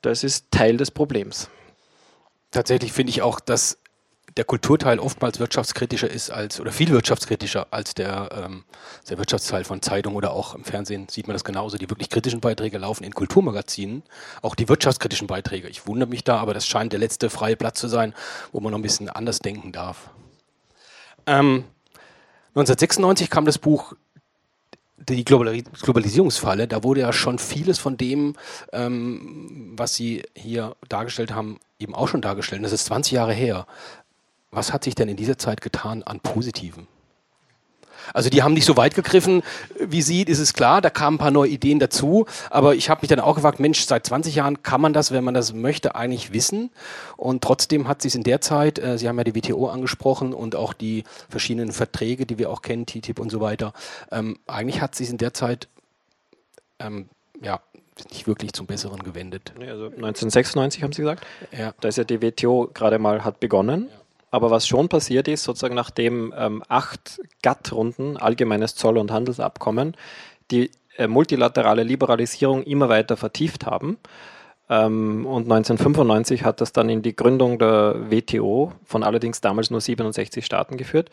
das 0.00 0.24
ist 0.24 0.50
Teil 0.50 0.76
des 0.76 0.90
Problems. 0.90 1.50
Tatsächlich 2.50 2.92
finde 2.92 3.10
ich 3.10 3.20
auch, 3.20 3.40
dass 3.40 3.78
der 4.36 4.44
Kulturteil 4.44 4.98
oftmals 4.98 5.40
wirtschaftskritischer 5.40 6.10
ist 6.10 6.30
als 6.30 6.60
oder 6.60 6.72
viel 6.72 6.90
wirtschaftskritischer 6.90 7.66
als 7.70 7.94
der, 7.94 8.28
ähm, 8.32 8.64
der 9.08 9.18
Wirtschaftsteil 9.18 9.64
von 9.64 9.82
Zeitungen 9.82 10.16
oder 10.16 10.32
auch 10.32 10.54
im 10.54 10.64
Fernsehen 10.64 11.08
sieht 11.08 11.26
man 11.26 11.34
das 11.34 11.44
genauso. 11.44 11.78
Die 11.78 11.88
wirklich 11.88 12.10
kritischen 12.10 12.40
Beiträge 12.40 12.78
laufen 12.78 13.04
in 13.04 13.14
Kulturmagazinen, 13.14 14.02
auch 14.42 14.54
die 14.54 14.68
wirtschaftskritischen 14.68 15.26
Beiträge. 15.26 15.68
Ich 15.68 15.86
wundere 15.86 16.08
mich 16.08 16.24
da, 16.24 16.38
aber 16.38 16.54
das 16.54 16.66
scheint 16.66 16.92
der 16.92 17.00
letzte 17.00 17.30
freie 17.30 17.56
Platz 17.56 17.80
zu 17.80 17.88
sein, 17.88 18.14
wo 18.52 18.60
man 18.60 18.72
noch 18.72 18.78
ein 18.78 18.82
bisschen 18.82 19.08
anders 19.08 19.38
denken 19.38 19.72
darf. 19.72 20.10
Ähm, 21.26 21.64
1996 22.54 23.30
kam 23.30 23.44
das 23.44 23.58
Buch 23.58 23.94
die 25.08 25.24
Globalisierungsfalle, 25.24 26.66
da 26.66 26.82
wurde 26.82 27.00
ja 27.00 27.12
schon 27.12 27.38
vieles 27.38 27.78
von 27.78 27.96
dem, 27.96 28.34
ähm, 28.72 29.72
was 29.76 29.94
Sie 29.94 30.22
hier 30.34 30.76
dargestellt 30.88 31.32
haben, 31.32 31.60
eben 31.78 31.94
auch 31.94 32.08
schon 32.08 32.20
dargestellt. 32.20 32.64
Das 32.64 32.72
ist 32.72 32.86
20 32.86 33.12
Jahre 33.12 33.32
her. 33.32 33.66
Was 34.50 34.72
hat 34.72 34.84
sich 34.84 34.94
denn 34.94 35.08
in 35.08 35.16
dieser 35.16 35.38
Zeit 35.38 35.60
getan 35.60 36.02
an 36.02 36.20
Positiven? 36.20 36.86
Also 38.14 38.30
die 38.30 38.42
haben 38.42 38.54
nicht 38.54 38.64
so 38.64 38.76
weit 38.76 38.94
gegriffen 38.94 39.42
wie 39.78 40.02
Sie, 40.02 40.22
ist 40.22 40.38
es 40.38 40.54
klar, 40.54 40.80
da 40.80 40.90
kamen 40.90 41.16
ein 41.16 41.18
paar 41.18 41.30
neue 41.30 41.50
Ideen 41.50 41.78
dazu, 41.78 42.26
aber 42.50 42.74
ich 42.74 42.90
habe 42.90 43.02
mich 43.02 43.08
dann 43.08 43.20
auch 43.20 43.34
gefragt, 43.34 43.60
Mensch, 43.60 43.84
seit 43.84 44.06
20 44.06 44.34
Jahren 44.34 44.62
kann 44.62 44.80
man 44.80 44.92
das, 44.92 45.12
wenn 45.12 45.24
man 45.24 45.34
das 45.34 45.52
möchte, 45.52 45.94
eigentlich 45.94 46.32
wissen 46.32 46.70
und 47.16 47.42
trotzdem 47.42 47.88
hat 47.88 48.02
sich 48.02 48.14
in 48.14 48.22
der 48.22 48.40
Zeit, 48.40 48.78
äh, 48.78 48.98
Sie 48.98 49.08
haben 49.08 49.18
ja 49.18 49.24
die 49.24 49.34
WTO 49.34 49.68
angesprochen 49.68 50.32
und 50.32 50.56
auch 50.56 50.72
die 50.72 51.04
verschiedenen 51.28 51.72
Verträge, 51.72 52.26
die 52.26 52.38
wir 52.38 52.50
auch 52.50 52.62
kennen, 52.62 52.86
TTIP 52.86 53.18
und 53.18 53.30
so 53.30 53.40
weiter, 53.40 53.72
ähm, 54.10 54.38
eigentlich 54.46 54.80
hat 54.80 54.94
sich 54.94 55.10
in 55.10 55.18
der 55.18 55.34
Zeit 55.34 55.68
ähm, 56.78 57.08
ja, 57.40 57.60
nicht 58.10 58.26
wirklich 58.26 58.52
zum 58.52 58.66
Besseren 58.66 59.02
gewendet. 59.02 59.52
also 59.58 59.86
1996 59.86 60.82
haben 60.82 60.92
Sie 60.92 61.02
gesagt? 61.02 61.26
Ja. 61.56 61.74
Da 61.80 61.88
ist 61.88 61.98
ja 61.98 62.04
die 62.04 62.22
WTO 62.22 62.70
gerade 62.72 62.98
mal 62.98 63.24
hat 63.24 63.40
begonnen. 63.40 63.88
Ja. 63.90 63.98
Aber 64.30 64.50
was 64.50 64.66
schon 64.66 64.88
passiert 64.88 65.28
ist, 65.28 65.44
sozusagen 65.44 65.74
nachdem 65.74 66.34
ähm, 66.36 66.62
acht 66.68 67.20
GATT-Runden, 67.42 68.16
allgemeines 68.16 68.74
Zoll- 68.74 68.98
und 68.98 69.10
Handelsabkommen, 69.10 69.96
die 70.50 70.70
äh, 70.96 71.06
multilaterale 71.06 71.82
Liberalisierung 71.82 72.62
immer 72.64 72.88
weiter 72.88 73.16
vertieft 73.16 73.66
haben. 73.66 73.98
Ähm, 74.68 75.24
und 75.24 75.44
1995 75.44 76.44
hat 76.44 76.60
das 76.60 76.72
dann 76.72 76.90
in 76.90 77.02
die 77.02 77.16
Gründung 77.16 77.58
der 77.58 78.10
WTO 78.10 78.72
von 78.84 79.02
allerdings 79.02 79.40
damals 79.40 79.70
nur 79.70 79.80
67 79.80 80.44
Staaten 80.44 80.76
geführt. 80.76 81.10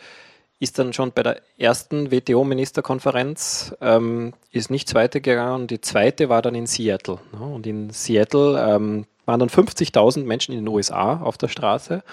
Ist 0.59 0.79
dann 0.79 0.93
schon 0.93 1.11
bei 1.11 1.21
der 1.23 1.41
ersten 1.57 2.11
WTO-Ministerkonferenz 2.11 3.75
ähm, 3.81 4.33
ist 4.51 4.71
nichts 4.71 4.95
weitergegangen. 4.95 5.67
Die 5.67 5.81
zweite 5.81 6.29
war 6.29 6.41
dann 6.41 6.55
in 6.55 6.65
Seattle. 6.65 7.19
Ne? 7.33 7.45
Und 7.45 7.67
in 7.67 7.89
Seattle 7.91 8.59
ähm, 8.59 9.05
waren 9.25 9.39
dann 9.39 9.49
50.000 9.49 10.23
Menschen 10.23 10.53
in 10.53 10.61
den 10.61 10.67
USA 10.67 11.17
auf 11.19 11.37
der 11.37 11.49
Straße 11.49 12.03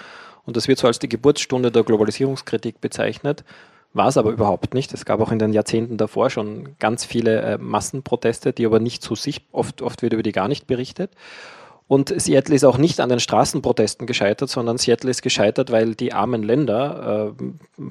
und 0.45 0.57
das 0.57 0.67
wird 0.67 0.79
so 0.79 0.87
als 0.87 0.99
die 0.99 1.09
Geburtsstunde 1.09 1.71
der 1.71 1.83
Globalisierungskritik 1.83 2.81
bezeichnet. 2.81 3.43
War 3.93 4.07
es 4.07 4.17
aber 4.17 4.31
überhaupt 4.31 4.73
nicht. 4.73 4.91
Es 4.93 5.05
gab 5.05 5.21
auch 5.21 5.31
in 5.31 5.39
den 5.39 5.53
Jahrzehnten 5.53 5.97
davor 5.97 6.29
schon 6.29 6.75
ganz 6.79 7.05
viele 7.05 7.41
äh, 7.41 7.57
Massenproteste, 7.59 8.51
die 8.51 8.65
aber 8.65 8.79
nicht 8.79 9.03
so 9.03 9.13
sichtbar, 9.13 9.59
oft, 9.59 9.81
oft 9.81 10.01
wird 10.01 10.13
über 10.13 10.23
die 10.23 10.31
gar 10.31 10.47
nicht 10.47 10.65
berichtet. 10.65 11.11
Und 11.87 12.09
Seattle 12.19 12.55
ist 12.55 12.63
auch 12.63 12.77
nicht 12.77 12.99
an 12.99 13.09
den 13.09 13.19
Straßenprotesten 13.19 14.07
gescheitert, 14.07 14.49
sondern 14.49 14.79
Seattle 14.79 15.11
ist 15.11 15.21
gescheitert, 15.21 15.71
weil 15.71 15.93
die 15.93 16.11
armen 16.11 16.41
Länder, 16.41 17.35
äh, 17.37 17.43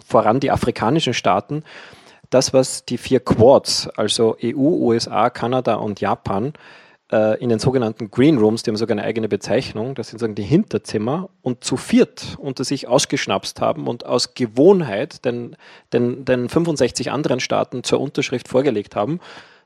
voran 0.05 0.41
die 0.41 0.51
afrikanischen 0.51 1.15
Staaten, 1.15 1.63
das, 2.31 2.53
was 2.53 2.85
die 2.85 2.99
vier 2.99 3.21
Quads, 3.21 3.89
also 3.91 4.37
EU, 4.43 4.57
USA, 4.57 5.31
Kanada 5.31 5.75
und 5.75 6.01
Japan, 6.01 6.55
in 7.13 7.51
den 7.51 7.59
sogenannten 7.59 8.11
Green 8.11 8.39
Rooms, 8.39 8.63
die 8.63 8.71
haben 8.71 8.77
sogar 8.77 8.97
eine 8.97 9.07
eigene 9.07 9.29
Bezeichnung, 9.29 9.95
das 9.95 10.09
sind 10.09 10.19
sagen 10.19 10.35
die 10.35 10.43
Hinterzimmer, 10.43 11.29
und 11.43 11.63
zu 11.63 11.77
viert 11.77 12.37
unter 12.39 12.65
sich 12.65 12.89
ausgeschnapst 12.89 13.61
haben 13.61 13.87
und 13.87 14.07
aus 14.07 14.35
Gewohnheit 14.35 15.25
den, 15.25 15.57
den, 15.93 16.25
den 16.25 16.49
65 16.49 17.11
anderen 17.11 17.41
Staaten 17.41 17.85
zur 17.85 18.01
Unterschrift 18.01 18.49
vorgelegt 18.49 18.97
haben. 18.97 19.21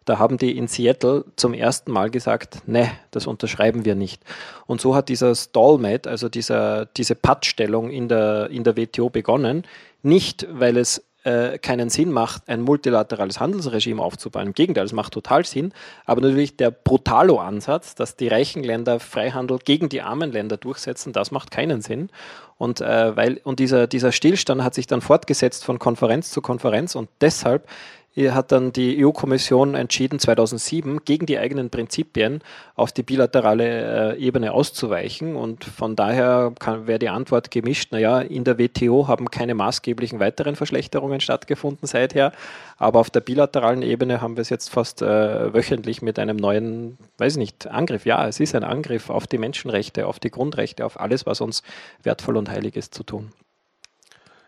Da 0.07 0.21
haben 0.21 0.39
die 0.39 0.57
in 0.57 0.69
Seattle 0.69 1.25
zum 1.35 1.53
ersten 1.53 1.91
Mal 1.91 2.11
gesagt, 2.11 2.67
ne, 2.69 2.91
das 3.11 3.27
unterschreiben 3.27 3.85
wir 3.85 3.97
nicht. 3.97 4.23
Und 4.67 4.81
so 4.81 4.95
hat 4.95 5.09
dieser 5.09 5.35
Stallmate, 5.35 6.09
also 6.09 6.29
dieser, 6.29 6.87
diese 6.87 7.17
Pattstellung 7.17 7.91
in 7.91 8.09
der, 8.09 8.49
in 8.51 8.63
der 8.63 8.77
WTO 8.77 9.11
begonnen. 9.11 9.65
Nicht, 10.03 10.47
weil 10.51 10.77
es 10.77 11.05
äh, 11.27 11.59
keinen 11.59 11.91
Sinn 11.91 12.13
macht, 12.13 12.49
ein 12.49 12.61
multilaterales 12.61 13.41
Handelsregime 13.41 14.01
aufzubauen. 14.01 14.47
Im 14.47 14.53
Gegenteil, 14.53 14.85
es 14.85 14.93
macht 14.93 15.13
total 15.13 15.45
Sinn. 15.45 15.73
Aber 16.05 16.21
natürlich 16.21 16.57
der 16.57 16.71
Brutalo-Ansatz, 16.71 17.97
dass 17.97 18.15
die 18.15 18.29
reichen 18.29 18.63
Länder 18.63 19.01
Freihandel 19.01 19.59
gegen 19.59 19.89
die 19.89 20.03
armen 20.03 20.31
Länder 20.31 20.57
durchsetzen, 20.57 21.13
das 21.13 21.33
macht 21.33 21.51
keinen 21.51 21.83
Sinn. 21.83 22.11
Und, 22.59 22.81
äh, 22.81 23.17
weil, 23.17 23.41
und 23.43 23.59
dieser, 23.59 23.89
dieser 23.89 24.13
Stillstand 24.13 24.63
hat 24.63 24.75
sich 24.75 24.87
dann 24.87 25.01
fortgesetzt 25.01 25.65
von 25.65 25.81
Konferenz 25.81 26.31
zu 26.31 26.41
Konferenz 26.41 26.95
und 26.95 27.09
deshalb 27.21 27.69
hat 28.17 28.51
dann 28.51 28.73
die 28.73 29.05
EU-Kommission 29.05 29.75
entschieden, 29.75 30.19
2007 30.19 31.05
gegen 31.05 31.27
die 31.27 31.39
eigenen 31.39 31.69
Prinzipien 31.69 32.41
auf 32.75 32.93
die 32.93 33.03
bilaterale 33.03 34.15
äh, 34.15 34.19
Ebene 34.19 34.53
auszuweichen. 34.53 35.37
Und 35.37 35.65
von 35.65 35.97
daher 35.97 36.53
wäre 36.87 36.99
die 36.99 37.11
Antwort 37.11 37.51
gemischt, 37.51 37.93
naja, 37.93 38.21
in 38.21 38.45
der 38.45 38.59
WTO 38.59 39.07
haben 39.07 39.31
keine 39.31 39.55
maßgeblichen 39.55 40.19
weiteren 40.19 40.57
Verschlechterungen 40.57 41.21
stattgefunden 41.21 41.87
seither, 41.87 42.33
aber 42.79 43.01
auf 43.01 43.11
der 43.11 43.21
bilateralen 43.21 43.83
Ebene 43.83 44.21
haben 44.21 44.37
wir 44.37 44.43
es 44.43 44.51
jetzt 44.51 44.71
fast 44.71 45.03
äh, 45.03 45.55
wöchentlich 45.55 46.01
mit 46.01 46.19
einem 46.19 46.37
neuen, 46.37 46.97
weiß 47.19 47.35
ich 47.35 47.39
nicht, 47.39 47.67
Angriff. 47.67 48.07
Ja, 48.07 48.27
es 48.27 48.41
ist 48.41 48.55
ein 48.55 48.65
Angriff 48.65 49.11
auf 49.11 49.27
die 49.27 49.39
Menschenrechte, 49.39 50.07
auf 50.07 50.19
die 50.19 50.31
Grundrechte, 50.31 50.87
auf 50.87 50.99
alles, 50.99 51.27
was 51.27 51.41
uns 51.41 51.63
wertvoll 52.03 52.37
und 52.37 52.49
heilig 52.49 52.77
ist 52.77 52.95
zu 52.95 53.03
tun. 53.03 53.31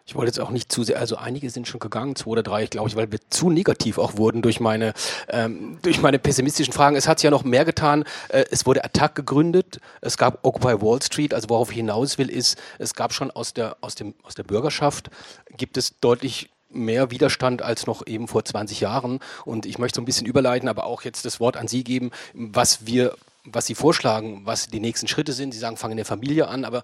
Ich 0.09 0.15
wollte 0.15 0.29
jetzt 0.29 0.41
auch 0.41 0.49
nicht 0.49 0.73
zu 0.73 0.85
sehr, 0.85 0.99
also 0.99 1.17
einige 1.17 1.51
sind 1.51 1.69
schon 1.69 1.81
gegangen, 1.81 2.17
zwei 2.17 2.31
oder 2.31 2.43
drei, 2.43 2.65
glaube 2.65 2.89
ich, 2.89 2.97
weil 2.97 3.13
wir 3.13 3.19
zu 3.29 3.51
negativ 3.51 3.99
auch 3.99 4.17
wurden 4.17 4.41
durch 4.41 4.59
meine, 4.59 4.95
ähm, 5.29 5.79
durch 5.83 6.01
meine 6.01 6.19
pessimistischen 6.19 6.73
Fragen. 6.73 6.97
Es 6.97 7.07
hat 7.07 7.19
sich 7.19 7.25
ja 7.25 7.31
noch 7.31 7.45
mehr 7.45 7.67
getan. 7.67 8.05
Äh, 8.31 8.47
es 8.51 8.65
wurde 8.65 8.85
Attack 8.85 9.15
gegründet. 9.15 9.81
Es 10.01 10.17
gab 10.17 10.47
Occupy 10.47 10.81
Wall 10.81 11.03
Street. 11.03 11.35
Also 11.35 11.51
worauf 11.51 11.69
ich 11.71 11.77
hinaus 11.77 12.17
will, 12.17 12.31
ist, 12.31 12.57
es 12.79 12.95
gab 12.95 13.13
schon 13.13 13.31
aus 13.31 13.53
der, 13.53 13.77
aus 13.83 13.97
dem, 13.97 14.15
aus 14.23 14.35
der 14.35 14.45
Bürgerschaft 14.45 15.11
gibt 15.59 15.77
es 15.77 16.01
deutlich 16.01 16.49
mehr 16.71 17.11
Widerstand 17.11 17.61
als 17.61 17.87
noch 17.87 18.07
eben 18.07 18.29
vor 18.29 18.47
20 18.47 18.81
Jahren. 18.81 19.21
Und 19.45 19.67
ich 19.67 19.79
möchte 19.79 19.97
so 19.97 20.01
ein 20.01 20.07
bisschen 20.07 20.27
überleiten, 20.27 20.71
aber 20.71 20.85
auch 20.85 21.03
jetzt 21.03 21.27
das 21.27 21.39
Wort 21.39 21.59
an 21.59 21.69
Sie 21.69 21.85
geben, 21.85 22.13
was 22.33 22.87
wir, 22.87 23.15
was 23.45 23.67
Sie 23.67 23.75
vorschlagen, 23.75 24.41
was 24.45 24.69
die 24.69 24.81
nächsten 24.81 25.07
Schritte 25.07 25.35
sind. 25.35 25.53
Sie 25.53 25.61
sagen, 25.61 25.77
fangen 25.77 25.93
in 25.93 25.99
der 25.99 26.07
Familie 26.07 26.49
an, 26.49 26.65
aber 26.65 26.83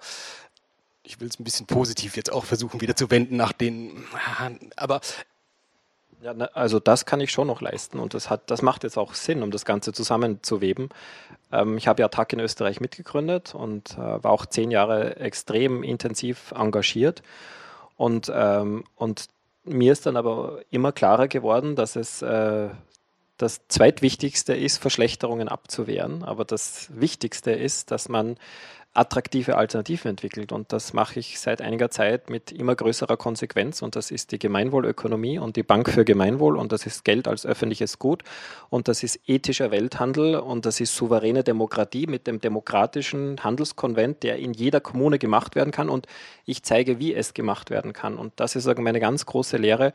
ich 1.04 1.20
will 1.20 1.28
es 1.28 1.38
ein 1.38 1.44
bisschen 1.44 1.66
positiv 1.66 2.16
jetzt 2.16 2.32
auch 2.32 2.44
versuchen 2.44 2.80
wieder 2.80 2.96
zu 2.96 3.10
wenden 3.10 3.36
nach 3.36 3.52
den, 3.52 4.04
aber 4.76 5.00
ja, 6.22 6.32
also 6.54 6.80
das 6.80 7.04
kann 7.04 7.20
ich 7.20 7.30
schon 7.30 7.46
noch 7.46 7.60
leisten 7.60 7.98
und 7.98 8.14
das, 8.14 8.30
hat, 8.30 8.50
das 8.50 8.62
macht 8.62 8.82
jetzt 8.82 8.96
auch 8.96 9.12
Sinn, 9.14 9.42
um 9.42 9.50
das 9.50 9.66
Ganze 9.66 9.92
zusammenzuweben. 9.92 10.88
Ähm, 11.52 11.76
ich 11.76 11.86
habe 11.86 12.00
ja 12.00 12.08
TAC 12.08 12.32
in 12.32 12.40
Österreich 12.40 12.80
mitgegründet 12.80 13.54
und 13.54 13.92
äh, 13.98 14.24
war 14.24 14.32
auch 14.32 14.46
zehn 14.46 14.70
Jahre 14.70 15.16
extrem 15.16 15.82
intensiv 15.82 16.52
engagiert. 16.52 17.22
Und, 17.96 18.32
ähm, 18.34 18.84
und 18.96 19.28
mir 19.64 19.92
ist 19.92 20.06
dann 20.06 20.16
aber 20.16 20.60
immer 20.70 20.92
klarer 20.92 21.28
geworden, 21.28 21.76
dass 21.76 21.94
es 21.94 22.22
äh, 22.22 22.70
das 23.36 23.68
Zweitwichtigste 23.68 24.54
ist, 24.54 24.78
Verschlechterungen 24.78 25.48
abzuwehren. 25.48 26.22
Aber 26.22 26.44
das 26.44 26.88
Wichtigste 26.98 27.50
ist, 27.50 27.90
dass 27.90 28.08
man 28.08 28.38
attraktive 28.94 29.56
Alternativen 29.56 30.10
entwickelt. 30.10 30.52
Und 30.52 30.72
das 30.72 30.92
mache 30.92 31.18
ich 31.18 31.40
seit 31.40 31.60
einiger 31.60 31.90
Zeit 31.90 32.30
mit 32.30 32.52
immer 32.52 32.74
größerer 32.74 33.16
Konsequenz. 33.16 33.82
Und 33.82 33.96
das 33.96 34.10
ist 34.10 34.32
die 34.32 34.38
Gemeinwohlökonomie 34.38 35.38
und 35.38 35.56
die 35.56 35.62
Bank 35.62 35.90
für 35.90 36.04
Gemeinwohl. 36.04 36.56
Und 36.56 36.72
das 36.72 36.86
ist 36.86 37.04
Geld 37.04 37.28
als 37.28 37.44
öffentliches 37.44 37.98
Gut. 37.98 38.22
Und 38.70 38.88
das 38.88 39.02
ist 39.02 39.20
ethischer 39.26 39.70
Welthandel. 39.70 40.36
Und 40.36 40.64
das 40.64 40.80
ist 40.80 40.94
souveräne 40.94 41.44
Demokratie 41.44 42.06
mit 42.06 42.26
dem 42.26 42.40
demokratischen 42.40 43.42
Handelskonvent, 43.42 44.22
der 44.22 44.38
in 44.38 44.52
jeder 44.54 44.80
Kommune 44.80 45.18
gemacht 45.18 45.56
werden 45.56 45.72
kann. 45.72 45.88
Und 45.88 46.06
ich 46.46 46.62
zeige, 46.62 46.98
wie 46.98 47.14
es 47.14 47.34
gemacht 47.34 47.70
werden 47.70 47.92
kann. 47.92 48.16
Und 48.16 48.32
das 48.36 48.56
ist 48.56 48.66
meine 48.78 49.00
ganz 49.00 49.26
große 49.26 49.56
Lehre. 49.56 49.92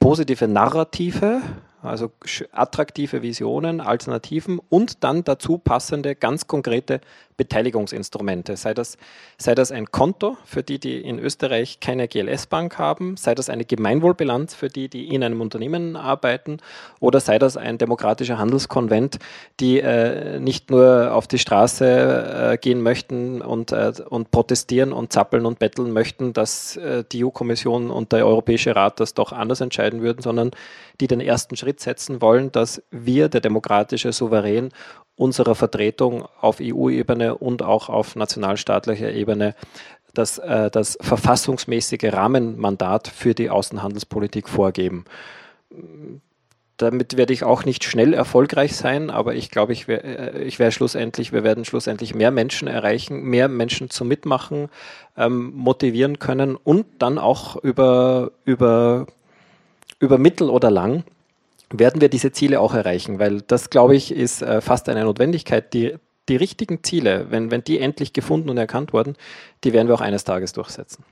Positive 0.00 0.48
Narrative, 0.48 1.40
also 1.84 2.10
attraktive 2.52 3.22
Visionen, 3.22 3.80
Alternativen 3.80 4.58
und 4.68 5.04
dann 5.04 5.24
dazu 5.24 5.58
passende, 5.58 6.14
ganz 6.14 6.46
konkrete 6.46 7.00
Beteiligungsinstrumente. 7.36 8.56
Sei 8.56 8.74
das, 8.74 8.96
sei 9.38 9.54
das 9.54 9.72
ein 9.72 9.90
Konto 9.90 10.36
für 10.44 10.62
die, 10.62 10.78
die 10.78 11.00
in 11.00 11.18
Österreich 11.18 11.80
keine 11.80 12.08
GLS-Bank 12.08 12.78
haben, 12.78 13.16
sei 13.16 13.34
das 13.34 13.48
eine 13.48 13.64
Gemeinwohlbilanz 13.64 14.54
für 14.54 14.68
die, 14.68 14.88
die 14.88 15.08
in 15.08 15.24
einem 15.24 15.40
Unternehmen 15.40 15.96
arbeiten 15.96 16.58
oder 17.00 17.20
sei 17.20 17.38
das 17.38 17.56
ein 17.56 17.78
demokratischer 17.78 18.38
Handelskonvent, 18.38 19.18
die 19.60 19.80
äh, 19.80 20.38
nicht 20.38 20.70
nur 20.70 21.12
auf 21.12 21.26
die 21.26 21.38
Straße 21.38 22.52
äh, 22.52 22.58
gehen 22.58 22.82
möchten 22.82 23.42
und, 23.42 23.72
äh, 23.72 23.92
und 24.08 24.30
protestieren 24.30 24.92
und 24.92 25.12
zappeln 25.12 25.46
und 25.46 25.58
betteln 25.58 25.92
möchten, 25.92 26.32
dass 26.32 26.76
äh, 26.76 27.04
die 27.10 27.24
EU-Kommission 27.24 27.90
und 27.90 28.12
der 28.12 28.26
Europäische 28.26 28.76
Rat 28.76 29.00
das 29.00 29.14
doch 29.14 29.32
anders 29.32 29.60
entscheiden 29.60 30.02
würden, 30.02 30.22
sondern 30.22 30.52
die 31.00 31.08
den 31.08 31.20
ersten 31.20 31.56
Schritt 31.56 31.80
setzen 31.80 32.20
wollen, 32.20 32.52
dass 32.52 32.82
wir, 32.90 33.28
der 33.28 33.40
demokratische 33.40 34.12
Souverän, 34.12 34.70
unserer 35.16 35.54
Vertretung 35.54 36.26
auf 36.40 36.58
EU-Ebene 36.60 37.36
und 37.36 37.62
auch 37.62 37.88
auf 37.88 38.16
nationalstaatlicher 38.16 39.12
Ebene 39.12 39.54
das, 40.12 40.38
äh, 40.38 40.70
das 40.70 40.98
verfassungsmäßige 41.00 42.12
Rahmenmandat 42.12 43.08
für 43.08 43.34
die 43.34 43.50
Außenhandelspolitik 43.50 44.48
vorgeben. 44.48 45.04
Damit 46.76 47.16
werde 47.16 47.32
ich 47.32 47.44
auch 47.44 47.64
nicht 47.64 47.84
schnell 47.84 48.14
erfolgreich 48.14 48.74
sein, 48.74 49.10
aber 49.10 49.34
ich 49.34 49.50
glaube, 49.50 49.72
ich, 49.72 49.86
wär, 49.86 50.04
äh, 50.04 50.42
ich 50.42 50.58
werde 50.58 50.72
schlussendlich, 50.72 51.32
wir 51.32 51.44
werden 51.44 51.64
schlussendlich 51.64 52.14
mehr 52.14 52.30
Menschen 52.30 52.66
erreichen, 52.66 53.22
mehr 53.22 53.48
Menschen 53.48 53.90
zum 53.90 54.08
Mitmachen 54.08 54.68
ähm, 55.16 55.52
motivieren 55.54 56.18
können 56.18 56.56
und 56.56 56.86
dann 56.98 57.18
auch 57.18 57.56
über, 57.56 58.32
über, 58.44 59.06
über 60.00 60.18
mittel 60.18 60.50
oder 60.50 60.70
lang 60.70 61.04
werden 61.70 62.00
wir 62.00 62.08
diese 62.08 62.32
Ziele 62.32 62.60
auch 62.60 62.74
erreichen, 62.74 63.18
weil 63.18 63.40
das, 63.42 63.70
glaube 63.70 63.96
ich, 63.96 64.12
ist 64.12 64.42
äh, 64.42 64.60
fast 64.60 64.88
eine 64.88 65.04
Notwendigkeit. 65.04 65.72
Die, 65.74 65.96
die 66.28 66.36
richtigen 66.36 66.82
Ziele, 66.82 67.26
wenn, 67.30 67.50
wenn 67.50 67.64
die 67.64 67.80
endlich 67.80 68.12
gefunden 68.12 68.50
und 68.50 68.56
erkannt 68.56 68.92
wurden, 68.92 69.16
die 69.64 69.72
werden 69.72 69.88
wir 69.88 69.94
auch 69.94 70.00
eines 70.00 70.24
Tages 70.24 70.52
durchsetzen. 70.52 71.04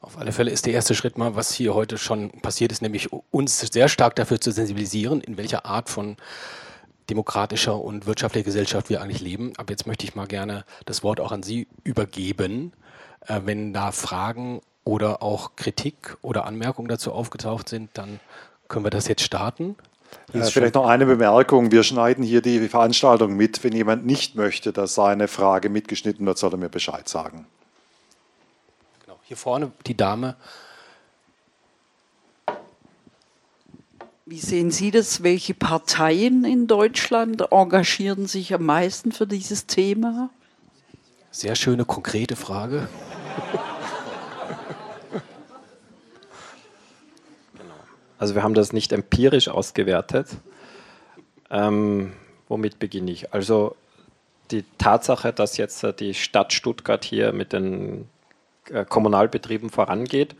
Auf 0.00 0.16
alle 0.16 0.32
Fälle 0.32 0.50
ist 0.50 0.64
der 0.66 0.72
erste 0.72 0.94
Schritt 0.94 1.18
mal, 1.18 1.36
was 1.36 1.52
hier 1.52 1.74
heute 1.74 1.98
schon 1.98 2.30
passiert 2.30 2.72
ist, 2.72 2.82
nämlich 2.82 3.12
uns 3.30 3.60
sehr 3.60 3.88
stark 3.88 4.16
dafür 4.16 4.40
zu 4.40 4.52
sensibilisieren, 4.52 5.20
in 5.20 5.36
welcher 5.36 5.66
Art 5.66 5.90
von 5.90 6.16
demokratischer 7.10 7.80
und 7.80 8.06
wirtschaftlicher 8.06 8.44
Gesellschaft 8.44 8.90
wir 8.90 9.02
eigentlich 9.02 9.20
leben. 9.20 9.52
Aber 9.56 9.70
jetzt 9.70 9.86
möchte 9.86 10.04
ich 10.04 10.14
mal 10.14 10.26
gerne 10.26 10.64
das 10.84 11.02
Wort 11.02 11.20
auch 11.20 11.32
an 11.32 11.42
Sie 11.42 11.66
übergeben. 11.84 12.72
Äh, 13.26 13.40
wenn 13.44 13.72
da 13.72 13.92
Fragen 13.92 14.60
oder 14.84 15.22
auch 15.22 15.56
Kritik 15.56 16.16
oder 16.22 16.46
Anmerkungen 16.46 16.88
dazu 16.88 17.12
aufgetaucht 17.12 17.68
sind, 17.68 17.90
dann 17.94 18.20
können 18.68 18.84
wir 18.84 18.90
das 18.90 19.08
jetzt 19.08 19.22
starten? 19.22 19.76
Äh, 20.32 20.42
vielleicht 20.42 20.74
noch 20.74 20.86
eine 20.86 21.06
Bemerkung. 21.06 21.70
Wir 21.72 21.82
schneiden 21.82 22.22
hier 22.22 22.42
die 22.42 22.68
Veranstaltung 22.68 23.36
mit. 23.36 23.62
Wenn 23.64 23.72
jemand 23.72 24.06
nicht 24.06 24.34
möchte, 24.34 24.72
dass 24.72 24.94
seine 24.94 25.28
Frage 25.28 25.68
mitgeschnitten 25.68 26.24
wird, 26.26 26.38
soll 26.38 26.52
er 26.52 26.58
mir 26.58 26.68
Bescheid 26.68 27.08
sagen. 27.08 27.46
Genau. 29.04 29.18
Hier 29.24 29.36
vorne 29.36 29.72
die 29.86 29.96
Dame. 29.96 30.36
Wie 34.26 34.38
sehen 34.38 34.70
Sie 34.70 34.90
das? 34.90 35.22
Welche 35.22 35.54
Parteien 35.54 36.44
in 36.44 36.66
Deutschland 36.66 37.50
engagieren 37.50 38.26
sich 38.26 38.52
am 38.52 38.66
meisten 38.66 39.10
für 39.10 39.26
dieses 39.26 39.66
Thema? 39.66 40.28
Sehr 41.30 41.54
schöne, 41.54 41.86
konkrete 41.86 42.36
Frage. 42.36 42.88
Also 48.18 48.34
wir 48.34 48.42
haben 48.42 48.54
das 48.54 48.72
nicht 48.72 48.92
empirisch 48.92 49.48
ausgewertet. 49.48 50.28
Ähm, 51.50 52.12
womit 52.48 52.78
beginne 52.78 53.10
ich? 53.10 53.32
Also 53.32 53.76
die 54.50 54.64
Tatsache, 54.78 55.32
dass 55.32 55.56
jetzt 55.56 55.86
die 56.00 56.14
Stadt 56.14 56.52
Stuttgart 56.52 57.04
hier 57.04 57.32
mit 57.32 57.52
den 57.52 58.08
äh, 58.70 58.84
Kommunalbetrieben 58.84 59.70
vorangeht, 59.70 60.34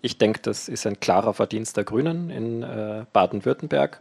ich 0.00 0.18
denke, 0.18 0.40
das 0.42 0.68
ist 0.68 0.86
ein 0.86 1.00
klarer 1.00 1.34
Verdienst 1.34 1.76
der 1.76 1.84
Grünen 1.84 2.30
in 2.30 2.62
äh, 2.62 3.04
Baden-Württemberg. 3.12 4.00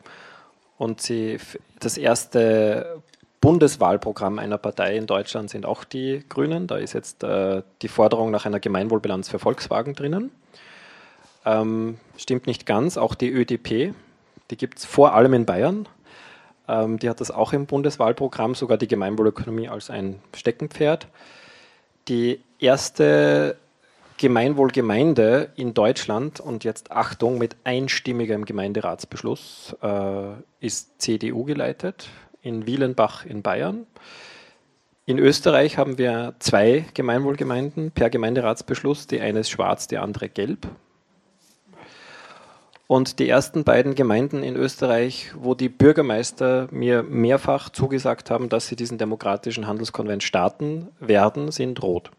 Und 0.77 1.01
sie, 1.01 1.39
das 1.79 1.97
erste 1.97 3.01
Bundeswahlprogramm 3.41 4.37
einer 4.37 4.59
Partei 4.59 4.95
in 4.95 5.07
Deutschland 5.07 5.49
sind 5.49 5.65
auch 5.65 5.83
die 5.83 6.23
Grünen. 6.29 6.67
Da 6.67 6.77
ist 6.77 6.93
jetzt 6.93 7.23
äh, 7.23 7.63
die 7.81 7.87
Forderung 7.87 8.29
nach 8.29 8.45
einer 8.45 8.59
Gemeinwohlbilanz 8.59 9.29
für 9.29 9.39
Volkswagen 9.39 9.95
drinnen. 9.95 10.31
Ähm, 11.45 11.97
stimmt 12.17 12.47
nicht 12.47 12.65
ganz. 12.65 12.97
Auch 12.97 13.15
die 13.15 13.29
ÖDP, 13.29 13.93
die 14.49 14.57
gibt 14.57 14.79
es 14.79 14.85
vor 14.85 15.13
allem 15.13 15.33
in 15.33 15.45
Bayern. 15.45 15.87
Ähm, 16.67 16.99
die 16.99 17.09
hat 17.09 17.21
das 17.21 17.31
auch 17.31 17.53
im 17.53 17.65
Bundeswahlprogramm, 17.65 18.55
sogar 18.55 18.77
die 18.77 18.87
Gemeinwohlökonomie 18.87 19.69
als 19.69 19.89
ein 19.89 20.19
Steckenpferd. 20.35 21.07
Die 22.07 22.41
erste 22.59 23.57
Gemeinwohlgemeinde 24.17 25.51
in 25.55 25.73
Deutschland 25.73 26.39
und 26.39 26.63
jetzt 26.63 26.91
Achtung 26.91 27.37
mit 27.37 27.55
einstimmigem 27.63 28.45
Gemeinderatsbeschluss 28.45 29.75
äh, 29.81 30.31
ist 30.59 31.01
CDU 31.01 31.43
geleitet 31.43 32.09
in 32.41 32.65
Wielenbach 32.65 33.25
in 33.25 33.43
Bayern. 33.43 33.85
In 35.05 35.19
Österreich 35.19 35.77
haben 35.77 35.97
wir 35.97 36.35
zwei 36.39 36.85
Gemeinwohlgemeinden 36.93 37.91
per 37.91 38.09
Gemeinderatsbeschluss. 38.09 39.07
Die 39.07 39.21
eine 39.21 39.39
ist 39.39 39.49
schwarz, 39.49 39.87
die 39.87 39.97
andere 39.97 40.29
gelb. 40.29 40.67
Und 42.87 43.19
die 43.19 43.27
ersten 43.27 43.65
beiden 43.65 43.95
Gemeinden 43.95 44.43
in 44.43 44.55
Österreich, 44.55 45.33
wo 45.35 45.55
die 45.55 45.67
Bürgermeister 45.67 46.69
mir 46.71 47.03
mehrfach 47.03 47.69
zugesagt 47.69 48.31
haben, 48.31 48.47
dass 48.47 48.67
sie 48.67 48.77
diesen 48.77 48.97
demokratischen 48.97 49.67
Handelskonvent 49.67 50.23
starten 50.23 50.87
werden, 51.01 51.51
sind 51.51 51.83
rot. 51.83 52.11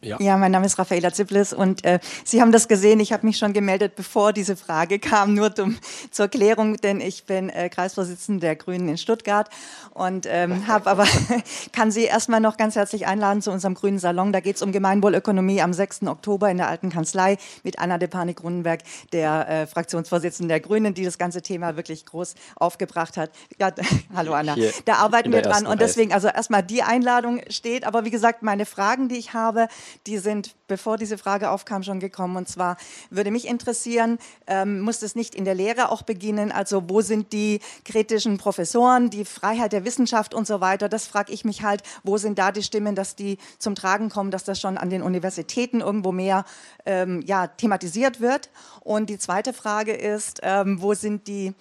Ja. 0.00 0.16
ja, 0.20 0.36
mein 0.36 0.52
Name 0.52 0.66
ist 0.66 0.78
Raffaela 0.78 1.12
Ziplis 1.12 1.52
und 1.52 1.84
äh, 1.84 1.98
Sie 2.24 2.40
haben 2.40 2.52
das 2.52 2.68
gesehen, 2.68 3.00
ich 3.00 3.12
habe 3.12 3.26
mich 3.26 3.36
schon 3.36 3.52
gemeldet, 3.52 3.96
bevor 3.96 4.32
diese 4.32 4.54
Frage 4.54 4.98
kam, 5.00 5.34
nur 5.34 5.52
zum, 5.54 5.76
zur 6.12 6.28
Klärung, 6.28 6.76
denn 6.76 7.00
ich 7.00 7.24
bin 7.24 7.50
äh, 7.50 7.68
Kreisvorsitzende 7.68 8.40
der 8.40 8.56
Grünen 8.56 8.88
in 8.88 8.96
Stuttgart 8.96 9.48
und 9.94 10.26
ähm, 10.28 10.66
habe 10.68 10.88
aber, 10.88 11.06
kann 11.72 11.90
Sie 11.90 12.04
erstmal 12.04 12.40
noch 12.40 12.56
ganz 12.56 12.76
herzlich 12.76 13.08
einladen 13.08 13.42
zu 13.42 13.50
unserem 13.50 13.74
Grünen 13.74 13.98
Salon. 13.98 14.32
Da 14.32 14.38
geht 14.38 14.56
es 14.56 14.62
um 14.62 14.70
Gemeinwohlökonomie 14.70 15.62
am 15.62 15.72
6. 15.72 16.02
Oktober 16.04 16.48
in 16.48 16.58
der 16.58 16.68
alten 16.68 16.90
Kanzlei 16.90 17.36
mit 17.64 17.80
Anna 17.80 17.98
de 17.98 18.08
Panik-Rundenberg, 18.08 18.82
der 19.12 19.48
äh, 19.48 19.66
Fraktionsvorsitzenden 19.66 20.48
der 20.48 20.60
Grünen, 20.60 20.94
die 20.94 21.04
das 21.04 21.18
ganze 21.18 21.42
Thema 21.42 21.76
wirklich 21.76 22.06
groß 22.06 22.36
aufgebracht 22.54 23.16
hat. 23.16 23.30
Ja, 23.58 23.72
hallo 24.14 24.32
Anna, 24.34 24.54
Hier 24.54 24.72
da 24.84 24.94
arbeiten 24.94 25.32
wir 25.32 25.42
dran 25.42 25.66
und 25.66 25.80
deswegen, 25.80 26.12
also 26.12 26.28
erstmal 26.28 26.62
die 26.62 26.82
Einladung 26.82 27.40
steht, 27.48 27.84
aber 27.84 28.04
wie 28.04 28.10
gesagt, 28.10 28.42
meine 28.42 28.64
Fragen, 28.64 29.08
die 29.08 29.16
ich 29.16 29.34
habe, 29.34 29.68
die 30.06 30.18
sind, 30.18 30.54
bevor 30.66 30.96
diese 30.96 31.18
Frage 31.18 31.50
aufkam, 31.50 31.82
schon 31.82 32.00
gekommen. 32.00 32.36
Und 32.36 32.48
zwar 32.48 32.76
würde 33.10 33.30
mich 33.30 33.46
interessieren, 33.46 34.18
ähm, 34.46 34.80
muss 34.80 35.00
das 35.00 35.14
nicht 35.14 35.34
in 35.34 35.44
der 35.44 35.54
Lehre 35.54 35.90
auch 35.90 36.02
beginnen? 36.02 36.52
Also 36.52 36.88
wo 36.88 37.00
sind 37.00 37.32
die 37.32 37.60
kritischen 37.84 38.38
Professoren, 38.38 39.10
die 39.10 39.24
Freiheit 39.24 39.72
der 39.72 39.84
Wissenschaft 39.84 40.34
und 40.34 40.46
so 40.46 40.60
weiter? 40.60 40.88
Das 40.88 41.06
frage 41.06 41.32
ich 41.32 41.44
mich 41.44 41.62
halt, 41.62 41.82
wo 42.02 42.18
sind 42.18 42.38
da 42.38 42.52
die 42.52 42.62
Stimmen, 42.62 42.94
dass 42.94 43.16
die 43.16 43.38
zum 43.58 43.74
Tragen 43.74 44.08
kommen, 44.08 44.30
dass 44.30 44.44
das 44.44 44.60
schon 44.60 44.78
an 44.78 44.90
den 44.90 45.02
Universitäten 45.02 45.80
irgendwo 45.80 46.12
mehr 46.12 46.44
ähm, 46.86 47.22
ja, 47.26 47.46
thematisiert 47.46 48.20
wird? 48.20 48.50
Und 48.80 49.10
die 49.10 49.18
zweite 49.18 49.52
Frage 49.52 49.92
ist, 49.92 50.40
ähm, 50.42 50.80
wo 50.80 50.94
sind 50.94 51.28
die 51.28 51.54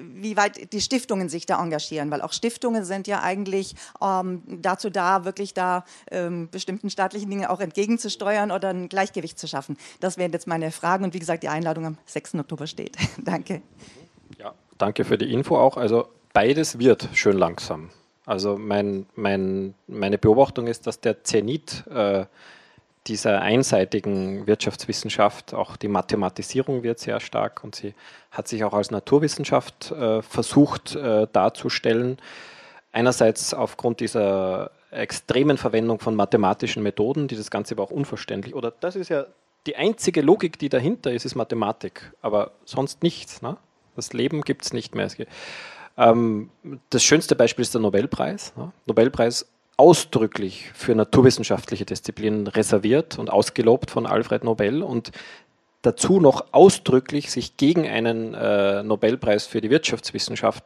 wie 0.00 0.36
weit 0.36 0.72
die 0.72 0.80
Stiftungen 0.80 1.28
sich 1.28 1.46
da 1.46 1.62
engagieren, 1.62 2.10
weil 2.10 2.22
auch 2.22 2.32
Stiftungen 2.32 2.84
sind 2.84 3.06
ja 3.06 3.22
eigentlich 3.22 3.74
ähm, 4.00 4.42
dazu 4.46 4.90
da, 4.90 5.24
wirklich 5.24 5.54
da 5.54 5.84
ähm, 6.10 6.48
bestimmten 6.50 6.90
staatlichen 6.90 7.30
Dingen 7.30 7.46
auch 7.46 7.60
entgegenzusteuern 7.60 8.50
oder 8.50 8.70
ein 8.70 8.88
Gleichgewicht 8.88 9.38
zu 9.38 9.46
schaffen. 9.46 9.76
Das 10.00 10.18
wären 10.18 10.32
jetzt 10.32 10.46
meine 10.46 10.70
Fragen 10.70 11.04
und 11.04 11.14
wie 11.14 11.18
gesagt, 11.18 11.42
die 11.42 11.48
Einladung 11.48 11.86
am 11.86 11.98
6. 12.06 12.36
Oktober 12.36 12.66
steht. 12.66 12.96
danke. 13.18 13.62
Ja, 14.38 14.54
danke 14.78 15.04
für 15.04 15.18
die 15.18 15.32
Info 15.32 15.56
auch. 15.56 15.76
Also 15.76 16.08
beides 16.32 16.78
wird 16.78 17.08
schön 17.14 17.36
langsam. 17.36 17.90
Also 18.24 18.56
mein, 18.56 19.06
mein, 19.14 19.74
meine 19.88 20.16
Beobachtung 20.16 20.66
ist, 20.68 20.86
dass 20.86 21.00
der 21.00 21.24
Zenit 21.24 21.84
äh, 21.88 22.26
dieser 23.06 23.40
einseitigen 23.42 24.46
Wirtschaftswissenschaft, 24.46 25.54
auch 25.54 25.76
die 25.76 25.88
Mathematisierung 25.88 26.82
wird 26.82 26.98
sehr 26.98 27.20
stark 27.20 27.64
und 27.64 27.74
sie 27.74 27.94
hat 28.30 28.46
sich 28.46 28.62
auch 28.64 28.74
als 28.74 28.90
Naturwissenschaft 28.90 29.90
äh, 29.90 30.22
versucht 30.22 30.94
äh, 30.94 31.26
darzustellen. 31.32 32.18
Einerseits 32.92 33.54
aufgrund 33.54 34.00
dieser 34.00 34.70
extremen 34.90 35.56
Verwendung 35.58 35.98
von 35.98 36.14
mathematischen 36.14 36.82
Methoden, 36.82 37.26
die 37.26 37.36
das 37.36 37.50
Ganze 37.50 37.74
aber 37.74 37.84
auch 37.84 37.90
unverständlich, 37.90 38.54
oder 38.54 38.70
das 38.70 38.94
ist 38.94 39.08
ja 39.08 39.26
die 39.66 39.76
einzige 39.76 40.22
Logik, 40.22 40.58
die 40.58 40.68
dahinter 40.68 41.12
ist, 41.12 41.24
ist 41.24 41.34
Mathematik, 41.34 42.12
aber 42.20 42.52
sonst 42.64 43.02
nichts. 43.02 43.42
Ne? 43.42 43.56
Das 43.96 44.12
Leben 44.12 44.42
gibt 44.42 44.64
es 44.64 44.72
nicht 44.72 44.94
mehr. 44.94 45.08
Ähm, 45.96 46.50
das 46.90 47.02
schönste 47.02 47.36
Beispiel 47.36 47.62
ist 47.62 47.74
der 47.74 47.80
Nobelpreis. 47.80 48.54
Ne? 48.56 48.72
Nobelpreis 48.86 49.51
ausdrücklich 49.82 50.70
für 50.74 50.94
naturwissenschaftliche 50.94 51.84
Disziplinen 51.84 52.46
reserviert 52.46 53.18
und 53.18 53.30
ausgelobt 53.30 53.90
von 53.90 54.06
Alfred 54.06 54.44
Nobel 54.44 54.80
und 54.80 55.10
dazu 55.82 56.20
noch 56.20 56.52
ausdrücklich 56.52 57.32
sich 57.32 57.56
gegen 57.56 57.88
einen 57.88 58.32
äh, 58.32 58.84
Nobelpreis 58.84 59.48
für 59.48 59.60
die 59.60 59.70
Wirtschaftswissenschaft 59.70 60.62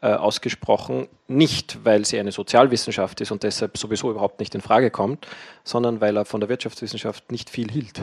äh, 0.00 0.06
ausgesprochen, 0.06 1.06
nicht 1.28 1.84
weil 1.84 2.06
sie 2.06 2.18
eine 2.18 2.32
Sozialwissenschaft 2.32 3.20
ist 3.20 3.30
und 3.30 3.42
deshalb 3.42 3.76
sowieso 3.76 4.10
überhaupt 4.10 4.40
nicht 4.40 4.54
in 4.54 4.62
Frage 4.62 4.90
kommt, 4.90 5.26
sondern 5.62 6.00
weil 6.00 6.16
er 6.16 6.24
von 6.24 6.40
der 6.40 6.48
Wirtschaftswissenschaft 6.48 7.30
nicht 7.30 7.50
viel 7.50 7.70
hielt. 7.70 8.00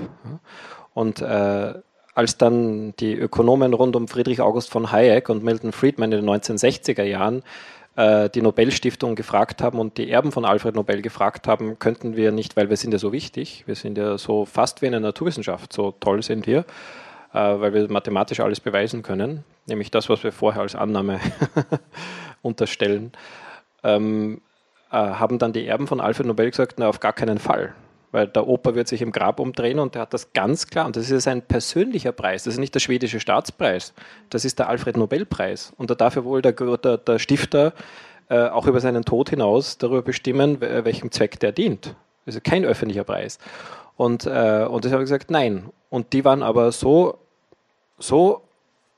Und 0.94 1.20
äh, 1.20 1.74
als 2.14 2.38
dann 2.38 2.96
die 2.98 3.16
Ökonomen 3.16 3.74
rund 3.74 3.96
um 3.96 4.08
Friedrich 4.08 4.40
August 4.40 4.70
von 4.70 4.92
Hayek 4.92 5.30
und 5.30 5.44
Milton 5.44 5.72
Friedman 5.72 6.12
in 6.12 6.24
den 6.24 6.30
1960er 6.30 7.02
Jahren 7.02 7.42
äh, 7.96 8.30
die 8.30 8.42
Nobelstiftung 8.42 9.16
gefragt 9.16 9.62
haben 9.62 9.80
und 9.80 9.98
die 9.98 10.10
Erben 10.10 10.32
von 10.32 10.46
Alfred 10.46 10.76
Nobel 10.76 11.02
gefragt 11.02 11.48
haben, 11.48 11.78
könnten 11.80 12.16
wir 12.16 12.32
nicht, 12.32 12.56
weil 12.56 12.70
wir 12.70 12.78
sind 12.78 12.92
ja 12.92 13.00
so 13.00 13.12
wichtig, 13.12 13.64
wir 13.68 13.76
sind 13.76 13.98
ja 13.98 14.18
so 14.18 14.46
fast 14.46 14.82
wie 14.82 14.88
eine 14.88 15.00
Naturwissenschaft, 15.00 15.74
so 15.74 15.92
toll 15.92 16.24
sind 16.24 16.48
wir, 16.48 16.60
äh, 17.34 17.40
weil 17.40 17.74
wir 17.74 17.92
mathematisch 17.92 18.40
alles 18.40 18.60
beweisen 18.60 19.04
können, 19.04 19.44
nämlich 19.68 19.92
das, 19.92 20.10
was 20.10 20.24
wir 20.24 20.32
vorher 20.32 20.62
als 20.62 20.76
Annahme 20.76 21.20
unterstellen, 22.42 23.12
ähm, 23.84 24.42
äh, 24.92 24.96
haben 24.96 25.40
dann 25.40 25.54
die 25.54 25.68
Erben 25.68 25.88
von 25.88 26.02
Alfred 26.02 26.28
Nobel 26.28 26.50
gesagt, 26.50 26.76
na 26.78 26.88
auf 26.88 27.00
gar 27.00 27.14
keinen 27.14 27.40
Fall 27.40 27.74
weil 28.14 28.28
der 28.28 28.48
Opa 28.48 28.76
wird 28.76 28.88
sich 28.88 29.02
im 29.02 29.12
Grab 29.12 29.40
umdrehen 29.40 29.80
und 29.80 29.96
der 29.96 30.04
hat 30.04 30.14
das 30.14 30.32
ganz 30.34 30.68
klar. 30.68 30.86
Und 30.86 30.96
das 30.96 31.10
ist 31.10 31.28
ein 31.28 31.42
persönlicher 31.42 32.12
Preis, 32.12 32.44
das 32.44 32.54
ist 32.54 32.60
nicht 32.60 32.76
der 32.76 32.80
schwedische 32.80 33.20
Staatspreis, 33.20 33.94
das 34.30 34.46
ist 34.46 34.60
der 34.60 34.70
Alfred 34.70 34.96
Nobelpreis. 34.96 35.74
Und 35.78 35.90
da 35.90 35.96
darf 35.96 36.16
ja 36.16 36.24
wohl 36.24 36.42
der, 36.42 36.54
der, 36.54 36.98
der 36.98 37.20
Stifter 37.20 37.74
äh, 38.30 38.48
auch 38.48 38.68
über 38.68 38.80
seinen 38.80 39.04
Tod 39.04 39.32
hinaus 39.32 39.80
darüber 39.80 40.04
bestimmen, 40.04 40.62
welchem 40.62 41.12
Zweck 41.12 41.40
der 41.40 41.52
dient. 41.52 41.96
Das 42.26 42.36
ist 42.36 42.44
kein 42.44 42.64
öffentlicher 42.64 43.04
Preis. 43.04 43.40
Und, 43.98 44.26
äh, 44.26 44.66
und 44.70 44.86
das 44.86 44.92
habe 44.92 45.04
ich 45.04 45.10
gesagt, 45.10 45.32
nein. 45.32 45.72
Und 45.90 46.14
die 46.14 46.24
waren 46.24 46.44
aber 46.44 46.72
so, 46.72 47.18
so 47.98 48.42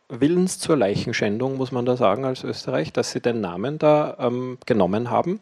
willens 0.09 0.59
zur 0.59 0.75
Leichenschändung, 0.75 1.55
muss 1.55 1.71
man 1.71 1.85
da 1.85 1.95
sagen, 1.95 2.25
als 2.25 2.43
Österreich, 2.43 2.91
dass 2.91 3.11
sie 3.11 3.21
den 3.21 3.39
Namen 3.41 3.79
da 3.79 4.17
ähm, 4.19 4.57
genommen 4.65 5.09
haben 5.09 5.39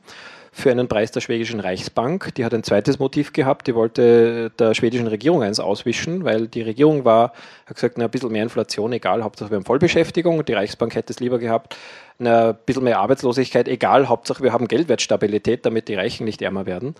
für 0.56 0.70
einen 0.70 0.88
Preis 0.88 1.12
der 1.12 1.20
schwedischen 1.20 1.60
Reichsbank. 1.60 2.36
Die 2.36 2.46
hat 2.46 2.54
ein 2.54 2.64
zweites 2.64 3.00
Motiv 3.00 3.34
gehabt, 3.34 3.66
die 3.66 3.74
wollte 3.74 4.52
der 4.52 4.76
schwedischen 4.76 5.08
Regierung 5.08 5.42
eins 5.42 5.60
auswischen, 5.60 6.24
weil 6.24 6.48
die 6.48 6.62
Regierung 6.62 7.06
war, 7.06 7.34
hat 7.66 7.76
gesagt, 7.76 7.98
na, 7.98 8.06
ein 8.06 8.12
bisschen 8.12 8.32
mehr 8.32 8.44
Inflation, 8.44 8.94
egal, 8.94 9.24
Hauptsache 9.24 9.50
wir 9.50 9.58
haben 9.58 9.66
Vollbeschäftigung. 9.66 10.46
Die 10.46 10.54
Reichsbank 10.54 10.94
hätte 10.94 11.12
es 11.12 11.20
lieber 11.20 11.40
gehabt, 11.40 11.76
na, 12.20 12.50
ein 12.50 12.58
bisschen 12.68 12.84
mehr 12.84 13.00
Arbeitslosigkeit, 13.00 13.68
egal, 13.68 14.08
Hauptsache 14.10 14.44
wir 14.44 14.54
haben 14.54 14.68
Geldwertstabilität, 14.68 15.66
damit 15.66 15.88
die 15.88 15.96
Reichen 15.96 16.24
nicht 16.24 16.42
ärmer 16.44 16.68
werden. 16.68 16.94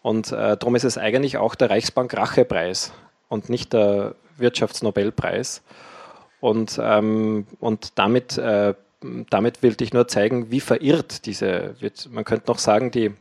Und 0.00 0.32
äh, 0.32 0.56
darum 0.56 0.74
ist 0.74 0.84
es 0.84 0.96
eigentlich 0.96 1.36
auch 1.36 1.54
der 1.54 1.68
Reichsbank 1.68 2.16
Rachepreis 2.16 2.92
und 3.28 3.50
nicht 3.50 3.74
der 3.74 4.14
Wirtschaftsnobelpreis. 4.38 5.62
Und, 6.40 6.80
ähm, 6.82 7.46
und 7.60 7.98
damit 7.98 8.38
äh, 8.38 8.74
damit 9.30 9.62
will 9.62 9.76
ich 9.80 9.92
nur 9.92 10.08
zeigen, 10.08 10.50
wie 10.50 10.60
verirrt 10.60 11.26
diese, 11.26 11.74
man 12.10 12.24
könnte 12.24 12.48
noch 12.48 12.58
sagen, 12.58 12.90
die, 12.90 13.12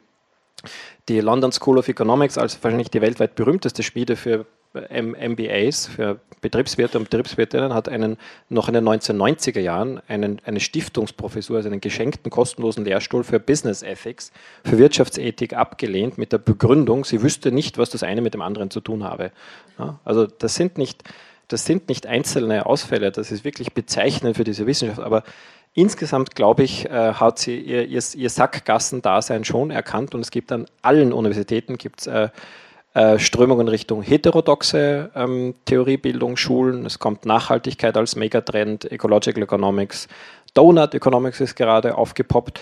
die 1.09 1.19
London 1.19 1.51
School 1.51 1.77
of 1.77 1.87
Economics 1.87 2.37
als 2.37 2.63
wahrscheinlich 2.63 2.89
die 2.89 3.01
weltweit 3.01 3.35
berühmteste 3.35 3.83
Schmiede 3.83 4.15
für 4.15 4.45
MBAs, 4.73 5.87
für 5.87 6.19
Betriebswirte 6.41 6.97
und 6.97 7.09
Betriebswirtinnen, 7.09 7.73
hat 7.73 7.87
einen, 7.89 8.17
noch 8.49 8.67
in 8.67 8.73
den 8.73 8.87
1990er 8.87 9.59
Jahren 9.59 10.01
einen, 10.07 10.41
eine 10.45 10.59
Stiftungsprofessur, 10.59 11.57
also 11.57 11.69
einen 11.69 11.81
geschenkten 11.81 12.31
kostenlosen 12.31 12.83
Lehrstuhl 12.83 13.23
für 13.23 13.39
Business 13.39 13.83
Ethics, 13.83 14.31
für 14.65 14.79
Wirtschaftsethik 14.79 15.53
abgelehnt 15.53 16.17
mit 16.17 16.31
der 16.31 16.39
Begründung, 16.39 17.05
sie 17.05 17.21
wüsste 17.21 17.51
nicht, 17.51 17.77
was 17.77 17.91
das 17.91 18.03
eine 18.03 18.21
mit 18.21 18.33
dem 18.33 18.41
anderen 18.41 18.71
zu 18.71 18.81
tun 18.81 19.03
habe. 19.03 19.31
Ja, 19.77 19.99
also 20.03 20.25
das 20.25 20.55
sind 20.55 20.77
nicht, 20.77 21.03
das 21.47 21.65
sind 21.65 21.87
nicht 21.87 22.07
einzelne 22.07 22.65
Ausfälle, 22.65 23.11
das 23.11 23.31
ist 23.31 23.43
wirklich 23.43 23.73
bezeichnend 23.73 24.37
für 24.37 24.43
diese 24.43 24.65
Wissenschaft, 24.65 25.01
aber 25.01 25.23
Insgesamt, 25.75 26.35
glaube 26.35 26.63
ich, 26.63 26.85
äh, 26.85 27.13
hat 27.13 27.39
sie 27.39 27.59
ihr, 27.59 27.87
ihr, 27.87 28.01
ihr 28.15 28.29
Sackgassendasein 28.29 29.43
schon 29.43 29.71
erkannt 29.71 30.13
und 30.13 30.21
es 30.21 30.29
gibt 30.29 30.51
an 30.51 30.67
allen 30.83 31.11
Universitäten 31.11 31.77
gibt's, 31.77 32.05
äh, 32.05 32.29
äh, 32.93 33.17
Strömungen 33.17 33.67
Richtung 33.67 34.03
heterodoxe 34.03 35.09
ähm, 35.15 35.55
Theoriebildung, 35.65 36.37
Schulen. 36.37 36.85
Es 36.85 36.99
kommt 36.99 37.25
Nachhaltigkeit 37.25 37.97
als 37.97 38.15
Megatrend, 38.15 38.91
Ecological 38.91 39.41
Economics, 39.41 40.07
Donut 40.53 40.93
Economics 40.93 41.41
ist 41.41 41.55
gerade 41.55 41.97
aufgepoppt. 41.97 42.61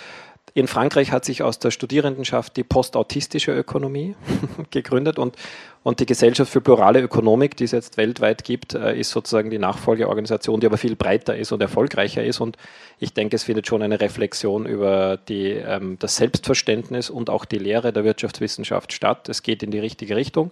In 0.54 0.68
Frankreich 0.68 1.14
hat 1.14 1.24
sich 1.24 1.44
aus 1.44 1.60
der 1.60 1.72
Studierendenschaft 1.72 2.58
die 2.58 2.66
postautistische 2.66 3.54
Ökonomie 3.54 4.16
gegründet 4.72 5.18
und, 5.18 5.38
und 5.82 6.02
die 6.02 6.06
Gesellschaft 6.06 6.52
für 6.52 6.60
plurale 6.60 7.00
Ökonomik, 7.00 7.56
die 7.56 7.64
es 7.64 7.72
jetzt 7.72 7.96
weltweit 7.96 8.44
gibt, 8.44 8.74
äh, 8.74 9.00
ist 9.00 9.12
sozusagen 9.12 9.50
die 9.50 9.60
Nachfolgeorganisation, 9.60 10.60
die 10.60 10.66
aber 10.66 10.78
viel 10.78 10.98
breiter 10.98 11.38
ist 11.38 11.54
und 11.54 11.62
erfolgreicher 11.62 12.24
ist. 12.24 12.42
Und 12.42 12.58
ich 13.00 13.14
denke, 13.14 13.38
es 13.38 13.44
findet 13.44 13.68
schon 13.68 13.82
eine 13.82 14.02
Reflexion 14.02 14.66
über 14.66 15.16
die, 15.16 15.52
ähm, 15.52 15.96
das 16.00 16.18
Selbstverständnis 16.18 17.10
und 17.10 17.30
auch 17.30 17.46
die 17.46 17.58
Lehre 17.58 17.94
der 17.94 18.04
Wirtschaftswissenschaft 18.04 18.92
statt. 18.92 19.30
Es 19.30 19.44
geht 19.44 19.64
in 19.64 19.72
die 19.72 19.80
richtige 19.80 20.18
Richtung. 20.18 20.52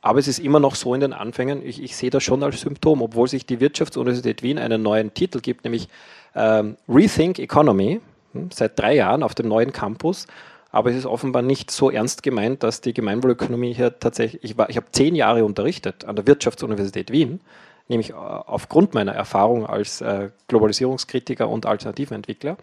Aber 0.00 0.18
es 0.18 0.28
ist 0.28 0.38
immer 0.38 0.60
noch 0.60 0.74
so 0.74 0.94
in 0.94 1.00
den 1.00 1.12
Anfängen, 1.12 1.66
ich, 1.66 1.82
ich 1.82 1.96
sehe 1.96 2.10
das 2.10 2.22
schon 2.22 2.42
als 2.42 2.60
Symptom, 2.60 3.02
obwohl 3.02 3.28
sich 3.28 3.44
die 3.46 3.60
Wirtschaftsuniversität 3.60 4.42
Wien 4.42 4.58
einen 4.58 4.82
neuen 4.82 5.12
Titel 5.12 5.40
gibt, 5.40 5.64
nämlich 5.64 5.88
ähm, 6.34 6.76
Rethink 6.88 7.38
Economy 7.38 8.00
seit 8.52 8.78
drei 8.78 8.94
Jahren 8.94 9.22
auf 9.22 9.34
dem 9.34 9.48
neuen 9.48 9.72
Campus. 9.72 10.26
Aber 10.70 10.90
es 10.90 10.96
ist 10.96 11.06
offenbar 11.06 11.42
nicht 11.42 11.70
so 11.70 11.90
ernst 11.90 12.24
gemeint, 12.24 12.64
dass 12.64 12.80
die 12.80 12.92
Gemeinwohlökonomie 12.92 13.72
hier 13.72 13.98
tatsächlich, 14.00 14.42
ich, 14.42 14.56
ich 14.68 14.76
habe 14.76 14.86
zehn 14.90 15.14
Jahre 15.14 15.44
unterrichtet 15.44 16.04
an 16.04 16.16
der 16.16 16.26
Wirtschaftsuniversität 16.26 17.12
Wien, 17.12 17.40
nämlich 17.86 18.10
äh, 18.10 18.14
aufgrund 18.14 18.92
meiner 18.92 19.12
Erfahrung 19.12 19.66
als 19.66 20.00
äh, 20.00 20.30
Globalisierungskritiker 20.48 21.48
und 21.48 21.64
Alternativenentwickler. 21.64 22.56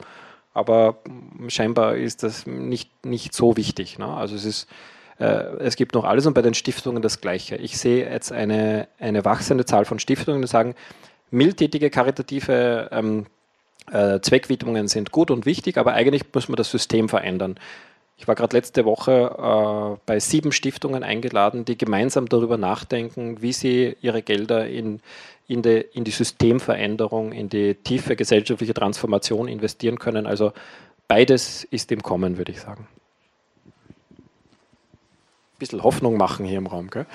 Aber 0.53 0.97
scheinbar 1.47 1.95
ist 1.95 2.23
das 2.23 2.45
nicht, 2.45 3.05
nicht 3.05 3.33
so 3.33 3.55
wichtig. 3.55 3.97
Ne? 3.97 4.07
Also 4.07 4.35
es 4.35 4.43
ist, 4.43 4.67
äh, 5.17 5.25
es 5.59 5.77
gibt 5.77 5.95
noch 5.95 6.03
alles 6.03 6.25
und 6.25 6.33
bei 6.33 6.41
den 6.41 6.53
Stiftungen 6.53 7.01
das 7.01 7.21
Gleiche. 7.21 7.55
Ich 7.55 7.77
sehe 7.77 8.09
jetzt 8.09 8.33
eine, 8.33 8.89
eine 8.99 9.23
wachsende 9.23 9.65
Zahl 9.65 9.85
von 9.85 9.99
Stiftungen, 9.99 10.41
die 10.41 10.47
sagen, 10.49 10.75
mildtätige, 11.29 11.89
karitative 11.89 12.89
ähm, 12.91 13.25
äh, 13.25 13.40
Zweckwidmungen 13.87 14.87
sind 14.87 15.11
gut 15.11 15.31
und 15.31 15.45
wichtig, 15.45 15.77
aber 15.77 15.93
eigentlich 15.93 16.23
muss 16.33 16.47
man 16.47 16.55
das 16.55 16.71
System 16.71 17.09
verändern. 17.09 17.59
Ich 18.21 18.27
war 18.27 18.35
gerade 18.35 18.55
letzte 18.55 18.85
Woche 18.85 19.95
äh, 19.95 19.99
bei 20.05 20.19
sieben 20.19 20.51
Stiftungen 20.51 21.03
eingeladen, 21.03 21.65
die 21.65 21.75
gemeinsam 21.75 22.29
darüber 22.29 22.55
nachdenken, 22.55 23.41
wie 23.41 23.51
sie 23.51 23.97
ihre 24.01 24.21
Gelder 24.21 24.67
in, 24.67 25.01
in, 25.47 25.63
die, 25.63 25.83
in 25.93 26.03
die 26.03 26.11
Systemveränderung, 26.11 27.31
in 27.31 27.49
die 27.49 27.73
tiefe 27.73 28.15
gesellschaftliche 28.15 28.75
Transformation 28.75 29.47
investieren 29.47 29.97
können. 29.97 30.27
Also 30.27 30.53
beides 31.07 31.63
ist 31.63 31.91
im 31.91 32.03
Kommen, 32.03 32.37
würde 32.37 32.51
ich 32.51 32.61
sagen. 32.61 32.87
Ein 34.15 35.57
bisschen 35.57 35.81
Hoffnung 35.81 36.15
machen 36.15 36.45
hier 36.45 36.59
im 36.59 36.67
Raum. 36.67 36.91
Gell? 36.91 37.07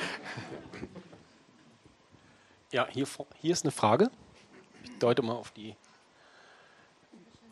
Ja, 2.73 2.89
hier, 2.91 3.07
hier 3.41 3.53
ist 3.53 3.65
eine 3.65 3.71
Frage. 3.71 4.11
Ich 4.83 4.99
deute 4.99 5.23
mal 5.23 5.35
auf 5.35 5.53
die 5.53 5.77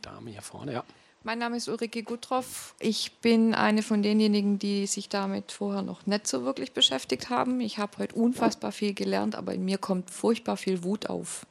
Dame 0.04 0.30
hier 0.30 0.42
vorne, 0.42 0.72
ja. 0.72 0.84
Mein 1.22 1.38
Name 1.38 1.56
ist 1.56 1.68
Ulrike 1.68 2.02
Gutroff. 2.02 2.74
Ich 2.78 3.12
bin 3.22 3.54
eine 3.54 3.82
von 3.82 4.02
denjenigen, 4.02 4.58
die 4.58 4.86
sich 4.86 5.08
damit 5.08 5.52
vorher 5.52 5.80
noch 5.80 6.06
nicht 6.06 6.26
so 6.26 6.44
wirklich 6.44 6.72
beschäftigt 6.72 7.30
haben. 7.30 7.62
Ich 7.62 7.78
habe 7.78 7.96
heute 7.96 8.14
unfassbar 8.14 8.72
viel 8.72 8.92
gelernt, 8.92 9.34
aber 9.34 9.54
in 9.54 9.64
mir 9.64 9.78
kommt 9.78 10.10
furchtbar 10.10 10.58
viel 10.58 10.84
Wut 10.84 11.08
auf. 11.08 11.46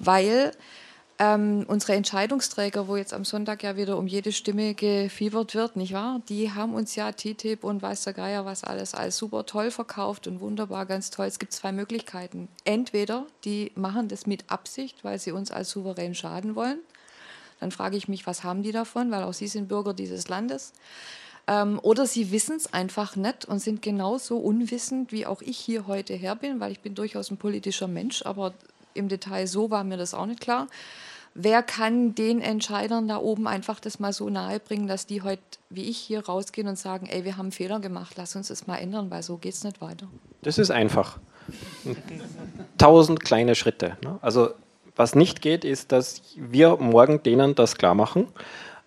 Weil 0.00 0.50
ähm, 1.20 1.64
unsere 1.68 1.92
Entscheidungsträger, 1.92 2.88
wo 2.88 2.96
jetzt 2.96 3.14
am 3.14 3.24
Sonntag 3.24 3.62
ja 3.62 3.76
wieder 3.76 3.96
um 3.96 4.08
jede 4.08 4.32
Stimme 4.32 4.74
gefiebert 4.74 5.54
wird, 5.54 5.76
nicht 5.76 5.92
wahr? 5.92 6.20
Die 6.28 6.50
haben 6.50 6.74
uns 6.74 6.96
ja 6.96 7.12
TTIP 7.12 7.62
und 7.62 7.82
weiß 7.82 8.02
der 8.04 8.14
Geier 8.14 8.44
was 8.44 8.64
alles 8.64 8.94
als 8.94 9.18
super 9.18 9.46
toll 9.46 9.70
verkauft 9.70 10.26
und 10.26 10.40
wunderbar, 10.40 10.84
ganz 10.86 11.10
toll. 11.10 11.26
Es 11.26 11.38
gibt 11.38 11.52
zwei 11.52 11.70
Möglichkeiten. 11.70 12.48
Entweder 12.64 13.26
die 13.44 13.70
machen 13.76 14.08
das 14.08 14.26
mit 14.26 14.50
Absicht, 14.50 15.04
weil 15.04 15.20
sie 15.20 15.30
uns 15.30 15.52
als 15.52 15.70
souverän 15.70 16.16
schaden 16.16 16.56
wollen. 16.56 16.80
Dann 17.60 17.70
frage 17.70 17.96
ich 17.96 18.08
mich, 18.08 18.26
was 18.26 18.42
haben 18.44 18.62
die 18.62 18.72
davon? 18.72 19.10
Weil 19.10 19.22
auch 19.22 19.34
sie 19.34 19.48
sind 19.48 19.68
Bürger 19.68 19.94
dieses 19.94 20.28
Landes. 20.28 20.72
Ähm, 21.46 21.78
oder 21.82 22.06
sie 22.06 22.32
wissen 22.32 22.56
es 22.56 22.72
einfach 22.72 23.16
nicht 23.16 23.44
und 23.44 23.60
sind 23.60 23.82
genauso 23.82 24.38
unwissend, 24.38 25.12
wie 25.12 25.26
auch 25.26 25.42
ich 25.42 25.58
hier 25.58 25.86
heute 25.86 26.14
her 26.14 26.36
bin, 26.36 26.60
weil 26.60 26.72
ich 26.72 26.80
bin 26.80 26.94
durchaus 26.94 27.30
ein 27.30 27.36
politischer 27.36 27.88
Mensch, 27.88 28.24
aber 28.24 28.54
im 28.94 29.08
Detail 29.08 29.46
so 29.46 29.70
war 29.70 29.84
mir 29.84 29.96
das 29.96 30.14
auch 30.14 30.26
nicht 30.26 30.40
klar 30.40 30.66
wer 31.34 31.62
kann 31.62 32.14
den 32.14 32.40
Entscheidern 32.40 33.08
da 33.08 33.18
oben 33.18 33.46
einfach 33.46 33.80
das 33.80 33.98
mal 33.98 34.12
so 34.12 34.28
nahe 34.28 34.60
bringen, 34.60 34.86
dass 34.86 35.06
die 35.06 35.22
heute, 35.22 35.42
wie 35.68 35.84
ich, 35.84 35.98
hier 35.98 36.26
rausgehen 36.26 36.68
und 36.68 36.78
sagen, 36.78 37.06
ey, 37.06 37.24
wir 37.24 37.36
haben 37.36 37.52
Fehler 37.52 37.80
gemacht, 37.80 38.14
lass 38.16 38.36
uns 38.36 38.48
das 38.48 38.66
mal 38.66 38.76
ändern, 38.76 39.10
weil 39.10 39.22
so 39.22 39.36
geht 39.36 39.54
es 39.54 39.64
nicht 39.64 39.80
weiter. 39.80 40.08
Das 40.42 40.58
ist 40.58 40.70
einfach. 40.70 41.18
Tausend 42.78 43.20
kleine 43.20 43.54
Schritte. 43.54 43.96
Ne? 44.02 44.18
Also 44.22 44.50
was 45.00 45.14
nicht 45.14 45.40
geht, 45.40 45.64
ist, 45.64 45.92
dass 45.92 46.22
wir 46.36 46.76
morgen 46.76 47.22
denen 47.22 47.54
das 47.54 47.76
klar 47.76 47.94
machen. 47.94 48.28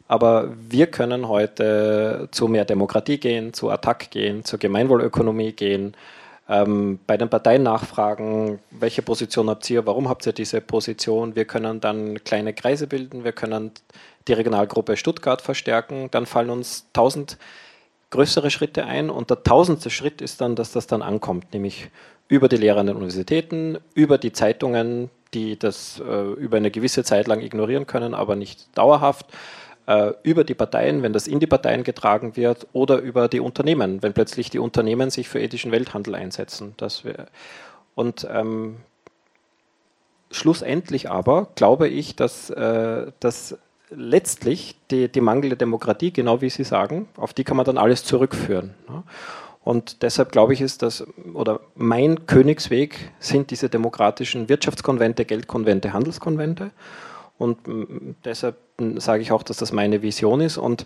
Aber 0.07 0.53
wir 0.69 0.87
können 0.87 1.27
heute 1.27 2.27
zu 2.31 2.47
mehr 2.47 2.65
Demokratie 2.65 3.17
gehen, 3.17 3.51
zu 3.51 3.71
Attack 3.71 4.11
gehen, 4.11 4.45
zur 4.45 4.59
Gemeinwohlökonomie 4.59 5.53
gehen, 5.53 5.95
ähm, 6.47 6.99
bei 7.07 7.17
den 7.17 7.29
Parteien 7.29 7.63
nachfragen, 7.63 8.59
welche 8.69 9.01
Position 9.01 9.49
habt 9.49 9.67
ihr, 9.71 9.87
warum 9.87 10.07
habt 10.07 10.27
ihr 10.27 10.33
diese 10.33 10.61
Position. 10.61 11.35
Wir 11.35 11.45
können 11.45 11.79
dann 11.79 12.23
kleine 12.23 12.53
Kreise 12.53 12.85
bilden, 12.85 13.23
wir 13.23 13.31
können 13.31 13.71
die 14.27 14.33
Regionalgruppe 14.33 14.97
Stuttgart 14.97 15.41
verstärken, 15.41 16.09
dann 16.11 16.27
fallen 16.27 16.51
uns 16.51 16.85
tausend 16.93 17.37
größere 18.11 18.51
Schritte 18.51 18.85
ein 18.85 19.09
und 19.09 19.31
der 19.31 19.41
tausendste 19.41 19.89
Schritt 19.89 20.21
ist 20.21 20.41
dann, 20.41 20.55
dass 20.55 20.71
das 20.71 20.85
dann 20.85 21.01
ankommt, 21.01 21.53
nämlich 21.53 21.89
über 22.27 22.47
die 22.49 22.57
Lehrer 22.57 22.81
an 22.81 22.87
den 22.87 22.97
Universitäten, 22.97 23.79
über 23.95 24.19
die 24.19 24.31
Zeitungen, 24.31 25.09
die 25.33 25.57
das 25.57 25.99
äh, 25.99 26.31
über 26.33 26.57
eine 26.57 26.71
gewisse 26.71 27.03
Zeit 27.03 27.27
lang 27.27 27.41
ignorieren 27.41 27.87
können, 27.87 28.13
aber 28.13 28.35
nicht 28.35 28.77
dauerhaft 28.77 29.27
äh, 29.87 30.13
über 30.23 30.43
die 30.43 30.53
Parteien, 30.53 31.03
wenn 31.03 31.13
das 31.13 31.27
in 31.27 31.39
die 31.39 31.47
Parteien 31.47 31.83
getragen 31.83 32.35
wird, 32.35 32.67
oder 32.73 32.99
über 32.99 33.27
die 33.27 33.39
Unternehmen, 33.39 34.01
wenn 34.01 34.13
plötzlich 34.13 34.49
die 34.49 34.59
Unternehmen 34.59 35.09
sich 35.09 35.29
für 35.29 35.39
ethischen 35.39 35.71
Welthandel 35.71 36.15
einsetzen. 36.15 36.73
Das 36.77 37.03
und 37.95 38.27
ähm, 38.31 38.77
schlussendlich 40.31 41.09
aber 41.09 41.47
glaube 41.55 41.87
ich, 41.87 42.15
dass, 42.15 42.49
äh, 42.49 43.11
dass 43.19 43.57
letztlich 43.89 44.75
die, 44.89 45.09
die 45.09 45.21
mangelnde 45.21 45.55
Demokratie, 45.55 46.11
genau 46.11 46.41
wie 46.41 46.49
Sie 46.49 46.63
sagen, 46.63 47.07
auf 47.17 47.33
die 47.33 47.43
kann 47.43 47.57
man 47.57 47.65
dann 47.65 47.77
alles 47.77 48.03
zurückführen. 48.03 48.73
Ne? 48.89 49.03
Und 49.63 50.01
deshalb 50.03 50.31
glaube 50.31 50.53
ich, 50.53 50.61
ist 50.61 50.81
das, 50.81 51.05
oder 51.33 51.61
mein 51.75 52.25
Königsweg 52.25 53.11
sind 53.19 53.49
diese 53.49 53.69
demokratischen 53.69 54.49
Wirtschaftskonvente, 54.49 55.25
Geldkonvente, 55.25 55.93
Handelskonvente. 55.93 56.71
Und 57.37 57.59
deshalb 58.25 58.57
sage 58.97 59.21
ich 59.21 59.31
auch, 59.31 59.43
dass 59.43 59.57
das 59.57 59.71
meine 59.71 60.01
Vision 60.01 60.41
ist. 60.41 60.57
Und 60.57 60.85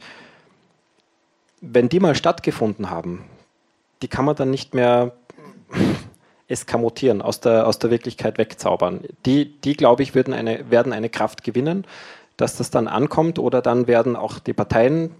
wenn 1.61 1.89
die 1.89 1.99
mal 1.99 2.15
stattgefunden 2.15 2.89
haben, 2.89 3.25
die 4.01 4.07
kann 4.07 4.25
man 4.25 4.35
dann 4.35 4.51
nicht 4.51 4.75
mehr 4.75 5.13
eskamotieren, 6.47 7.21
aus 7.21 7.39
der, 7.39 7.67
aus 7.67 7.79
der 7.79 7.89
Wirklichkeit 7.89 8.37
wegzaubern. 8.37 9.01
Die, 9.25 9.59
die 9.61 9.75
glaube 9.75 10.03
ich, 10.03 10.13
würden 10.13 10.33
eine, 10.33 10.69
werden 10.69 10.93
eine 10.93 11.09
Kraft 11.09 11.43
gewinnen, 11.43 11.85
dass 12.37 12.55
das 12.55 12.69
dann 12.69 12.87
ankommt 12.87 13.39
oder 13.39 13.61
dann 13.61 13.87
werden 13.87 14.15
auch 14.15 14.37
die 14.37 14.53
Parteien 14.53 15.11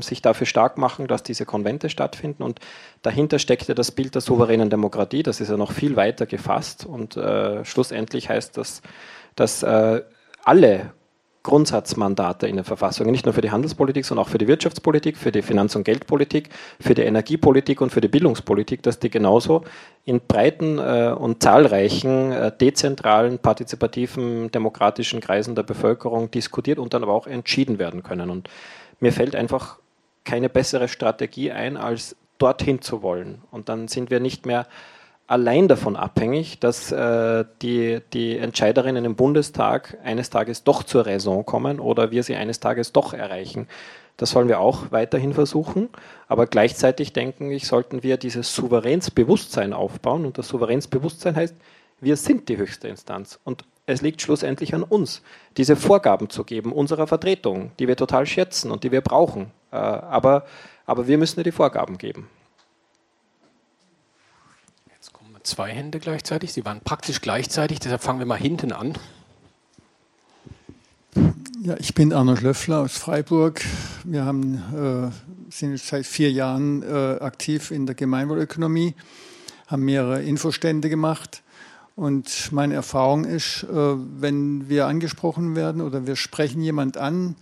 sich 0.00 0.22
dafür 0.22 0.46
stark 0.46 0.78
machen, 0.78 1.06
dass 1.06 1.22
diese 1.22 1.44
Konvente 1.44 1.90
stattfinden. 1.90 2.42
Und 2.42 2.60
dahinter 3.02 3.38
steckt 3.38 3.68
ja 3.68 3.74
das 3.74 3.90
Bild 3.90 4.14
der 4.14 4.22
souveränen 4.22 4.70
Demokratie, 4.70 5.22
das 5.22 5.40
ist 5.40 5.50
ja 5.50 5.58
noch 5.58 5.72
viel 5.72 5.96
weiter 5.96 6.24
gefasst 6.24 6.86
und 6.86 7.16
äh, 7.16 7.64
schlussendlich 7.64 8.30
heißt 8.30 8.56
das, 8.56 8.80
dass 9.36 9.62
äh, 9.62 10.02
alle 10.44 10.92
Grundsatzmandate 11.42 12.46
in 12.46 12.56
der 12.56 12.64
Verfassung, 12.64 13.10
nicht 13.10 13.26
nur 13.26 13.34
für 13.34 13.40
die 13.40 13.50
Handelspolitik, 13.50 14.04
sondern 14.04 14.26
auch 14.26 14.28
für 14.28 14.38
die 14.38 14.46
Wirtschaftspolitik, 14.46 15.16
für 15.16 15.32
die 15.32 15.42
Finanz- 15.42 15.74
und 15.74 15.84
Geldpolitik, 15.84 16.50
für 16.80 16.94
die 16.94 17.02
Energiepolitik 17.02 17.80
und 17.80 17.90
für 17.90 18.00
die 18.00 18.08
Bildungspolitik, 18.08 18.82
dass 18.82 19.00
die 19.00 19.10
genauso 19.10 19.64
in 20.04 20.20
breiten 20.20 20.78
äh, 20.78 21.14
und 21.18 21.42
zahlreichen 21.42 22.32
äh, 22.32 22.52
dezentralen, 22.56 23.38
partizipativen, 23.38 24.50
demokratischen 24.52 25.20
Kreisen 25.20 25.54
der 25.54 25.64
Bevölkerung 25.64 26.30
diskutiert 26.30 26.78
und 26.78 26.94
dann 26.94 27.02
aber 27.02 27.12
auch 27.12 27.26
entschieden 27.26 27.78
werden 27.78 28.02
können. 28.02 28.30
Und 28.30 28.48
mir 29.00 29.12
fällt 29.12 29.34
einfach 29.34 29.78
keine 30.24 30.48
bessere 30.48 30.86
Strategie 30.86 31.50
ein, 31.50 31.76
als 31.76 32.16
dorthin 32.38 32.82
zu 32.82 33.02
wollen. 33.02 33.42
Und 33.50 33.68
dann 33.68 33.88
sind 33.88 34.10
wir 34.10 34.20
nicht 34.20 34.46
mehr 34.46 34.66
allein 35.32 35.66
davon 35.66 35.96
abhängig, 35.96 36.60
dass 36.60 36.92
äh, 36.92 37.46
die, 37.62 38.00
die 38.12 38.36
Entscheiderinnen 38.36 39.06
im 39.06 39.16
Bundestag 39.16 39.96
eines 40.04 40.28
Tages 40.28 40.62
doch 40.62 40.82
zur 40.82 41.06
Raison 41.06 41.46
kommen 41.46 41.80
oder 41.80 42.10
wir 42.10 42.22
sie 42.22 42.36
eines 42.36 42.60
Tages 42.60 42.92
doch 42.92 43.14
erreichen. 43.14 43.66
Das 44.18 44.30
sollen 44.30 44.48
wir 44.48 44.60
auch 44.60 44.90
weiterhin 44.90 45.32
versuchen, 45.32 45.88
aber 46.28 46.46
gleichzeitig 46.46 47.14
denken 47.14 47.50
ich, 47.50 47.66
sollten 47.66 48.02
wir 48.02 48.18
dieses 48.18 48.54
Souveränsbewusstsein 48.54 49.72
aufbauen 49.72 50.26
und 50.26 50.36
das 50.36 50.48
Souveränsbewusstsein 50.48 51.34
heißt, 51.34 51.56
wir 52.02 52.16
sind 52.16 52.50
die 52.50 52.58
höchste 52.58 52.88
Instanz 52.88 53.40
und 53.42 53.64
es 53.86 54.02
liegt 54.02 54.20
schlussendlich 54.20 54.74
an 54.74 54.82
uns, 54.82 55.22
diese 55.56 55.76
Vorgaben 55.76 56.28
zu 56.28 56.44
geben 56.44 56.72
unserer 56.72 57.06
Vertretung, 57.06 57.72
die 57.78 57.88
wir 57.88 57.96
total 57.96 58.26
schätzen 58.26 58.70
und 58.70 58.84
die 58.84 58.92
wir 58.92 59.00
brauchen. 59.00 59.50
Äh, 59.70 59.76
aber, 59.76 60.44
aber 60.84 61.08
wir 61.08 61.16
müssen 61.16 61.40
ja 61.40 61.44
die 61.44 61.52
Vorgaben 61.52 61.96
geben 61.96 62.28
zwei 65.44 65.70
Hände 65.70 65.98
gleichzeitig. 65.98 66.52
Sie 66.52 66.64
waren 66.64 66.80
praktisch 66.80 67.20
gleichzeitig, 67.20 67.80
deshalb 67.80 68.02
fangen 68.02 68.18
wir 68.18 68.26
mal 68.26 68.38
hinten 68.38 68.72
an. 68.72 68.94
Ja, 71.64 71.76
ich 71.78 71.94
bin 71.94 72.12
Arno 72.12 72.34
Schlöffler 72.34 72.80
aus 72.80 72.98
Freiburg. 72.98 73.62
Wir 74.04 74.24
haben, 74.24 74.54
äh, 74.74 75.52
sind 75.52 75.78
seit 75.78 76.06
vier 76.06 76.32
Jahren 76.32 76.82
äh, 76.82 77.18
aktiv 77.20 77.70
in 77.70 77.86
der 77.86 77.94
Gemeinwohlökonomie, 77.94 78.94
haben 79.68 79.84
mehrere 79.84 80.22
Infostände 80.22 80.88
gemacht. 80.88 81.42
Und 81.94 82.50
meine 82.50 82.74
Erfahrung 82.74 83.24
ist, 83.24 83.64
äh, 83.64 83.68
wenn 83.70 84.68
wir 84.68 84.86
angesprochen 84.86 85.54
werden 85.54 85.82
oder 85.82 86.04
wir 86.06 86.16
sprechen 86.16 86.62
jemand 86.62 86.96
an 86.96 87.36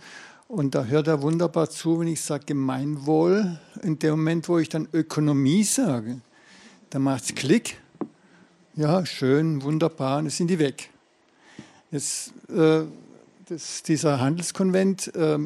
und 0.47 0.75
da 0.75 0.83
hört 0.83 1.07
er 1.07 1.23
wunderbar 1.23 1.69
zu, 1.69 1.99
wenn 1.99 2.07
ich 2.07 2.21
sage 2.21 2.45
Gemeinwohl, 2.45 3.57
in 3.81 3.97
dem 3.97 4.11
Moment, 4.11 4.49
wo 4.49 4.59
ich 4.59 4.69
dann 4.69 4.87
Ökonomie 4.93 5.63
sage, 5.63 6.19
dann 6.91 7.01
macht 7.01 7.23
es 7.23 7.33
Klick 7.33 7.80
ja, 8.75 9.05
schön, 9.05 9.63
wunderbar, 9.63 10.19
und 10.19 10.25
jetzt 10.25 10.37
sind 10.37 10.47
die 10.47 10.59
weg. 10.59 10.89
Jetzt, 11.91 12.33
äh, 12.49 12.83
das, 13.49 13.83
dieser 13.83 14.19
Handelskonvent, 14.19 15.13
äh, 15.15 15.37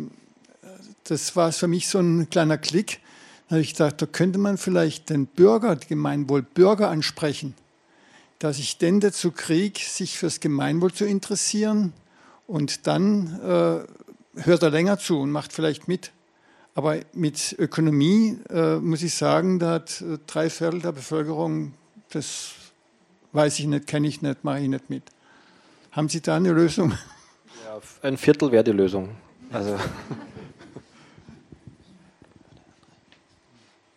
das 1.05 1.35
war 1.35 1.51
für 1.51 1.67
mich 1.67 1.87
so 1.87 1.99
ein 1.99 2.29
kleiner 2.29 2.57
Klick. 2.57 2.99
Da 3.47 3.55
habe 3.55 3.61
ich 3.61 3.71
gedacht, 3.73 4.01
da 4.01 4.05
könnte 4.05 4.37
man 4.37 4.57
vielleicht 4.57 5.09
den 5.09 5.25
Bürger, 5.25 5.75
die 5.75 5.87
Gemeinwohl 5.87 6.43
Bürger 6.43 6.89
ansprechen, 6.89 7.55
dass 8.39 8.59
ich 8.59 8.77
denn 8.77 8.99
dazu 8.99 9.31
kriege, 9.31 9.79
sich 9.79 10.17
fürs 10.17 10.39
Gemeinwohl 10.39 10.93
zu 10.93 11.05
interessieren 11.05 11.93
und 12.47 12.85
dann 12.85 13.39
äh, 13.41 14.41
hört 14.41 14.63
er 14.63 14.69
länger 14.69 14.99
zu 14.99 15.19
und 15.19 15.31
macht 15.31 15.51
vielleicht 15.53 15.87
mit. 15.87 16.11
Aber 16.75 16.97
mit 17.13 17.55
Ökonomie 17.57 18.37
äh, 18.49 18.75
muss 18.75 19.01
ich 19.01 19.15
sagen, 19.15 19.59
da 19.59 19.71
hat 19.71 20.01
äh, 20.01 20.19
drei 20.27 20.49
Viertel 20.49 20.81
der 20.81 20.91
Bevölkerung 20.91 21.73
das 22.09 22.51
weiß 23.35 23.59
ich 23.59 23.67
nicht, 23.67 23.85
kenne 23.85 24.07
ich 24.07 24.21
nicht, 24.21 24.43
mache 24.43 24.61
ich 24.61 24.69
nicht 24.69 24.89
mit. 24.89 25.03
Haben 25.91 26.09
Sie 26.09 26.21
da 26.21 26.37
eine 26.37 26.51
Lösung? 26.51 26.93
Ja, 27.65 27.79
ein 28.01 28.17
Viertel 28.17 28.51
wäre 28.51 28.63
die 28.63 28.71
Lösung. 28.71 29.09
Also. 29.51 29.77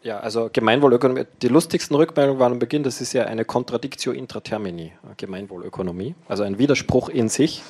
Ja, 0.03 0.21
also 0.21 0.49
Gemeinwohlökonomie, 0.53 1.25
die 1.43 1.49
lustigsten 1.49 1.95
Rückmeldungen 1.97 2.41
waren 2.41 2.53
am 2.53 2.59
Beginn, 2.59 2.83
das 2.83 3.01
ist 3.01 3.13
ja 3.13 3.25
eine 3.25 3.45
Contradictio 3.45 4.13
intra 4.13 4.41
termini, 4.41 4.93
Gemeinwohlökonomie, 5.17 6.15
also 6.29 6.45
ein 6.45 6.59
Widerspruch 6.59 7.09
in 7.09 7.29
sich. 7.29 7.63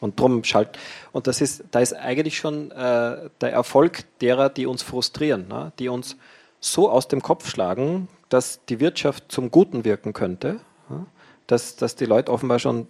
Und 0.00 0.18
drum 0.18 0.42
schalt. 0.44 0.78
Und 1.12 1.26
das 1.26 1.42
ist, 1.42 1.64
da 1.72 1.80
ist 1.80 1.92
eigentlich 1.92 2.38
schon 2.38 2.70
äh, 2.70 3.28
der 3.42 3.52
Erfolg 3.52 4.04
derer, 4.22 4.48
die 4.48 4.64
uns 4.64 4.82
frustrieren, 4.82 5.46
ne? 5.46 5.72
die 5.78 5.90
uns 5.90 6.16
so 6.58 6.88
aus 6.88 7.06
dem 7.06 7.20
Kopf 7.20 7.50
schlagen, 7.50 8.08
dass 8.30 8.64
die 8.64 8.80
Wirtschaft 8.80 9.30
zum 9.30 9.50
Guten 9.50 9.84
wirken 9.84 10.14
könnte, 10.14 10.60
dass, 11.46 11.76
dass 11.76 11.96
die 11.96 12.04
Leute 12.04 12.30
offenbar 12.30 12.58
schon 12.58 12.86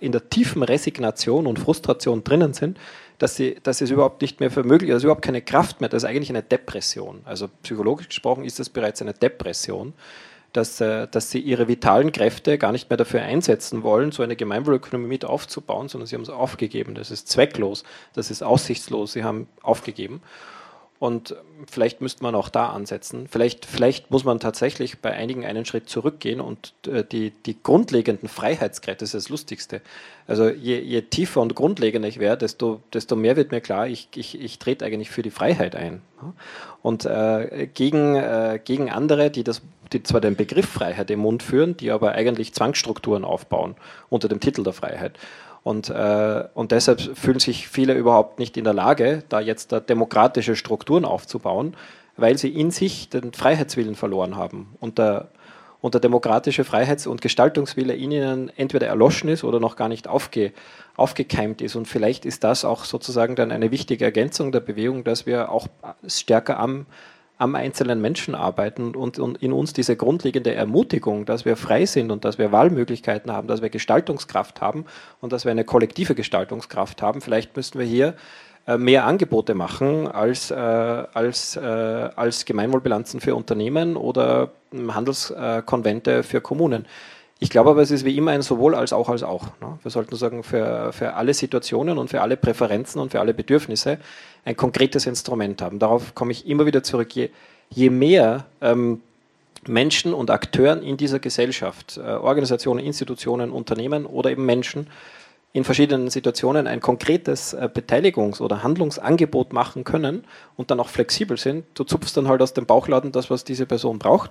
in 0.00 0.12
der 0.12 0.28
tiefen 0.28 0.62
Resignation 0.62 1.46
und 1.46 1.58
Frustration 1.58 2.22
drinnen 2.24 2.52
sind, 2.52 2.78
dass, 3.18 3.36
sie, 3.36 3.56
dass 3.62 3.80
es 3.80 3.90
überhaupt 3.90 4.20
nicht 4.20 4.40
mehr 4.40 4.50
für 4.50 4.64
möglich 4.64 4.90
ist, 4.90 4.94
also 4.94 5.06
überhaupt 5.06 5.24
keine 5.24 5.42
Kraft 5.42 5.80
mehr, 5.80 5.88
das 5.88 6.02
ist 6.02 6.08
eigentlich 6.08 6.30
eine 6.30 6.42
Depression. 6.42 7.22
Also 7.24 7.48
psychologisch 7.62 8.08
gesprochen 8.08 8.44
ist 8.44 8.58
das 8.58 8.68
bereits 8.68 9.00
eine 9.00 9.14
Depression, 9.14 9.94
dass, 10.52 10.80
äh, 10.80 11.06
dass 11.08 11.30
sie 11.30 11.38
ihre 11.38 11.68
vitalen 11.68 12.12
Kräfte 12.12 12.58
gar 12.58 12.72
nicht 12.72 12.90
mehr 12.90 12.96
dafür 12.96 13.22
einsetzen 13.22 13.82
wollen, 13.82 14.12
so 14.12 14.22
eine 14.22 14.36
Gemeinwohlökonomie 14.36 15.06
mit 15.06 15.24
aufzubauen, 15.24 15.88
sondern 15.88 16.06
sie 16.06 16.16
haben 16.16 16.22
es 16.22 16.30
aufgegeben. 16.30 16.94
Das 16.94 17.10
ist 17.10 17.28
zwecklos, 17.28 17.84
das 18.12 18.30
ist 18.30 18.42
aussichtslos, 18.42 19.12
sie 19.12 19.24
haben 19.24 19.48
aufgegeben. 19.62 20.20
Und 21.02 21.34
vielleicht 21.68 22.00
müsste 22.00 22.22
man 22.22 22.36
auch 22.36 22.48
da 22.48 22.68
ansetzen. 22.68 23.26
Vielleicht, 23.28 23.66
vielleicht 23.66 24.12
muss 24.12 24.22
man 24.22 24.38
tatsächlich 24.38 25.00
bei 25.00 25.10
einigen 25.10 25.44
einen 25.44 25.64
Schritt 25.64 25.88
zurückgehen 25.88 26.40
und 26.40 26.74
äh, 26.86 27.02
die, 27.02 27.32
die 27.44 27.60
grundlegenden 27.60 28.28
Freiheitskräfte, 28.28 29.02
das 29.02 29.12
ist 29.12 29.24
das 29.24 29.28
Lustigste. 29.28 29.80
Also 30.28 30.48
je, 30.48 30.78
je 30.78 31.02
tiefer 31.02 31.40
und 31.40 31.56
grundlegender 31.56 32.06
ich 32.06 32.20
wäre, 32.20 32.38
desto, 32.38 32.82
desto 32.94 33.16
mehr 33.16 33.34
wird 33.34 33.50
mir 33.50 33.60
klar, 33.60 33.88
ich, 33.88 34.10
ich, 34.14 34.40
ich 34.40 34.60
trete 34.60 34.84
eigentlich 34.84 35.10
für 35.10 35.22
die 35.22 35.32
Freiheit 35.32 35.74
ein. 35.74 36.02
Und 36.82 37.04
äh, 37.04 37.68
gegen, 37.74 38.14
äh, 38.14 38.60
gegen 38.64 38.88
andere, 38.88 39.32
die, 39.32 39.42
das, 39.42 39.60
die 39.92 40.04
zwar 40.04 40.20
den 40.20 40.36
Begriff 40.36 40.68
Freiheit 40.68 41.10
im 41.10 41.18
Mund 41.18 41.42
führen, 41.42 41.76
die 41.76 41.90
aber 41.90 42.12
eigentlich 42.12 42.54
Zwangsstrukturen 42.54 43.24
aufbauen 43.24 43.74
unter 44.08 44.28
dem 44.28 44.38
Titel 44.38 44.62
der 44.62 44.72
Freiheit. 44.72 45.18
Und, 45.64 45.90
äh, 45.90 46.44
und 46.54 46.72
deshalb 46.72 47.00
fühlen 47.00 47.38
sich 47.38 47.68
viele 47.68 47.94
überhaupt 47.94 48.38
nicht 48.38 48.56
in 48.56 48.64
der 48.64 48.74
Lage, 48.74 49.22
da 49.28 49.40
jetzt 49.40 49.72
demokratische 49.88 50.56
Strukturen 50.56 51.04
aufzubauen, 51.04 51.76
weil 52.16 52.36
sie 52.36 52.48
in 52.48 52.70
sich 52.70 53.08
den 53.08 53.32
Freiheitswillen 53.32 53.94
verloren 53.94 54.36
haben. 54.36 54.74
Und 54.80 54.98
der, 54.98 55.28
und 55.80 55.94
der 55.94 56.00
demokratische 56.00 56.64
Freiheits- 56.64 57.06
und 57.06 57.22
Gestaltungswille 57.22 57.94
in 57.94 58.10
ihnen 58.10 58.52
entweder 58.56 58.86
erloschen 58.86 59.28
ist 59.28 59.44
oder 59.44 59.60
noch 59.60 59.76
gar 59.76 59.88
nicht 59.88 60.08
aufge, 60.08 60.52
aufgekeimt 60.96 61.62
ist. 61.62 61.76
Und 61.76 61.86
vielleicht 61.86 62.24
ist 62.24 62.44
das 62.44 62.64
auch 62.64 62.84
sozusagen 62.84 63.36
dann 63.36 63.52
eine 63.52 63.70
wichtige 63.70 64.04
Ergänzung 64.04 64.52
der 64.52 64.60
Bewegung, 64.60 65.04
dass 65.04 65.26
wir 65.26 65.50
auch 65.50 65.68
stärker 66.06 66.58
am 66.58 66.86
am 67.42 67.56
einzelnen 67.56 68.00
Menschen 68.00 68.36
arbeiten 68.36 68.94
und, 68.94 69.18
und, 69.18 69.42
in 69.42 69.52
uns 69.52 69.72
diese 69.72 69.96
grundlegende 69.96 70.54
Ermutigung, 70.54 71.26
dass 71.26 71.44
wir 71.44 71.56
frei 71.56 71.86
sind 71.86 72.12
und 72.12 72.24
dass 72.24 72.38
wir 72.38 72.52
Wahlmöglichkeiten 72.52 73.32
haben, 73.32 73.48
dass 73.48 73.62
wir 73.62 73.68
Gestaltungskraft 73.68 74.60
haben 74.60 74.84
und 75.20 75.32
dass 75.32 75.44
wir 75.44 75.50
eine 75.50 75.64
kollektive 75.64 76.14
Gestaltungskraft 76.14 77.02
haben. 77.02 77.20
Vielleicht 77.20 77.56
müssten 77.56 77.80
wir 77.80 77.86
hier 77.86 78.14
äh, 78.68 78.78
mehr 78.78 79.06
Angebote 79.06 79.56
machen 79.56 80.06
als, 80.06 80.52
äh, 80.52 80.54
als, 80.54 81.56
äh, 81.56 81.60
als 81.60 82.44
Gemeinwohlbilanzen 82.44 83.20
für 83.20 83.34
Unternehmen 83.34 83.96
oder 83.96 84.52
Handelskonvente 84.72 86.22
für 86.22 86.40
Kommunen. 86.40 86.86
Ich 87.42 87.50
glaube 87.50 87.70
aber, 87.70 87.82
es 87.82 87.90
ist 87.90 88.04
wie 88.04 88.16
immer 88.16 88.30
ein 88.30 88.42
sowohl 88.42 88.76
als 88.76 88.92
auch 88.92 89.08
als 89.08 89.24
auch. 89.24 89.46
Ne? 89.60 89.76
Wir 89.82 89.90
sollten 89.90 90.14
sagen, 90.14 90.44
für, 90.44 90.92
für 90.92 91.14
alle 91.14 91.34
Situationen 91.34 91.98
und 91.98 92.08
für 92.08 92.20
alle 92.20 92.36
Präferenzen 92.36 93.00
und 93.00 93.10
für 93.10 93.18
alle 93.18 93.34
Bedürfnisse 93.34 93.98
ein 94.44 94.56
konkretes 94.56 95.06
Instrument 95.06 95.60
haben. 95.60 95.80
Darauf 95.80 96.14
komme 96.14 96.30
ich 96.30 96.46
immer 96.46 96.66
wieder 96.66 96.84
zurück. 96.84 97.12
Je, 97.16 97.30
je 97.68 97.90
mehr 97.90 98.46
ähm, 98.60 99.00
Menschen 99.66 100.14
und 100.14 100.30
Akteuren 100.30 100.84
in 100.84 100.96
dieser 100.96 101.18
Gesellschaft, 101.18 101.96
äh, 101.96 102.12
Organisationen, 102.12 102.78
Institutionen, 102.78 103.50
Unternehmen 103.50 104.06
oder 104.06 104.30
eben 104.30 104.46
Menschen 104.46 104.86
in 105.54 105.64
verschiedenen 105.64 106.08
Situationen 106.08 106.66
ein 106.66 106.80
konkretes 106.80 107.52
äh, 107.52 107.68
Beteiligungs- 107.72 108.40
oder 108.40 108.62
Handlungsangebot 108.62 109.52
machen 109.52 109.84
können 109.84 110.24
und 110.56 110.70
dann 110.70 110.80
auch 110.80 110.88
flexibel 110.88 111.36
sind, 111.36 111.66
du 111.74 111.84
zupfst 111.84 112.16
dann 112.16 112.26
halt 112.26 112.40
aus 112.40 112.54
dem 112.54 112.64
Bauchladen 112.64 113.12
das, 113.12 113.30
was 113.30 113.44
diese 113.44 113.66
Person 113.66 113.98
braucht, 113.98 114.30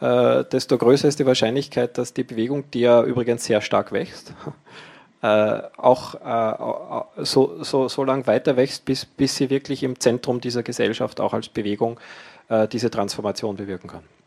äh, 0.00 0.44
desto 0.44 0.76
größer 0.76 1.08
ist 1.08 1.18
die 1.18 1.26
Wahrscheinlichkeit, 1.26 1.96
dass 1.96 2.12
die 2.12 2.24
Bewegung, 2.24 2.70
die 2.72 2.80
ja 2.80 3.02
übrigens 3.02 3.44
sehr 3.44 3.62
stark 3.62 3.92
wächst, 3.92 4.34
äh, 5.22 5.62
auch 5.78 6.14
äh, 7.16 7.24
so, 7.24 7.62
so, 7.64 7.88
so 7.88 8.04
lang 8.04 8.26
weiter 8.26 8.56
wächst, 8.56 8.84
bis, 8.84 9.06
bis 9.06 9.36
sie 9.36 9.48
wirklich 9.48 9.82
im 9.82 9.98
Zentrum 9.98 10.40
dieser 10.40 10.62
Gesellschaft 10.62 11.20
auch 11.20 11.32
als 11.32 11.48
Bewegung 11.48 11.98
äh, 12.48 12.68
diese 12.68 12.90
Transformation 12.90 13.56
bewirken 13.56 13.88
kann. 13.88 14.17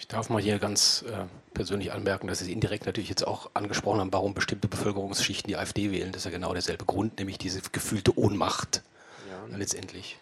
Ich 0.00 0.08
darf 0.08 0.30
mal 0.30 0.40
hier 0.40 0.58
ganz 0.58 1.04
äh, 1.06 1.26
persönlich 1.52 1.92
anmerken, 1.92 2.26
dass 2.26 2.38
Sie 2.38 2.50
indirekt 2.50 2.86
natürlich 2.86 3.10
jetzt 3.10 3.26
auch 3.26 3.50
angesprochen 3.52 4.00
haben, 4.00 4.12
warum 4.14 4.32
bestimmte 4.32 4.66
Bevölkerungsschichten 4.66 5.46
die 5.46 5.58
AfD 5.58 5.90
wählen. 5.90 6.10
Das 6.10 6.22
ist 6.22 6.24
ja 6.24 6.30
genau 6.30 6.54
derselbe 6.54 6.86
Grund, 6.86 7.18
nämlich 7.18 7.36
diese 7.36 7.60
gefühlte 7.70 8.18
Ohnmacht 8.18 8.82
ja. 9.28 9.58
letztendlich. 9.58 10.16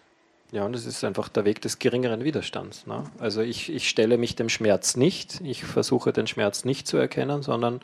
Ja, 0.51 0.65
und 0.65 0.73
das 0.73 0.85
ist 0.85 1.05
einfach 1.05 1.29
der 1.29 1.45
Weg 1.45 1.63
des 1.63 1.79
geringeren 1.79 2.25
Widerstands. 2.25 2.89
Ne? 2.89 3.05
Also 3.21 3.41
ich, 3.41 3.73
ich 3.73 3.89
stelle 3.89 4.19
mich 4.19 4.35
dem 4.35 4.49
Schmerz 4.49 4.97
nicht, 4.97 5.41
ich 5.45 5.63
versuche 5.63 6.13
den 6.13 6.27
Schmerz 6.27 6.65
nicht 6.65 6.89
zu 6.89 6.97
erkennen, 6.97 7.43
sondern 7.43 7.81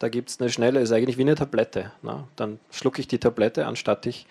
da 0.00 0.10
gibt 0.10 0.28
es 0.28 0.38
eine 0.40 0.50
schnelle, 0.50 0.80
ist 0.80 0.92
eigentlich 0.92 1.16
wie 1.16 1.22
eine 1.22 1.34
Tablette. 1.34 1.92
Ne? 2.02 2.24
Dann 2.36 2.60
schlucke 2.70 3.00
ich 3.00 3.08
die 3.08 3.18
Tablette, 3.18 3.66
anstatt 3.66 4.04
ich 4.04 4.26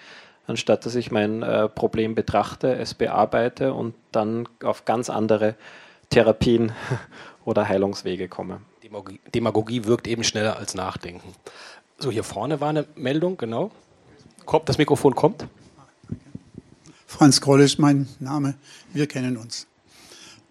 anstatt 0.46 0.86
dass 0.86 0.94
ich 0.94 1.12
mein 1.12 1.42
äh, 1.42 1.68
Problem 1.68 2.14
betrachte, 2.14 2.76
es 2.76 2.94
bearbeite 2.94 3.74
und 3.74 3.96
dann 4.12 4.48
auf 4.64 4.86
ganz 4.86 5.10
andere 5.10 5.56
Therapien 6.10 6.72
oder 7.46 7.68
Heilungswege 7.68 8.28
komme. 8.28 8.62
Demagogie, 8.84 9.20
Demagogie 9.34 9.86
wirkt 9.86 10.08
eben 10.08 10.24
schneller 10.24 10.58
als 10.58 10.76
Nachdenken. 10.76 11.34
So, 11.98 12.12
hier 12.12 12.24
vorne 12.24 12.62
war 12.62 12.70
eine 12.70 12.86
Meldung, 12.96 13.38
genau. 13.38 13.72
Das 14.66 14.78
Mikrofon 14.78 15.16
kommt. 15.16 15.48
Franz 17.06 17.42
Kroll 17.42 17.62
ist 17.62 17.80
mein 17.80 18.08
Name. 18.20 18.56
Wir 18.94 19.08
kennen 19.08 19.38
uns. 19.38 19.68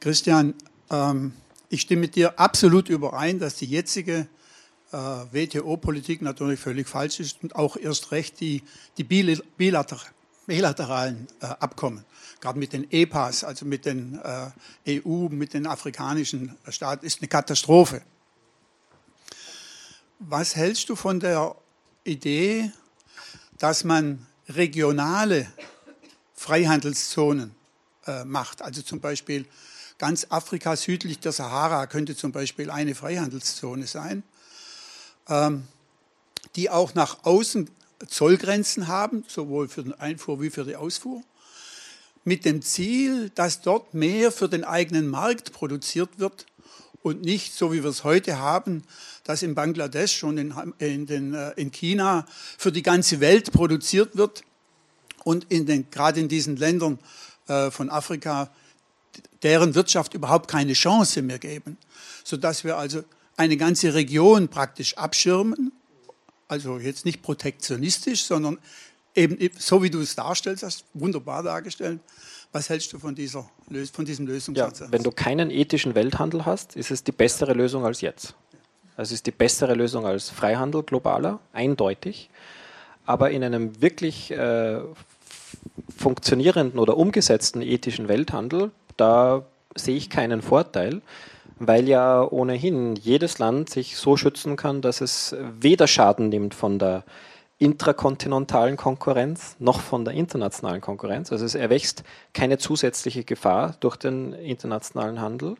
Christian, 0.00 0.54
ähm, 0.90 1.32
ich 1.68 1.82
stimme 1.82 2.02
mit 2.02 2.16
dir 2.16 2.38
absolut 2.38 2.88
überein, 2.88 3.38
dass 3.38 3.56
die 3.56 3.66
jetzige 3.66 4.26
äh, 4.92 4.96
WTO-Politik 4.96 6.22
natürlich 6.22 6.60
völlig 6.60 6.88
falsch 6.88 7.20
ist 7.20 7.42
und 7.42 7.56
auch 7.56 7.76
erst 7.76 8.12
recht 8.12 8.40
die, 8.40 8.62
die 8.98 9.04
bilateralen 9.04 11.26
äh, 11.40 11.46
Abkommen 11.46 12.04
gerade 12.40 12.58
mit 12.58 12.72
den 12.72 12.90
EPAs, 12.90 13.44
also 13.44 13.64
mit 13.64 13.86
den 13.86 14.20
äh, 14.86 15.00
EU, 15.00 15.28
mit 15.28 15.54
den 15.54 15.66
afrikanischen 15.66 16.56
Staaten, 16.68 17.06
ist 17.06 17.20
eine 17.20 17.28
Katastrophe. 17.28 18.02
Was 20.18 20.56
hältst 20.56 20.88
du 20.88 20.96
von 20.96 21.20
der 21.20 21.54
Idee, 22.04 22.72
dass 23.58 23.84
man 23.84 24.26
regionale 24.48 25.50
Freihandelszonen 26.34 27.54
äh, 28.06 28.24
macht? 28.24 28.62
Also 28.62 28.82
zum 28.82 29.00
Beispiel 29.00 29.46
ganz 29.98 30.26
Afrika 30.30 30.76
südlich 30.76 31.20
der 31.20 31.32
Sahara 31.32 31.86
könnte 31.86 32.16
zum 32.16 32.32
Beispiel 32.32 32.70
eine 32.70 32.94
Freihandelszone 32.94 33.86
sein, 33.86 34.22
ähm, 35.28 35.66
die 36.54 36.70
auch 36.70 36.94
nach 36.94 37.24
außen 37.24 37.70
Zollgrenzen 38.06 38.88
haben, 38.88 39.24
sowohl 39.26 39.68
für 39.68 39.82
den 39.82 39.94
Einfuhr 39.94 40.40
wie 40.40 40.50
für 40.50 40.64
die 40.64 40.76
Ausfuhr 40.76 41.22
mit 42.26 42.44
dem 42.44 42.60
Ziel, 42.60 43.30
dass 43.36 43.62
dort 43.62 43.94
mehr 43.94 44.32
für 44.32 44.48
den 44.48 44.64
eigenen 44.64 45.06
Markt 45.06 45.52
produziert 45.52 46.18
wird 46.18 46.44
und 47.02 47.22
nicht 47.22 47.54
so 47.54 47.72
wie 47.72 47.84
wir 47.84 47.90
es 47.90 48.02
heute 48.02 48.40
haben, 48.40 48.82
dass 49.22 49.44
in 49.44 49.54
Bangladesch 49.54 50.24
und 50.24 50.36
in, 50.36 50.52
in, 50.78 51.06
den, 51.06 51.34
äh, 51.34 51.52
in 51.52 51.70
China 51.70 52.26
für 52.58 52.72
die 52.72 52.82
ganze 52.82 53.20
Welt 53.20 53.52
produziert 53.52 54.16
wird 54.16 54.42
und 55.22 55.46
in 55.50 55.66
den, 55.66 55.88
gerade 55.92 56.18
in 56.18 56.28
diesen 56.28 56.56
Ländern 56.56 56.98
äh, 57.46 57.70
von 57.70 57.90
Afrika 57.90 58.50
deren 59.44 59.76
Wirtschaft 59.76 60.14
überhaupt 60.14 60.50
keine 60.50 60.72
Chance 60.72 61.22
mehr 61.22 61.38
geben, 61.38 61.78
sodass 62.24 62.64
wir 62.64 62.76
also 62.76 63.04
eine 63.36 63.56
ganze 63.56 63.94
Region 63.94 64.48
praktisch 64.48 64.96
abschirmen, 64.96 65.70
also 66.48 66.78
jetzt 66.78 67.04
nicht 67.04 67.22
protektionistisch, 67.22 68.24
sondern 68.24 68.58
eben 69.16 69.50
so 69.58 69.82
wie 69.82 69.90
du 69.90 70.00
es 70.00 70.14
darstellst, 70.14 70.62
hast 70.62 70.84
wunderbar 70.94 71.42
dargestellt. 71.42 72.00
Was 72.52 72.68
hältst 72.70 72.92
du 72.92 72.98
von, 72.98 73.14
dieser, 73.14 73.48
von 73.92 74.04
diesem 74.04 74.26
Lösungsansatz? 74.26 74.80
Ja, 74.80 74.92
wenn 74.92 75.02
du 75.02 75.10
keinen 75.10 75.50
ethischen 75.50 75.94
Welthandel 75.94 76.46
hast, 76.46 76.76
ist 76.76 76.90
es 76.90 77.02
die 77.02 77.12
bessere 77.12 77.52
Lösung 77.52 77.84
als 77.84 78.00
jetzt. 78.00 78.34
Es 78.96 79.12
ist 79.12 79.26
die 79.26 79.30
bessere 79.30 79.74
Lösung 79.74 80.06
als 80.06 80.30
Freihandel 80.30 80.82
globaler, 80.82 81.40
eindeutig. 81.52 82.30
Aber 83.04 83.30
in 83.30 83.44
einem 83.44 83.80
wirklich 83.82 84.30
äh, 84.30 84.80
funktionierenden 85.96 86.78
oder 86.78 86.96
umgesetzten 86.96 87.62
ethischen 87.62 88.08
Welthandel, 88.08 88.70
da 88.96 89.44
sehe 89.74 89.96
ich 89.96 90.08
keinen 90.08 90.40
Vorteil, 90.40 91.02
weil 91.58 91.88
ja 91.88 92.22
ohnehin 92.22 92.96
jedes 92.96 93.38
Land 93.38 93.70
sich 93.70 93.96
so 93.96 94.16
schützen 94.16 94.56
kann, 94.56 94.82
dass 94.82 95.00
es 95.00 95.34
weder 95.60 95.86
Schaden 95.86 96.28
nimmt 96.28 96.54
von 96.54 96.78
der 96.78 97.04
intrakontinentalen 97.58 98.76
Konkurrenz 98.76 99.56
noch 99.58 99.80
von 99.80 100.04
der 100.04 100.14
internationalen 100.14 100.80
Konkurrenz. 100.80 101.32
Also 101.32 101.44
es 101.44 101.54
erwächst 101.54 102.04
keine 102.34 102.58
zusätzliche 102.58 103.24
Gefahr 103.24 103.76
durch 103.80 103.96
den 103.96 104.34
internationalen 104.34 105.20
Handel 105.20 105.56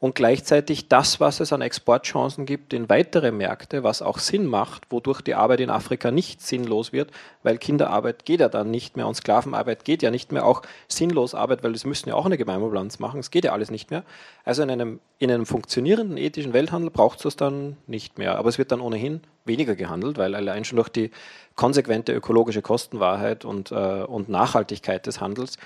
und 0.00 0.14
gleichzeitig 0.14 0.88
das, 0.88 1.18
was 1.18 1.40
es 1.40 1.52
an 1.52 1.60
Exportchancen 1.60 2.46
gibt 2.46 2.72
in 2.72 2.88
weitere 2.88 3.32
Märkte, 3.32 3.82
was 3.82 4.00
auch 4.00 4.18
Sinn 4.18 4.46
macht, 4.46 4.84
wodurch 4.90 5.22
die 5.22 5.34
Arbeit 5.34 5.58
in 5.58 5.70
Afrika 5.70 6.12
nicht 6.12 6.40
sinnlos 6.40 6.92
wird, 6.92 7.10
weil 7.42 7.58
Kinderarbeit 7.58 8.24
geht 8.24 8.38
ja 8.38 8.48
dann 8.48 8.70
nicht 8.70 8.96
mehr 8.96 9.08
und 9.08 9.16
Sklavenarbeit 9.16 9.84
geht 9.84 10.02
ja 10.02 10.12
nicht 10.12 10.30
mehr, 10.30 10.46
auch 10.46 10.62
sinnlos 10.86 11.34
Arbeit, 11.34 11.64
weil 11.64 11.72
das 11.72 11.84
müssen 11.84 12.08
ja 12.08 12.14
auch 12.14 12.26
eine 12.26 12.38
Gemeinwohlbilanz 12.38 13.00
machen, 13.00 13.18
es 13.18 13.32
geht 13.32 13.44
ja 13.44 13.52
alles 13.52 13.72
nicht 13.72 13.90
mehr. 13.90 14.04
Also 14.44 14.62
in 14.62 14.70
einem, 14.70 15.00
in 15.18 15.32
einem 15.32 15.46
funktionierenden 15.46 16.16
ethischen 16.16 16.52
Welthandel 16.52 16.90
braucht 16.90 17.24
es 17.24 17.34
dann 17.34 17.76
nicht 17.88 18.18
mehr, 18.18 18.38
aber 18.38 18.50
es 18.50 18.58
wird 18.58 18.70
dann 18.70 18.80
ohnehin 18.80 19.20
weniger 19.44 19.74
gehandelt, 19.74 20.16
weil 20.16 20.36
allein 20.36 20.64
schon 20.64 20.76
durch 20.76 20.90
die 20.90 21.10
konsequente 21.56 22.12
ökologische 22.12 22.62
Kostenwahrheit 22.62 23.44
und, 23.44 23.72
äh, 23.72 24.04
und 24.04 24.28
Nachhaltigkeit 24.28 25.06
des 25.06 25.20
Handels 25.20 25.58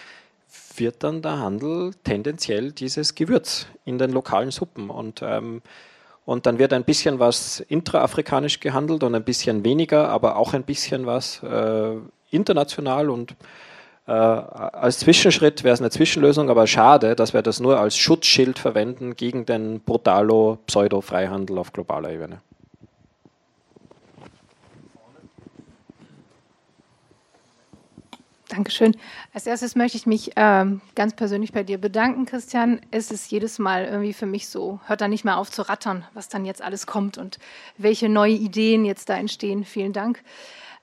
wird 0.77 1.03
dann 1.03 1.23
der 1.23 1.39
Handel 1.39 1.93
tendenziell 2.05 2.73
dieses 2.73 3.15
Gewürz 3.15 3.67
in 3.85 3.99
den 3.99 4.11
lokalen 4.11 4.51
Suppen. 4.51 4.91
Und, 4.91 5.21
ähm, 5.23 5.63
und 6.25 6.47
dann 6.47 6.59
wird 6.59 6.73
ein 6.73 6.85
bisschen 6.85 7.19
was 7.19 7.61
intraafrikanisch 7.61 8.61
gehandelt 8.61 9.03
und 9.03 9.15
ein 9.15 9.25
bisschen 9.25 9.65
weniger, 9.65 10.09
aber 10.09 10.37
auch 10.37 10.55
ein 10.55 10.65
bisschen 10.65 11.07
was 11.07 11.43
äh, 11.43 11.97
international. 12.31 13.11
Und 13.11 13.35
äh, 14.07 14.13
als 14.13 14.99
Zwischenschritt 15.01 15.65
wäre 15.65 15.75
es 15.75 15.81
eine 15.81 15.91
Zwischenlösung, 15.91 16.51
aber 16.51 16.67
schade, 16.67 17.15
dass 17.17 17.33
wir 17.35 17.43
das 17.43 17.61
nur 17.61 17.79
als 17.79 17.97
Schutzschild 17.97 18.59
verwenden 18.59 19.17
gegen 19.17 19.47
den 19.47 19.81
brutalo 19.81 20.59
Pseudo-Freihandel 20.67 21.59
auf 21.59 21.73
globaler 21.73 22.11
Ebene. 22.11 22.41
Dankeschön. 28.53 28.95
Als 29.33 29.47
erstes 29.47 29.77
möchte 29.77 29.97
ich 29.97 30.05
mich 30.05 30.33
ähm, 30.37 30.83
ganz 30.95 31.17
persönlich 31.17 31.53
bei 31.53 31.63
dir 31.63 31.79
bedanken, 31.79 32.27
Christian. 32.27 32.83
Es 32.91 33.11
ist 33.11 33.31
jedes 33.31 33.59
Mal 33.59 33.87
irgendwie 33.87 34.13
für 34.13 34.27
mich 34.27 34.49
so, 34.49 34.79
hört 34.85 35.01
da 35.01 35.09
nicht 35.09 35.25
mehr 35.25 35.39
auf 35.39 35.51
zu 35.51 35.63
rattern, 35.63 36.05
was 36.13 36.29
dann 36.29 36.45
jetzt 36.45 36.61
alles 36.61 36.87
kommt 36.87 37.17
und 37.17 37.39
welche 37.79 38.11
neue 38.11 38.35
Ideen 38.35 38.85
jetzt 38.85 39.09
da 39.09 39.17
entstehen. 39.17 39.65
Vielen 39.65 39.95
Dank. 39.95 40.23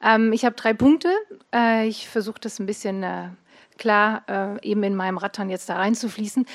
Ähm, 0.01 0.33
ich 0.33 0.45
habe 0.45 0.55
drei 0.55 0.73
Punkte. 0.73 1.09
Äh, 1.53 1.87
ich 1.87 2.09
versuche 2.09 2.39
das 2.41 2.57
ein 2.57 2.65
bisschen 2.65 3.03
äh, 3.03 3.27
klar 3.77 4.23
äh, 4.27 4.67
eben 4.67 4.81
in 4.81 4.95
meinem 4.95 5.19
Rattern 5.19 5.51
jetzt 5.51 5.69
da 5.69 5.75
reinzufließen. 5.75 6.47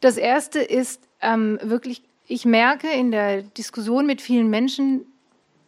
Das 0.00 0.16
erste 0.16 0.58
ist 0.58 1.00
ähm, 1.20 1.60
wirklich, 1.62 2.02
ich 2.26 2.44
merke 2.44 2.90
in 2.90 3.12
der 3.12 3.42
Diskussion 3.42 4.04
mit 4.04 4.20
vielen 4.20 4.50
Menschen, 4.50 5.06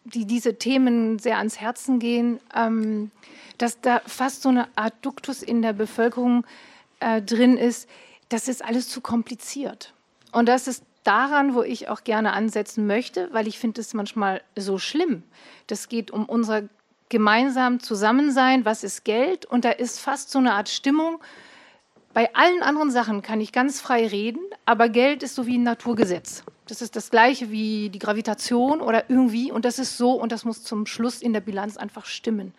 die 0.02 0.24
diese 0.24 0.58
Themen 0.58 1.20
sehr 1.20 1.38
ans 1.38 1.60
Herzen 1.60 2.00
gehen, 2.00 2.40
ähm, 2.52 3.12
dass 3.58 3.80
da 3.80 4.00
fast 4.06 4.42
so 4.42 4.48
eine 4.48 4.68
Art 4.76 4.94
Duktus 5.02 5.42
in 5.42 5.62
der 5.62 5.72
Bevölkerung 5.72 6.44
äh, 7.00 7.22
drin 7.22 7.56
ist, 7.56 7.88
das 8.28 8.48
ist 8.48 8.64
alles 8.64 8.88
zu 8.88 9.00
kompliziert. 9.00 9.92
Und 10.32 10.48
das 10.48 10.68
ist 10.68 10.82
daran, 11.04 11.54
wo 11.54 11.62
ich 11.62 11.88
auch 11.88 12.04
gerne 12.04 12.32
ansetzen 12.32 12.86
möchte, 12.86 13.28
weil 13.32 13.46
ich 13.46 13.58
finde 13.58 13.80
es 13.80 13.94
manchmal 13.94 14.42
so 14.56 14.78
schlimm. 14.78 15.22
Das 15.68 15.88
geht 15.88 16.10
um 16.10 16.24
unser 16.24 16.64
gemeinsam 17.08 17.80
Zusammensein, 17.80 18.64
was 18.64 18.82
ist 18.82 19.04
Geld? 19.04 19.46
Und 19.46 19.64
da 19.64 19.70
ist 19.70 20.00
fast 20.00 20.30
so 20.30 20.38
eine 20.38 20.54
Art 20.54 20.68
Stimmung. 20.68 21.20
Bei 22.12 22.34
allen 22.34 22.62
anderen 22.62 22.90
Sachen 22.90 23.22
kann 23.22 23.40
ich 23.40 23.52
ganz 23.52 23.80
frei 23.80 24.06
reden, 24.06 24.40
aber 24.64 24.88
Geld 24.88 25.22
ist 25.22 25.34
so 25.34 25.46
wie 25.46 25.58
ein 25.58 25.62
Naturgesetz. 25.62 26.42
Das 26.66 26.82
ist 26.82 26.96
das 26.96 27.10
gleiche 27.10 27.50
wie 27.50 27.90
die 27.90 27.98
Gravitation 27.98 28.80
oder 28.80 29.08
irgendwie 29.08 29.52
und 29.52 29.64
das 29.64 29.78
ist 29.78 29.96
so 29.96 30.12
und 30.12 30.32
das 30.32 30.44
muss 30.44 30.64
zum 30.64 30.86
Schluss 30.86 31.22
in 31.22 31.32
der 31.32 31.40
Bilanz 31.40 31.76
einfach 31.76 32.06
stimmen. 32.06 32.54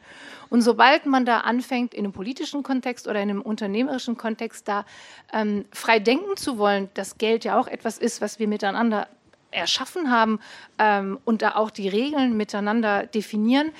Und 0.49 0.61
sobald 0.61 1.05
man 1.05 1.25
da 1.25 1.41
anfängt, 1.41 1.93
in 1.93 2.05
einem 2.05 2.13
politischen 2.13 2.63
Kontext 2.63 3.07
oder 3.07 3.21
in 3.21 3.29
einem 3.29 3.41
unternehmerischen 3.41 4.17
Kontext 4.17 4.67
da 4.67 4.85
ähm, 5.33 5.65
frei 5.71 5.99
denken 5.99 6.37
zu 6.37 6.57
wollen, 6.57 6.89
dass 6.93 7.17
Geld 7.17 7.43
ja 7.45 7.59
auch 7.59 7.67
etwas 7.67 7.97
ist, 7.97 8.21
was 8.21 8.39
wir 8.39 8.47
miteinander 8.47 9.07
erschaffen 9.51 10.11
haben 10.11 10.39
ähm, 10.77 11.19
und 11.25 11.41
da 11.41 11.55
auch 11.55 11.71
die 11.71 11.87
Regeln 11.87 12.35
miteinander 12.35 13.05
definieren, 13.05 13.71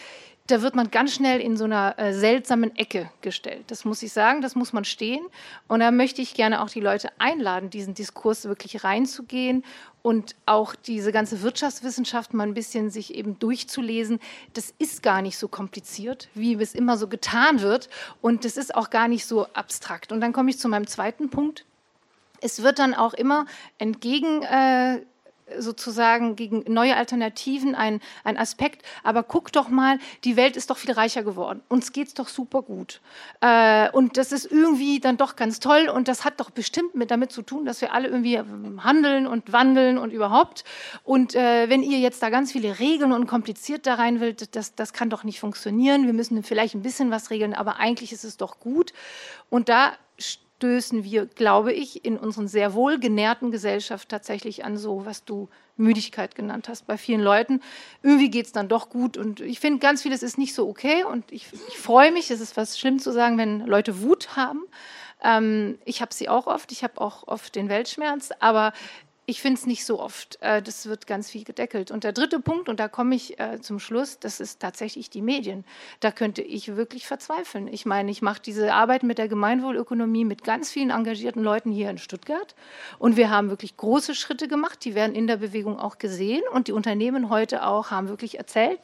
da 0.47 0.61
wird 0.61 0.75
man 0.75 0.91
ganz 0.91 1.13
schnell 1.13 1.41
in 1.41 1.57
so 1.57 1.65
einer 1.65 1.99
äh, 1.99 2.13
seltsamen 2.13 2.75
Ecke 2.77 3.11
gestellt. 3.21 3.65
Das 3.67 3.83
muss 3.83 4.01
ich 4.01 4.13
sagen, 4.13 4.41
das 4.41 4.55
muss 4.55 4.71
man 4.71 4.85
stehen. 4.85 5.25
Und 5.67 5.81
da 5.81 5.91
möchte 5.91 6.21
ich 6.21 6.33
gerne 6.33 6.61
auch 6.61 6.69
die 6.69 6.79
Leute 6.79 7.09
einladen, 7.17 7.69
diesen 7.69 7.93
Diskurs 7.93 8.45
wirklich 8.45 8.83
reinzugehen 8.83 9.65
und 10.07 10.37
auch 10.45 10.73
diese 10.73 11.11
ganze 11.11 11.41
Wirtschaftswissenschaft 11.41 12.33
mal 12.33 12.47
ein 12.47 12.53
bisschen 12.53 12.89
sich 12.89 13.13
eben 13.13 13.39
durchzulesen. 13.39 14.21
Das 14.53 14.73
ist 14.79 15.03
gar 15.03 15.21
nicht 15.21 15.37
so 15.37 15.49
kompliziert, 15.49 16.29
wie 16.33 16.53
es 16.53 16.75
immer 16.75 16.95
so 16.95 17.09
getan 17.09 17.59
wird. 17.59 17.89
Und 18.21 18.45
das 18.45 18.55
ist 18.55 18.73
auch 18.73 18.89
gar 18.89 19.09
nicht 19.09 19.25
so 19.25 19.47
abstrakt. 19.47 20.13
Und 20.13 20.21
dann 20.21 20.31
komme 20.31 20.49
ich 20.49 20.59
zu 20.59 20.69
meinem 20.69 20.87
zweiten 20.87 21.29
Punkt. 21.29 21.65
Es 22.39 22.63
wird 22.63 22.79
dann 22.79 22.93
auch 22.93 23.13
immer 23.15 23.47
entgegen 23.79 24.43
äh, 24.43 25.01
sozusagen 25.57 26.35
gegen 26.35 26.63
neue 26.67 26.95
Alternativen 26.95 27.75
ein, 27.75 28.01
ein 28.23 28.37
Aspekt. 28.37 28.83
Aber 29.03 29.23
guck 29.23 29.51
doch 29.51 29.69
mal, 29.69 29.99
die 30.23 30.35
Welt 30.35 30.57
ist 30.57 30.69
doch 30.69 30.77
viel 30.77 30.91
reicher 30.91 31.23
geworden. 31.23 31.61
Uns 31.67 31.91
geht 31.91 32.07
es 32.07 32.13
doch 32.13 32.27
super 32.27 32.61
gut. 32.61 33.01
Äh, 33.41 33.89
und 33.91 34.17
das 34.17 34.31
ist 34.31 34.51
irgendwie 34.51 34.99
dann 34.99 35.17
doch 35.17 35.35
ganz 35.35 35.59
toll. 35.59 35.89
Und 35.89 36.07
das 36.07 36.25
hat 36.25 36.39
doch 36.39 36.49
bestimmt 36.49 36.95
mit 36.95 37.11
damit 37.11 37.31
zu 37.31 37.41
tun, 37.41 37.65
dass 37.65 37.81
wir 37.81 37.93
alle 37.93 38.07
irgendwie 38.07 38.35
ähm, 38.35 38.83
handeln 38.83 39.27
und 39.27 39.51
wandeln 39.51 39.97
und 39.97 40.11
überhaupt. 40.11 40.63
Und 41.03 41.35
äh, 41.35 41.69
wenn 41.69 41.83
ihr 41.83 41.99
jetzt 41.99 42.21
da 42.21 42.29
ganz 42.29 42.51
viele 42.51 42.79
Regeln 42.79 43.11
und 43.11 43.27
kompliziert 43.27 43.87
da 43.87 43.95
rein 43.95 44.19
wollt, 44.19 44.55
das, 44.55 44.75
das 44.75 44.93
kann 44.93 45.09
doch 45.09 45.23
nicht 45.23 45.39
funktionieren. 45.39 46.05
Wir 46.05 46.13
müssen 46.13 46.43
vielleicht 46.43 46.75
ein 46.75 46.81
bisschen 46.81 47.11
was 47.11 47.29
regeln, 47.29 47.53
aber 47.53 47.77
eigentlich 47.77 48.11
ist 48.11 48.23
es 48.23 48.37
doch 48.37 48.59
gut. 48.59 48.93
Und 49.49 49.69
da 49.69 49.93
stößen 50.57 51.03
wir, 51.03 51.27
glaube 51.27 51.71
ich, 51.71 52.03
in 52.03 52.17
unseren 52.17 52.47
sehr 52.47 52.73
wohlgenährten 52.73 53.51
Gesellschaft 53.51 54.09
tatsächlich 54.09 54.65
an 54.65 54.75
so, 54.75 55.05
was 55.05 55.23
du 55.23 55.49
Müdigkeit 55.75 56.33
genannt 56.33 56.67
hast 56.67 56.87
bei 56.87 56.97
vielen 56.97 57.21
Leuten. 57.21 57.61
Irgendwie 58.01 58.31
geht 58.31 58.47
es 58.47 58.53
dann 58.53 58.67
doch 58.67 58.89
gut 58.89 59.17
und 59.17 59.39
ich 59.39 59.59
finde, 59.59 59.79
ganz 59.79 60.01
vieles 60.01 60.23
ist 60.23 60.39
nicht 60.39 60.55
so 60.55 60.67
okay 60.67 61.03
und 61.03 61.31
ich, 61.31 61.45
ich 61.67 61.77
freue 61.77 62.11
mich, 62.11 62.31
es 62.31 62.41
ist 62.41 62.57
was 62.57 62.79
schlimm 62.79 62.97
zu 62.97 63.11
sagen, 63.11 63.37
wenn 63.37 63.67
Leute 63.67 64.01
Wut 64.01 64.35
haben. 64.35 64.63
Ähm, 65.23 65.77
ich 65.85 66.01
habe 66.01 66.13
sie 66.13 66.27
auch 66.27 66.47
oft, 66.47 66.71
ich 66.71 66.83
habe 66.83 66.99
auch 67.01 67.27
oft 67.27 67.55
den 67.55 67.69
Weltschmerz, 67.69 68.31
aber 68.39 68.73
ich 69.29 69.41
finde 69.41 69.59
es 69.59 69.65
nicht 69.65 69.85
so 69.85 69.99
oft. 69.99 70.41
Äh, 70.41 70.61
das 70.61 70.85
wird 70.87 71.05
ganz 71.05 71.29
viel 71.29 71.43
gedeckelt. 71.43 71.91
Und 71.91 72.05
der 72.05 72.13
dritte 72.13 72.39
Punkt, 72.39 72.69
und 72.69 72.79
da 72.79 72.87
komme 72.87 73.13
ich 73.13 73.37
äh, 73.39 73.59
zum 73.59 73.77
Schluss, 73.77 74.19
das 74.19 74.39
ist 74.39 74.61
tatsächlich 74.61 75.09
die 75.09 75.21
Medien. 75.21 75.65
Da 75.99 76.11
könnte 76.11 76.41
ich 76.41 76.77
wirklich 76.77 77.05
verzweifeln. 77.05 77.67
Ich 77.67 77.85
meine, 77.85 78.09
ich 78.09 78.21
mache 78.21 78.41
diese 78.41 78.73
Arbeit 78.73 79.03
mit 79.03 79.17
der 79.17 79.27
Gemeinwohlökonomie 79.27 80.23
mit 80.23 80.45
ganz 80.45 80.71
vielen 80.71 80.91
engagierten 80.91 81.43
Leuten 81.43 81.71
hier 81.71 81.89
in 81.89 81.97
Stuttgart. 81.97 82.55
Und 82.99 83.17
wir 83.17 83.29
haben 83.29 83.49
wirklich 83.49 83.75
große 83.75 84.15
Schritte 84.15 84.47
gemacht. 84.47 84.85
Die 84.85 84.95
werden 84.95 85.13
in 85.13 85.27
der 85.27 85.37
Bewegung 85.37 85.77
auch 85.77 85.97
gesehen. 85.97 86.43
Und 86.53 86.69
die 86.69 86.71
Unternehmen 86.71 87.29
heute 87.29 87.67
auch 87.67 87.91
haben 87.91 88.07
wirklich 88.07 88.37
erzählt, 88.37 88.79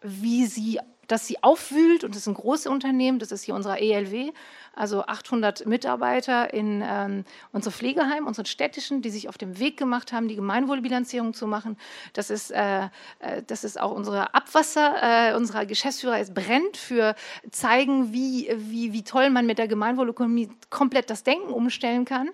wie 0.00 0.46
sie 0.46 0.80
dass 1.08 1.26
sie 1.26 1.42
aufwühlt 1.42 2.04
und 2.04 2.14
das 2.14 2.22
ist 2.22 2.28
ein 2.28 2.34
großes 2.34 2.68
Unternehmen, 2.68 3.18
das 3.18 3.32
ist 3.32 3.42
hier 3.42 3.54
unser 3.54 3.78
ELW, 3.78 4.32
also 4.74 5.04
800 5.04 5.66
Mitarbeiter 5.66 6.52
in 6.52 6.82
ähm, 6.84 7.24
unserem 7.52 7.72
Pflegeheim, 7.72 8.26
unseren 8.26 8.46
städtischen, 8.46 9.02
die 9.02 9.10
sich 9.10 9.28
auf 9.28 9.38
dem 9.38 9.58
Weg 9.58 9.76
gemacht 9.76 10.12
haben, 10.12 10.28
die 10.28 10.36
Gemeinwohlbilanzierung 10.36 11.34
zu 11.34 11.46
machen. 11.46 11.76
Das 12.12 12.30
ist, 12.30 12.50
äh, 12.50 12.84
äh, 13.18 13.42
das 13.46 13.64
ist 13.64 13.80
auch 13.80 13.92
unsere 13.92 14.34
Abwasser, 14.34 15.30
äh, 15.32 15.34
unser 15.34 15.66
Geschäftsführer 15.66 16.20
ist 16.20 16.34
brennt 16.34 16.76
für 16.76 17.14
zeigen, 17.50 18.12
wie, 18.12 18.50
wie, 18.56 18.92
wie 18.92 19.04
toll 19.04 19.30
man 19.30 19.46
mit 19.46 19.58
der 19.58 19.68
Gemeinwohlökonomie 19.68 20.50
komplett 20.70 21.10
das 21.10 21.22
Denken 21.22 21.52
umstellen 21.52 22.04
kann. 22.04 22.30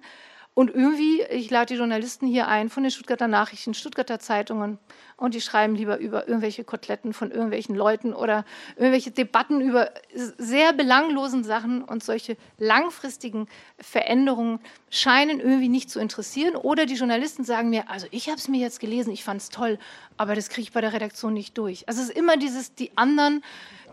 Und 0.59 0.74
irgendwie, 0.74 1.22
ich 1.30 1.51
lade 1.51 1.72
die 1.72 1.78
Journalisten 1.78 2.26
hier 2.26 2.48
ein 2.48 2.68
von 2.68 2.82
den 2.82 2.90
Stuttgarter 2.90 3.28
Nachrichten, 3.28 3.74
Stuttgarter 3.74 4.18
Zeitungen 4.18 4.80
und 5.16 5.35
die 5.35 5.40
schreiben 5.40 5.76
lieber 5.76 5.98
über 5.98 6.26
irgendwelche 6.26 6.64
Koteletten 6.64 7.12
von 7.12 7.30
irgendwelchen 7.30 7.76
Leuten 7.76 8.12
oder 8.12 8.44
irgendwelche 8.74 9.12
Debatten 9.12 9.60
über 9.60 9.93
sehr 10.12 10.72
belanglosen 10.72 11.44
Sachen 11.44 11.85
und 11.85 12.02
solche 12.02 12.36
langfristigen 12.59 13.47
Veränderungen 13.78 14.59
scheinen 14.90 15.39
irgendwie 15.39 15.68
nicht 15.68 15.90
zu 15.90 16.01
interessieren. 16.01 16.56
Oder 16.56 16.86
die 16.86 16.97
Journalisten 16.97 17.44
sagen 17.44 17.70
mir, 17.70 17.89
also 17.89 18.09
ich 18.10 18.26
habe 18.26 18.39
es 18.39 18.48
mir 18.48 18.59
jetzt 18.59 18.80
gelesen, 18.80 19.12
ich 19.12 19.22
fand 19.22 19.40
es 19.40 19.51
toll, 19.51 19.78
aber 20.16 20.35
das 20.35 20.48
kriege 20.48 20.62
ich 20.62 20.72
bei 20.72 20.80
der 20.80 20.93
Redaktion 20.93 21.35
nicht 21.35 21.56
durch. 21.56 21.86
Also 21.86 22.02
es 22.02 22.09
ist 22.09 22.16
immer 22.16 22.36
dieses, 22.36 22.74
die 22.74 22.90
anderen, 22.97 23.44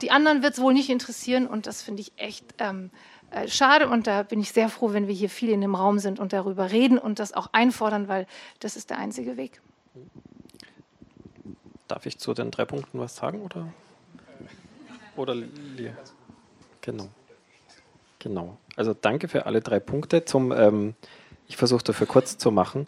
die 0.01 0.09
anderen 0.09 0.41
wird 0.41 0.53
es 0.53 0.61
wohl 0.61 0.73
nicht 0.73 0.89
interessieren 0.89 1.45
und 1.45 1.67
das 1.67 1.83
finde 1.83 2.01
ich 2.01 2.11
echt. 2.17 2.55
Ähm, 2.57 2.89
äh, 2.89 3.14
schade 3.47 3.87
und 3.89 4.07
da 4.07 4.23
bin 4.23 4.39
ich 4.39 4.51
sehr 4.51 4.69
froh, 4.69 4.93
wenn 4.93 5.07
wir 5.07 5.13
hier 5.13 5.29
viel 5.29 5.49
in 5.49 5.61
dem 5.61 5.75
Raum 5.75 5.99
sind 5.99 6.19
und 6.19 6.33
darüber 6.33 6.71
reden 6.71 6.97
und 6.97 7.19
das 7.19 7.33
auch 7.33 7.49
einfordern, 7.51 8.07
weil 8.07 8.27
das 8.59 8.75
ist 8.75 8.89
der 8.89 8.97
einzige 8.97 9.37
Weg. 9.37 9.61
Darf 11.87 12.05
ich 12.05 12.17
zu 12.17 12.33
den 12.33 12.51
drei 12.51 12.65
Punkten 12.65 12.99
was 12.99 13.15
sagen 13.15 13.41
oder? 13.41 13.67
Oder 15.15 15.35
genau. 16.81 17.07
Genau. 18.19 18.57
Also 18.75 18.93
danke 18.93 19.27
für 19.27 19.45
alle 19.45 19.61
drei 19.61 19.79
Punkte. 19.79 20.25
Zum, 20.25 20.51
ähm, 20.51 20.95
ich 21.47 21.57
versuche 21.57 21.83
dafür 21.83 22.07
kurz 22.07 22.37
zu 22.37 22.51
machen. 22.51 22.87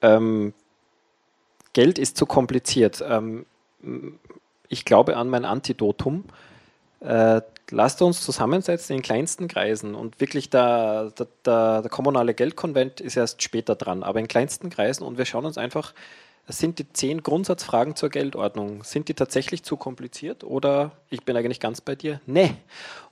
Ähm, 0.00 0.54
Geld 1.72 1.98
ist 1.98 2.16
zu 2.16 2.26
kompliziert. 2.26 3.04
Ähm, 3.06 3.46
ich 4.68 4.84
glaube 4.84 5.16
an 5.16 5.28
mein 5.28 5.44
Antidotum. 5.44 6.24
Äh, 7.00 7.42
lasst 7.70 8.02
uns 8.02 8.20
zusammensetzen 8.20 8.96
in 8.96 9.02
kleinsten 9.02 9.48
Kreisen 9.48 9.94
und 9.94 10.20
wirklich 10.20 10.50
der, 10.50 11.12
der, 11.44 11.80
der, 11.82 11.90
kommunale 11.90 12.34
Geldkonvent 12.34 13.00
ist 13.00 13.16
erst 13.16 13.42
später 13.42 13.74
dran, 13.74 14.02
aber 14.02 14.20
in 14.20 14.28
kleinsten 14.28 14.70
Kreisen 14.70 15.04
und 15.04 15.18
wir 15.18 15.24
schauen 15.24 15.44
uns 15.44 15.58
einfach 15.58 15.94
sind 16.52 16.78
die 16.78 16.92
zehn 16.92 17.22
Grundsatzfragen 17.22 17.96
zur 17.96 18.10
Geldordnung, 18.10 18.82
sind 18.84 19.08
die 19.08 19.14
tatsächlich 19.14 19.62
zu 19.62 19.76
kompliziert 19.76 20.44
oder 20.44 20.92
ich 21.08 21.24
bin 21.24 21.36
eigentlich 21.36 21.60
ganz 21.60 21.80
bei 21.80 21.94
dir? 21.94 22.20
Nee. 22.26 22.54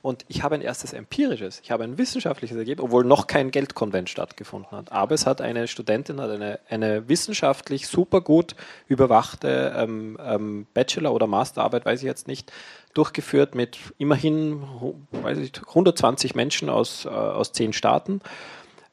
Und 0.01 0.25
ich 0.27 0.43
habe 0.43 0.55
ein 0.55 0.61
erstes 0.61 0.93
empirisches, 0.93 1.59
ich 1.63 1.71
habe 1.71 1.83
ein 1.83 1.97
wissenschaftliches 1.97 2.57
Ergebnis, 2.57 2.85
obwohl 2.85 3.03
noch 3.03 3.27
kein 3.27 3.51
Geldkonvent 3.51 4.09
stattgefunden 4.09 4.71
hat. 4.71 4.91
Aber 4.91 5.15
es 5.15 5.25
hat 5.25 5.41
eine 5.41 5.67
Studentin, 5.67 6.21
hat 6.21 6.31
eine, 6.31 6.59
eine 6.69 7.07
wissenschaftlich 7.09 7.87
super 7.87 8.21
gut 8.21 8.55
überwachte 8.87 9.73
ähm, 9.75 10.17
ähm, 10.23 10.67
Bachelor- 10.73 11.13
oder 11.13 11.27
Masterarbeit, 11.27 11.85
weiß 11.85 11.99
ich 11.99 12.05
jetzt 12.05 12.27
nicht, 12.27 12.51
durchgeführt 12.93 13.55
mit 13.55 13.77
immerhin 13.97 14.63
weiß 15.11 15.37
ich, 15.37 15.51
120 15.67 16.35
Menschen 16.35 16.69
aus, 16.69 17.05
äh, 17.05 17.09
aus 17.09 17.51
zehn 17.51 17.73
Staaten 17.73 18.21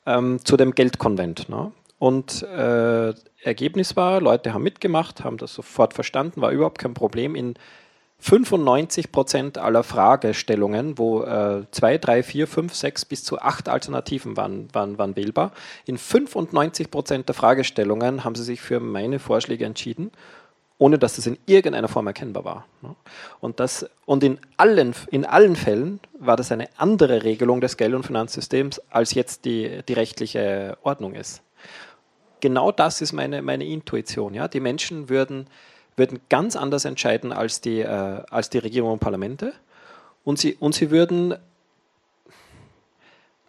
ähm, 0.06 0.44
zu 0.44 0.56
dem 0.56 0.72
Geldkonvent. 0.74 1.48
Ne? 1.48 1.72
Und 1.98 2.42
äh, 2.42 3.14
Ergebnis 3.42 3.96
war, 3.96 4.20
Leute 4.20 4.52
haben 4.52 4.62
mitgemacht, 4.62 5.24
haben 5.24 5.38
das 5.38 5.54
sofort 5.54 5.94
verstanden, 5.94 6.40
war 6.40 6.50
überhaupt 6.50 6.78
kein 6.78 6.94
Problem. 6.94 7.34
In 7.34 7.54
95 8.18 9.12
Prozent 9.12 9.58
aller 9.58 9.82
Fragestellungen, 9.82 10.98
wo 10.98 11.22
äh, 11.22 11.64
zwei, 11.70 11.98
drei, 11.98 12.22
vier, 12.22 12.46
fünf, 12.46 12.74
sechs 12.74 13.04
bis 13.04 13.24
zu 13.24 13.38
acht 13.40 13.68
Alternativen 13.68 14.36
waren, 14.36 14.68
waren, 14.72 14.98
waren 14.98 15.16
wählbar, 15.16 15.52
in 15.84 15.98
95 15.98 16.90
Prozent 16.90 17.28
der 17.28 17.34
Fragestellungen 17.34 18.24
haben 18.24 18.34
sie 18.34 18.44
sich 18.44 18.60
für 18.60 18.80
meine 18.80 19.18
Vorschläge 19.18 19.66
entschieden 19.66 20.12
ohne 20.78 20.98
dass 20.98 21.16
das 21.16 21.26
in 21.26 21.38
irgendeiner 21.46 21.88
Form 21.88 22.06
erkennbar 22.06 22.44
war. 22.44 22.66
Und, 23.40 23.60
das, 23.60 23.88
und 24.04 24.22
in, 24.22 24.38
allen, 24.56 24.94
in 25.10 25.24
allen 25.24 25.56
Fällen 25.56 26.00
war 26.18 26.36
das 26.36 26.52
eine 26.52 26.68
andere 26.76 27.24
Regelung 27.24 27.60
des 27.60 27.76
Geld- 27.76 27.94
und 27.94 28.04
Finanzsystems, 28.04 28.80
als 28.90 29.14
jetzt 29.14 29.44
die, 29.46 29.82
die 29.88 29.94
rechtliche 29.94 30.76
Ordnung 30.82 31.14
ist. 31.14 31.42
Genau 32.40 32.72
das 32.72 33.00
ist 33.00 33.12
meine, 33.12 33.40
meine 33.40 33.64
Intuition. 33.64 34.34
Ja? 34.34 34.48
Die 34.48 34.60
Menschen 34.60 35.08
würden, 35.08 35.46
würden 35.96 36.20
ganz 36.28 36.56
anders 36.56 36.84
entscheiden 36.84 37.32
als 37.32 37.62
die, 37.62 37.80
äh, 37.80 38.22
als 38.30 38.50
die 38.50 38.58
Regierung 38.58 38.92
und 38.92 39.00
Parlamente 39.00 39.54
und 40.24 40.38
sie, 40.38 40.56
und 40.60 40.74
sie 40.74 40.90
würden 40.90 41.36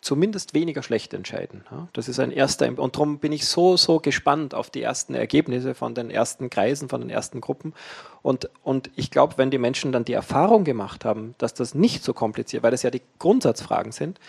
zumindest 0.07 0.53
weniger 0.53 0.81
schlecht 0.83 1.13
entscheiden. 1.13 1.65
Das 1.91 2.07
ist 2.07 2.17
ein 2.19 2.31
erster, 2.31 2.67
und 2.79 2.95
darum 2.95 3.19
bin 3.19 3.33
ich 3.33 3.45
so, 3.45 3.75
so 3.75 3.99
gespannt 3.99 4.55
auf 4.55 4.69
die 4.69 4.81
ersten 4.81 5.13
Ergebnisse 5.13 5.75
von 5.75 5.93
den 5.95 6.09
ersten 6.09 6.49
Kreisen, 6.49 6.87
von 6.87 7.01
den 7.01 7.09
ersten 7.09 7.41
Gruppen. 7.41 7.73
Und, 8.21 8.49
und 8.63 8.89
ich 8.95 9.11
glaube, 9.11 9.33
wenn 9.37 9.51
die 9.51 9.57
Menschen 9.57 9.91
dann 9.91 10.05
die 10.05 10.13
Erfahrung 10.13 10.63
gemacht 10.63 11.03
haben, 11.03 11.35
dass 11.39 11.53
das 11.53 11.75
nicht 11.75 12.05
so 12.05 12.13
kompliziert, 12.13 12.63
weil 12.63 12.71
das 12.71 12.83
ja 12.83 12.89
die 12.89 13.01
Grundsatzfragen 13.19 13.91
sind, 13.91 14.19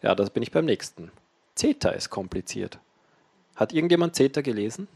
ja, 0.00 0.14
das 0.14 0.30
bin 0.30 0.42
ich 0.42 0.50
beim 0.50 0.64
nächsten. 0.64 1.12
CETA 1.56 1.90
ist 1.90 2.08
kompliziert. 2.08 2.78
Hat 3.54 3.74
irgendjemand 3.74 4.16
CETA 4.16 4.40
gelesen? 4.40 4.88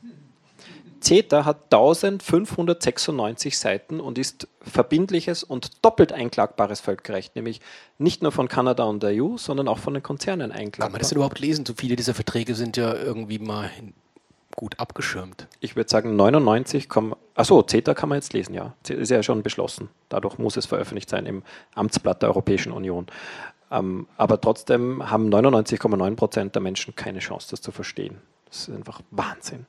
CETA 1.03 1.45
hat 1.45 1.65
1596 1.65 3.59
Seiten 3.59 4.01
und 4.01 4.19
ist 4.19 4.49
verbindliches 4.61 5.43
und 5.43 5.85
doppelt 5.85 6.13
einklagbares 6.13 6.81
Völkerrecht, 6.81 7.35
nämlich 7.37 7.61
nicht 7.99 8.23
nur 8.23 8.33
von 8.33 8.49
Kanada 8.49 8.85
und 8.85 9.03
der 9.03 9.11
EU, 9.23 9.37
sondern 9.37 9.69
auch 9.69 9.79
von 9.79 9.95
den 9.95 10.03
Konzernen 10.03 10.53
einklagbar. 10.53 10.87
Kann 10.87 10.93
man 10.93 11.01
das 11.01 11.09
denn 11.09 11.17
überhaupt 11.17 11.41
lesen? 11.41 11.67
So 11.67 11.75
viele 11.75 11.97
dieser 11.97 12.15
Verträge 12.15 12.55
sind 12.55 12.77
ja 12.77 12.95
irgendwie 12.95 13.39
mal 13.39 13.71
gut 14.55 14.79
abgeschirmt. 14.79 15.49
Ich 15.61 15.77
würde 15.77 15.91
sagen 15.91 16.15
99, 16.15 16.89
achso, 17.35 17.63
CETA 17.63 17.95
kann 17.95 18.09
man 18.09 18.19
jetzt 18.19 18.33
lesen, 18.33 18.55
ja. 18.55 18.75
Ist 18.87 19.11
ja 19.11 19.23
schon 19.23 19.43
beschlossen. 19.43 19.89
Dadurch 20.09 20.39
muss 20.39 20.57
es 20.57 20.67
veröffentlicht 20.67 21.11
sein 21.11 21.27
im 21.27 21.43
Amtsblatt 21.75 22.23
der 22.23 22.29
Europäischen 22.29 22.73
Union. 22.73 23.07
Ähm, 23.71 24.07
aber 24.17 24.41
trotzdem 24.41 25.11
haben 25.11 25.33
99,9 25.33 26.15
Prozent 26.17 26.55
der 26.55 26.63
Menschen 26.63 26.95
keine 26.95 27.21
Chance, 27.21 27.49
das 27.51 27.63
zu 27.63 27.73
verstehen. 27.73 28.19
Das 28.53 28.69
ist 28.69 28.75
einfach 28.75 29.01
Wahnsinn. 29.11 29.65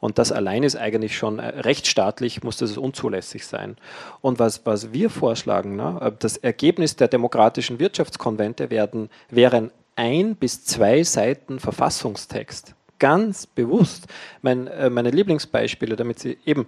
Und 0.00 0.18
das 0.18 0.32
allein 0.32 0.64
ist 0.64 0.74
eigentlich 0.74 1.16
schon 1.16 1.38
äh, 1.38 1.60
rechtsstaatlich, 1.60 2.42
muss 2.42 2.56
das 2.56 2.76
unzulässig 2.76 3.46
sein. 3.46 3.76
Und 4.22 4.40
was, 4.40 4.66
was 4.66 4.92
wir 4.92 5.08
vorschlagen, 5.08 5.76
ne, 5.76 5.98
äh, 6.02 6.10
das 6.18 6.36
Ergebnis 6.36 6.96
der 6.96 7.06
demokratischen 7.06 7.78
Wirtschaftskonvente 7.78 8.70
werden, 8.70 9.08
wären 9.30 9.70
ein 9.94 10.34
bis 10.34 10.64
zwei 10.64 11.04
Seiten 11.04 11.60
Verfassungstext. 11.60 12.74
Ganz 12.98 13.46
bewusst. 13.46 14.08
Mein, 14.42 14.66
äh, 14.66 14.90
meine 14.90 15.10
Lieblingsbeispiele, 15.10 15.94
damit 15.94 16.18
Sie 16.18 16.36
eben 16.44 16.66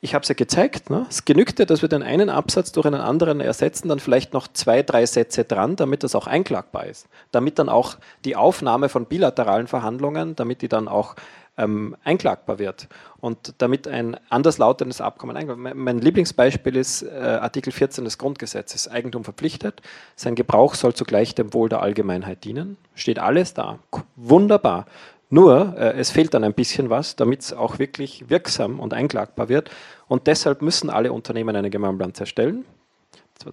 ich 0.00 0.14
habe 0.14 0.22
es 0.22 0.28
ja 0.28 0.34
gezeigt, 0.34 0.90
ne? 0.90 1.06
es 1.08 1.24
genügte, 1.24 1.66
dass 1.66 1.82
wir 1.82 1.88
den 1.88 2.02
einen 2.02 2.28
Absatz 2.28 2.72
durch 2.72 2.86
einen 2.86 3.00
anderen 3.00 3.40
ersetzen, 3.40 3.88
dann 3.88 3.98
vielleicht 3.98 4.34
noch 4.34 4.48
zwei, 4.48 4.82
drei 4.82 5.06
Sätze 5.06 5.44
dran, 5.44 5.76
damit 5.76 6.02
das 6.02 6.14
auch 6.14 6.26
einklagbar 6.26 6.86
ist. 6.86 7.06
Damit 7.32 7.58
dann 7.58 7.68
auch 7.68 7.96
die 8.24 8.36
Aufnahme 8.36 8.88
von 8.88 9.06
bilateralen 9.06 9.66
Verhandlungen, 9.66 10.36
damit 10.36 10.62
die 10.62 10.68
dann 10.68 10.88
auch 10.88 11.16
ähm, 11.58 11.96
einklagbar 12.04 12.58
wird. 12.58 12.88
Und 13.18 13.54
damit 13.58 13.88
ein 13.88 14.16
anderslautendes 14.28 15.00
Abkommen 15.00 15.36
einklagbar 15.36 15.74
Mein 15.74 15.98
Lieblingsbeispiel 15.98 16.76
ist 16.76 17.02
äh, 17.02 17.08
Artikel 17.08 17.72
14 17.72 18.04
des 18.04 18.18
Grundgesetzes, 18.18 18.88
Eigentum 18.88 19.24
verpflichtet. 19.24 19.80
Sein 20.14 20.34
Gebrauch 20.34 20.74
soll 20.74 20.94
zugleich 20.94 21.34
dem 21.34 21.54
Wohl 21.54 21.68
der 21.68 21.80
Allgemeinheit 21.82 22.44
dienen. 22.44 22.76
Steht 22.94 23.18
alles 23.18 23.54
da. 23.54 23.78
Wunderbar. 24.16 24.86
Nur, 25.28 25.74
äh, 25.76 25.98
es 25.98 26.10
fehlt 26.10 26.34
dann 26.34 26.44
ein 26.44 26.54
bisschen 26.54 26.88
was, 26.90 27.16
damit 27.16 27.40
es 27.40 27.52
auch 27.52 27.78
wirklich 27.78 28.28
wirksam 28.30 28.78
und 28.78 28.94
einklagbar 28.94 29.48
wird. 29.48 29.70
Und 30.08 30.26
deshalb 30.26 30.62
müssen 30.62 30.88
alle 30.88 31.12
Unternehmen 31.12 31.56
eine 31.56 31.70
Gemeinwohlbilanz 31.70 32.20
erstellen. 32.20 32.64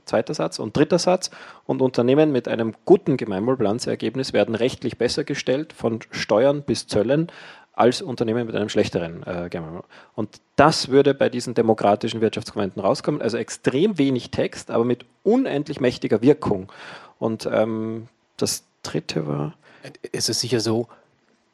Zweiter 0.06 0.34
Satz. 0.34 0.60
Und 0.60 0.78
dritter 0.78 1.00
Satz. 1.00 1.32
Und 1.66 1.82
Unternehmen 1.82 2.32
mit 2.32 2.48
einem 2.48 2.74
guten 2.86 3.18
Gemeinwohlbilanzergebnis 3.18 4.34
werden 4.34 4.56
rechtlich 4.56 4.98
besser 4.98 5.24
gestellt, 5.24 5.74
von 5.74 6.00
Steuern 6.12 6.62
bis 6.62 6.88
Zöllen, 6.88 7.32
als 7.74 8.04
Unternehmen 8.04 8.46
mit 8.46 8.56
einem 8.56 8.70
schlechteren 8.70 9.24
äh, 9.24 9.50
Gemeinwohl. 9.50 9.84
Und 10.14 10.42
das 10.56 10.90
würde 10.90 11.16
bei 11.16 11.30
diesen 11.30 11.56
demokratischen 11.56 12.22
Wirtschaftsgemeinden 12.22 12.82
rauskommen. 12.82 13.22
Also 13.22 13.38
extrem 13.38 13.98
wenig 13.98 14.30
Text, 14.30 14.70
aber 14.70 14.86
mit 14.86 15.06
unendlich 15.24 15.80
mächtiger 15.80 16.22
Wirkung. 16.22 16.72
Und 17.18 17.50
ähm, 17.52 18.08
das 18.38 18.64
dritte 18.84 19.28
war. 19.28 19.56
Es 20.12 20.30
ist 20.30 20.40
sicher 20.40 20.60
so, 20.60 20.88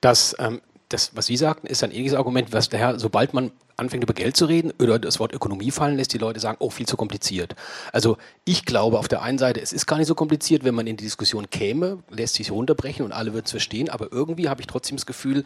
dass 0.02 0.36
ähm, 0.40 0.62
das, 0.90 1.12
was 1.16 1.28
Sie 1.28 1.38
sagten, 1.38 1.68
ist 1.68 1.84
ein 1.84 1.92
ähnliches 1.92 2.18
Argument, 2.18 2.52
was 2.52 2.70
daher, 2.70 3.00
sobald 3.00 3.34
man 3.34 3.52
anfängt 3.80 4.04
über 4.04 4.14
Geld 4.14 4.36
zu 4.36 4.46
reden 4.46 4.74
oder 4.80 5.00
das 5.00 5.20
Wort 5.20 5.34
Ökonomie 5.34 5.72
fallen 5.72 5.96
lässt, 5.96 6.14
die 6.14 6.18
Leute 6.18 6.40
sagen, 6.40 6.58
oh, 6.60 6.70
viel 6.70 6.86
zu 6.86 6.98
kompliziert. 6.98 7.56
Also 7.94 8.18
ich 8.44 8.66
glaube 8.66 9.00
auf 9.00 9.08
der 9.08 9.22
einen 9.22 9.38
Seite, 9.38 9.62
es 9.62 9.72
ist 9.72 9.86
gar 9.86 9.98
nicht 9.98 10.08
so 10.08 10.16
kompliziert, 10.16 10.64
wenn 10.64 10.76
man 10.76 10.86
in 10.88 10.98
die 10.98 11.04
Diskussion 11.06 11.50
käme, 11.50 12.00
lässt 12.10 12.36
sich 12.36 12.52
runterbrechen 12.52 13.06
und 13.06 13.12
alle 13.14 13.34
würden 13.34 13.46
es 13.46 13.52
verstehen, 13.52 13.90
aber 13.90 14.12
irgendwie 14.12 14.50
habe 14.50 14.62
ich 14.62 14.68
trotzdem 14.68 14.98
das 14.98 15.06
Gefühl, 15.06 15.44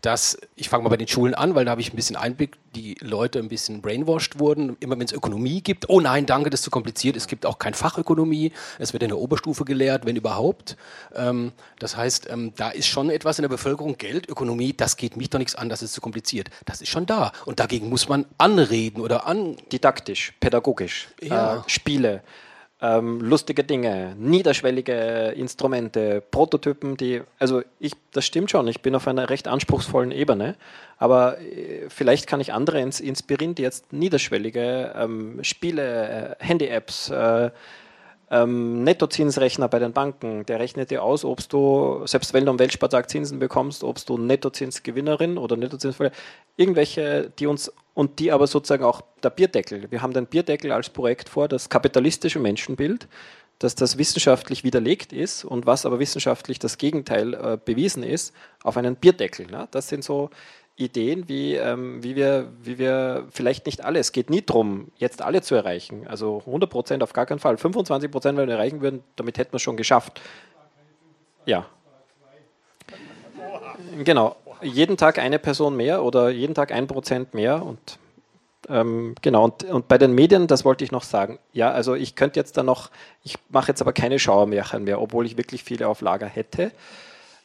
dass, 0.00 0.38
ich 0.56 0.68
fange 0.68 0.82
mal 0.82 0.90
bei 0.90 0.96
den 0.96 1.08
Schulen 1.08 1.34
an, 1.34 1.54
weil 1.54 1.64
da 1.64 1.70
habe 1.70 1.80
ich 1.80 1.92
ein 1.92 1.96
bisschen 1.96 2.16
Einblick, 2.16 2.56
die 2.76 2.96
Leute 3.00 3.38
ein 3.38 3.48
bisschen 3.48 3.80
brainwashed 3.80 4.38
wurden, 4.38 4.76
immer 4.80 4.98
wenn 4.98 5.06
es 5.06 5.12
Ökonomie 5.12 5.62
gibt, 5.62 5.88
oh 5.88 6.00
nein, 6.00 6.26
danke, 6.26 6.50
das 6.50 6.60
ist 6.60 6.64
zu 6.64 6.70
kompliziert, 6.70 7.16
es 7.16 7.26
gibt 7.26 7.46
auch 7.46 7.58
kein 7.58 7.74
Fachökonomie, 7.74 8.52
es 8.78 8.92
wird 8.92 9.02
in 9.02 9.08
der 9.08 9.18
Oberstufe 9.18 9.64
gelehrt, 9.64 10.04
wenn 10.04 10.16
überhaupt. 10.16 10.76
Ähm, 11.14 11.52
das 11.78 11.96
heißt, 11.96 12.28
ähm, 12.30 12.52
da 12.56 12.70
ist 12.70 12.86
schon 12.86 13.10
etwas 13.10 13.38
in 13.38 13.42
der 13.42 13.48
Bevölkerung, 13.48 13.96
Geld, 13.96 14.28
Ökonomie, 14.28 14.74
das 14.74 14.96
geht 14.96 15.16
mich 15.16 15.30
doch 15.30 15.38
nichts 15.38 15.54
an, 15.54 15.68
das 15.68 15.82
ist 15.82 15.94
zu 15.94 16.00
kompliziert. 16.00 16.50
Das 16.66 16.80
ist 16.80 16.90
schon 16.90 17.06
da 17.06 17.32
und 17.46 17.60
dagegen 17.60 17.88
muss 17.88 18.08
man 18.08 18.26
anreden 18.38 19.00
oder 19.00 19.26
an. 19.26 19.56
Didaktisch, 19.72 20.34
pädagogisch, 20.40 21.08
ja. 21.22 21.56
äh, 21.56 21.60
Spiele, 21.66 22.22
ähm, 22.80 23.20
lustige 23.20 23.64
Dinge, 23.64 24.14
niederschwellige 24.18 25.32
Instrumente, 25.36 26.22
Prototypen, 26.30 26.96
die, 26.96 27.22
also 27.38 27.62
ich, 27.78 27.92
das 28.12 28.26
stimmt 28.26 28.50
schon, 28.50 28.68
ich 28.68 28.82
bin 28.82 28.94
auf 28.94 29.08
einer 29.08 29.30
recht 29.30 29.48
anspruchsvollen 29.48 30.12
Ebene, 30.12 30.56
aber 30.98 31.40
äh, 31.40 31.88
vielleicht 31.88 32.26
kann 32.26 32.40
ich 32.40 32.52
andere 32.52 32.80
ins, 32.80 33.00
inspirieren, 33.00 33.54
die 33.54 33.62
jetzt 33.62 33.92
niederschwellige 33.92 34.94
ähm, 34.96 35.42
Spiele, 35.42 36.36
äh, 36.38 36.44
Handy-Apps, 36.44 37.10
äh, 37.10 37.50
ähm, 38.28 38.82
Nettozinsrechner 38.82 39.68
bei 39.68 39.78
den 39.78 39.92
Banken, 39.92 40.44
der 40.46 40.58
rechnet 40.58 40.90
dir 40.90 41.02
aus, 41.02 41.24
ob 41.24 41.48
du, 41.48 42.02
selbst 42.06 42.34
wenn 42.34 42.44
du 42.44 42.50
am 42.50 42.58
Weltspartag 42.58 43.08
Zinsen 43.08 43.38
bekommst, 43.38 43.84
ob 43.84 44.04
du 44.04 44.18
Nettozinsgewinnerin 44.18 45.38
oder 45.38 45.56
Nettozinsverlierer, 45.56 46.14
irgendwelche, 46.56 47.30
die 47.38 47.46
uns, 47.46 47.72
und 47.94 48.18
die 48.18 48.32
aber 48.32 48.46
sozusagen 48.46 48.84
auch 48.84 49.02
der 49.22 49.30
Bierdeckel. 49.30 49.90
Wir 49.90 50.02
haben 50.02 50.12
den 50.12 50.26
Bierdeckel 50.26 50.72
als 50.72 50.90
Projekt 50.90 51.28
vor, 51.28 51.46
das 51.46 51.68
kapitalistische 51.68 52.40
Menschenbild, 52.40 53.06
dass 53.58 53.74
das 53.74 53.96
wissenschaftlich 53.96 54.64
widerlegt 54.64 55.12
ist 55.12 55.44
und 55.44 55.64
was 55.64 55.86
aber 55.86 55.98
wissenschaftlich 55.98 56.58
das 56.58 56.78
Gegenteil 56.78 57.32
äh, 57.32 57.58
bewiesen 57.64 58.02
ist, 58.02 58.34
auf 58.62 58.76
einen 58.76 58.96
Bierdeckel. 58.96 59.46
Ne? 59.46 59.68
Das 59.70 59.88
sind 59.88 60.04
so 60.04 60.30
Ideen, 60.76 61.26
wie, 61.28 61.54
ähm, 61.54 62.02
wie, 62.02 62.16
wir, 62.16 62.52
wie 62.62 62.78
wir 62.78 63.26
vielleicht 63.30 63.64
nicht 63.64 63.82
alle, 63.82 63.98
es 63.98 64.12
geht 64.12 64.28
nie 64.28 64.42
darum, 64.42 64.88
jetzt 64.96 65.22
alle 65.22 65.40
zu 65.40 65.54
erreichen. 65.54 66.06
Also 66.06 66.42
100 66.46 66.68
Prozent 66.68 67.02
auf 67.02 67.14
gar 67.14 67.24
keinen 67.24 67.38
Fall. 67.38 67.56
25 67.56 68.10
Prozent, 68.10 68.36
wenn 68.36 68.46
wir 68.46 68.54
erreichen 68.54 68.82
würden, 68.82 69.02
damit 69.16 69.38
hätten 69.38 69.52
wir 69.52 69.56
es 69.56 69.62
schon 69.62 69.78
geschafft. 69.78 70.20
Ja. 71.46 71.66
Genau. 74.04 74.36
Jeden 74.60 74.96
Tag 74.96 75.18
eine 75.18 75.38
Person 75.38 75.76
mehr 75.76 76.02
oder 76.02 76.28
jeden 76.28 76.54
Tag 76.54 76.72
ein 76.72 76.86
Prozent 76.86 77.34
mehr 77.34 77.64
und 77.64 77.98
ähm, 78.68 79.14
genau, 79.22 79.44
und, 79.44 79.64
und 79.64 79.88
bei 79.88 79.96
den 79.96 80.12
Medien, 80.12 80.46
das 80.46 80.64
wollte 80.64 80.82
ich 80.82 80.90
noch 80.90 81.04
sagen. 81.04 81.38
Ja, 81.52 81.70
also 81.70 81.94
ich 81.94 82.16
könnte 82.16 82.40
jetzt 82.40 82.56
da 82.56 82.62
noch, 82.62 82.90
ich 83.22 83.36
mache 83.48 83.68
jetzt 83.68 83.80
aber 83.80 83.92
keine 83.92 84.18
Schauermärchen 84.18 84.84
mehr, 84.84 85.00
obwohl 85.00 85.24
ich 85.24 85.36
wirklich 85.36 85.62
viele 85.62 85.86
auf 85.88 86.00
Lager 86.00 86.26
hätte. 86.26 86.72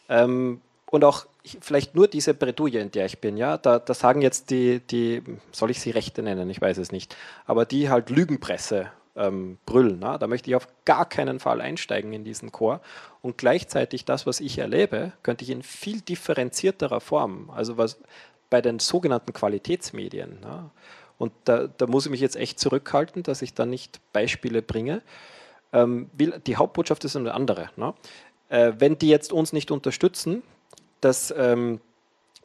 Ähm, 0.09 0.61
und 0.91 1.05
auch 1.05 1.25
vielleicht 1.61 1.95
nur 1.95 2.07
diese 2.07 2.33
Bredouille, 2.33 2.79
in 2.79 2.91
der 2.91 3.05
ich 3.05 3.19
bin, 3.19 3.37
ja, 3.37 3.57
da, 3.57 3.79
da 3.79 3.93
sagen 3.93 4.21
jetzt 4.21 4.51
die, 4.51 4.81
die, 4.81 5.23
soll 5.51 5.71
ich 5.71 5.79
sie 5.79 5.89
Rechte 5.89 6.21
nennen, 6.21 6.49
ich 6.49 6.61
weiß 6.61 6.77
es 6.77 6.91
nicht, 6.91 7.15
aber 7.45 7.65
die 7.65 7.89
halt 7.89 8.09
Lügenpresse 8.09 8.91
ähm, 9.15 9.57
brüllen. 9.65 9.99
Na? 9.99 10.17
Da 10.17 10.27
möchte 10.27 10.49
ich 10.49 10.55
auf 10.55 10.67
gar 10.83 11.07
keinen 11.07 11.39
Fall 11.39 11.61
einsteigen 11.61 12.11
in 12.11 12.25
diesen 12.25 12.51
Chor. 12.51 12.81
Und 13.21 13.37
gleichzeitig 13.37 14.03
das, 14.03 14.27
was 14.27 14.41
ich 14.41 14.57
erlebe, 14.57 15.13
könnte 15.23 15.45
ich 15.45 15.49
in 15.49 15.63
viel 15.63 16.01
differenzierterer 16.01 16.99
Form, 16.99 17.49
also 17.49 17.77
was 17.77 17.97
bei 18.49 18.61
den 18.61 18.79
sogenannten 18.79 19.31
Qualitätsmedien. 19.31 20.39
Na? 20.41 20.71
Und 21.17 21.31
da, 21.45 21.67
da, 21.67 21.87
muss 21.87 22.05
ich 22.05 22.11
mich 22.11 22.19
jetzt 22.19 22.35
echt 22.35 22.59
zurückhalten, 22.59 23.23
dass 23.23 23.41
ich 23.41 23.53
da 23.53 23.65
nicht 23.65 24.01
Beispiele 24.11 24.61
bringe. 24.61 25.01
Ähm, 25.71 26.09
die 26.17 26.57
Hauptbotschaft 26.57 27.05
ist 27.05 27.15
eine 27.15 27.33
andere. 27.33 27.69
Ne? 27.77 27.93
Wenn 28.49 28.97
die 28.97 29.07
jetzt 29.07 29.31
uns 29.31 29.53
nicht 29.53 29.71
unterstützen, 29.71 30.43
dass, 31.01 31.33
ähm, 31.35 31.81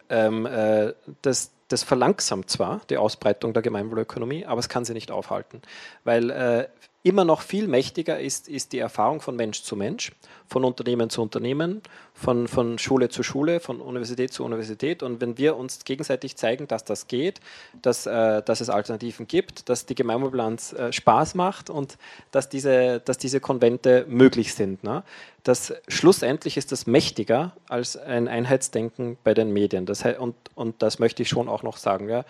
ähm, 0.08 0.46
äh, 0.46 0.94
das, 1.22 1.52
das 1.68 1.82
verlangsamt 1.82 2.50
zwar 2.50 2.80
die 2.90 2.96
Ausbreitung 2.96 3.52
der 3.52 3.62
Gemeinwohlökonomie, 3.62 4.46
aber 4.46 4.60
es 4.60 4.68
kann 4.68 4.84
sie 4.84 4.92
nicht 4.92 5.10
aufhalten, 5.10 5.62
weil 6.04 6.30
äh, 6.30 6.68
immer 7.06 7.24
noch 7.24 7.42
viel 7.42 7.68
mächtiger 7.68 8.18
ist, 8.18 8.48
ist 8.48 8.72
die 8.72 8.80
Erfahrung 8.80 9.20
von 9.20 9.36
Mensch 9.36 9.62
zu 9.62 9.76
Mensch, 9.76 10.10
von 10.48 10.64
Unternehmen 10.64 11.08
zu 11.08 11.22
Unternehmen, 11.22 11.80
von, 12.14 12.48
von 12.48 12.80
Schule 12.80 13.08
zu 13.08 13.22
Schule, 13.22 13.60
von 13.60 13.80
Universität 13.80 14.32
zu 14.32 14.44
Universität. 14.44 15.04
Und 15.04 15.20
wenn 15.20 15.38
wir 15.38 15.56
uns 15.56 15.84
gegenseitig 15.84 16.34
zeigen, 16.34 16.66
dass 16.66 16.84
das 16.84 17.06
geht, 17.06 17.38
dass, 17.80 18.06
äh, 18.06 18.42
dass 18.42 18.60
es 18.60 18.70
Alternativen 18.70 19.28
gibt, 19.28 19.68
dass 19.68 19.86
die 19.86 19.94
Gemeinwohlbilanz 19.94 20.72
äh, 20.72 20.92
Spaß 20.92 21.36
macht 21.36 21.70
und 21.70 21.96
dass 22.32 22.48
diese, 22.48 22.98
dass 23.04 23.18
diese 23.18 23.38
Konvente 23.38 24.04
möglich 24.08 24.52
sind, 24.54 24.82
ne? 24.82 25.04
dass 25.44 25.74
schlussendlich 25.86 26.56
ist 26.56 26.72
das 26.72 26.88
mächtiger 26.88 27.52
als 27.68 27.96
ein 27.96 28.26
Einheitsdenken 28.26 29.16
bei 29.22 29.32
den 29.32 29.52
Medien. 29.52 29.86
Das, 29.86 30.04
und, 30.04 30.34
und 30.56 30.82
das 30.82 30.98
möchte 30.98 31.22
ich 31.22 31.28
schon 31.28 31.48
auch 31.48 31.62
noch 31.62 31.76
sagen. 31.76 32.08
Ja? 32.08 32.24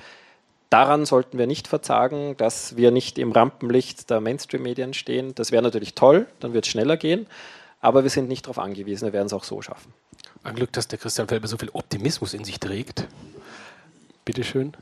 Daran 0.70 1.06
sollten 1.06 1.38
wir 1.38 1.47
nicht 1.47 1.68
verzagen, 1.68 2.36
dass 2.36 2.76
wir 2.76 2.90
nicht 2.90 3.18
im 3.18 3.32
Rampenlicht 3.32 4.10
der 4.10 4.20
Mainstream-Medien 4.20 4.94
stehen. 4.94 5.34
Das 5.34 5.52
wäre 5.52 5.62
natürlich 5.62 5.94
toll, 5.94 6.26
dann 6.40 6.52
wird 6.52 6.66
es 6.66 6.70
schneller 6.70 6.97
gehen, 6.97 7.26
aber 7.80 8.02
wir 8.02 8.10
sind 8.10 8.28
nicht 8.28 8.47
darauf 8.47 8.59
angewiesen, 8.59 9.06
wir 9.06 9.12
werden 9.12 9.26
es 9.26 9.32
auch 9.32 9.44
so 9.44 9.62
schaffen. 9.62 9.93
Ein 10.43 10.55
Glück, 10.55 10.72
dass 10.72 10.88
der 10.88 10.98
Christian 10.98 11.28
Felber 11.28 11.48
so 11.48 11.56
viel 11.56 11.70
Optimismus 11.72 12.34
in 12.34 12.44
sich 12.44 12.60
trägt. 12.60 13.06
Bitte 14.24 14.44
schön. 14.44 14.74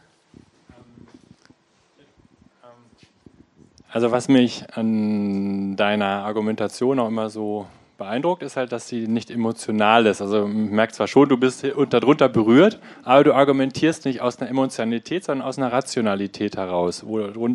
Also 3.90 4.10
was 4.10 4.28
mich 4.28 4.64
an 4.72 5.76
deiner 5.76 6.24
Argumentation 6.24 6.98
auch 6.98 7.06
immer 7.08 7.30
so 7.30 7.66
beeindruckt, 7.96 8.42
ist 8.42 8.56
halt, 8.56 8.72
dass 8.72 8.88
sie 8.88 9.06
nicht 9.06 9.30
emotional 9.30 10.06
ist. 10.06 10.20
Also 10.20 10.46
man 10.46 10.70
merkt 10.70 10.94
zwar 10.94 11.06
schon, 11.06 11.28
du 11.28 11.36
bist 11.36 11.64
darunter 11.90 12.28
berührt, 12.28 12.80
aber 13.02 13.24
du 13.24 13.34
argumentierst 13.34 14.04
nicht 14.04 14.20
aus 14.20 14.40
einer 14.40 14.50
Emotionalität, 14.50 15.24
sondern 15.24 15.46
aus 15.46 15.58
einer 15.58 15.72
Rationalität 15.72 16.56
heraus. 16.56 17.04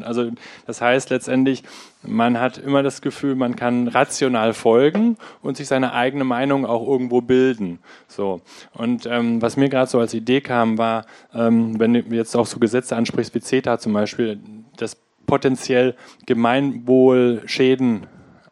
Also 0.02 0.32
das 0.66 0.82
heißt 0.82 1.10
letztendlich, 1.10 1.64
man 2.02 2.40
hat 2.40 2.58
immer 2.58 2.84
das 2.84 3.02
Gefühl, 3.02 3.36
man 3.36 3.56
kann 3.56 3.90
rational 3.90 4.54
folgen 4.54 5.18
und 5.42 5.58
sich 5.58 5.68
seine 5.68 5.94
eigene 5.94 6.24
Meinung 6.24 6.66
auch 6.66 6.88
irgendwo 6.88 7.22
bilden. 7.22 7.80
So. 8.08 8.42
Und 8.74 9.06
ähm, 9.06 9.42
was 9.42 9.58
mir 9.58 9.70
gerade 9.70 9.90
so 9.90 10.00
als 10.00 10.14
Idee 10.14 10.42
kam, 10.42 10.78
war, 10.78 11.06
ähm, 11.34 11.80
wenn 11.80 11.94
du 11.94 12.00
jetzt 12.16 12.36
auch 12.36 12.46
so 12.46 12.60
Gesetze 12.60 12.96
ansprichst 12.96 13.36
wie 13.36 13.42
CETA 13.42 13.80
zum 13.80 13.94
Beispiel, 13.94 14.40
dass 14.78 14.98
potenziell 15.26 15.96
Gemeinwohlschäden 16.26 18.08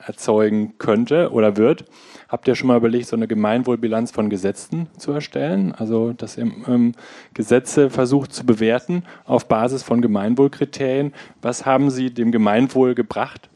erzeugen 0.07 0.77
könnte 0.77 1.31
oder 1.31 1.57
wird. 1.57 1.85
Habt 2.29 2.47
ihr 2.47 2.55
schon 2.55 2.67
mal 2.67 2.77
überlegt, 2.77 3.07
so 3.07 3.15
eine 3.15 3.27
Gemeinwohlbilanz 3.27 4.11
von 4.11 4.29
Gesetzen 4.29 4.87
zu 4.97 5.11
erstellen? 5.11 5.73
Also, 5.73 6.13
dass 6.13 6.37
ihr 6.37 6.51
ähm, 6.67 6.93
Gesetze 7.33 7.89
versucht 7.89 8.33
zu 8.33 8.45
bewerten 8.45 9.03
auf 9.25 9.47
Basis 9.47 9.83
von 9.83 10.01
Gemeinwohlkriterien. 10.01 11.13
Was 11.41 11.65
haben 11.65 11.89
sie 11.89 12.13
dem 12.13 12.31
Gemeinwohl 12.31 12.95
gebracht? 12.95 13.49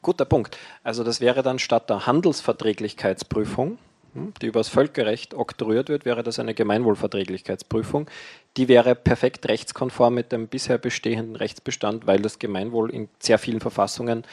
Guter 0.00 0.24
Punkt. 0.24 0.58
Also, 0.82 1.04
das 1.04 1.20
wäre 1.20 1.42
dann 1.42 1.58
statt 1.58 1.90
der 1.90 2.06
Handelsverträglichkeitsprüfung 2.06 3.78
hm, 4.14 4.34
die 4.42 4.46
übers 4.46 4.68
Völkerrecht 4.68 5.34
oktroyiert 5.34 5.88
wird, 5.88 6.04
wäre 6.04 6.22
das 6.22 6.38
eine 6.38 6.54
Gemeinwohlverträglichkeitsprüfung. 6.54 8.10
Die 8.58 8.68
wäre 8.68 8.94
perfekt 8.94 9.48
rechtskonform 9.48 10.14
mit 10.14 10.32
dem 10.32 10.48
bisher 10.48 10.76
bestehenden 10.76 11.36
Rechtsbestand, 11.36 12.06
weil 12.06 12.20
das 12.20 12.38
Gemeinwohl 12.38 12.90
in 12.90 13.08
sehr 13.18 13.38
vielen 13.38 13.60
Verfassungen 13.60 14.24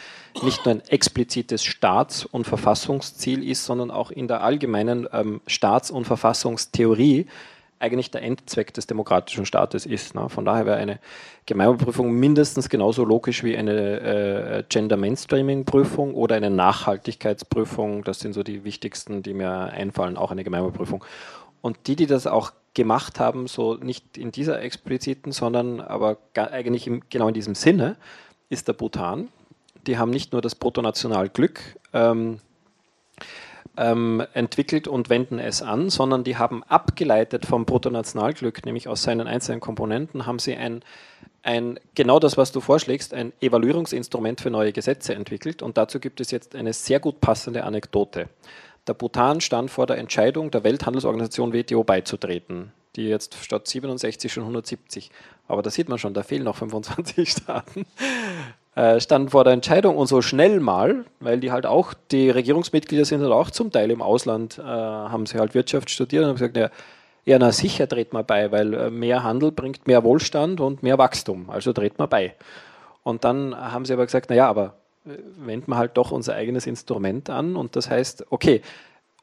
nicht 0.43 0.65
nur 0.65 0.75
ein 0.75 0.81
explizites 0.89 1.63
Staats- 1.63 2.25
und 2.25 2.45
Verfassungsziel 2.45 3.49
ist, 3.49 3.63
sondern 3.63 3.91
auch 3.91 4.11
in 4.11 4.27
der 4.27 4.43
allgemeinen 4.43 5.07
ähm, 5.13 5.39
Staats- 5.47 5.91
und 5.91 6.05
Verfassungstheorie 6.05 7.27
eigentlich 7.79 8.11
der 8.11 8.21
Endzweck 8.21 8.73
des 8.73 8.87
demokratischen 8.87 9.45
Staates 9.45 9.85
ist. 9.85 10.13
Ne? 10.13 10.29
Von 10.29 10.45
daher 10.45 10.65
wäre 10.65 10.77
eine 10.77 10.99
Gemeinwohlprüfung 11.45 12.11
mindestens 12.11 12.69
genauso 12.69 13.05
logisch 13.05 13.43
wie 13.43 13.57
eine 13.57 13.99
äh, 14.01 14.63
Gender 14.67 14.97
Mainstreaming 14.97 15.65
Prüfung 15.65 16.13
oder 16.13 16.35
eine 16.35 16.49
Nachhaltigkeitsprüfung. 16.49 18.03
Das 18.03 18.19
sind 18.19 18.33
so 18.33 18.43
die 18.43 18.65
wichtigsten, 18.65 19.23
die 19.23 19.33
mir 19.33 19.49
einfallen, 19.49 20.17
auch 20.17 20.31
eine 20.31 20.43
Gemeinwohlprüfung. 20.43 21.03
Und 21.61 21.87
die, 21.87 21.95
die 21.95 22.05
das 22.05 22.27
auch 22.27 22.51
gemacht 22.73 23.19
haben, 23.19 23.47
so 23.47 23.75
nicht 23.75 24.17
in 24.17 24.31
dieser 24.31 24.61
expliziten, 24.61 25.31
sondern 25.31 25.81
aber 25.81 26.17
eigentlich 26.35 26.85
im, 26.85 27.01
genau 27.09 27.29
in 27.29 27.33
diesem 27.33 27.55
Sinne, 27.55 27.95
ist 28.49 28.67
der 28.67 28.73
Bhutan. 28.73 29.29
Die 29.87 29.97
haben 29.97 30.11
nicht 30.11 30.33
nur 30.33 30.41
das 30.41 30.55
Bruttonationalglück 30.55 31.61
ähm, 31.93 32.39
ähm, 33.79 34.21
entwickelt 34.33 34.87
und 34.89 35.09
wenden 35.09 35.39
es 35.39 35.61
an, 35.61 35.89
sondern 35.89 36.25
die 36.25 36.37
haben 36.37 36.63
abgeleitet 36.63 37.45
vom 37.45 37.65
Bruttonationalglück, 37.65 38.65
nämlich 38.65 38.89
aus 38.89 39.03
seinen 39.03 39.25
einzelnen 39.25 39.61
Komponenten, 39.61 40.25
haben 40.25 40.37
sie 40.37 40.55
ein, 40.55 40.83
ein, 41.43 41.79
genau 41.95 42.19
das, 42.19 42.35
was 42.35 42.51
du 42.51 42.59
vorschlägst, 42.59 43.13
ein 43.13 43.31
Evaluierungsinstrument 43.39 44.41
für 44.41 44.49
neue 44.49 44.73
Gesetze 44.73 45.15
entwickelt. 45.15 45.61
Und 45.61 45.77
dazu 45.77 46.01
gibt 46.01 46.19
es 46.19 46.29
jetzt 46.29 46.55
eine 46.55 46.73
sehr 46.73 46.99
gut 46.99 47.21
passende 47.21 47.63
Anekdote. 47.63 48.27
Der 48.85 48.93
Bhutan 48.95 49.39
stand 49.39 49.71
vor 49.71 49.87
der 49.87 49.97
Entscheidung, 49.97 50.51
der 50.51 50.65
Welthandelsorganisation 50.65 51.53
WTO 51.53 51.85
beizutreten, 51.85 52.73
die 52.97 53.07
jetzt 53.07 53.35
statt 53.41 53.65
67 53.65 54.31
schon 54.31 54.43
170. 54.43 55.09
Aber 55.47 55.61
da 55.61 55.69
sieht 55.69 55.87
man 55.87 55.99
schon, 55.99 56.13
da 56.13 56.23
fehlen 56.23 56.43
noch 56.43 56.57
25 56.57 57.29
Staaten. 57.31 57.85
Äh, 58.75 58.99
standen 58.99 59.29
vor 59.29 59.43
der 59.43 59.53
Entscheidung 59.53 59.97
und 59.97 60.07
so 60.07 60.21
schnell 60.21 60.59
mal, 60.59 61.05
weil 61.19 61.39
die 61.39 61.51
halt 61.51 61.65
auch, 61.65 61.93
die 62.11 62.29
Regierungsmitglieder 62.29 63.03
sind 63.03 63.21
halt 63.21 63.31
auch 63.31 63.49
zum 63.49 63.71
Teil 63.71 63.89
im 63.89 64.01
Ausland, 64.01 64.59
äh, 64.59 64.61
haben 64.63 65.25
sie 65.25 65.39
halt 65.39 65.55
Wirtschaft 65.55 65.89
studiert 65.89 66.23
und 66.23 66.29
haben 66.29 66.35
gesagt, 66.35 66.55
ja, 66.55 66.69
ja, 67.25 67.37
na 67.39 67.51
sicher 67.51 67.87
dreht 67.87 68.13
man 68.13 68.25
bei, 68.25 68.51
weil 68.51 68.73
äh, 68.73 68.89
mehr 68.89 69.23
Handel 69.23 69.51
bringt 69.51 69.87
mehr 69.87 70.03
Wohlstand 70.03 70.61
und 70.61 70.83
mehr 70.83 70.97
Wachstum, 70.97 71.49
also 71.49 71.73
dreht 71.73 71.97
man 71.97 72.09
bei. 72.09 72.35
Und 73.03 73.23
dann 73.23 73.55
haben 73.55 73.85
sie 73.85 73.93
aber 73.93 74.05
gesagt, 74.05 74.29
naja, 74.29 74.47
aber 74.47 74.75
wenden 75.03 75.71
wir 75.71 75.77
halt 75.77 75.97
doch 75.97 76.11
unser 76.11 76.35
eigenes 76.35 76.67
Instrument 76.67 77.29
an 77.29 77.55
und 77.55 77.75
das 77.75 77.89
heißt, 77.89 78.27
okay, 78.29 78.61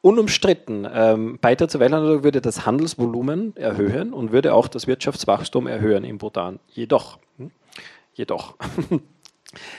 unumstritten, 0.01 0.87
ähm, 0.93 1.39
Beitritt 1.39 1.71
zur 1.71 1.81
Welthandel 1.81 2.23
würde 2.23 2.41
das 2.41 2.65
Handelsvolumen 2.65 3.55
erhöhen 3.55 4.13
und 4.13 4.31
würde 4.31 4.53
auch 4.53 4.67
das 4.67 4.87
Wirtschaftswachstum 4.87 5.67
erhöhen 5.67 6.03
im 6.03 6.17
Bhutan. 6.17 6.59
Jedoch, 6.67 7.17
hm, 7.37 7.51
jedoch, 8.13 8.55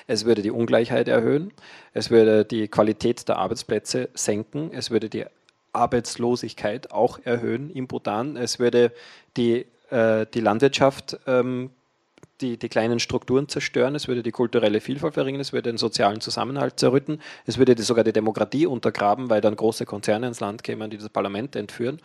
Es 0.07 0.25
würde 0.25 0.43
die 0.43 0.51
Ungleichheit 0.51 1.09
erhöhen, 1.09 1.53
es 1.93 2.11
würde 2.11 2.45
die 2.45 2.69
Qualität 2.69 3.29
der 3.29 3.39
Arbeitsplätze 3.39 4.09
senken, 4.15 4.71
es 4.73 4.91
würde 4.91 5.09
die 5.09 5.25
Arbeitslosigkeit 5.73 6.91
auch 6.91 7.19
erhöhen 7.25 7.71
im 7.71 7.87
Bhutan, 7.87 8.37
es 8.37 8.59
würde 8.59 8.93
die, 9.37 9.67
äh, 9.91 10.27
die 10.33 10.41
Landwirtschaft, 10.41 11.19
ähm, 11.27 11.71
die, 12.41 12.57
die 12.57 12.69
kleinen 12.69 13.01
Strukturen 13.01 13.49
zerstören, 13.49 13.95
es 13.95 14.07
würde 14.09 14.23
die 14.23 14.31
kulturelle 14.31 14.81
Vielfalt 14.81 15.15
verringern, 15.15 15.41
es 15.41 15.53
würde 15.53 15.71
den 15.71 15.79
sozialen 15.79 16.21
Zusammenhalt 16.21 16.79
zerrütten, 16.79 17.21
es 17.47 17.59
würde 17.59 17.75
die, 17.75 17.83
sogar 17.83 18.05
die 18.05 18.13
Demokratie 18.13 18.67
untergraben, 18.67 19.29
weil 19.31 19.41
dann 19.41 19.57
große 19.57 19.87
Konzerne 19.87 20.29
ins 20.29 20.41
Land 20.41 20.63
kämen, 20.63 20.91
die 20.91 20.99
das 20.99 21.09
Parlament 21.09 21.57
entführen. 21.57 22.01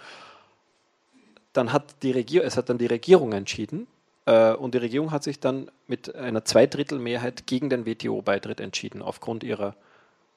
Dann 1.54 1.72
hat 1.72 2.02
die 2.02 2.12
Regierung, 2.12 2.48
es 2.48 2.58
hat 2.58 2.70
dann 2.70 2.80
die 2.80 2.88
Regierung 2.88 3.34
entschieden, 3.34 3.88
und 4.26 4.74
die 4.74 4.78
Regierung 4.78 5.12
hat 5.12 5.24
sich 5.24 5.40
dann 5.40 5.70
mit 5.88 6.16
einer 6.16 6.46
Zweidrittelmehrheit 6.46 7.46
gegen 7.46 7.70
den 7.70 7.86
WTO-Beitritt 7.86 8.62
entschieden, 8.62 9.02
aufgrund 9.02 9.44
ihrer 9.44 9.76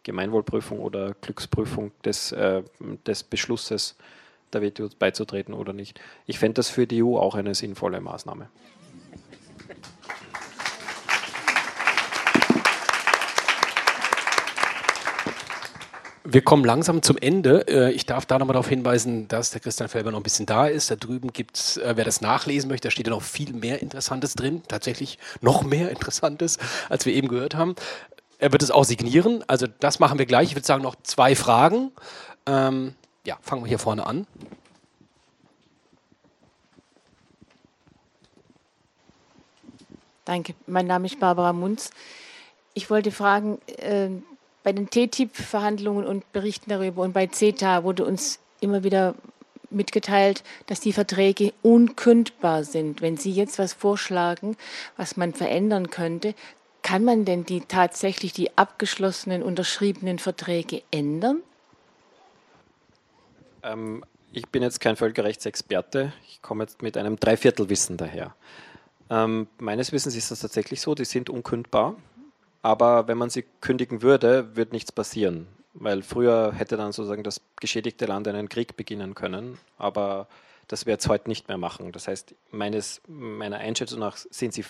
Gemeinwohlprüfung 0.03 0.79
oder 0.79 1.15
Glücksprüfung 1.21 1.91
des, 2.05 2.31
äh, 2.33 2.63
des 3.07 3.25
Beschlusses, 3.25 3.97
der 4.53 4.63
WTO 4.63 4.89
beizutreten 4.97 5.53
oder 5.53 5.73
nicht. 5.73 6.01
Ich 6.27 6.39
fände 6.39 6.55
das 6.55 6.69
für 6.69 6.87
die 6.87 7.03
EU 7.03 7.17
auch 7.17 7.35
eine 7.35 7.55
sinnvolle 7.57 8.01
Maßnahme. 8.01 8.49
Wir 16.29 16.43
kommen 16.43 16.65
langsam 16.65 17.03
zum 17.03 17.17
Ende. 17.19 17.69
Äh, 17.69 17.93
ich 17.93 18.05
darf 18.05 18.27
da 18.27 18.37
nochmal 18.41 18.55
darauf 18.55 18.69
hinweisen, 18.69 19.29
dass 19.29 19.53
der 19.53 19.61
Christian 19.61 19.89
Felber 19.89 20.11
noch 20.11 20.19
ein 20.19 20.25
bisschen 20.25 20.45
da 20.45 20.67
ist. 20.67 20.91
Da 20.91 20.97
drüben 20.97 21.33
gibt 21.33 21.57
es, 21.57 21.77
äh, 21.77 21.93
wer 21.95 22.05
das 22.05 22.21
nachlesen 22.21 22.69
möchte, 22.69 22.89
da 22.89 22.91
steht 22.91 23.07
ja 23.07 23.13
noch 23.13 23.23
viel 23.23 23.53
mehr 23.53 23.81
Interessantes 23.81 24.35
drin. 24.35 24.63
Tatsächlich 24.67 25.21
noch 25.41 25.63
mehr 25.63 25.89
Interessantes, 25.91 26.59
als 26.89 27.07
wir 27.07 27.15
eben 27.15 27.29
gehört 27.29 27.55
haben. 27.55 27.77
Er 28.41 28.51
wird 28.51 28.65
es 28.65 28.73
auch 28.73 28.83
signieren. 28.83 29.45
Also 29.47 29.69
das 29.79 30.01
machen 30.01 30.19
wir 30.19 30.27
gleich. 30.27 30.49
Ich 30.49 30.57
würde 30.57 30.67
sagen, 30.67 30.83
noch 30.83 30.97
zwei 31.05 31.37
Fragen. 31.37 31.93
Ähm, 32.45 32.97
ja, 33.25 33.39
fangen 33.41 33.63
wir 33.63 33.69
hier 33.69 33.79
vorne 33.79 34.05
an. 34.05 34.27
Danke. 40.25 40.55
Mein 40.67 40.89
Name 40.89 41.07
ist 41.07 41.21
Barbara 41.21 41.53
Munz. 41.53 41.91
Ich 42.75 42.91
wollte 42.91 43.13
fragen, 43.13 43.61
äh, 43.79 44.09
bei 44.67 44.73
den 44.73 44.91
TTIP-Verhandlungen 44.91 46.05
und 46.05 46.33
Berichten 46.33 46.71
darüber 46.71 47.03
und 47.03 47.13
bei 47.13 47.29
CETA 47.29 47.85
wurde 47.85 48.05
uns 48.05 48.41
immer 48.59 48.83
wieder 48.83 49.15
mitgeteilt, 49.71 50.43
dass 50.67 50.81
die 50.81 50.93
Verträge 50.93 51.53
unkündbar 51.63 52.65
sind. 52.65 53.01
Wenn 53.01 53.17
Sie 53.17 53.31
jetzt 53.31 53.61
was 53.61 53.75
vorschlagen, 53.75 54.57
was 54.97 55.17
man 55.17 55.35
verändern 55.35 55.91
könnte, 55.91 56.35
kann 56.83 57.05
man 57.05 57.25
denn 57.25 57.45
die 57.45 57.61
tatsächlich 57.61 58.33
die 58.33 58.59
abgeschlossenen, 58.59 59.45
unterschriebenen 59.45 60.19
Verträge 60.19 60.83
ändern? 60.91 61.43
Ähm, 63.63 64.05
ich 64.33 64.49
bin 64.49 64.65
jetzt 64.65 64.81
kein 64.81 64.97
Völkerrechtsexperte. 64.97 66.13
Ich 66.27 66.43
komme 66.43 66.65
jetzt 66.65 66.83
mit 66.83 66.97
einem 66.97 67.21
Dreiviertelwissen 67.21 67.99
daher. 67.99 68.35
Ähm, 69.11 69.47
meines 69.59 69.93
Wissens 69.93 70.17
ist 70.17 70.33
das 70.33 70.41
tatsächlich 70.41 70.81
so, 70.81 70.97
die 70.97 71.05
sind 71.05 71.31
unkündbar. 71.31 71.95
Aber 72.67 73.07
wenn 73.07 73.17
man 73.17 73.31
sie 73.31 73.45
kündigen 73.61 74.03
würde, 74.03 74.57
wird 74.57 74.73
nichts 74.73 74.91
passieren. 74.91 75.47
Weil 75.73 76.03
früher 76.03 76.53
hätte 76.53 76.77
dann 76.77 76.91
sozusagen 76.91 77.23
das 77.23 77.41
geschädigte 77.61 78.07
Land 78.07 78.27
einen 78.27 78.49
Krieg 78.49 78.77
beginnen 78.77 79.15
können. 79.15 79.57
Aber 79.79 80.27
das 80.67 80.85
wird 80.85 81.01
es 81.01 81.09
heute 81.09 81.29
nicht 81.29 81.47
mehr 81.47 81.59
machen. 81.59 81.93
Das 81.93 82.09
heißt, 82.09 82.35
meines, 82.51 83.03
meiner 83.07 83.59
Einschätzung 83.59 84.01
nach 84.01 84.17
sind 84.17 84.53
sie 84.53 84.65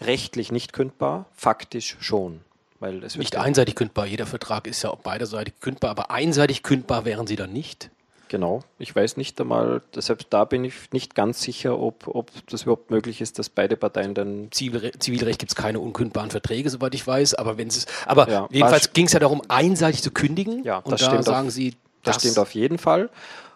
rechtlich 0.00 0.52
nicht 0.52 0.72
kündbar, 0.72 1.26
faktisch 1.32 1.96
schon. 1.98 2.42
Weil 2.78 3.02
es 3.02 3.16
nicht 3.16 3.34
einseitig 3.34 3.74
kündbar. 3.74 4.06
Jeder 4.06 4.26
Vertrag 4.26 4.68
ist 4.68 4.82
ja 4.82 4.90
auch 4.90 5.00
beiderseitig 5.00 5.54
kündbar, 5.58 5.90
aber 5.90 6.12
einseitig 6.12 6.62
kündbar 6.62 7.04
wären 7.04 7.26
sie 7.26 7.34
dann 7.34 7.52
nicht. 7.52 7.90
Genau, 8.30 8.62
ich 8.78 8.94
weiß 8.94 9.16
nicht 9.16 9.40
einmal, 9.40 9.82
deshalb 9.92 10.30
da 10.30 10.44
bin 10.44 10.64
ich 10.64 10.92
nicht 10.92 11.16
ganz 11.16 11.42
sicher, 11.42 11.76
ob, 11.76 12.06
ob 12.06 12.30
das 12.46 12.62
überhaupt 12.62 12.92
möglich 12.92 13.20
ist, 13.20 13.40
dass 13.40 13.48
beide 13.48 13.76
Parteien 13.76 14.14
dann. 14.14 14.52
Zivilre 14.52 14.92
Zivilrecht 14.92 15.40
gibt 15.40 15.50
es 15.50 15.56
keine 15.56 15.80
unkündbaren 15.80 16.30
Verträge, 16.30 16.70
soweit 16.70 16.94
ich 16.94 17.04
weiß, 17.04 17.34
aber 17.34 17.58
wenn 17.58 17.66
es 17.66 17.86
aber 18.06 18.30
ja, 18.30 18.48
jedenfalls 18.52 18.92
ging 18.92 19.06
es 19.06 19.14
ja 19.14 19.18
darum, 19.18 19.42
einseitig 19.48 20.00
zu 20.04 20.12
kündigen. 20.12 20.62
Ja, 20.62 20.80
das 20.82 21.02
und 21.02 21.12
da 21.12 21.22
sagen 21.24 21.48
auf, 21.48 21.52
Sie. 21.52 21.72
Das, 22.04 22.14
das 22.14 22.22
stimmt 22.22 22.38
auf 22.38 22.54
jeden 22.54 22.78
Fall. 22.78 23.10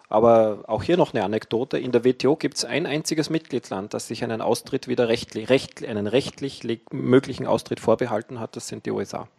Aber 0.09 0.65
auch 0.67 0.83
hier 0.83 0.97
noch 0.97 1.13
eine 1.13 1.23
Anekdote. 1.23 1.77
In 1.77 1.93
der 1.93 2.03
WTO 2.03 2.35
gibt 2.35 2.57
es 2.57 2.65
ein 2.65 2.85
einziges 2.85 3.29
Mitgliedsland, 3.29 3.93
das 3.93 4.09
sich 4.09 4.25
einen 4.25 4.41
Austritt 4.41 4.89
wieder 4.89 5.07
rechtlich, 5.07 5.47
recht, 5.47 5.85
einen 5.85 6.07
rechtlich 6.07 6.63
möglichen 6.91 7.47
Austritt 7.47 7.79
vorbehalten 7.79 8.41
hat. 8.41 8.57
Das 8.57 8.67
sind 8.67 8.85
die 8.85 8.91
USA. 8.91 9.29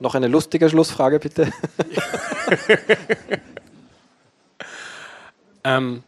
Noch 0.00 0.14
eine 0.14 0.28
lustige 0.28 0.68
Schlussfrage, 0.68 1.20
bitte. 1.20 1.52
ähm, 5.64 6.02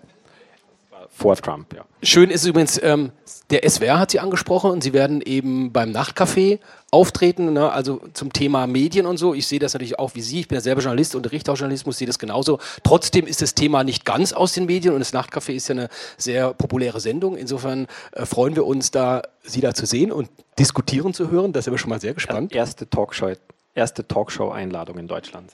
Vor 1.11 1.37
Trump, 1.37 1.73
ja. 1.75 1.85
Schön 2.03 2.31
ist 2.31 2.45
übrigens, 2.45 2.81
ähm, 2.83 3.13
der 3.51 3.69
SWR 3.69 3.99
hat 4.01 4.11
Sie 4.11 4.21
angesprochen 4.21 4.71
und 4.73 4.83
Sie 4.83 4.93
werden 4.93 5.23
eben 5.23 5.73
beim 5.73 5.91
Nachtcafé 5.93 6.59
auftreten, 6.91 7.53
ne? 7.53 7.71
also 7.71 8.01
zum 8.13 8.33
Thema 8.33 8.67
Medien 8.67 9.07
und 9.07 9.19
so. 9.19 9.35
Ich 9.35 9.47
sehe 9.47 9.59
das 9.59 9.75
natürlich 9.75 9.99
auch 9.99 10.15
wie 10.15 10.21
Sie. 10.21 10.41
Ich 10.41 10.49
bin 10.49 10.57
ja 10.57 10.63
selber 10.63 10.83
Journalist, 10.83 11.15
unterrichte 11.15 11.53
auch 11.53 11.57
Journalismus, 11.57 11.99
sehe 11.99 12.07
das 12.07 12.19
genauso. 12.19 12.59
Trotzdem 12.83 13.27
ist 13.27 13.41
das 13.41 13.55
Thema 13.55 13.85
nicht 13.85 14.05
ganz 14.05 14.33
aus 14.33 14.53
den 14.53 14.67
Medien 14.67 14.95
und 14.95 15.01
das 15.01 15.13
Nachtcafé 15.13 15.53
ist 15.53 15.69
ja 15.69 15.75
eine 15.75 15.89
sehr 16.17 16.55
populäre 16.55 17.01
Sendung. 17.01 17.37
Insofern 17.37 17.87
äh, 18.13 18.27
freuen 18.27 18.57
wir 18.57 18.67
uns 18.67 18.91
da, 18.91 19.23
Sie 19.43 19.61
da 19.61 19.75
zu 19.75 19.87
sehen 19.87 20.11
und 20.11 20.29
diskutieren 20.59 21.15
zu 21.15 21.31
hören. 21.31 21.53
Da 21.53 21.63
sind 21.63 21.73
wir 21.73 21.79
schon 21.79 21.91
mal 21.91 22.01
sehr 22.01 22.15
gespannt. 22.15 22.53
Erste 22.53 22.89
Talkshow 22.89 23.33
erste 23.77 24.07
Talkshow-Einladung 24.07 24.99
in 24.99 25.07
Deutschland. 25.07 25.53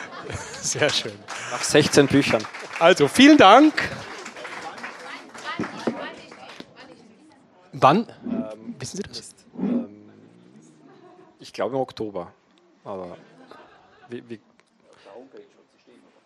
Sehr 0.60 0.90
schön. 0.90 1.12
Nach 1.52 1.62
16 1.62 2.08
Büchern. 2.08 2.44
Also, 2.80 3.06
vielen 3.06 3.38
Dank. 3.38 3.74
Wann? 7.72 8.08
Ähm, 8.24 8.74
Wissen 8.78 8.96
Sie 8.96 9.02
das? 9.02 9.20
Ist, 9.20 9.46
ähm, 9.58 10.10
ich 11.38 11.52
glaube 11.52 11.76
im 11.76 11.80
Oktober. 11.80 12.32
Aber 12.84 13.16
wie, 14.08 14.28
wie 14.28 14.40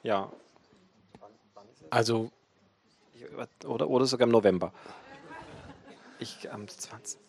ja. 0.03 0.31
Also. 1.91 2.31
Oder, 3.65 3.89
oder 3.89 4.07
sogar 4.07 4.27
im 4.27 4.33
November. 4.33 4.73
Ich, 6.19 6.49
ähm, 6.53 6.67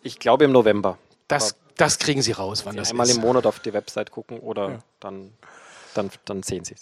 ich 0.01 0.19
glaube 0.19 0.45
im 0.45 0.51
November. 0.51 0.97
Das 1.27 1.55
das 1.77 1.99
kriegen 1.99 2.21
Sie 2.21 2.31
raus, 2.31 2.65
wann 2.65 2.73
Sie 2.73 2.79
das 2.79 2.91
einmal 2.91 3.07
ist. 3.07 3.13
Einmal 3.13 3.23
im 3.23 3.27
Monat 3.27 3.45
auf 3.45 3.59
die 3.59 3.73
Website 3.73 4.11
gucken 4.11 4.39
oder 4.39 4.69
ja. 4.69 4.79
dann, 4.99 5.31
dann, 5.93 6.09
dann 6.25 6.43
sehen 6.43 6.65
Sie 6.65 6.75
es. 6.75 6.81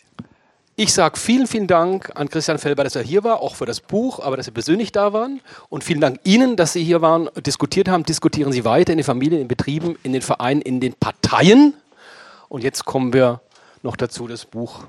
Ich 0.76 0.94
sage 0.94 1.20
vielen, 1.20 1.48
vielen 1.48 1.68
Dank 1.68 2.12
an 2.16 2.30
Christian 2.30 2.58
Felber, 2.58 2.84
dass 2.84 2.96
er 2.96 3.04
hier 3.04 3.24
war, 3.24 3.42
auch 3.42 3.56
für 3.56 3.66
das 3.66 3.82
Buch, 3.82 4.20
aber 4.20 4.38
dass 4.38 4.46
Sie 4.46 4.52
persönlich 4.52 4.92
da 4.92 5.14
waren. 5.14 5.42
Und 5.70 5.84
vielen 5.84 6.02
Dank 6.02 6.20
Ihnen, 6.24 6.56
dass 6.56 6.74
Sie 6.74 6.84
hier 6.84 7.02
waren, 7.02 7.30
diskutiert 7.36 7.88
haben. 7.88 8.04
Diskutieren 8.04 8.52
Sie 8.52 8.66
weiter 8.66 8.94
in 8.94 8.98
den 8.98 9.04
Familien, 9.04 9.42
in 9.42 9.44
den 9.44 9.48
Betrieben, 9.48 9.98
in 10.04 10.14
den 10.14 10.22
Vereinen, 10.22 10.62
in 10.62 10.80
den 10.80 10.94
Parteien. 10.94 11.74
Und 12.50 12.64
jetzt 12.64 12.86
kommen 12.86 13.14
wir 13.14 13.42
noch 13.84 13.96
dazu, 13.96 14.28
das 14.28 14.46
Buch 14.46 14.86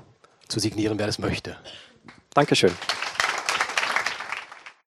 zu 0.47 0.59
signieren, 0.59 0.97
wer 0.99 1.07
das 1.07 1.19
möchte. 1.19 1.57
Dankeschön. 2.33 2.71